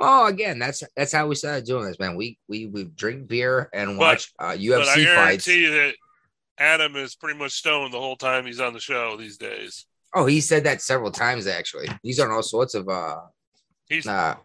oh, 0.00 0.26
again, 0.26 0.58
that's 0.58 0.82
that's 0.96 1.12
how 1.12 1.26
we 1.26 1.34
started 1.34 1.64
doing 1.64 1.84
this, 1.86 1.98
man. 1.98 2.16
We 2.16 2.38
we 2.48 2.66
we 2.66 2.84
drink 2.84 3.28
beer 3.28 3.68
and 3.72 3.98
But- 3.98 3.98
watch 3.98 4.32
uh, 4.38 4.48
but 4.48 4.54
I 4.54 4.58
UFC 4.58 5.14
fights. 5.14 5.46
you 5.46 5.70
that 5.72 5.94
Adam 6.58 6.96
is 6.96 7.14
pretty 7.14 7.38
much 7.38 7.52
stoned 7.52 7.92
the 7.92 8.00
whole 8.00 8.16
time 8.16 8.46
he's 8.46 8.60
on 8.60 8.72
the 8.72 8.80
show 8.80 9.16
these 9.16 9.36
days. 9.36 9.86
Oh, 10.14 10.26
he 10.26 10.40
said 10.40 10.64
that 10.64 10.80
several 10.80 11.10
times 11.10 11.46
actually. 11.46 11.88
He's 12.02 12.20
on 12.20 12.30
all 12.30 12.42
sorts 12.42 12.74
of 12.74 12.88
uh, 12.88 13.16
He's 13.88 14.06
uh 14.06 14.36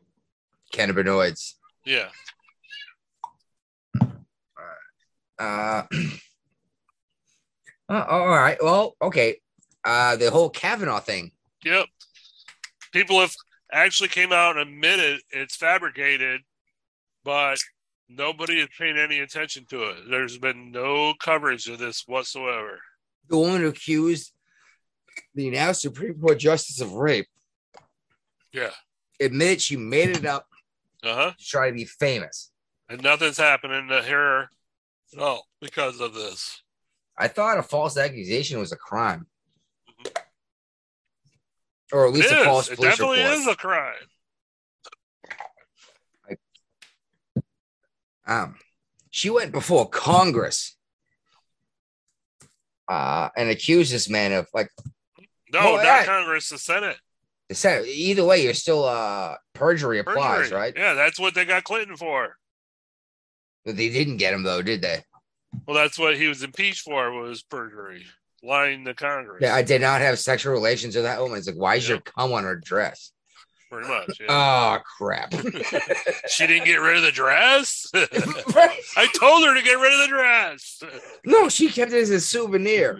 cannabinoids. 0.73 1.53
yeah. 1.85 2.09
Uh, 5.39 5.83
uh, 7.89 8.05
all 8.07 8.27
right. 8.27 8.57
Well, 8.61 8.95
okay. 9.01 9.37
Uh, 9.83 10.15
the 10.15 10.29
whole 10.29 10.51
Kavanaugh 10.51 10.99
thing. 10.99 11.31
Yep. 11.65 11.87
People 12.93 13.19
have 13.21 13.33
actually 13.71 14.09
came 14.09 14.31
out 14.31 14.57
and 14.57 14.69
admitted 14.69 15.21
it's 15.31 15.55
fabricated, 15.55 16.41
but 17.23 17.57
nobody 18.15 18.59
is 18.59 18.67
paying 18.77 18.97
any 18.97 19.19
attention 19.19 19.65
to 19.69 19.83
it. 19.89 20.09
There's 20.09 20.37
been 20.37 20.71
no 20.71 21.13
coverage 21.15 21.67
of 21.67 21.79
this 21.79 22.03
whatsoever. 22.07 22.79
The 23.29 23.37
woman 23.37 23.65
accused 23.65 24.33
the 25.35 25.49
now 25.49 25.71
Supreme 25.71 26.19
Court 26.19 26.39
justice 26.39 26.81
of 26.81 26.93
rape 26.93 27.27
Yeah. 28.53 28.71
admitted 29.19 29.61
she 29.61 29.75
made 29.77 30.09
it 30.09 30.25
up 30.25 30.47
Uh 31.03 31.15
huh. 31.15 31.31
to 31.37 31.45
try 31.45 31.69
to 31.69 31.75
be 31.75 31.85
famous. 31.85 32.51
And 32.89 33.01
nothing's 33.01 33.37
happening 33.37 33.87
to 33.87 34.01
her 34.01 34.49
at 35.13 35.19
all 35.19 35.47
because 35.61 35.99
of 35.99 36.13
this. 36.13 36.61
I 37.17 37.27
thought 37.27 37.57
a 37.57 37.63
false 37.63 37.97
accusation 37.97 38.59
was 38.59 38.71
a 38.71 38.77
crime, 38.77 39.27
or 41.91 42.05
at 42.05 42.09
It 42.09 42.13
least 42.15 42.31
a 42.31 42.39
is. 42.39 42.45
false 42.45 42.69
It 42.69 42.75
police 42.77 42.91
definitely 42.91 43.19
report. 43.19 43.37
is 43.39 43.47
a 43.47 43.55
crime. 43.55 44.07
Um, 48.31 48.55
she 49.09 49.29
went 49.29 49.51
before 49.51 49.89
Congress 49.89 50.77
uh, 52.87 53.29
and 53.35 53.49
accused 53.49 53.91
this 53.93 54.09
man 54.09 54.31
of 54.31 54.47
like 54.53 54.69
No, 55.51 55.75
not 55.75 55.83
yeah. 55.83 56.05
Congress, 56.05 56.49
the 56.49 56.57
Senate. 56.57 56.97
the 57.49 57.55
Senate. 57.55 57.87
Either 57.87 58.23
way, 58.25 58.43
you're 58.43 58.53
still 58.53 58.85
uh, 58.85 59.35
perjury 59.53 59.99
applies, 59.99 60.43
Perjury. 60.43 60.57
right? 60.57 60.73
Yeah, 60.75 60.93
that's 60.93 61.19
what 61.19 61.35
they 61.35 61.45
got 61.45 61.63
Clinton 61.63 61.97
for. 61.97 62.37
But 63.65 63.77
they 63.77 63.89
didn't 63.89 64.17
get 64.17 64.33
him 64.33 64.43
though, 64.43 64.61
did 64.61 64.81
they? 64.81 65.03
Well, 65.67 65.75
that's 65.75 65.99
what 65.99 66.15
he 66.17 66.27
was 66.27 66.43
impeached 66.43 66.81
for 66.81 67.11
was 67.11 67.41
perjury, 67.43 68.05
lying 68.41 68.85
to 68.85 68.93
Congress. 68.93 69.39
Yeah, 69.41 69.53
I 69.53 69.61
did 69.61 69.81
not 69.81 69.99
have 70.01 70.17
sexual 70.17 70.53
relations 70.53 70.95
with 70.95 71.03
that 71.03 71.19
woman. 71.19 71.37
It's 71.37 71.47
like, 71.47 71.57
why 71.57 71.75
is 71.75 71.87
your 71.87 71.99
cum 71.99 72.31
on 72.31 72.43
her 72.45 72.55
dress? 72.55 73.11
Pretty 73.71 73.87
much. 73.87 74.19
Yeah. 74.19 74.27
Oh 74.29 74.79
crap! 74.97 75.33
she 76.27 76.45
didn't 76.45 76.65
get 76.65 76.75
rid 76.75 76.97
of 76.97 77.03
the 77.03 77.11
dress. 77.11 77.87
I 77.93 79.07
told 79.17 79.45
her 79.45 79.55
to 79.55 79.61
get 79.63 79.79
rid 79.79 79.93
of 79.93 79.99
the 79.99 80.07
dress. 80.09 80.83
no, 81.25 81.49
she 81.49 81.69
kept 81.69 81.93
it 81.93 82.01
as 82.01 82.09
a 82.09 82.19
souvenir. 82.19 82.99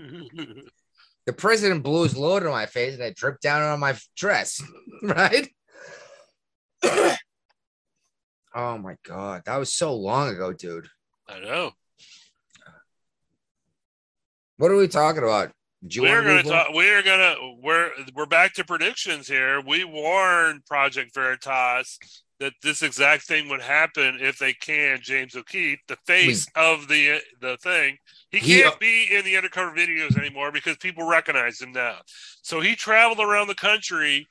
The 1.26 1.34
president 1.34 1.84
blew 1.84 2.04
his 2.04 2.18
load 2.18 2.44
on 2.46 2.52
my 2.52 2.66
face, 2.66 2.96
and 2.96 3.04
I 3.04 3.12
dripped 3.16 3.42
down 3.42 3.62
on 3.62 3.80
my 3.80 3.96
dress. 4.16 4.62
Right? 5.04 5.50
oh 6.84 8.78
my 8.78 8.96
god, 9.04 9.42
that 9.46 9.58
was 9.58 9.74
so 9.74 9.96
long 9.96 10.30
ago, 10.30 10.54
dude. 10.54 10.88
I 11.28 11.40
know. 11.40 11.72
What 14.58 14.70
are 14.70 14.78
we 14.78 14.88
talking 14.88 15.24
about? 15.24 15.52
We're 16.04 16.22
gonna 16.24 16.44
talk. 16.44 16.68
We're 16.74 17.02
gonna. 17.04 17.36
We're 17.62 17.92
we're 18.14 18.26
back 18.28 18.54
to 18.56 18.64
predictions 18.64 19.28
here. 19.28 19.62
We 19.62 19.84
warned 19.84 20.66
Project 20.66 21.14
Veritas 21.16 21.98
that 22.40 22.54
this 22.64 22.82
exact 22.84 23.24
thing 23.28 23.50
would 23.50 23.62
happen 23.62 24.18
if 24.20 24.38
they 24.38 24.54
can. 24.54 25.00
James 25.02 25.36
O'Keefe, 25.36 25.80
the 25.88 25.98
face 26.06 26.48
of 26.56 26.88
the 26.88 27.20
the 27.40 27.58
thing, 27.58 27.98
he 28.30 28.40
He- 28.40 28.62
can't 28.62 28.80
be 28.80 29.08
in 29.12 29.26
the 29.26 29.38
undercover 29.38 29.72
videos 29.76 30.18
anymore 30.18 30.52
because 30.52 30.78
people 30.78 31.08
recognize 31.08 31.60
him 31.62 31.72
now. 31.72 32.00
So 32.42 32.60
he 32.62 32.76
traveled 32.76 33.20
around 33.20 33.48
the 33.48 33.56
country 33.56 34.28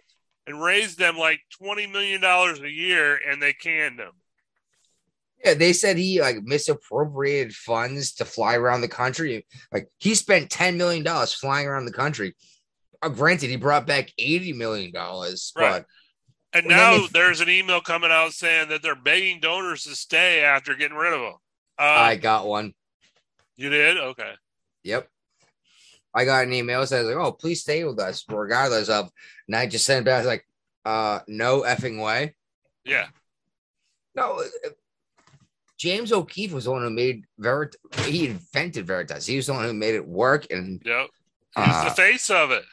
and 0.47 0.63
raised 0.63 0.99
them 0.99 1.17
like 1.17 1.41
twenty 1.57 1.87
million 1.87 2.21
dollars 2.21 2.61
a 2.61 2.71
year, 2.71 3.19
and 3.29 3.43
they 3.43 3.53
canned 3.53 3.99
him. 3.99 4.13
Yeah, 5.45 5.55
they 5.55 5.73
said 5.73 5.97
he 5.97 6.21
like 6.21 6.43
misappropriated 6.43 7.55
funds 7.55 8.13
to 8.15 8.25
fly 8.25 8.57
around 8.57 8.83
the 8.83 8.89
country. 8.89 9.47
Like 9.73 9.89
he 9.99 10.15
spent 10.15 10.51
ten 10.51 10.77
million 10.77 11.03
dollars 11.03 11.33
flying 11.33 11.67
around 11.67 11.87
the 11.87 11.93
country. 11.93 12.35
Uh, 13.03 13.09
granted, 13.09 13.49
he 13.49 13.57
brought 13.57 13.87
back 13.87 14.11
eighty 14.19 14.53
million 14.53 14.93
dollars, 14.93 15.53
Right. 15.57 15.85
And 16.53 16.67
now 16.67 16.99
they- 16.99 17.07
there's 17.13 17.41
an 17.41 17.49
email 17.49 17.81
coming 17.81 18.11
out 18.11 18.33
saying 18.33 18.69
that 18.69 18.83
they're 18.83 18.95
begging 18.97 19.41
donors 19.41 19.85
to 19.85 19.95
stay 19.97 20.43
after 20.43 20.75
getting 20.75 20.97
rid 20.97 21.13
of 21.15 21.21
them. 21.21 21.35
but 21.79 21.85
Uh, 21.85 22.01
I 22.01 22.17
got 22.17 22.47
one. 22.47 22.75
you 23.57 23.71
did 23.71 23.97
okay. 23.97 24.35
Yep. 24.83 25.09
I 26.13 26.25
got 26.25 26.45
an 26.45 26.53
email 26.53 26.81
that 26.81 26.89
says 26.89 27.07
like, 27.07 27.17
"Oh, 27.17 27.33
please 27.33 27.61
stay 27.63 27.85
with 27.85 27.99
us 28.01 28.25
regardless 28.29 28.89
of." 28.89 29.11
And 29.47 29.57
I 29.57 29.67
just 29.67 29.87
sent 29.87 30.05
back 30.05 30.25
like, 30.27 30.45
"Uh, 30.85 31.21
no 31.29 31.63
effing 31.63 32.03
way." 32.03 32.35
Yeah. 32.85 33.07
No, 34.17 34.43
James 35.81 36.13
O'Keefe 36.13 36.53
was 36.53 36.65
the 36.67 36.73
one 36.73 36.83
who 36.83 36.91
made 36.91 37.25
Verit. 37.39 37.75
He 38.05 38.27
invented 38.27 38.87
Veritas. 38.87 39.25
He 39.25 39.37
was 39.37 39.47
the 39.47 39.55
one 39.55 39.65
who 39.65 39.73
made 39.73 39.95
it 39.95 40.07
work, 40.07 40.47
and 40.51 40.83
Yep. 40.85 41.07
He's 41.57 41.65
uh, 41.67 41.85
the 41.85 41.91
face 41.93 42.29
of 42.29 42.51
it. 42.51 42.65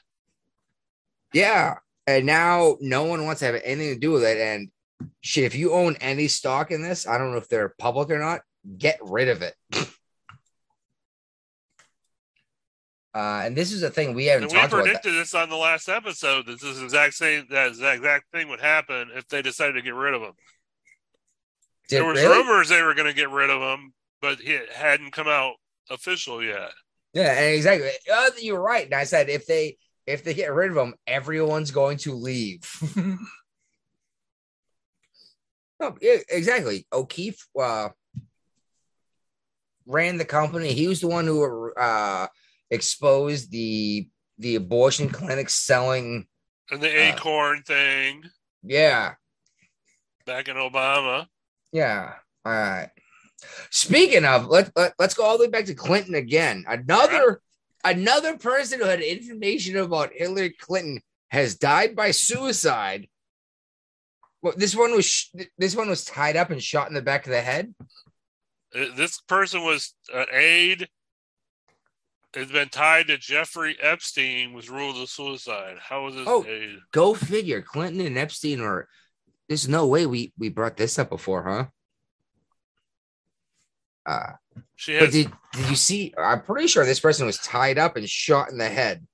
yeah. 1.34 1.76
And 2.06 2.26
now 2.26 2.76
no 2.82 3.06
one 3.06 3.24
wants 3.24 3.40
to 3.40 3.46
have 3.46 3.56
anything 3.64 3.94
to 3.94 4.00
do 4.00 4.12
with 4.12 4.24
it. 4.24 4.38
And 4.38 4.70
shit, 5.22 5.46
if 5.46 5.56
you 5.56 5.72
own 5.74 5.96
any 6.02 6.28
stock 6.28 6.70
in 6.72 6.82
this, 6.82 7.08
I 7.08 7.18
don't 7.18 7.32
know 7.32 7.38
if 7.38 7.48
they're 7.48 7.74
public 7.80 8.10
or 8.10 8.20
not. 8.20 8.42
Get 8.78 9.00
rid 9.02 9.30
of 9.30 9.42
it. 9.42 9.56
Uh, 13.16 13.42
and 13.46 13.56
this 13.56 13.72
is 13.72 13.82
a 13.82 13.90
thing 13.90 14.14
we 14.14 14.26
haven't 14.26 14.44
And 14.44 14.52
we 14.52 14.60
talked 14.60 14.74
about. 14.74 14.78
that- 14.84 15.02
predicted 15.02 15.16
this 15.16 15.34
on 15.34 15.50
the 15.50 15.56
last 15.56 15.90
episode 15.90 16.46
that 16.46 16.62
this 16.62 16.80
exact 16.80 17.16
same 17.16 17.48
that 17.50 17.70
exact 17.70 18.26
thing 18.32 18.48
would 18.50 18.60
happen 18.60 19.10
if 19.16 19.28
they 19.28 19.42
decided 19.42 19.74
to 19.74 19.82
get 19.82 19.96
rid 19.96 20.14
of 20.14 20.22
him. 20.22 20.34
There 21.90 22.06
was 22.06 22.22
really? 22.22 22.38
rumors 22.38 22.70
they 22.70 22.82
were 22.82 22.94
going 22.94 23.08
to 23.08 23.14
get 23.14 23.30
rid 23.30 23.50
of 23.50 23.62
him, 23.62 23.94
but 24.22 24.40
it 24.42 24.72
hadn't 24.72 25.12
come 25.12 25.28
out 25.28 25.54
official 25.90 26.44
yet. 26.44 26.72
Yeah, 27.14 27.34
exactly. 27.34 27.90
Uh, 28.14 28.30
you're 28.42 28.62
right. 28.62 28.86
And 28.86 28.94
I 28.94 29.06
said 29.06 29.30
if 29.30 29.46
they 29.46 29.78
if 30.06 30.24
they 30.24 30.34
get 30.34 30.54
rid 30.54 30.72
of 30.72 30.78
him, 30.78 30.94
everyone's 31.06 31.72
going 31.72 31.98
to 32.00 32.14
leave. 32.14 32.70
no, 35.80 35.96
yeah, 36.02 36.18
exactly. 36.30 36.86
O'Keefe 36.92 37.46
uh, 37.60 37.90
ran 39.86 40.18
the 40.18 40.26
company. 40.26 40.74
He 40.74 40.88
was 40.88 41.02
the 41.02 41.08
one 41.08 41.26
who 41.26 41.74
uh, 41.74 42.28
exposed 42.70 43.52
the 43.52 44.08
the 44.38 44.56
abortion 44.56 45.10
clinics 45.10 45.56
selling. 45.56 46.28
And 46.70 46.82
the 46.82 46.90
Uh, 46.90 47.16
ACORN 47.16 47.64
thing 47.64 48.24
Yeah, 48.62 49.14
back 50.26 50.48
in 50.50 50.58
Obama. 50.58 51.28
Yeah. 51.72 52.14
All 52.46 52.52
right. 52.54 52.90
Speaking 53.70 54.26
of, 54.26 54.48
let, 54.48 54.72
let 54.76 54.94
let's 55.00 55.14
go 55.14 55.24
all 55.24 55.38
the 55.38 55.46
way 55.46 55.50
back 55.50 55.66
to 55.66 55.76
Clinton 55.76 56.16
again. 56.16 56.66
Another 56.68 57.42
another 57.84 58.38
person 58.38 58.80
who 58.80 58.86
had 58.86 59.02
information 59.02 59.78
about 59.78 60.12
Hillary 60.14 60.52
Clinton 60.52 61.02
has 61.30 61.56
died 61.56 61.96
by 61.96 62.12
suicide. 62.12 63.08
Well, 64.42 64.54
this 64.58 64.76
one 64.76 64.94
was 64.96 65.06
sh- 65.06 65.30
this 65.58 65.76
one 65.76 65.90
was 65.90 66.06
tied 66.06 66.36
up 66.36 66.50
and 66.50 66.62
shot 66.64 66.88
in 66.88 66.94
the 66.94 67.02
back 67.02 67.26
of 67.26 67.32
the 67.32 67.42
head. 67.42 67.74
Uh, 68.76 68.86
This 68.96 69.20
person 69.22 69.64
was 69.64 69.94
an 70.14 70.26
aide. 70.32 70.88
Has 72.34 72.52
been 72.52 72.70
tied 72.70 73.08
to 73.08 73.18
Jeffrey 73.18 73.76
Epstein. 73.82 74.54
Was 74.54 74.70
ruled 74.70 74.98
a 74.98 75.08
suicide. 75.08 75.78
How 75.80 76.06
was 76.06 76.16
this 76.16 76.26
Oh. 76.28 76.46
aide? 76.46 76.78
Go 76.92 77.14
figure. 77.14 77.62
Clinton 77.62 78.06
and 78.06 78.18
Epstein 78.18 78.62
were. 78.62 78.88
There's 79.48 79.68
no 79.68 79.88
way 79.88 80.06
we 80.06 80.34
we 80.38 80.50
brought 80.50 80.78
this 80.78 81.00
up 81.00 81.10
before, 81.10 81.44
huh? 81.44 81.66
Uh, 84.06 84.34
She 84.76 85.00
but 85.00 85.12
did 85.12 85.32
did 85.54 85.70
you 85.70 85.76
see? 85.76 86.14
I'm 86.18 86.42
pretty 86.42 86.68
sure 86.68 86.86
this 86.86 87.00
person 87.00 87.26
was 87.26 87.38
tied 87.38 87.78
up 87.78 87.96
and 87.96 88.10
shot 88.10 88.50
in 88.50 88.58
the 88.58 88.70
head, 88.70 89.06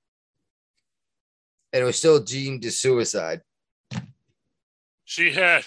and 1.72 1.82
it 1.82 1.84
was 1.84 1.96
still 1.96 2.20
deemed 2.20 2.64
a 2.64 2.70
suicide. 2.70 3.42
She 5.04 5.32
had. 5.32 5.64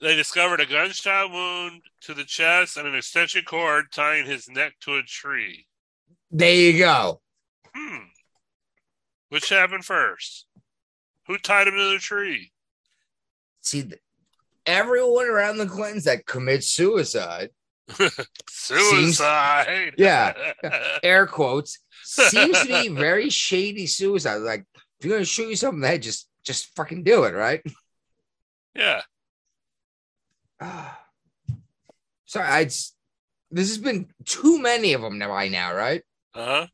They 0.00 0.14
discovered 0.14 0.60
a 0.60 0.66
gunshot 0.66 1.32
wound 1.32 1.82
to 2.02 2.14
the 2.14 2.24
chest 2.24 2.76
and 2.76 2.86
an 2.86 2.94
extension 2.94 3.44
cord 3.44 3.86
tying 3.92 4.26
his 4.26 4.48
neck 4.48 4.74
to 4.82 4.96
a 4.96 5.02
tree. 5.02 5.66
There 6.30 6.54
you 6.54 6.78
go. 6.78 7.20
Hmm. 7.74 8.04
Which 9.30 9.48
happened 9.48 9.84
first? 9.84 10.46
Who 11.26 11.36
tied 11.36 11.66
him 11.66 11.74
to 11.74 11.92
the 11.92 11.98
tree? 11.98 12.52
See, 13.68 13.84
everyone 14.64 15.26
around 15.26 15.58
the 15.58 15.66
Clintons 15.66 16.04
that 16.04 16.24
commits 16.24 16.70
suicide, 16.70 17.50
Suicide. 18.48 19.92
Yeah. 19.98 20.32
air 21.02 21.26
quotes, 21.26 21.78
seems 22.02 22.60
to 22.62 22.66
be 22.66 22.88
very 22.94 23.28
shady 23.28 23.86
suicide. 23.86 24.36
Like 24.36 24.64
if 24.98 25.04
you're 25.06 25.16
gonna 25.16 25.24
shoot 25.26 25.50
yourself 25.50 25.74
in 25.74 25.80
the 25.80 25.88
head, 25.88 26.00
just 26.02 26.28
just 26.44 26.74
fucking 26.76 27.04
do 27.04 27.24
it, 27.24 27.34
right? 27.34 27.60
yeah. 28.74 29.02
Sorry, 32.26 32.46
I. 32.46 32.64
This 33.50 33.68
has 33.68 33.78
been 33.78 34.06
too 34.24 34.58
many 34.60 34.92
of 34.94 35.00
them 35.02 35.18
now. 35.18 35.28
By 35.28 35.48
now, 35.48 35.74
right? 35.74 36.02
Uh 36.34 36.44
huh. 36.44 36.66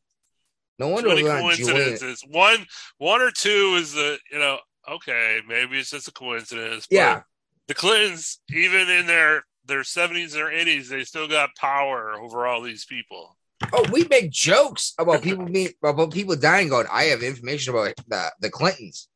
No 0.79 0.87
Too 0.89 0.93
wonder 0.95 1.09
many 1.11 1.23
not 1.23 1.55
Julian. 1.55 1.75
coincidences. 1.77 2.25
One, 2.29 2.67
one 2.99 3.21
or 3.21 3.31
two 3.31 3.77
is 3.79 3.93
the 3.93 4.19
you 4.33 4.39
know 4.39 4.59
okay 4.91 5.41
maybe 5.49 5.79
it's 5.79 5.91
just 5.91 6.09
a 6.09 6.13
coincidence. 6.13 6.87
but 6.89 6.95
Yeah, 6.97 7.23
The 7.69 7.75
Clintons, 7.75 8.41
even 8.51 8.89
in 8.91 9.07
their 9.07 9.45
their 9.67 9.85
seventies 9.85 10.37
or 10.37 10.51
eighties, 10.51 10.89
they 10.89 11.05
still 11.05 11.27
got 11.29 11.55
power 11.57 12.15
over 12.21 12.47
all 12.47 12.61
these 12.63 12.85
people. 12.85 13.37
Oh, 13.73 13.87
we 13.91 14.05
make 14.11 14.31
jokes 14.31 14.93
about 14.99 15.23
people 15.23 15.47
being 15.47 15.71
about 15.83 16.13
people 16.13 16.37
dying. 16.37 16.69
Going, 16.69 16.87
I 16.93 17.05
have 17.05 17.23
information 17.23 17.73
about 17.75 17.95
the 18.09 18.31
the 18.41 18.51
Clintons. 18.51 19.09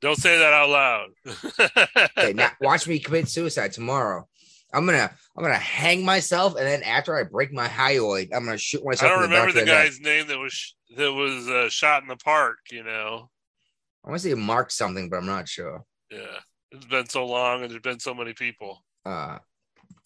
Don't 0.00 0.16
say 0.18 0.38
that 0.38 0.52
out 0.52 0.68
loud. 0.70 1.08
Okay, 2.18 2.32
now 2.32 2.50
watch 2.60 2.86
me 2.86 2.98
commit 2.98 3.28
suicide 3.28 3.72
tomorrow. 3.72 4.26
I'm 4.72 4.86
gonna 4.86 5.10
I'm 5.36 5.42
gonna 5.42 5.54
hang 5.56 6.04
myself, 6.04 6.56
and 6.56 6.66
then 6.66 6.82
after 6.82 7.16
I 7.16 7.22
break 7.24 7.52
my 7.52 7.68
hyoid, 7.68 8.28
I'm 8.34 8.44
gonna 8.44 8.58
shoot 8.58 8.84
myself. 8.84 9.10
I 9.10 9.14
don't 9.14 9.22
the 9.22 9.28
remember 9.28 9.52
the 9.52 9.60
head. 9.60 9.84
guy's 9.84 10.00
name 10.00 10.26
that 10.28 10.38
was 10.38 10.74
that 10.96 11.12
was 11.12 11.48
uh, 11.48 11.68
shot 11.68 12.02
in 12.02 12.08
the 12.08 12.16
park. 12.16 12.58
You 12.70 12.82
know, 12.84 13.30
I 14.04 14.10
want 14.10 14.20
to 14.20 14.28
say 14.28 14.34
Mark 14.34 14.70
something, 14.70 15.08
but 15.08 15.16
I'm 15.16 15.26
not 15.26 15.48
sure. 15.48 15.84
yeah, 16.10 16.38
it's 16.70 16.84
been 16.86 17.08
so 17.08 17.24
long 17.24 17.62
and 17.62 17.70
there's 17.70 17.80
been 17.82 18.00
so 18.00 18.14
many 18.14 18.34
people. 18.34 18.84
Uh, 19.06 19.38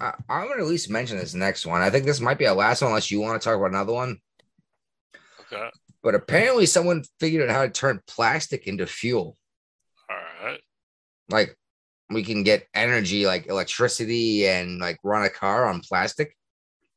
I, 0.01 0.13
I'm 0.29 0.49
gonna 0.49 0.63
at 0.63 0.69
least 0.69 0.91
mention 0.91 1.17
this 1.17 1.35
next 1.35 1.67
one. 1.67 1.83
I 1.83 1.91
think 1.91 2.05
this 2.05 2.21
might 2.21 2.39
be 2.39 2.47
our 2.47 2.55
last 2.55 2.83
one, 2.83 2.91
unless 2.91 3.11
you 3.11 3.21
want 3.21 3.41
to 3.41 3.45
talk 3.45 3.57
about 3.57 3.71
another 3.71 3.93
one. 3.93 4.19
Okay, 5.53 5.69
But 6.03 6.15
apparently, 6.15 6.67
someone 6.67 7.05
figured 7.19 7.49
out 7.49 7.55
how 7.55 7.63
to 7.63 7.71
turn 7.71 8.01
plastic 8.07 8.67
into 8.67 8.87
fuel. 8.87 9.37
all 10.11 10.17
right. 10.47 10.61
Like 11.31 11.57
we 12.11 12.23
can 12.23 12.43
get 12.43 12.67
energy, 12.75 13.27
like 13.27 13.49
electricity, 13.49 14.47
and 14.47 14.79
like 14.79 14.99
run 15.03 15.25
a 15.25 15.31
car 15.31 15.67
on 15.67 15.81
plastic. 15.81 16.37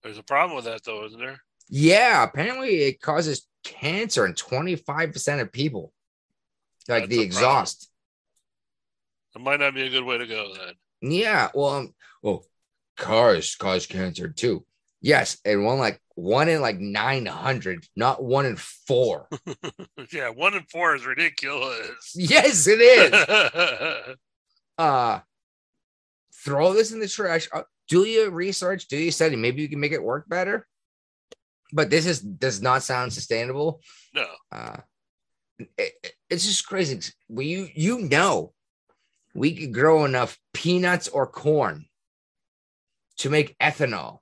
There's 0.04 0.18
a 0.18 0.24
problem 0.24 0.56
with 0.56 0.66
that 0.66 0.84
though, 0.84 1.06
isn't 1.06 1.20
there? 1.20 1.40
Yeah, 1.70 2.24
apparently 2.24 2.82
it 2.84 3.02
causes 3.02 3.48
cancer 3.64 4.26
in 4.26 4.34
25% 4.34 5.42
of 5.42 5.52
people. 5.52 5.94
Like 6.92 7.04
That's 7.04 7.10
the 7.10 7.16
a 7.24 7.28
problem. 7.28 7.28
exhaust. 7.28 7.90
It 9.36 9.42
might 9.42 9.60
not 9.60 9.74
be 9.74 9.84
a 9.84 9.90
good 9.90 10.04
way 10.04 10.18
to 10.18 10.28
go 10.28 10.54
then. 10.54 10.74
Yeah, 11.12 11.50
well, 11.56 11.70
um, 11.70 11.94
well, 12.22 12.46
cars 12.98 13.56
cause 13.56 13.88
cancer 13.88 14.28
too. 14.30 14.66
Yes, 15.02 15.38
and 15.46 15.66
one 15.66 15.80
like 15.80 16.00
one 16.16 16.48
in 16.50 16.62
like 16.62 16.80
900, 16.80 17.88
not 17.96 18.24
one 18.24 18.46
in 18.46 18.56
four. 18.58 19.28
yeah, 20.12 20.30
one 20.30 20.54
in 20.54 20.64
four 20.64 20.94
is 20.96 21.06
ridiculous. 21.06 22.12
yes, 22.16 22.68
it 22.68 22.80
is. 22.82 24.16
uh 24.78 25.20
throw 26.44 26.74
this 26.74 26.92
in 26.92 27.00
the 27.00 27.08
trash. 27.08 27.48
Uh, 27.54 27.64
do 27.88 28.04
your 28.06 28.30
research, 28.32 28.88
do 28.88 28.98
your 28.98 29.12
study. 29.12 29.36
Maybe 29.36 29.62
you 29.62 29.70
can 29.70 29.80
make 29.80 29.92
it 29.92 30.04
work 30.04 30.28
better. 30.30 30.68
But 31.74 31.90
this 31.90 32.06
is 32.06 32.20
does 32.20 32.62
not 32.62 32.84
sound 32.84 33.14
sustainable. 33.14 33.82
no, 34.14 34.28
Uh 34.52 34.78
it- 35.78 35.94
it- 36.04 36.16
it's 36.30 36.46
just 36.46 36.68
crazy. 36.68 37.00
We 37.28 37.46
you 37.46 37.70
you 37.74 38.02
know 38.02 38.54
we 39.34 39.56
could 39.56 39.74
grow 39.74 40.06
enough 40.06 40.38
peanuts 40.54 41.08
or 41.08 41.28
corn 41.28 41.86
to 43.18 43.30
make 43.30 43.58
ethanol. 43.60 44.20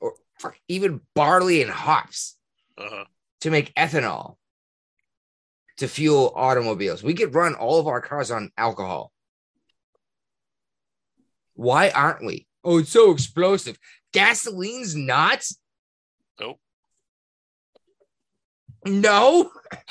Or 0.00 0.56
even 0.68 1.02
barley 1.14 1.60
and 1.60 1.70
hops 1.70 2.38
uh-huh. 2.78 3.04
to 3.42 3.50
make 3.50 3.74
ethanol 3.74 4.36
to 5.76 5.86
fuel 5.88 6.32
automobiles. 6.34 7.02
We 7.02 7.14
could 7.14 7.34
run 7.34 7.54
all 7.54 7.78
of 7.78 7.86
our 7.86 8.00
cars 8.00 8.30
on 8.30 8.50
alcohol. 8.56 9.12
Why 11.54 11.90
aren't 11.90 12.24
we? 12.24 12.46
Oh, 12.64 12.78
it's 12.78 12.90
so 12.90 13.10
explosive. 13.10 13.78
Gasoline's 14.14 14.96
not? 14.96 15.44
Nope. 16.40 16.58
No. 18.84 19.50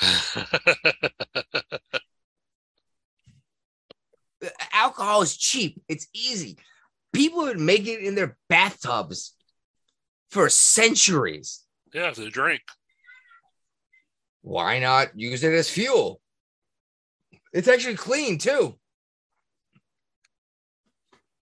Alcohol 4.72 5.22
is 5.22 5.36
cheap. 5.36 5.80
It's 5.88 6.06
easy. 6.14 6.56
People 7.12 7.42
would 7.42 7.60
make 7.60 7.86
it 7.86 8.00
in 8.00 8.14
their 8.14 8.36
bathtubs 8.48 9.34
for 10.30 10.48
centuries. 10.48 11.64
yeah, 11.92 12.10
to 12.10 12.30
drink. 12.30 12.62
Why 14.42 14.78
not 14.78 15.18
use 15.18 15.44
it 15.44 15.52
as 15.52 15.68
fuel? 15.68 16.20
It's 17.52 17.68
actually 17.68 17.96
clean 17.96 18.38
too. 18.38 18.78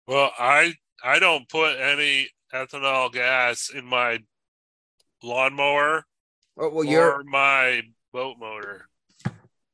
Well, 0.07 0.33
I 0.39 0.75
I 1.05 1.19
don't 1.19 1.49
put 1.49 1.79
any 1.79 2.31
ethanol 2.53 3.13
gas 3.13 3.71
in 3.71 3.85
my 3.85 4.21
lawnmower 5.23 6.05
Well, 6.59 6.71
well 6.73 6.85
you're 6.85 7.21
or 7.21 7.25
my 7.25 7.83
boat 8.13 8.37
motor. 8.39 8.89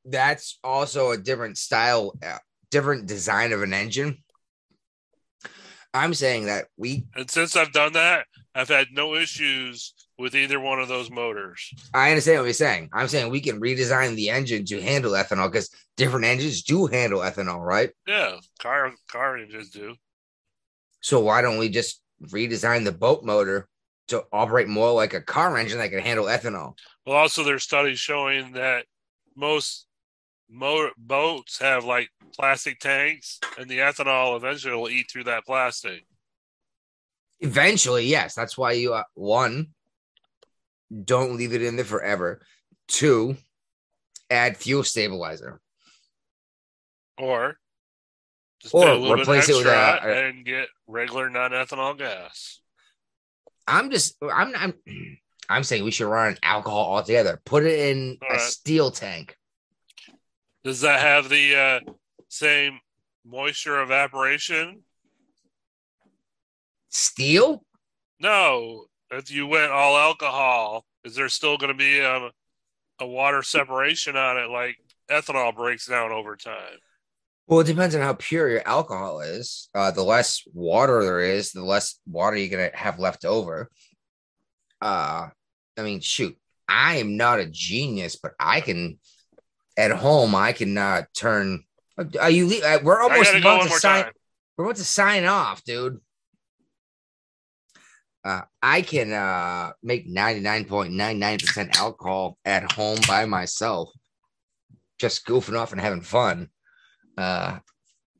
that's 0.05 0.59
also 0.63 1.11
a 1.11 1.17
different 1.17 1.57
style, 1.57 2.13
uh, 2.23 2.37
different 2.69 3.07
design 3.07 3.51
of 3.53 3.63
an 3.63 3.73
engine. 3.73 4.19
I'm 5.95 6.13
saying 6.13 6.45
that 6.45 6.65
we, 6.77 7.07
And 7.15 7.31
since 7.31 7.55
I've 7.55 7.71
done 7.71 7.93
that, 7.93 8.27
I've 8.53 8.67
had 8.67 8.87
no 8.91 9.15
issues 9.15 9.93
with 10.19 10.35
either 10.35 10.59
one 10.59 10.79
of 10.79 10.87
those 10.87 11.09
motors. 11.09 11.73
I 11.93 12.09
understand 12.09 12.39
what 12.39 12.45
you're 12.45 12.53
saying. 12.53 12.89
I'm 12.93 13.07
saying 13.07 13.31
we 13.31 13.41
can 13.41 13.59
redesign 13.59 14.15
the 14.15 14.29
engine 14.29 14.65
to 14.65 14.81
handle 14.81 15.13
ethanol 15.13 15.51
because 15.51 15.69
different 15.97 16.25
engines 16.25 16.63
do 16.63 16.85
handle 16.85 17.21
ethanol, 17.21 17.61
right? 17.61 17.89
Yeah, 18.05 18.37
car 18.59 18.93
car 19.09 19.37
engines 19.37 19.71
do. 19.71 19.95
So 21.01 21.19
why 21.19 21.41
don't 21.41 21.57
we 21.57 21.69
just 21.69 22.01
redesign 22.27 22.83
the 22.83 22.91
boat 22.91 23.23
motor 23.23 23.67
to 24.07 24.23
operate 24.31 24.67
more 24.67 24.91
like 24.91 25.13
a 25.13 25.21
car 25.21 25.57
engine 25.57 25.79
that 25.79 25.89
can 25.89 25.99
handle 25.99 26.25
ethanol? 26.25 26.77
Well, 27.05 27.15
also 27.17 27.43
there's 27.43 27.63
studies 27.63 27.99
showing 27.99 28.53
that 28.53 28.85
most 29.35 29.87
motor 30.49 30.91
boats 30.97 31.59
have 31.59 31.85
like 31.85 32.09
plastic 32.35 32.79
tanks, 32.79 33.39
and 33.57 33.69
the 33.69 33.79
ethanol 33.79 34.35
eventually 34.37 34.75
will 34.75 34.89
eat 34.89 35.09
through 35.11 35.25
that 35.25 35.45
plastic. 35.45 36.05
Eventually, 37.39 38.05
yes. 38.05 38.33
That's 38.33 38.57
why 38.57 38.73
you 38.73 38.93
uh, 38.93 39.03
one 39.13 39.67
don't 41.03 41.35
leave 41.35 41.53
it 41.53 41.61
in 41.61 41.75
there 41.75 41.85
forever. 41.85 42.41
Two, 42.87 43.37
add 44.29 44.57
fuel 44.57 44.83
stabilizer. 44.83 45.59
Or 47.17 47.57
just 48.61 48.73
Or 48.73 48.85
pay 48.85 48.91
a 48.91 48.95
little 48.95 49.15
bit 49.15 49.21
replace 49.23 49.49
it 49.49 49.55
with 49.55 49.67
extra 49.67 50.09
a- 50.11 50.27
and 50.27 50.45
get 50.45 50.67
regular 50.87 51.29
non-ethanol 51.29 51.97
gas. 51.97 52.61
I'm 53.67 53.91
just 53.91 54.15
I'm 54.21 54.53
I'm 54.55 54.73
I'm 55.49 55.63
saying 55.63 55.83
we 55.83 55.91
should 55.91 56.09
run 56.09 56.37
alcohol 56.43 56.95
altogether. 56.95 57.41
Put 57.45 57.63
it 57.63 57.79
in 57.79 58.17
All 58.21 58.29
a 58.29 58.33
right. 58.33 58.41
steel 58.41 58.91
tank. 58.91 59.35
Does 60.63 60.81
that 60.81 61.01
have 61.01 61.29
the 61.29 61.55
uh, 61.55 61.91
same 62.29 62.79
moisture 63.25 63.81
evaporation? 63.81 64.83
Steel? 66.89 67.63
No. 68.19 68.85
If 69.11 69.29
you 69.29 69.45
went 69.45 69.71
all 69.71 69.97
alcohol, 69.97 70.85
is 71.03 71.15
there 71.15 71.29
still 71.29 71.57
going 71.57 71.71
to 71.71 71.77
be 71.77 71.99
a, 71.99 72.31
a 72.99 73.05
water 73.05 73.43
separation 73.43 74.15
on 74.17 74.37
it 74.37 74.49
like 74.49 74.77
ethanol 75.09 75.55
breaks 75.55 75.85
down 75.85 76.11
over 76.11 76.35
time? 76.35 76.79
Well, 77.47 77.59
it 77.59 77.67
depends 77.67 77.93
on 77.95 78.01
how 78.01 78.13
pure 78.13 78.49
your 78.49 78.67
alcohol 78.67 79.19
is. 79.21 79.69
Uh, 79.75 79.91
the 79.91 80.01
less 80.03 80.41
water 80.53 81.03
there 81.03 81.19
is, 81.19 81.51
the 81.51 81.63
less 81.63 81.99
water 82.07 82.35
you're 82.37 82.49
gonna 82.49 82.75
have 82.75 82.97
left 82.99 83.23
over. 83.23 83.69
Uh, 84.81 85.29
I 85.77 85.81
mean, 85.81 85.99
shoot, 85.99 86.35
I 86.67 86.97
am 86.97 87.17
not 87.17 87.39
a 87.39 87.45
genius, 87.45 88.15
but 88.15 88.33
I 88.39 88.61
can 88.61 88.97
at 89.77 89.91
home. 89.91 90.33
I 90.33 90.53
can 90.53 90.77
uh, 90.77 91.03
turn. 91.15 91.63
Are 92.19 92.29
you? 92.29 92.61
uh, 92.63 92.79
We're 92.83 93.01
almost 93.01 93.33
about 93.35 93.63
to 93.63 93.69
sign. 93.69 94.03
time. 94.05 94.13
We're 94.57 94.65
about 94.65 94.77
to 94.77 94.83
sign 94.83 95.25
off, 95.25 95.63
dude. 95.63 95.99
Uh, 98.23 98.41
I 98.63 98.81
can 98.81 99.13
uh, 99.13 99.73
make 99.83 100.09
99.99% 100.09 101.77
alcohol 101.77 102.39
at 102.43 102.71
home 102.71 102.97
by 103.07 103.25
myself, 103.25 103.89
just 104.97 105.27
goofing 105.27 105.59
off 105.59 105.73
and 105.73 105.79
having 105.81 106.01
fun. 106.01 106.49
Uh, 107.17 107.59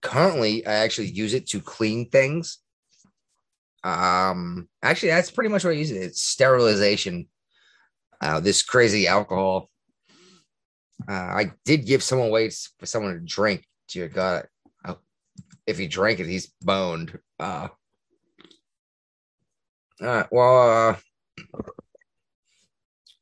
currently, 0.02 0.66
I 0.66 0.74
actually 0.74 1.08
use 1.08 1.34
it 1.34 1.48
to 1.48 1.60
clean 1.60 2.10
things. 2.10 2.60
Um, 3.84 4.68
actually, 4.82 5.10
that's 5.10 5.32
pretty 5.32 5.50
much 5.50 5.64
what 5.64 5.72
I 5.72 5.74
use 5.78 5.92
it. 5.92 6.02
It's 6.02 6.22
sterilization. 6.22 7.28
Uh, 8.22 8.40
this 8.40 8.64
crazy 8.64 9.08
alcohol. 9.08 9.70
Uh, 11.08 11.12
I 11.12 11.52
did 11.66 11.86
give 11.86 12.02
someone 12.02 12.30
away 12.30 12.50
for 12.80 12.86
someone 12.86 13.14
to 13.14 13.20
drink. 13.20 13.66
Dear 13.90 14.08
God, 14.08 14.48
oh, 14.86 14.98
if 15.68 15.78
he 15.78 15.88
drank 15.88 16.20
it, 16.20 16.26
he's 16.26 16.48
boned. 16.62 17.20
Uh, 17.40 17.68
all 20.02 20.08
right. 20.08 20.28
Well, 20.32 20.90
uh, 20.90 20.96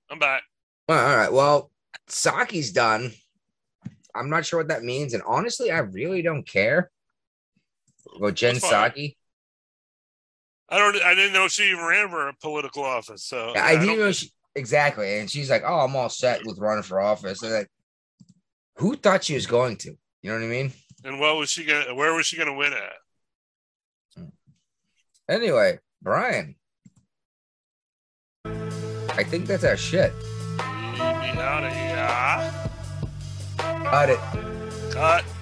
I'm 0.09 0.19
back. 0.19 0.43
all 0.87 0.95
right. 0.95 1.31
Well, 1.33 1.71
Psaki's 2.07 2.71
done. 2.71 3.11
I'm 4.15 4.29
not 4.29 4.45
sure 4.45 4.59
what 4.59 4.67
that 4.67 4.83
means, 4.83 5.13
and 5.13 5.23
honestly, 5.25 5.71
I 5.71 5.79
really 5.79 6.21
don't 6.21 6.47
care. 6.47 6.91
Go 8.19 8.29
Jen 8.31 8.55
Psaki. 8.55 9.15
I 10.69 10.77
don't. 10.77 10.95
I 11.03 11.15
didn't 11.15 11.33
know 11.33 11.47
she 11.47 11.69
even 11.71 11.83
ran 11.85 12.09
for 12.09 12.27
a 12.29 12.33
political 12.33 12.83
office. 12.83 13.23
So 13.25 13.53
I 13.55 13.73
didn't 13.73 13.87
don't- 13.87 13.99
know 13.99 14.11
she, 14.11 14.31
exactly, 14.55 15.19
and 15.19 15.29
she's 15.29 15.49
like, 15.49 15.63
"Oh, 15.65 15.79
I'm 15.79 15.95
all 15.95 16.09
set 16.09 16.45
with 16.45 16.59
running 16.59 16.83
for 16.83 16.99
office." 17.01 17.41
And 17.41 17.53
like, 17.53 17.69
who 18.77 18.95
thought 18.95 19.23
she 19.23 19.35
was 19.35 19.45
going 19.45 19.77
to? 19.77 19.89
You 20.21 20.29
know 20.31 20.35
what 20.35 20.43
I 20.45 20.47
mean? 20.47 20.73
And 21.03 21.19
what 21.19 21.35
was 21.37 21.49
she 21.49 21.65
gonna? 21.65 21.93
Where 21.95 22.13
was 22.13 22.25
she 22.25 22.37
gonna 22.37 22.53
win 22.53 22.73
at? 22.73 24.25
Anyway, 25.29 25.79
Brian, 26.01 26.55
I 28.45 29.23
think 29.23 29.47
that's 29.47 29.63
our 29.63 29.77
shit. 29.77 30.13
Leave 30.13 30.99
me 30.99 31.39
out 31.39 31.63
of 31.63 31.73
here. 31.73 32.69
Got 33.83 34.09
it. 34.09 34.19
Cut. 34.91 35.32